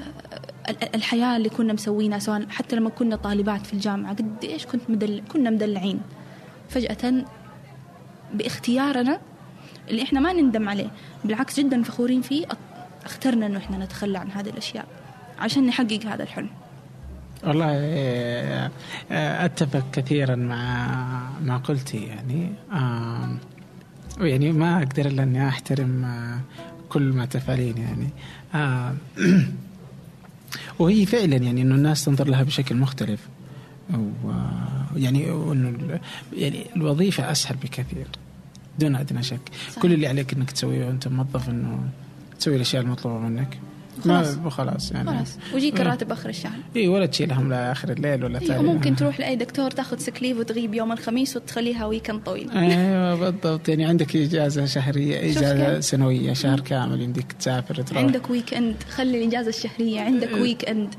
ال- 0.69 0.95
الحياة 0.95 1.37
اللي 1.37 1.49
كنا 1.49 1.73
مسوينها 1.73 2.19
سواء 2.19 2.45
حتى 2.49 2.75
لما 2.75 2.89
كنا 2.89 3.15
طالبات 3.15 3.65
في 3.65 3.73
الجامعة 3.73 4.13
قد 4.15 4.43
إيش 4.43 4.65
كنت 4.65 4.81
مدل 4.89 5.21
كنا 5.33 5.49
مدلعين. 5.49 5.99
فجأة 6.71 7.25
باختيارنا 8.33 9.19
اللي 9.89 10.03
إحنا 10.03 10.19
ما 10.19 10.33
نندم 10.33 10.69
عليه. 10.69 10.91
بالعكس 11.25 11.59
جدا 11.59 11.83
فخورين 11.83 12.21
فيه. 12.21 12.45
اخترنا 13.05 13.45
إنه 13.45 13.57
إحنا 13.57 13.77
نتخلى 13.85 14.17
عن 14.17 14.31
هذه 14.31 14.49
الأشياء 14.49 14.85
عشان 15.39 15.65
نحقق 15.65 16.05
هذا 16.05 16.23
الحلم. 16.23 16.49
والله 17.43 17.65
آه، 17.71 18.71
آه، 19.11 19.45
أتفق 19.45 19.83
كثيرا 19.93 20.35
مع 20.35 20.87
ما 21.41 21.57
قلتي 21.57 21.97
يعني 21.97 22.51
آم، 22.73 23.37
يعني 24.19 24.51
ما 24.51 24.77
أقدر 24.77 25.05
إلا 25.05 25.23
إني 25.23 25.47
أحترم 25.47 26.05
آه، 26.05 26.39
كل 26.89 27.01
ما 27.01 27.25
تفعلين 27.25 27.77
يعني. 27.77 28.09
وهي 30.79 31.05
فعلا 31.05 31.35
يعني 31.35 31.61
إنه 31.61 31.75
الناس 31.75 32.05
تنظر 32.05 32.27
لها 32.27 32.43
بشكل 32.43 32.75
مختلف. 32.75 33.27
و 33.93 34.31
يعني 34.95 35.27
يعني 36.33 36.65
الوظيفة 36.75 37.31
أسهل 37.31 37.55
بكثير 37.55 38.07
دون 38.79 38.95
أدنى 38.95 39.23
شك. 39.23 39.39
صحيح. 39.69 39.83
كل 39.83 39.93
اللي 39.93 40.07
عليك 40.07 40.33
إنك 40.33 40.51
تسويه 40.51 40.85
وأنت 40.85 41.07
موظف 41.07 41.49
إنه 41.49 41.79
تسوي 42.39 42.55
الأشياء 42.55 42.83
المطلوبة 42.83 43.19
منك. 43.19 43.59
خلاص. 44.03 44.37
ما 44.37 44.49
خلاص. 44.49 44.91
يعني. 44.91 45.09
خلاص. 45.09 45.37
ويجيك 45.53 45.75
إيه. 45.75 45.81
الراتب 45.81 46.11
آخر 46.11 46.29
الشهر. 46.29 46.57
اي 46.75 46.87
ولا 46.87 47.05
تشيل 47.05 47.31
هم 47.31 47.49
لآخر 47.49 47.91
الليل 47.91 48.23
ولا 48.23 48.41
إيه 48.41 48.47
ثاني. 48.47 48.67
وممكن 48.67 48.95
تروح 48.95 49.19
لأي 49.19 49.35
دكتور 49.35 49.71
تاخذ 49.71 49.97
sick 49.97 50.15
leave 50.15 50.37
وتغيب 50.37 50.73
يوم 50.73 50.91
الخميس 50.91 51.37
وتخليها 51.37 51.85
weekend 51.85 52.19
طويل. 52.23 52.51
أيوه 52.51 53.15
بالضبط. 53.15 53.69
يعني 53.69 53.85
عندك 53.85 54.15
إجازة 54.15 54.65
شهرية 54.65 55.31
إجازة. 55.31 55.79
سنوية 55.79 56.33
شهر 56.33 56.59
كامل 56.59 57.01
يمديك 57.01 57.31
تسافر 57.31 57.81
تروح. 57.81 58.01
عندك 58.03 58.29
weekend 58.29 58.75
خلي 58.95 59.23
الإجازة 59.23 59.49
الشهرية. 59.49 60.01
عندك 60.01 60.33
weekend 60.33 60.89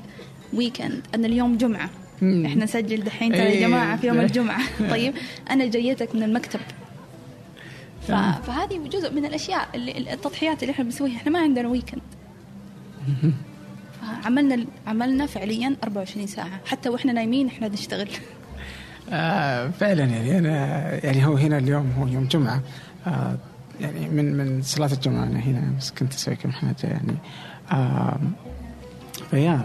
weekend 0.53 1.03
أنا 1.15 1.27
اليوم 1.27 1.57
جمعة. 1.57 1.91
مم. 2.23 2.47
إحنا 2.47 2.65
نسجل 2.65 3.05
دحين 3.05 3.33
ترى 3.33 3.43
إيه. 3.43 3.61
يا 3.63 3.69
جماعة 3.69 3.97
في 3.97 4.07
يوم 4.07 4.21
الجمعة. 4.27 4.63
طيب 4.91 5.15
أنا 5.51 5.67
جيتك 5.67 6.15
من 6.15 6.23
المكتب. 6.23 6.61
ف... 8.09 8.13
فهذه 8.13 8.89
جزء 8.93 9.13
من 9.15 9.25
الأشياء 9.25 9.69
اللي 9.75 10.13
التضحيات 10.13 10.63
اللي 10.63 10.73
إحنا 10.73 10.85
بنسويها. 10.85 11.17
إحنا 11.17 11.31
ما 11.33 11.39
عندنا 11.39 11.69
weekend 11.69 12.03
عملنا 14.25 14.65
عملنا 14.87 15.27
فعليا 15.27 15.77
24 15.85 16.27
ساعة. 16.27 16.61
حتى 16.67 16.89
وإحنا 16.89 17.13
نايمين 17.13 17.47
إحنا 17.47 17.69
نشتغل. 17.69 18.09
آه 19.11 19.69
فعلا 19.69 20.05
يعني 20.05 20.39
أنا 20.39 20.55
يعني 21.05 21.27
هو 21.27 21.37
هنا 21.37 21.59
اليوم 21.59 21.91
هو 21.99 22.07
يوم 22.07 22.25
جمعة. 22.25 22.61
آه 23.07 23.37
يعني 23.81 24.09
من 24.09 24.37
من 24.37 24.63
صلاة 24.63 24.93
الجمعة 24.93 25.25
أنا 25.25 25.39
هنا 25.41 25.73
بس 25.79 25.91
كنت 25.91 26.15
أسوي 26.15 26.37
كم 26.37 26.51
حاجة 26.53 26.75
يعني. 26.83 27.15
آه 27.73 28.21
فيا 29.33 29.57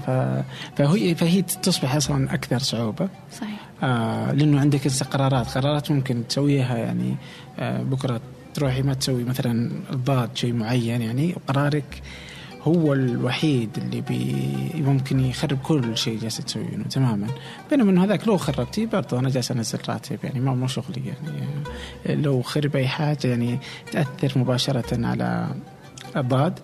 فهي 0.77 1.15
فهي 1.15 1.41
تصبح 1.41 1.95
أصلا 1.95 2.33
أكثر 2.33 2.59
صعوبة. 2.59 3.09
صحيح. 3.31 3.59
آه 3.83 4.31
لأنه 4.31 4.59
عندك 4.59 4.87
هسه 4.87 5.05
قرارات 5.05 5.47
قرارات 5.57 5.91
ممكن 5.91 6.27
تسويها 6.27 6.77
يعني 6.77 7.15
آه 7.59 7.83
بكرة 7.83 8.21
تروحي 8.53 8.81
ما 8.81 8.93
تسوي 8.93 9.23
مثلا 9.23 9.71
الضاد 9.93 10.37
شيء 10.37 10.53
معين 10.53 11.01
يعني 11.01 11.33
وقرارك 11.35 12.01
هو 12.61 12.93
الوحيد 12.93 13.69
اللي 13.77 14.01
بي 14.01 14.45
ممكن 14.75 15.19
يخرب 15.19 15.57
كل 15.63 15.97
شيء 15.97 16.19
جالسه 16.19 16.43
تسوينه 16.43 16.83
تماما. 16.83 17.27
بينما 17.69 17.91
إنه 17.91 18.03
هذاك 18.03 18.27
لو 18.27 18.37
خربتي 18.37 18.85
برضه 18.85 19.19
أنا 19.19 19.29
جالس 19.29 19.51
أنزل 19.51 19.79
راتب 19.89 20.19
يعني 20.23 20.39
ما 20.39 20.55
مو 20.55 20.67
شغلي 20.67 21.01
يعني. 21.05 21.47
آه، 22.07 22.15
لو 22.15 22.41
خرب 22.41 22.75
أي 22.75 22.87
حاجة 22.87 23.27
يعني 23.27 23.59
تأثر 23.91 24.39
مباشرة 24.39 25.07
على 25.07 25.55
الضاد. 26.15 26.59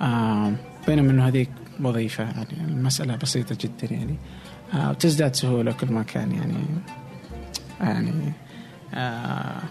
آه 0.00 0.52
بينما 0.88 1.10
إنه 1.10 1.28
هذيك 1.28 1.50
وظيفة 1.80 2.24
يعني 2.24 2.46
المسألة 2.68 3.16
بسيطة 3.16 3.56
جدا 3.60 3.94
يعني. 3.94 4.16
آه 4.74 4.90
وتزداد 4.90 5.34
سهولة 5.34 5.72
كل 5.72 5.92
ما 5.92 6.02
كان 6.02 6.32
يعني 6.32 6.54
يعني 7.80 8.32
آه 8.94 9.62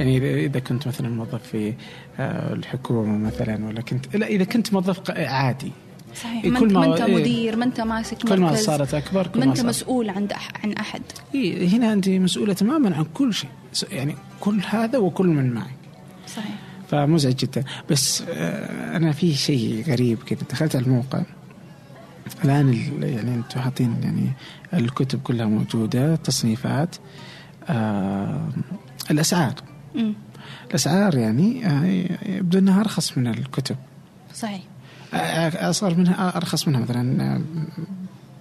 يعني 0.00 0.20
إذا- 0.20 0.44
إذا 0.50 0.60
كنت 0.60 0.88
مثلا 0.88 1.08
موظف 1.08 1.42
في 1.42 1.74
آه 2.18 2.52
الحكومة 2.52 3.18
مثلا 3.18 3.66
ولا 3.66 3.80
كنت 3.80 4.16
لا 4.16 4.26
إذا 4.26 4.44
كنت 4.44 4.72
موظف 4.72 5.10
عادي. 5.10 5.72
صحيح. 6.22 6.44
إيه، 6.44 6.50
ما 6.50 6.60
ما- 6.60 6.84
أنت 6.94 7.00
إيه. 7.00 7.14
مدير 7.16 7.56
ما 7.56 7.64
أنت 7.64 7.80
ماسك 7.80 8.16
كل 8.18 8.40
ما 8.40 8.54
صارت 8.54 8.94
أكبر 8.94 9.26
كل 9.26 9.38
ما 9.38 9.44
أنت 9.44 9.60
مسؤول 9.60 10.10
عن 10.10 10.28
أح- 10.28 10.64
عن 10.64 10.72
أحد. 10.72 11.02
إيه 11.34 11.68
هنا 11.68 11.92
انت 11.92 12.08
مسؤولة 12.08 12.52
تماما 12.52 12.96
عن 12.96 13.04
كل 13.14 13.34
شيء. 13.34 13.50
يعني 13.90 14.14
كل 14.40 14.60
هذا 14.70 14.98
وكل 14.98 15.26
من 15.26 15.52
معك 15.54 15.70
صحيح. 16.26 16.53
فمزعج 16.90 17.34
جدا. 17.36 17.64
بس 17.90 18.22
آه، 18.28 18.96
أنا 18.96 19.12
في 19.12 19.34
شيء 19.34 19.84
غريب 19.88 20.18
كذا 20.26 20.38
دخلت 20.50 20.76
على 20.76 20.84
الموقع. 20.84 21.22
الآن 22.44 22.68
ال- 22.68 23.02
يعني 23.04 23.34
أنتم 23.34 23.60
حاطين 23.60 23.96
يعني 24.02 24.32
الكتب 24.74 25.22
كلها 25.22 25.46
موجودة 25.46 26.16
تصنيفات 26.16 26.96
آه 27.68 28.48
الأسعار. 29.10 29.54
امم 29.96 30.14
الأسعار 30.70 31.14
يعني 31.14 31.66
آه، 31.66 31.84
يبدو 32.28 32.58
إنها 32.58 32.80
أرخص 32.80 33.18
من 33.18 33.26
الكتب. 33.26 33.76
صحيح. 34.34 34.60
آه، 35.14 35.70
صار 35.70 35.94
منها 35.94 36.36
أرخص 36.36 36.68
منها 36.68 36.80
مثلا 36.80 37.34
آه، 37.36 37.40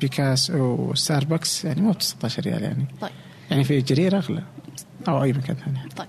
بيكاسو 0.01 0.57
وستاربكس 0.75 1.65
يعني 1.65 1.81
مو 1.81 1.91
ب 1.91 1.97
19 1.97 2.43
ريال 2.43 2.63
يعني. 2.63 2.85
طيب. 3.01 3.11
يعني 3.51 3.63
في 3.63 3.81
جرير 3.81 4.17
أغلى. 4.17 4.43
أو 5.07 5.23
أي 5.23 5.33
مكان 5.33 5.55
ثاني. 5.55 5.89
طيب. 5.97 6.07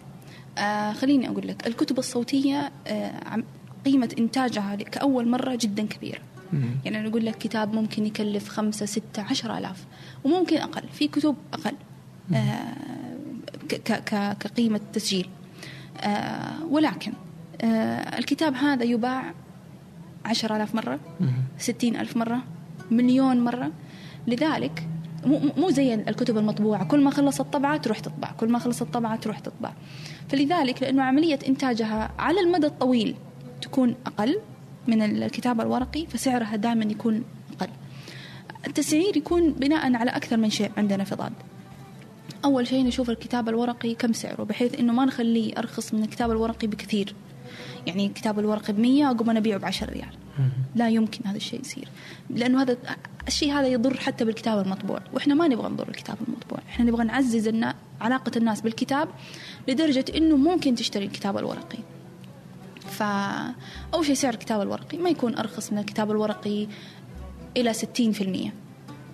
آه 0.58 0.92
خليني 0.92 1.28
أقول 1.28 1.48
لك 1.48 1.66
الكتب 1.66 1.98
الصوتية 1.98 2.72
آه 2.86 3.42
قيمة 3.84 4.14
إنتاجها 4.18 4.76
كأول 4.76 5.28
مرة 5.28 5.58
جدا 5.60 5.86
كبيرة. 5.86 6.20
مم. 6.52 6.64
يعني 6.84 7.00
أنا 7.00 7.08
أقول 7.08 7.26
لك 7.26 7.38
كتاب 7.38 7.74
ممكن 7.74 8.06
يكلف 8.06 8.48
خمسة 8.48 8.86
ستة 8.86 9.22
عشر 9.22 9.58
آلاف 9.58 9.84
وممكن 10.24 10.56
أقل 10.56 10.88
في 10.92 11.08
كتب 11.08 11.36
أقل 11.52 11.74
آه 12.34 12.74
كقيمة 14.40 14.80
تسجيل. 14.92 15.28
آه 16.00 16.64
ولكن 16.70 17.12
آه 17.60 18.18
الكتاب 18.18 18.54
هذا 18.54 18.84
يباع 18.84 19.34
عشر 20.24 20.56
آلاف 20.56 20.74
مرة. 20.74 21.00
ستين 21.58 21.96
ألف 21.96 22.16
مرة 22.16 22.42
مليون 22.90 23.44
مرة. 23.44 23.70
لذلك 24.26 24.88
مو, 25.26 25.40
مو 25.56 25.70
زي 25.70 25.94
الكتب 25.94 26.38
المطبوعة. 26.38 26.84
كل 26.84 27.04
ما 27.04 27.10
خلصت 27.10 27.40
طبعة 27.40 27.76
تروح 27.76 27.98
تطبع 27.98 28.30
كل 28.32 28.48
ما 28.48 28.58
خلصت 28.58 28.82
طبعة 28.82 29.16
تروح 29.16 29.38
تطبع. 29.38 29.72
فلذلك 30.28 30.82
لأنه 30.82 31.02
عملية 31.02 31.38
إنتاجها 31.48 32.12
على 32.18 32.40
المدى 32.40 32.66
الطويل 32.66 33.14
تكون 33.62 33.94
أقل 34.06 34.40
من 34.88 35.02
الكتاب 35.02 35.60
الورقي 35.60 36.06
فسعرها 36.06 36.56
دائما 36.56 36.84
يكون 36.84 37.24
أقل. 37.60 37.68
التسعير 38.66 39.16
يكون 39.16 39.52
بناء 39.52 39.94
على 39.94 40.10
أكثر 40.10 40.36
من 40.36 40.50
شيء 40.50 40.70
عندنا 40.76 41.04
في 41.04 41.14
ضاد. 41.14 41.32
أول 42.44 42.66
شيء 42.66 42.86
نشوف 42.86 43.10
الكتاب 43.10 43.48
الورقي 43.48 43.94
كم 43.94 44.12
سعره 44.12 44.42
بحيث 44.44 44.78
إنه 44.80 44.92
ما 44.92 45.04
نخليه 45.04 45.58
أرخص 45.58 45.94
من 45.94 46.02
الكتاب 46.02 46.30
الورقي 46.30 46.66
بكثير. 46.66 47.14
يعني 47.86 48.06
الكتاب 48.06 48.38
الورقي 48.38 48.72
بمية 48.72 49.10
أقوم 49.10 49.30
أنا 49.30 49.38
أبيعه 49.38 49.58
بعشر 49.58 49.88
ريال. 49.88 50.14
لا 50.74 50.88
يمكن 50.88 51.20
هذا 51.26 51.36
الشيء 51.36 51.60
يصير. 51.60 51.88
لأنه 52.30 52.62
هذا 52.62 52.76
الشيء 53.28 53.52
هذا 53.52 53.66
يضر 53.66 53.96
حتى 53.96 54.24
بالكتاب 54.24 54.66
المطبوع. 54.66 55.00
وإحنا 55.12 55.34
ما 55.34 55.48
نبغى 55.48 55.68
نضر 55.68 55.88
الكتاب 55.88 56.16
المطبوع. 56.28 56.58
إحنا 56.68 56.84
نبغى 56.84 57.04
نعزز 57.04 57.48
النا... 57.48 57.74
علاقة 58.00 58.32
الناس 58.36 58.60
بالكتاب 58.60 59.08
لدرجة 59.68 60.04
إنه 60.16 60.36
ممكن 60.36 60.74
تشتري 60.74 61.04
الكتاب 61.04 61.38
الورقي. 61.38 61.78
فأول 62.80 64.06
شيء 64.06 64.14
سعر 64.14 64.34
الكتاب 64.34 64.60
الورقي. 64.60 64.98
ما 64.98 65.10
يكون 65.10 65.38
أرخص 65.38 65.72
من 65.72 65.78
الكتاب 65.78 66.10
الورقي 66.10 66.66
إلى 67.56 67.74
60% 67.74 67.76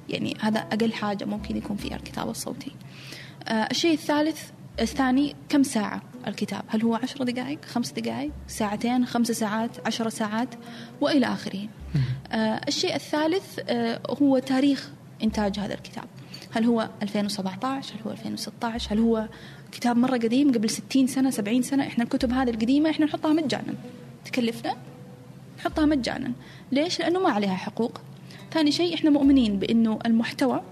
يعني 0.09 0.37
هذا 0.41 0.59
أقل 0.59 0.93
حاجة 0.93 1.25
ممكن 1.25 1.57
يكون 1.57 1.77
فيها 1.77 1.97
الكتاب 1.97 2.29
الصوتي. 2.29 2.73
آه 3.49 3.53
الشيء 3.71 3.93
الثالث 3.93 4.51
الثاني 4.81 5.37
كم 5.49 5.63
ساعة؟ 5.63 6.03
الكتاب. 6.27 6.63
هل 6.69 6.83
هو 6.83 6.95
عشر 6.95 7.25
دقائق؟ 7.25 7.65
خمس 7.65 7.93
دقائق؟ 7.93 8.31
ساعتين؟ 8.49 9.07
خمس 9.07 9.31
ساعات؟ 9.31 9.87
عشر 9.87 10.09
ساعات؟ 10.09 10.49
وإلى 11.01 11.27
آخره. 11.27 11.69
آه 12.33 12.61
الشيء 12.69 12.95
الثالث 12.95 13.59
آه 13.69 14.01
هو 14.23 14.39
تاريخ 14.39 14.91
إنتاج 15.23 15.59
هذا 15.59 15.75
الكتاب. 15.75 16.05
هل 16.53 16.65
هو 16.65 16.89
2017 17.03 17.95
هل 17.95 18.01
هو 18.07 18.11
2016 18.11 18.93
هل 18.95 18.99
هو 18.99 19.29
كتاب 19.73 19.97
مرة 19.97 20.17
قديم 20.17 20.53
قبل 20.53 20.71
60 20.71 21.07
سنة 21.07 21.31
70 21.31 21.63
سنة؟ 21.63 21.87
إحنا 21.87 22.05
الكتب 22.05 22.33
هذه 22.33 22.51
القديمة 22.51 22.91
إحنا 22.91 23.07
نحطها 23.07 23.33
مجانا. 23.33 23.75
تكلفنا؟ 24.25 24.77
نحطها 25.59 25.87
مجانا. 25.87 26.33
ليش؟ 26.73 27.01
لأنه 27.01 27.21
ما 27.21 27.31
عليها 27.31 27.55
حقوق. 27.55 28.01
ثاني 28.53 28.73
شيء 28.73 28.95
إحنا 28.95 29.11
مؤمنين 29.11 29.59
بأنه 29.59 29.99
المحتوى 30.07 30.63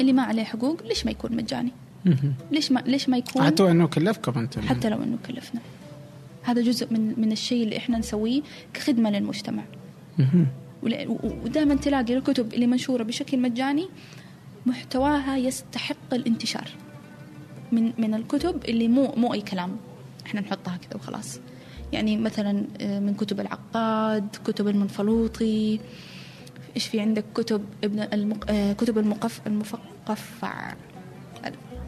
اللي 0.00 0.12
ما 0.12 0.22
عليه 0.22 0.44
حقوق 0.44 0.82
ليش 0.82 1.04
ما 1.04 1.10
يكون 1.10 1.36
مجاني؟ 1.36 1.72
ليش 2.50 2.72
ما 2.72 2.80
ليش 2.86 3.08
ما 3.08 3.16
يكون؟ 3.16 3.42
حتى 3.42 3.70
إنه 3.70 3.86
كلفكم 3.86 4.38
أنتم. 4.38 4.62
حتى 4.62 4.88
لو 4.88 5.02
إنه 5.02 5.18
كلفنا. 5.26 5.60
هذا 6.42 6.62
جزء 6.62 6.92
من 6.92 7.20
من 7.20 7.32
الشيء 7.32 7.64
اللي 7.64 7.76
إحنا 7.76 7.98
نسويه 7.98 8.42
كخدمة 8.74 9.10
للمجتمع. 9.10 9.62
ودائما 11.44 11.74
تلاقي 11.74 12.14
الكتب 12.16 12.54
اللي 12.54 12.66
منشورة 12.66 13.02
بشكل 13.02 13.38
مجاني 13.38 13.88
محتواها 14.66 15.36
يستحق 15.36 16.14
الانتشار. 16.14 16.68
من 17.72 17.92
من 17.98 18.14
الكتب 18.14 18.64
اللي 18.68 18.88
مو 18.88 19.14
مو 19.16 19.34
أي 19.34 19.40
كلام. 19.40 19.76
إحنا 20.26 20.40
نحطها 20.40 20.76
كذا 20.76 20.96
وخلاص. 20.96 21.40
يعني 21.92 22.16
مثلا 22.16 22.64
آه، 22.80 23.00
من 23.00 23.14
كتب 23.14 23.40
العقاد 23.40 24.28
كتب 24.44 24.68
المنفلوطي. 24.68 25.80
إيش 26.76 26.86
في 26.86 27.00
عندك؟ 27.00 27.24
كتب 27.34 27.64
ابن 27.84 28.00
المق... 28.12 28.50
آه، 28.50 28.72
كتب 28.72 28.98
المقف 28.98 29.40
المفقفع 29.46 30.74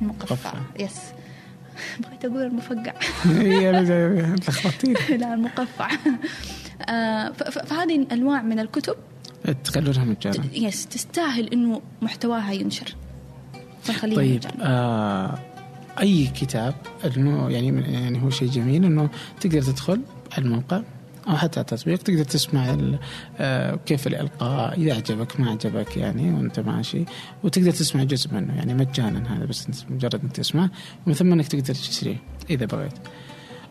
المقفع 0.03 0.53
يس 0.81 1.01
بغيت 2.01 2.25
أقول 2.25 2.43
المفقع. 2.43 2.93
هي 3.41 3.73
لخبطتيني 4.49 5.17
لا 5.21 5.35
المقفع. 5.35 5.91
آه، 6.89 7.33
فهذه 7.33 8.07
انواع 8.13 8.43
من 8.43 8.59
الكتب. 8.59 8.95
تخلونها 9.65 10.05
مجانا. 10.05 10.45
يس 10.53 10.87
تستاهل 10.87 11.49
إنه 11.49 11.81
محتواها 12.03 12.53
ينشر. 12.53 12.95
طيب 14.03 14.41
آه 14.61 15.39
أي 16.01 16.27
كتاب 16.27 16.75
إنه 17.17 17.51
يعني 17.51 17.93
يعني 17.93 18.23
هو 18.23 18.31
شيء 18.31 18.49
جميل 18.49 18.85
إنه 18.85 19.09
تقدر 19.41 19.63
تدخل 19.63 20.01
على 20.33 20.45
الموقع. 20.45 20.83
أو 21.29 21.37
حتى 21.37 21.61
التطبيق 21.61 21.99
تقدر 21.99 22.25
تسمع 22.25 22.77
آه، 23.39 23.79
كيف 23.87 24.07
الإلقاء 24.07 24.79
إذا 24.79 24.95
عجبك 24.95 25.41
ما 25.41 25.51
عجبك 25.51 25.97
يعني 25.97 26.35
وأنت 26.35 26.61
ماشي 26.61 27.05
وتقدر 27.45 27.71
تسمع 27.71 28.05
جزء 28.05 28.35
منه 28.35 28.57
يعني 28.57 28.75
مجانا 28.75 29.37
هذا 29.37 29.45
بس 29.45 29.69
مجرد 29.91 30.21
إنك 30.23 30.33
تسمع 30.33 30.71
ومن 31.07 31.15
ثم 31.15 31.33
إنك 31.33 31.49
تقدر 31.49 31.75
تشتريه 31.75 32.17
إذا 32.51 32.67
بغيت. 32.67 32.93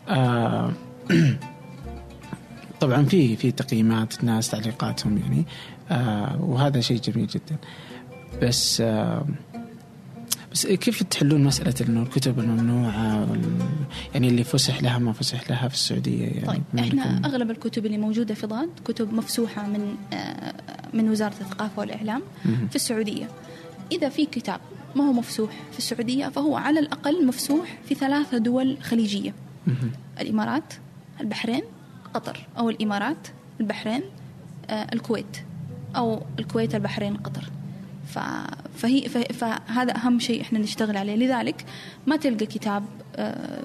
آه 0.08 0.72
طبعا 2.80 3.04
في 3.04 3.36
في 3.36 3.50
تقييمات 3.50 4.20
الناس 4.20 4.50
تعليقاتهم 4.50 5.18
يعني 5.18 5.44
آه 5.90 6.42
وهذا 6.42 6.80
شيء 6.80 7.00
جميل 7.00 7.26
جدا 7.26 7.56
بس 8.42 8.80
آه 8.80 9.26
بس 10.54 10.66
كيف 10.66 11.02
تحلون 11.02 11.44
مسألة 11.44 11.74
إنه 11.88 12.02
الكتب 12.02 12.38
الممنوعة 12.38 13.30
وال... 13.30 13.42
يعني 14.14 14.28
اللي 14.28 14.44
فسح 14.44 14.82
لها 14.82 14.98
ما 14.98 15.12
فسح 15.12 15.50
لها 15.50 15.68
في 15.68 15.74
السعودية 15.74 16.26
يعني 16.26 16.46
طيب 16.46 16.62
إحنا 16.78 17.20
أغلب 17.24 17.50
الكتب 17.50 17.86
اللي 17.86 17.98
موجودة 17.98 18.34
في 18.34 18.46
ضاد 18.46 18.68
كتب 18.84 19.14
مفسوحة 19.14 19.66
من 19.66 19.94
آه 20.12 20.54
من 20.92 21.10
وزارة 21.10 21.34
الثقافة 21.40 21.80
والإعلام 21.80 22.22
في 22.70 22.76
السعودية. 22.76 23.28
إذا 23.92 24.08
في 24.08 24.26
كتاب 24.26 24.60
ما 24.96 25.04
هو 25.08 25.12
مفسوح 25.12 25.50
في 25.72 25.78
السعودية 25.78 26.28
فهو 26.28 26.56
على 26.56 26.80
الأقل 26.80 27.26
مفسوح 27.26 27.78
في 27.88 27.94
ثلاثة 27.94 28.38
دول 28.38 28.76
خليجية. 28.82 29.34
الإمارات 30.20 30.74
البحرين 31.20 31.62
قطر 32.14 32.46
أو 32.58 32.70
الإمارات 32.70 33.28
البحرين 33.60 34.02
آه 34.70 34.86
الكويت 34.92 35.36
أو 35.96 36.22
الكويت 36.38 36.74
البحرين 36.74 37.16
قطر. 37.16 37.50
فهي 38.76 39.08
فهذا 39.08 39.96
أهم 39.96 40.18
شيء 40.18 40.40
إحنا 40.40 40.58
نشتغل 40.58 40.96
عليه. 40.96 41.16
لذلك 41.16 41.64
ما 42.06 42.16
تلقى 42.16 42.46
كتاب 42.46 42.84
آه، 43.16 43.62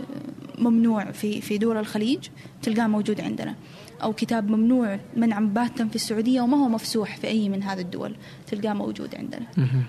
ممنوع 0.58 1.12
في 1.12 1.42
في 1.42 1.58
دول 1.58 1.78
الخليج 1.78 2.28
تلقاه 2.62 2.88
موجود 2.88 3.22
عندنا. 3.22 3.56
أو 4.04 4.14
كتاب 4.14 4.50
ممنوع 4.50 5.00
منعا 5.18 5.40
باتا 5.40 5.86
في 5.86 5.96
السعودية 5.96 6.42
وما 6.42 6.58
هو 6.58 6.70
مفسوح 6.70 7.18
في 7.18 7.28
أي 7.28 7.50
من 7.50 7.64
هذه 7.64 7.82
الدول 7.82 8.16
تلقاه 8.48 8.74
موجود 8.74 9.16
عندنا. 9.16 9.46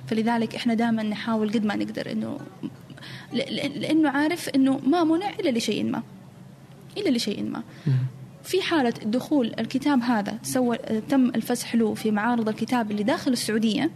فلذلك 0.06 0.54
إحنا 0.54 0.74
دائما 0.74 1.02
نحاول 1.02 1.52
قد 1.52 1.64
ما 1.64 1.76
نقدر 1.76 2.12
إنه 2.12 2.38
لأنه 3.76 4.08
عارف 4.08 4.48
إنه 4.48 4.80
ما 4.86 5.04
منع 5.04 5.30
إلا 5.40 5.58
لشيء 5.58 5.84
ما. 5.84 6.02
إلا 6.96 7.16
لشيء 7.16 7.42
ما. 7.42 7.62
في 8.44 8.62
حالة 8.62 8.94
دخول 9.04 9.54
الكتاب 9.58 10.02
هذا 10.02 10.38
سوى 10.42 10.76
تم 11.08 11.28
الفسح 11.28 11.74
له 11.74 11.94
في 11.94 12.10
معارض 12.10 12.48
الكتاب 12.48 12.90
اللي 12.90 13.02
داخل 13.02 13.32
السعودية 13.32 13.90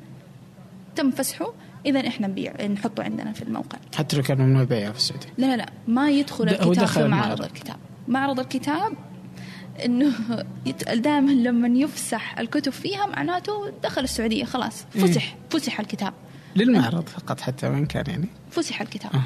تم 0.96 1.10
فسحه 1.10 1.52
إذا 1.86 2.08
إحنا 2.08 2.26
نبيع 2.26 2.66
نحطه 2.66 3.02
عندنا 3.02 3.32
في 3.32 3.42
الموقع. 3.42 3.78
حتى 3.96 4.16
لو 4.16 4.22
كان 4.22 4.38
ممنوع 4.38 4.64
بيعه 4.64 4.92
في 4.92 4.98
السعودية. 4.98 5.28
لا 5.38 5.46
لا 5.46 5.56
لا 5.56 5.66
ما 5.88 6.10
يدخل 6.10 6.48
الكتاب 6.48 6.86
في 6.86 7.08
معرض 7.08 7.42
الكتاب. 7.42 7.76
معرض 8.08 8.40
الكتاب 8.40 8.92
إنه 9.84 10.12
دائما 10.94 11.30
لما 11.30 11.68
يفسح 11.68 12.38
الكتب 12.38 12.72
فيها 12.72 13.06
معناته 13.06 13.72
دخل 13.82 14.04
السعودية 14.04 14.44
خلاص 14.44 14.84
إيه. 14.96 15.02
فسح 15.02 15.36
فسح 15.50 15.80
الكتاب. 15.80 16.12
للمعرض 16.56 17.08
فقط 17.08 17.40
حتى 17.40 17.68
وين 17.68 17.86
كان 17.86 18.04
يعني. 18.08 18.28
فسح 18.50 18.80
الكتاب. 18.80 19.12
أه. 19.14 19.22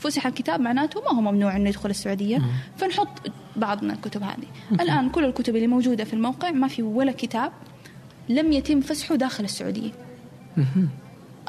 فسح 0.00 0.26
الكتاب 0.26 0.60
معناته 0.60 1.00
ما 1.00 1.18
هو 1.18 1.32
ممنوع 1.32 1.56
إنه 1.56 1.68
يدخل 1.68 1.90
السعودية. 1.90 2.36
أه. 2.36 2.42
فنحط 2.76 3.32
بعض 3.56 3.84
من 3.84 3.90
الكتب 3.90 4.22
هذه. 4.22 4.46
أه. 4.72 4.82
الآن 4.82 5.10
كل 5.10 5.24
الكتب 5.24 5.56
اللي 5.56 5.66
موجودة 5.66 6.04
في 6.04 6.12
الموقع 6.12 6.50
ما 6.50 6.68
في 6.68 6.82
ولا 6.82 7.12
كتاب 7.12 7.52
لم 8.28 8.52
يتم 8.52 8.80
فسحه 8.80 9.14
داخل 9.14 9.44
السعودية. 9.44 9.90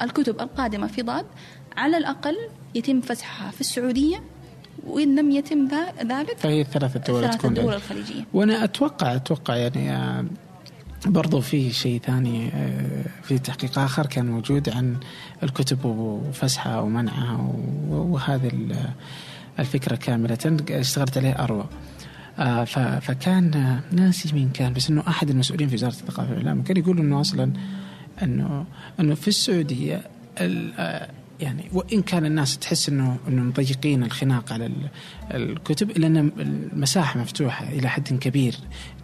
الكتب 0.01 0.41
القادمة 0.41 0.87
في 0.87 1.01
ضاد 1.01 1.25
على 1.77 1.97
الأقل 1.97 2.35
يتم 2.75 3.01
فسحها 3.01 3.51
في 3.51 3.61
السعودية 3.61 4.23
وإن 4.87 5.19
لم 5.19 5.31
يتم 5.31 5.67
ذلك 6.05 6.37
فهي 6.37 6.61
الثلاثة 6.61 6.99
دول 6.99 7.23
الثلاثة 7.23 7.47
الدول 7.47 7.73
الخليجية. 7.73 8.25
وأنا 8.33 8.63
أتوقع 8.63 9.15
أتوقع 9.15 9.55
يعني 9.55 9.91
آه، 9.91 10.25
برضو 11.05 11.41
في 11.41 11.71
شيء 11.71 12.01
ثاني 12.01 12.49
آه، 12.53 13.05
في 13.23 13.39
تحقيق 13.39 13.79
آخر 13.79 14.05
كان 14.05 14.25
موجود 14.25 14.69
عن 14.69 14.97
الكتب 15.43 15.85
وفسحها 15.85 16.79
ومنعها 16.79 17.53
وهذه 17.89 18.51
الفكرة 19.59 19.95
كاملة 19.95 20.57
اشتغلت 20.69 21.17
عليه 21.17 21.43
أروى. 21.43 21.65
آه، 22.39 22.63
فكان 22.99 23.79
ناسي 23.91 24.33
مين 24.33 24.49
كان 24.49 24.73
بس 24.73 24.89
إنه 24.89 25.03
أحد 25.07 25.29
المسؤولين 25.29 25.67
في 25.69 25.75
وزارة 25.75 25.91
الثقافة 25.91 26.29
والإعلام 26.29 26.63
كان 26.63 26.77
يقول 26.77 26.99
إنه 26.99 27.21
أصلا 27.21 27.53
أنه 28.21 28.65
أنه 28.99 29.15
في 29.15 29.27
السعودية 29.27 30.01
يعني 31.39 31.63
وإن 31.73 32.01
كان 32.01 32.25
الناس 32.25 32.57
تحس 32.57 32.89
إنه 32.89 33.17
إنه 33.27 33.41
مضيقين 33.41 34.03
الخناق 34.03 34.53
على 34.53 34.71
الكتب 35.33 35.91
الا 35.91 36.07
ان 36.07 36.31
المساحة 36.39 37.19
مفتوحة 37.19 37.69
إلى 37.69 37.89
حد 37.89 38.07
كبير 38.07 38.55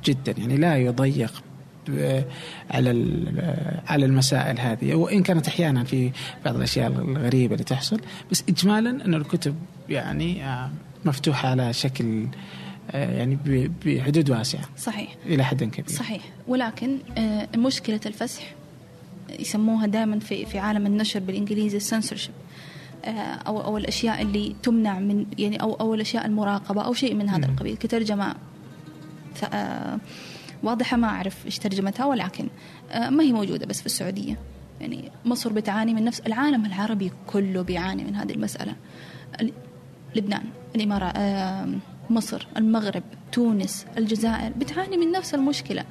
جدا 0.05 0.31
يعني 0.31 0.57
لا 0.57 0.77
يضيق 0.77 1.43
على 2.71 2.89
على 3.87 4.05
المسائل 4.05 4.59
هذه. 4.59 4.95
وإن 4.95 5.23
كانت 5.23 5.47
أحيانا 5.47 5.83
في 5.83 6.11
بعض 6.45 6.55
الأشياء 6.55 6.87
الغريبة 6.87 7.53
اللي 7.53 7.63
تحصل 7.63 8.01
بس 8.31 8.43
اجمالا 8.49 9.05
أن 9.05 9.13
الكتب 9.13 9.55
يعني 9.89 10.45
آه، 10.45 10.69
مفتوحة 11.05 11.49
على 11.49 11.73
شكل 11.73 12.27
آه، 12.91 13.17
يعني 13.17 13.37
بحدود 13.85 14.29
واسعة 14.29 14.69
صحيح. 14.77 15.15
إلى 15.25 15.43
حد 15.43 15.63
كبير. 15.63 15.95
صحيح. 15.95 16.21
ولكن 16.47 16.97
آه، 17.17 17.47
مشكلة 17.57 17.99
الفسح 18.05 18.43
يسموها 19.39 19.87
دائما 19.87 20.19
في 20.19 20.45
في 20.45 20.59
عالم 20.59 20.85
النشر 20.85 21.19
بالإنجليزي 21.19 21.77
السنسورشيب 21.77 22.33
آه، 23.05 23.09
أو 23.47 23.61
أو 23.61 23.77
الأشياء 23.77 24.21
اللي 24.21 24.55
تمنع 24.63 24.99
من 24.99 25.25
يعني 25.37 25.61
أو 25.61 25.73
أو 25.73 25.93
الأشياء 25.93 26.25
المراقبة 26.25 26.81
أو 26.81 26.93
شيء 26.93 27.15
من 27.15 27.29
هذا 27.29 27.45
القبيل 27.45 27.77
كترجمة 27.77 28.35
آه، 29.53 29.99
واضحة 30.63 30.97
ما 30.97 31.07
أعرف 31.07 31.45
إيش 31.45 31.59
ترجمتها 31.59 32.05
ولكن 32.05 32.47
آه، 32.91 33.09
ما 33.09 33.23
هي 33.23 33.31
موجودة 33.31 33.65
بس 33.65 33.79
في 33.79 33.85
السعودية. 33.85 34.37
يعني 34.81 35.11
مصر 35.25 35.53
بتعاني 35.53 35.93
من 35.93 36.03
نفس 36.03 36.19
العالم 36.19 36.65
العربي 36.65 37.11
كله 37.27 37.61
بيعاني 37.61 38.03
من 38.03 38.15
هذه 38.15 38.31
المسألة. 38.31 38.75
لبنان 40.15 40.43
الإمارات 40.75 41.15
مصر 42.09 42.47
المغرب 42.57 43.03
تونس 43.31 43.85
الجزائر 43.97 44.51
بتعاني 44.57 44.97
من 44.97 45.11
نفس 45.11 45.33
المشكلة 45.33 45.85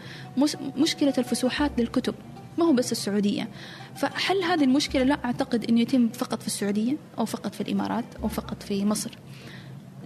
مشكلة 0.77 1.15
الفسوحات 1.19 1.71
للكتب. 1.79 2.15
ما 2.59 2.65
هو 2.65 2.73
بس 2.73 2.93
السعودية. 2.93 3.49
فحل 3.97 4.43
هذه 4.43 4.65
المشكلة 4.65 5.03
لا 5.03 5.25
أعتقد 5.25 5.65
أنه 5.65 5.81
يتم 5.81 6.09
فقط 6.09 6.41
في 6.41 6.47
السعودية 6.47 6.97
أو 7.19 7.25
فقط 7.25 7.55
في 7.55 7.61
الإمارات 7.61 8.05
أو 8.23 8.29
فقط 8.29 8.63
في 8.63 8.85
مصر. 8.85 9.11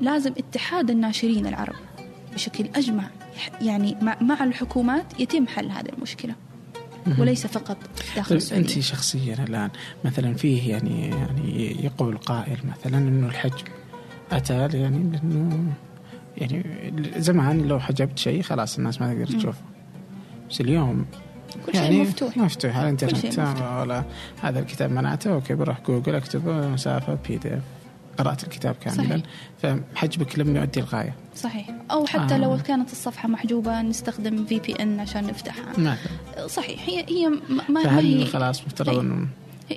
لازم 0.00 0.32
اتحاد 0.38 0.90
الناشرين 0.90 1.46
العرب 1.46 1.74
بشكل 2.34 2.64
أجمع 2.76 3.10
يعني 3.60 3.96
مع 4.20 4.44
الحكومات 4.44 5.20
يتم 5.20 5.46
حل 5.46 5.70
هذه 5.70 5.88
المشكلة. 5.96 6.34
وليس 7.18 7.46
فقط 7.46 7.76
داخل 8.16 8.28
طيب 8.28 8.36
السعودية. 8.36 8.74
أنت 8.74 8.78
شخصيا 8.84 9.34
الآن 9.48 9.70
مثلا 10.04 10.34
فيه 10.34 10.70
يعني 10.70 11.08
يعني 11.08 11.84
يقول 11.84 12.16
قائل 12.16 12.58
مثلا 12.64 12.98
أنه 12.98 13.26
الحجب 13.26 13.64
حتى 14.32 14.54
يعني 14.54 15.10
لأنه 15.12 15.72
يعني 16.36 16.92
زمان 17.16 17.68
لو 17.68 17.80
حجبت 17.80 18.18
شيء 18.18 18.42
خلاص 18.42 18.78
الناس 18.78 19.00
ما 19.00 19.14
تقدر 19.14 19.38
تشوفه. 19.38 19.62
بس 20.50 20.60
اليوم 20.60 21.06
كل 21.66 21.74
يعني 21.74 21.88
شيء 21.88 22.02
مفتوح. 22.02 22.36
مفتوح 22.36 22.76
على 22.76 22.84
الإنترنت. 22.84 23.38
ولا 23.80 24.04
هذا 24.42 24.60
الكتاب 24.60 24.90
منعته 24.90 25.32
okay 25.32 25.54
بروح 25.54 25.80
جوجل 25.86 26.14
اكتب 26.14 26.48
مسافة 26.48 27.18
PDF 27.28 27.62
قرأت 28.18 28.44
الكتاب 28.44 28.74
كاملا. 28.74 29.22
فحجبك 29.62 30.38
لم 30.38 30.56
يؤدي 30.56 30.80
الغاية. 30.80 31.14
صحيح. 31.36 31.70
أو 31.90 32.06
حتى 32.06 32.34
آه. 32.34 32.38
لو 32.38 32.58
كانت 32.66 32.92
الصفحة 32.92 33.28
محجوبة 33.28 33.82
نستخدم 33.82 34.44
في 34.44 34.58
بي 34.58 34.72
ان 34.72 35.00
عشان 35.00 35.26
نفتحها. 35.26 35.72
مثلا 35.78 35.96
صحيح. 36.46 36.88
هي 36.88 37.04
هي 37.08 37.28
ما, 37.28 37.62
ما 37.68 37.98
هي 37.98 38.26
خلاص 38.26 38.66
مفترض 38.66 38.98
انه 38.98 39.26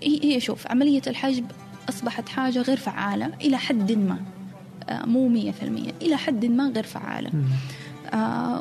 هي 0.04 0.40
شوف 0.40 0.68
عملية 0.68 1.02
الحجب 1.08 1.46
أصبحت 1.90 2.30
حاجة 2.30 2.62
غير 2.62 2.78
فعالة 2.78 3.32
إلى 3.42 3.58
حد 3.58 3.92
ما. 3.92 4.18
آه، 4.90 5.06
مو 5.06 5.28
مية 5.28 5.52
في 5.52 5.64
المية 5.64 5.92
إلى 6.02 6.18
حد 6.18 6.46
ما 6.46 6.70
غير 6.70 6.84
فعالة. 6.84 7.30
آه 7.30 7.34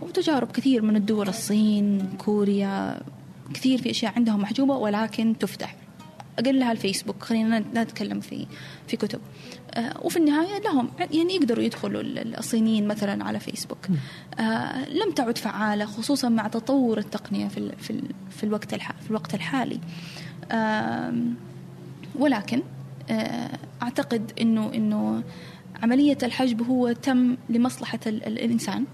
وتجارب 0.02 0.52
كثير 0.52 0.82
من 0.82 0.96
الدول 0.96 1.28
الصين 1.28 2.08
كوريا 2.18 3.00
كثير 3.54 3.82
في 3.82 3.90
أشياء 3.90 4.12
عندهم 4.16 4.40
محجوبة 4.40 4.76
ولكن 4.76 5.34
تفتح. 5.40 5.76
أقلها 6.38 6.72
الفيسبوك 6.72 7.22
خلينا 7.22 7.58
نتكلم 7.58 8.20
في 8.20 8.46
في 8.86 8.96
كتب. 8.96 9.20
آه 9.74 10.00
وفي 10.02 10.16
النهاية 10.16 10.60
لهم 10.60 10.90
يعني 11.12 11.34
يقدروا 11.34 11.64
يدخلوا 11.64 12.02
الصينيين 12.38 12.86
مثلا 12.86 13.24
على 13.24 13.40
فيسبوك. 13.40 13.86
آه 14.38 14.88
لم 14.88 15.12
تعد 15.12 15.38
فعالة 15.38 15.84
خصوصا 15.84 16.28
مع 16.28 16.48
تطور 16.48 16.98
التقنية 16.98 17.48
في 17.48 17.72
في, 17.78 18.02
في 18.30 18.44
الوقت 18.44 18.74
في 18.74 19.10
الوقت 19.10 19.34
الحالي. 19.34 19.80
آه 20.52 21.14
ولكن 22.18 22.62
آه 23.10 23.58
أعتقد 23.82 24.32
إنه 24.40 24.74
إنه 24.74 25.22
عملية 25.82 26.18
الحجب 26.22 26.62
هو 26.62 26.92
تم 26.92 27.36
لمصلحة 27.50 28.00
الإنسان. 28.06 28.84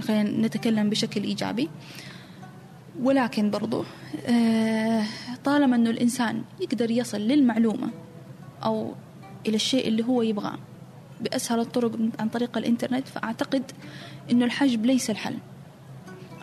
خلينا 0.00 0.46
نتكلم 0.46 0.90
بشكل 0.90 1.22
إيجابي. 1.24 1.68
ولكن 3.02 3.50
برضو 3.50 3.84
آه، 4.26 5.04
طالما 5.44 5.76
أنه 5.76 5.90
الإنسان 5.90 6.42
يقدر 6.60 6.90
يصل 6.90 7.20
للمعلومة 7.20 7.90
أو 8.64 8.94
إلى 9.46 9.56
الشيء 9.56 9.88
اللي 9.88 10.04
هو 10.04 10.22
يبغاه 10.22 10.58
بأسهل 11.20 11.60
الطرق 11.60 11.98
عن 12.18 12.28
طريق 12.28 12.58
الإنترنت 12.58 13.08
فأعتقد 13.08 13.72
أنه 14.30 14.44
الحجب 14.44 14.86
ليس 14.86 15.10
الحل. 15.10 15.36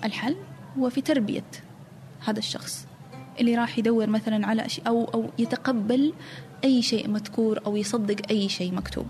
الحل 0.03 0.35
هو 0.77 0.89
في 0.89 1.01
تربية 1.01 1.43
هذا 2.25 2.39
الشخص 2.39 2.87
اللي 3.39 3.55
راح 3.55 3.79
يدور 3.79 4.09
مثلا 4.09 4.47
على 4.47 4.67
أو 4.87 5.03
أو 5.03 5.29
يتقبل 5.39 6.13
أي 6.63 6.81
شيء 6.81 7.07
مذكور 7.09 7.59
أو 7.65 7.77
يصدق 7.77 8.29
أي 8.29 8.49
شيء 8.49 8.73
مكتوب. 8.73 9.05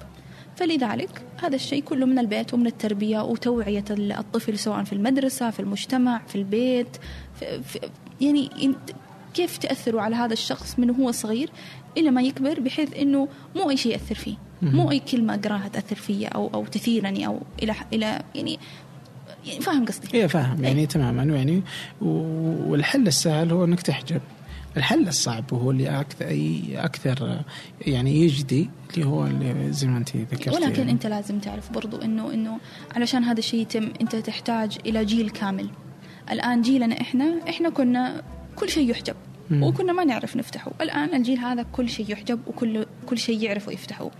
فلذلك 0.58 1.22
هذا 1.38 1.56
الشيء 1.56 1.84
كله 1.84 2.06
من 2.06 2.20
البيت 2.20 2.54
ومن 2.54 2.68
التربية 2.68 3.20
وتوعية 3.20 3.86
الطفل 3.92 4.60
سواء 4.60 4.84
في 4.84 4.94
المدرسة 4.94 5.52
في 5.52 5.60
المجتمع 5.60 6.22
في 6.28 6.36
البيت 6.36 6.98
في 7.40 7.64
في 7.64 7.80
يعني 8.22 8.50
كيف 9.34 9.58
تأثروا 9.58 10.02
على 10.02 10.16
هذا 10.16 10.34
الشخص 10.34 10.80
من 10.80 10.90
هو 10.90 11.12
صغير 11.12 11.50
إلى 11.98 12.12
ما 12.12 12.22
يكبر 12.22 12.60
بحيث 12.60 12.94
إنه 12.94 13.28
مو 13.56 13.70
أي 13.70 13.78
شيء 13.78 13.92
يأثر 13.92 14.16
فيه 14.16 14.36
مو 14.62 14.92
أي 14.92 15.00
كلمة 15.00 15.34
أقراها 15.34 15.68
تأثر 15.68 15.96
فيا 15.96 16.28
أو 16.28 16.50
أو 16.54 16.66
تثيرني 16.66 17.28
أو 17.28 17.40
إلى 17.64 17.74
إلى 17.94 18.22
يعني 18.36 18.60
يعني 19.46 19.62
فاهم 19.62 19.86
قصدي؟ 19.86 20.22
اي 20.22 20.28
فاهم 20.28 20.64
يعني 20.64 20.82
أي. 20.82 20.88
تماما 20.88 21.24
يعني 21.24 21.62
والحل 22.02 23.08
السهل 23.08 23.52
هو 23.52 23.64
إنك 23.64 23.82
تحجب 23.82 24.22
الحل 24.78 25.08
الصعب 25.08 25.54
وهو 25.54 25.72
اللي 25.72 26.00
أكثر 26.00 26.26
أكثر 26.76 27.42
يعني 27.82 28.22
يجدي 28.22 28.70
اللي 28.94 29.06
هو 29.06 29.26
اللي 29.26 29.72
زي 29.72 29.88
ما 29.88 29.98
أنت 29.98 30.18
ذكرتي. 30.18 30.50
ولكن 30.50 30.80
يعني. 30.80 30.92
أنت 30.92 31.08
لازم 31.08 31.40
تعرف 31.40 31.72
برضو 31.72 31.98
انه 31.98 32.34
إنه 32.34 32.58
علشان 32.96 33.24
هذا 33.24 33.40
الشيء 33.40 33.62
يتم 33.62 33.92
أنت 34.02 34.16
تحتاج 34.16 34.78
إلى 34.86 35.06
جيل 35.06 35.30
كامل. 35.30 35.70
الآن 36.32 36.62
جيلنا 36.62 37.02
إحنا 37.02 37.40
إحنا 37.50 37.70
كنا 37.70 38.22
كل 38.56 38.70
شيء 38.70 38.90
يحجب 38.90 39.16
مم. 39.50 39.64
وكنا 39.64 39.94
ما 39.94 40.04
نعرف 40.04 40.36
نفتحه. 40.38 40.72
الآن 40.82 41.16
الجيل 41.16 41.40
هذا 41.40 41.66
كل 41.72 41.90
شيء 41.90 42.12
يحجب 42.12 42.40
وكل 42.48 42.86
كل 43.06 43.18
شيء 43.18 43.44
يعرفوا 43.44 43.74
يفتحوه. 43.74 44.12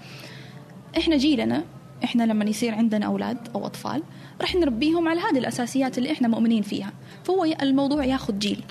إحنا 0.98 1.18
جيلنا 1.18 1.64
إحنا 2.04 2.24
لما 2.24 2.46
يصير 2.46 2.76
عندنا 2.76 3.06
أولاد 3.06 3.38
أو 3.56 3.66
أطفال 3.66 4.04
راح 4.42 4.56
نربيهم 4.56 5.08
على 5.08 5.20
هذه 5.20 5.38
الأساسيات 5.38 5.98
اللي 5.98 6.12
إحنا 6.12 6.28
مؤمنين 6.28 6.64
فيها. 6.64 6.92
فهو 7.24 7.46
الموضوع 7.62 8.06
ياخذ 8.06 8.40
جيل. 8.40 8.64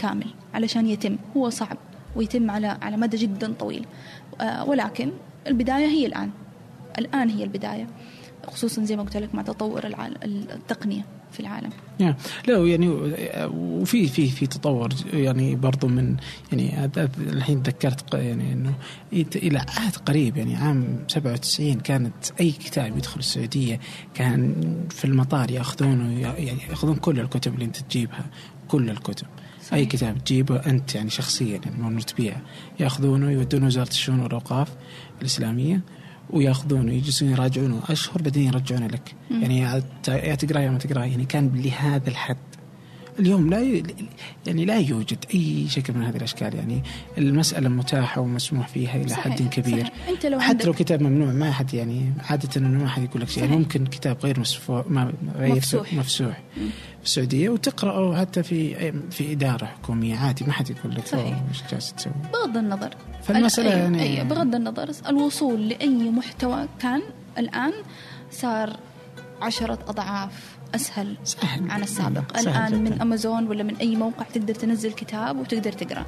كامل 0.00 0.26
علشان 0.54 0.86
يتم 0.86 1.16
هو 1.36 1.50
صعب 1.50 1.76
ويتم 2.16 2.50
على 2.50 2.66
على 2.66 2.96
مدى 2.96 3.16
جدا 3.16 3.52
طويل 3.52 3.86
آه، 4.40 4.64
ولكن 4.64 5.10
البداية 5.46 5.86
هي 5.86 6.06
الآن 6.06 6.30
الآن 6.98 7.28
هي 7.28 7.44
البداية 7.44 7.86
خصوصا 8.46 8.84
زي 8.84 8.96
ما 8.96 9.02
قلت 9.02 9.16
لك 9.16 9.34
مع 9.34 9.42
تطور 9.42 9.86
التقنية 10.24 11.04
في 11.32 11.40
العالم. 11.40 11.70
yeah. 12.02 12.14
لا 12.48 12.66
يعني 12.66 12.88
وفي 13.54 14.08
في 14.08 14.28
في 14.28 14.46
تطور 14.46 14.88
يعني 15.12 15.56
برضو 15.56 15.88
من 15.88 16.16
يعني 16.52 16.90
الحين 17.18 17.62
تذكرت 17.62 18.14
يعني 18.14 18.52
إنه 18.52 18.74
إلى 19.12 19.58
عهد 19.58 19.96
قريب 19.96 20.36
يعني 20.36 20.56
عام 20.56 21.04
97 21.08 21.74
كانت 21.74 22.14
أي 22.40 22.50
كتاب 22.50 22.96
يدخل 22.96 23.18
السعودية 23.18 23.80
كان 24.14 24.54
في 24.90 25.04
المطار 25.04 25.50
يأخذونه 25.50 26.20
يعني 26.20 26.62
يأخذون 26.70 26.96
كل 26.96 27.20
الكتب 27.20 27.54
اللي 27.54 27.64
أنت 27.64 27.76
تجيبها 27.76 28.26
كل 28.68 28.90
الكتب. 28.90 29.26
أي 29.72 29.86
كتاب 29.86 30.24
تجيبه 30.24 30.56
أنت 30.56 30.94
يعني 30.94 31.10
شخصيا 31.10 31.60
يعني 31.64 31.82
مو 31.82 32.00
تبيعه. 32.00 32.42
يأخذونه 32.80 33.30
يودونه 33.30 33.66
وزارة 33.66 33.88
الشؤون 33.88 34.20
والأوقاف 34.20 34.68
الإسلامية 35.20 35.80
ويأخذونه 36.30 36.92
يجلسون 36.92 37.30
يراجعونه 37.30 37.82
أشهر 37.88 38.22
بعدين 38.22 38.46
يرجعونه 38.46 38.86
لك. 38.86 39.14
مم. 39.30 39.42
يعني 39.42 39.60
يا 40.08 40.34
تقرا 40.34 40.60
يا 40.60 40.70
ما 40.70 40.78
تقرا 40.78 41.04
يعني 41.04 41.24
كان 41.24 41.50
لهذا 41.54 42.08
الحد. 42.08 42.36
اليوم 43.18 43.50
لا 43.50 43.82
يعني 44.46 44.64
لا 44.64 44.78
يوجد 44.78 45.24
أي 45.34 45.66
شكل 45.68 45.92
من 45.92 46.02
هذه 46.02 46.16
الأشكال. 46.16 46.54
يعني 46.54 46.82
المسألة 47.18 47.68
متاحة 47.68 48.20
ومسموح 48.20 48.68
فيها 48.68 48.96
إلى 48.96 49.08
صحيح 49.08 49.24
حد 49.24 49.42
كبير. 49.42 49.84
صحيح. 49.84 50.08
أنت 50.08 50.26
لو 50.26 50.40
حتى 50.40 50.66
لو 50.66 50.72
كتاب 50.72 51.02
ممنوع 51.02 51.32
ما 51.32 51.52
حد 51.52 51.74
يعني 51.74 52.12
عادة 52.18 52.48
إنه 52.56 52.82
ما 52.82 52.88
حد 52.88 53.02
يقول 53.02 53.22
لك 53.22 53.28
شيء. 53.28 53.44
يعني 53.44 53.56
ممكن 53.56 53.86
كتاب 53.86 54.16
غير 54.22 54.40
مسفوح 54.40 54.86
ما 54.88 55.12
غير 55.36 55.54
مفسوح, 55.54 55.94
مفسوح. 55.94 56.42
في 57.00 57.06
السعوديه 57.06 57.48
وتقرأه 57.48 58.20
حتى 58.20 58.42
في 58.42 58.92
في 59.10 59.32
إدارة 59.32 59.66
حكومية. 59.66 60.16
عادي 60.16 60.44
ما 60.44 60.52
حد 60.52 60.70
يقول 60.70 60.94
لك 60.94 61.06
صحيح. 61.06 61.42
إيش 61.48 61.62
جالس 61.70 61.92
تسوي. 61.92 62.12
بغض 62.32 62.56
النظر. 62.56 62.94
فالمسألة 63.22 63.70
يعني 63.70 64.02
أي 64.02 64.24
بغض 64.24 64.54
النظر 64.54 64.90
الوصول 65.08 65.68
لأي 65.68 66.10
محتوى 66.10 66.66
كان 66.80 67.02
الآن 67.38 67.72
صار 68.30 68.76
عشرة 69.42 69.78
أضعاف 69.88 70.56
أسهل 70.74 71.16
سهل. 71.24 71.70
عن 71.70 71.82
السابق. 71.82 72.36
سهل 72.36 72.48
الآن 72.48 72.84
جدا. 72.84 72.90
من 72.94 73.00
أمازون 73.00 73.48
ولا 73.48 73.62
من 73.62 73.76
أي 73.76 73.96
موقع 73.96 74.24
تقدر 74.34 74.54
تنزل 74.54 74.92
كتاب 74.92 75.38
وتقدر 75.38 75.72
تقرأ. 75.72 76.06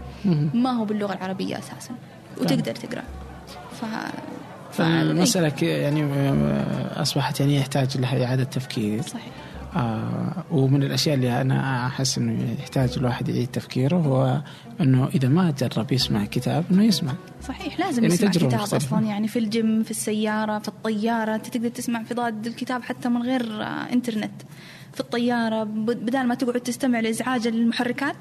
ما 0.54 0.70
هو 0.70 0.84
باللغة 0.84 1.12
العربية 1.12 1.58
أساسا. 1.58 1.94
وتقدر 2.40 2.74
تقرأ. 2.74 3.02
ف... 3.80 3.84
فالمسألة 4.72 5.52
يعني 5.62 6.04
أصبحت 7.02 7.40
يعني 7.40 7.56
يحتاج 7.56 7.98
لها 7.98 8.24
إعادة 8.24 8.44
تفكير. 8.44 9.02
صحيح. 9.02 9.32
آه 9.76 10.44
ومن 10.50 10.82
الأشياء 10.82 11.14
اللي 11.14 11.40
أنا 11.40 11.86
أحس 11.86 12.18
إنه 12.18 12.56
يحتاج 12.60 12.90
الواحد 12.96 13.28
يعيد 13.28 13.48
تفكيره 13.48 13.96
هو 13.96 14.42
إنه 14.80 15.08
إذا 15.08 15.28
ما 15.28 15.50
جرب 15.50 15.92
يسمع 15.92 16.24
كتاب 16.24 16.64
إنه 16.70 16.84
يسمع. 16.84 17.12
صحيح 17.48 17.80
لازم 17.80 18.02
يعني 18.02 18.14
يسمع 18.14 18.30
كتاب 18.30 18.54
مختلفة. 18.54 18.76
أصلا 18.76 19.06
يعني 19.06 19.28
في 19.28 19.38
الجيم 19.38 19.82
في 19.82 19.90
السيارة 19.90 20.58
في 20.58 20.68
الطيارة 20.68 21.34
أنت 21.34 21.46
تقدر 21.46 21.68
تسمع 21.68 22.02
في 22.02 22.14
ضاد 22.14 22.46
الكتاب 22.46 22.82
حتى 22.82 23.08
من 23.08 23.22
غير 23.22 23.62
آه 23.62 23.92
إنترنت. 23.92 24.32
في 24.94 25.00
الطيارة 25.00 25.64
بدل 25.64 26.26
ما 26.26 26.34
تقعد 26.34 26.60
تستمع 26.60 27.00
لإزعاج 27.00 27.46
المحركات 27.46 28.16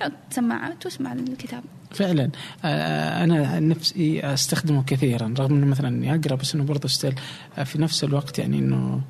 حط 0.00 0.12
سماعات 0.30 0.84
واسمع 0.86 1.12
الكتاب. 1.12 1.62
فعلا. 1.90 2.30
آه، 2.64 3.24
أنا 3.24 3.60
نفسي 3.60 4.20
أستخدمه 4.20 4.82
كثيرا 4.86 5.34
رغم 5.38 5.54
إنه 5.54 5.66
مثلا 5.66 5.88
اني 5.88 6.14
اقرا 6.14 6.34
بس 6.36 6.54
إنه 6.54 6.64
برضه 6.64 6.88
still 6.88 7.14
آه، 7.58 7.64
في 7.64 7.80
نفس 7.80 8.04
الوقت 8.04 8.38
يعني 8.38 8.58
إنه 8.58 8.76
آه، 8.76 9.00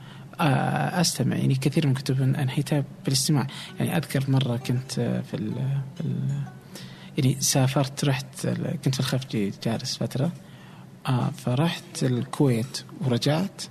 أستمع. 1.01 1.37
يعني 1.37 1.55
كثير 1.55 1.87
من 1.87 1.95
كتب 1.95 2.23
انهيتها 2.23 2.85
بالاستماع. 3.05 3.47
يعني 3.79 3.97
أذكر 3.97 4.31
مرة 4.31 4.57
كنت 4.57 4.93
في 5.31 5.35
ال 5.35 5.53
في 5.95 6.01
ال 6.01 6.43
يعني 7.19 7.37
سافرت 7.41 8.05
رحت 8.05 8.47
كنت 8.85 8.95
في 8.95 9.01
الخفجي 9.01 9.53
جالس 9.65 9.97
فترة. 9.97 10.33
آه 11.07 11.31
فرحت 11.31 12.03
الكويت 12.03 12.85
ورجعت. 13.01 13.63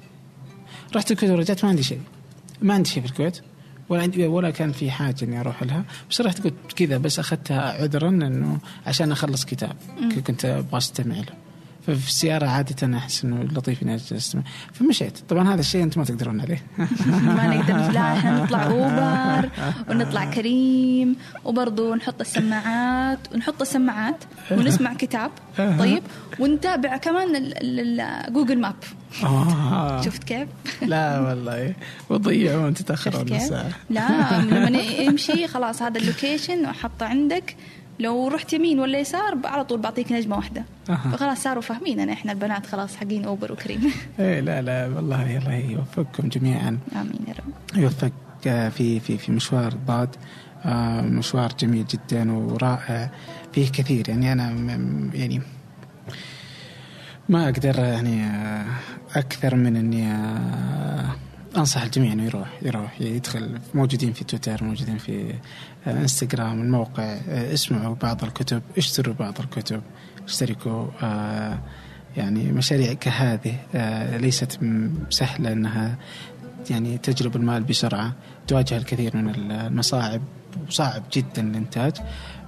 رحت 0.96 1.12
الكويت 1.12 1.32
ورجعت 1.32 1.64
ما 1.64 1.70
عندي 1.70 1.84
شيء. 1.84 2.02
ما 2.62 2.74
عندي 2.74 2.90
شيء 2.90 3.04
في 3.04 3.10
الكويت. 3.10 3.42
ولا 3.90 4.02
عندي 4.02 4.28
ولا 4.28 4.50
كان 4.50 4.72
في 4.72 4.92
حاجة 4.92 5.26
إني 5.26 5.40
أروح 5.40 5.64
لها. 5.64 5.84
بس 6.10 6.22
رحت 6.22 6.42
قلت 6.42 6.74
كذا 6.76 6.98
بس 6.98 7.20
أخذتها 7.20 7.82
عذرا 7.82 8.10
إنه 8.10 8.60
عشان 8.88 9.12
أخلص 9.12 9.46
كتاب. 9.46 9.76
كنت 10.28 10.46
أبغى 10.46 10.78
أستمع 10.78 11.16
له. 11.16 11.49
ففي 11.96 12.08
السياره 12.08 12.48
عادة 12.48 12.98
احس 12.98 13.24
انه 13.26 13.44
لطيف 13.44 13.84
إني 13.84 13.96
أجلس 13.96 14.38
فمشيت. 14.74 15.18
طبعا 15.30 15.54
هذا 15.54 15.60
الشيء 15.60 15.84
أنتم 15.84 16.00
ما 16.02 16.06
تقدرون 16.06 16.42
عليه. 16.42 16.64
ما 17.38 17.48
نقدر. 17.48 17.92
لا 17.92 18.14
إحنا 18.14 18.32
نطلع 18.44 18.64
Uber 18.64 19.50
ونطلع 19.90 20.26
Careem 20.26 21.16
وبرضه 21.46 21.96
نحط 21.96 22.22
السماعات 22.22 23.20
ونحط 23.34 23.62
السماعات 23.62 24.24
ونسمع 24.52 24.94
كتاب. 24.94 25.32
طيب. 25.58 26.04
ونتابع 26.40 26.98
كمان 26.98 27.54
Google 28.34 28.60
Map 28.60 28.76
آه. 29.24 30.02
شفت 30.02 30.24
كيف؟ 30.24 30.48
لا 30.82 31.20
والله. 31.20 31.74
وتضيعون 32.10 32.74
تتاخرون 32.74 33.34
الساعة 33.34 33.70
لا 33.90 34.42
لما 34.42 34.80
يمشي 34.80 35.48
خلاص 35.48 35.82
هذا 35.82 35.98
ال 36.00 36.07
location 36.07 36.66
وحطه 36.66 37.06
عندك. 37.06 37.56
لو 38.00 38.28
رحت 38.28 38.54
يمين 38.54 38.80
ولا 38.80 39.00
يسار 39.00 39.38
على 39.44 39.64
طول 39.64 39.80
بعطيك 39.80 40.12
نجمة 40.12 40.36
واحدة. 40.36 40.64
أه. 40.90 40.96
فخلاص 40.96 41.44
صاروا 41.44 41.62
فاهمين 41.62 42.00
أنا 42.00 42.14
إحنا 42.14 42.32
البنات 42.32 42.66
خلاص 42.66 42.96
حقين 42.96 43.26
أوبر 43.26 43.52
وكريم. 43.52 43.92
إيه 44.20 44.40
لا 44.40 44.62
لا 44.62 44.88
والله 44.96 45.38
الله 45.38 45.56
يوفقكم 45.56 46.30
جميعا. 46.30 46.80
آمين 46.96 47.20
يا 47.28 47.34
رب. 47.34 47.80
يوفق 47.84 48.12
في 48.44 49.00
في 49.00 49.18
في 49.18 49.32
مشوار 49.32 49.74
ضاد 49.88 50.16
آه، 50.66 51.02
مشوار 51.02 51.54
جميل 51.60 51.86
جدا 51.86 52.32
ورائع 52.32 53.12
فيه 53.54 53.70
كثير. 53.70 54.10
يعني 54.10 54.32
أنا 54.32 54.50
يعني 55.14 55.42
ما 57.30 57.44
أقدر 57.50 57.80
يعني 57.80 58.24
آه، 58.24 58.66
أكثر 59.16 59.56
من 59.56 59.76
إني 59.76 60.12
آه، 60.12 61.16
أنصح 61.58 61.82
الجميع 61.82 62.14
إنه 62.14 62.24
يروح 62.24 62.48
يروح 62.62 63.02
يدخل. 63.02 63.60
موجودين 63.74 64.14
في 64.14 64.24
تويتر 64.24 64.64
موجودين 64.64 64.98
في 64.98 65.34
انستغرام 65.92 66.62
الموقع 66.62 67.04
اسمعوا 67.30 67.96
بعض 67.96 68.24
الكتب 68.24 68.62
اشتروا 68.78 69.16
بعض 69.16 69.40
الكتب 69.40 69.82
اشتركوا 70.28 70.86
يعني 72.18 72.52
مشاريع 72.52 72.94
كهذه 72.94 73.56
ليست 74.18 74.60
سهلة 75.10 75.52
إنها 75.52 75.98
يعني 76.70 76.98
تجلب 76.98 77.36
المال 77.36 77.64
بسرعة 77.64 78.14
تواجه 78.48 78.78
الكثير 78.78 79.18
من 79.18 79.30
المصاعب 79.36 80.22
وصعب 80.68 81.04
جدا 81.14 81.42
الإنتاج 81.42 81.94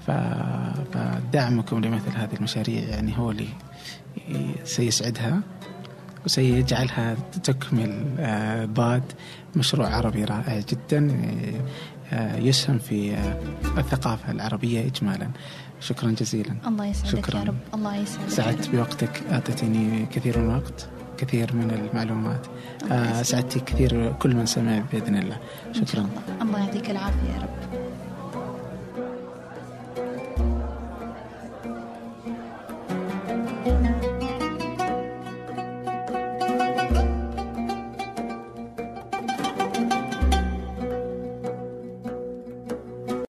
فدعمكم 0.07 1.85
لمثل 1.85 2.11
هذه 2.15 2.33
المشاريع 2.33 2.83
يعني 2.83 3.17
هو 3.17 3.31
اللي 3.31 3.47
سيسعدها 4.63 5.41
وسيجعلها 6.25 7.15
تكمل 7.43 8.05
آه، 8.19 8.65
ضاد 8.65 9.03
مشروع 9.55 9.87
عربي 9.87 10.23
رائع 10.23 10.59
جدا 10.59 11.11
آه، 11.11 11.61
يسهم 12.37 12.79
في 12.79 13.13
آه، 13.13 13.37
الثقافة 13.77 14.31
العربية 14.31 14.87
إجمالا. 14.87 15.29
شكرا 15.79 16.11
جزيلا. 16.11 16.55
الله 16.67 16.85
يسعدك 16.85 17.25
شكرا. 17.25 17.39
يا 17.39 17.43
رب. 17.43 17.57
الله 17.73 17.95
يسعدك. 17.95 18.29
سعدت 18.29 18.69
بوقتك 18.69 19.23
أعطيتني 19.31 20.05
كثير 20.05 20.39
من 20.39 20.49
الوقت 20.49 20.87
كثير 21.17 21.55
من 21.55 21.71
المعلومات. 21.71 22.47
سعدتي 23.25 23.59
كثير 23.59 24.13
كل 24.13 24.35
من 24.35 24.45
سمع 24.45 24.83
بإذن 24.91 25.15
الله. 25.17 25.37
شكرا. 25.71 25.99
الله. 26.01 26.41
الله 26.41 26.59
يعطيك 26.59 26.89
العافية 26.89 27.29
يا 27.35 27.41
رب. 27.41 27.80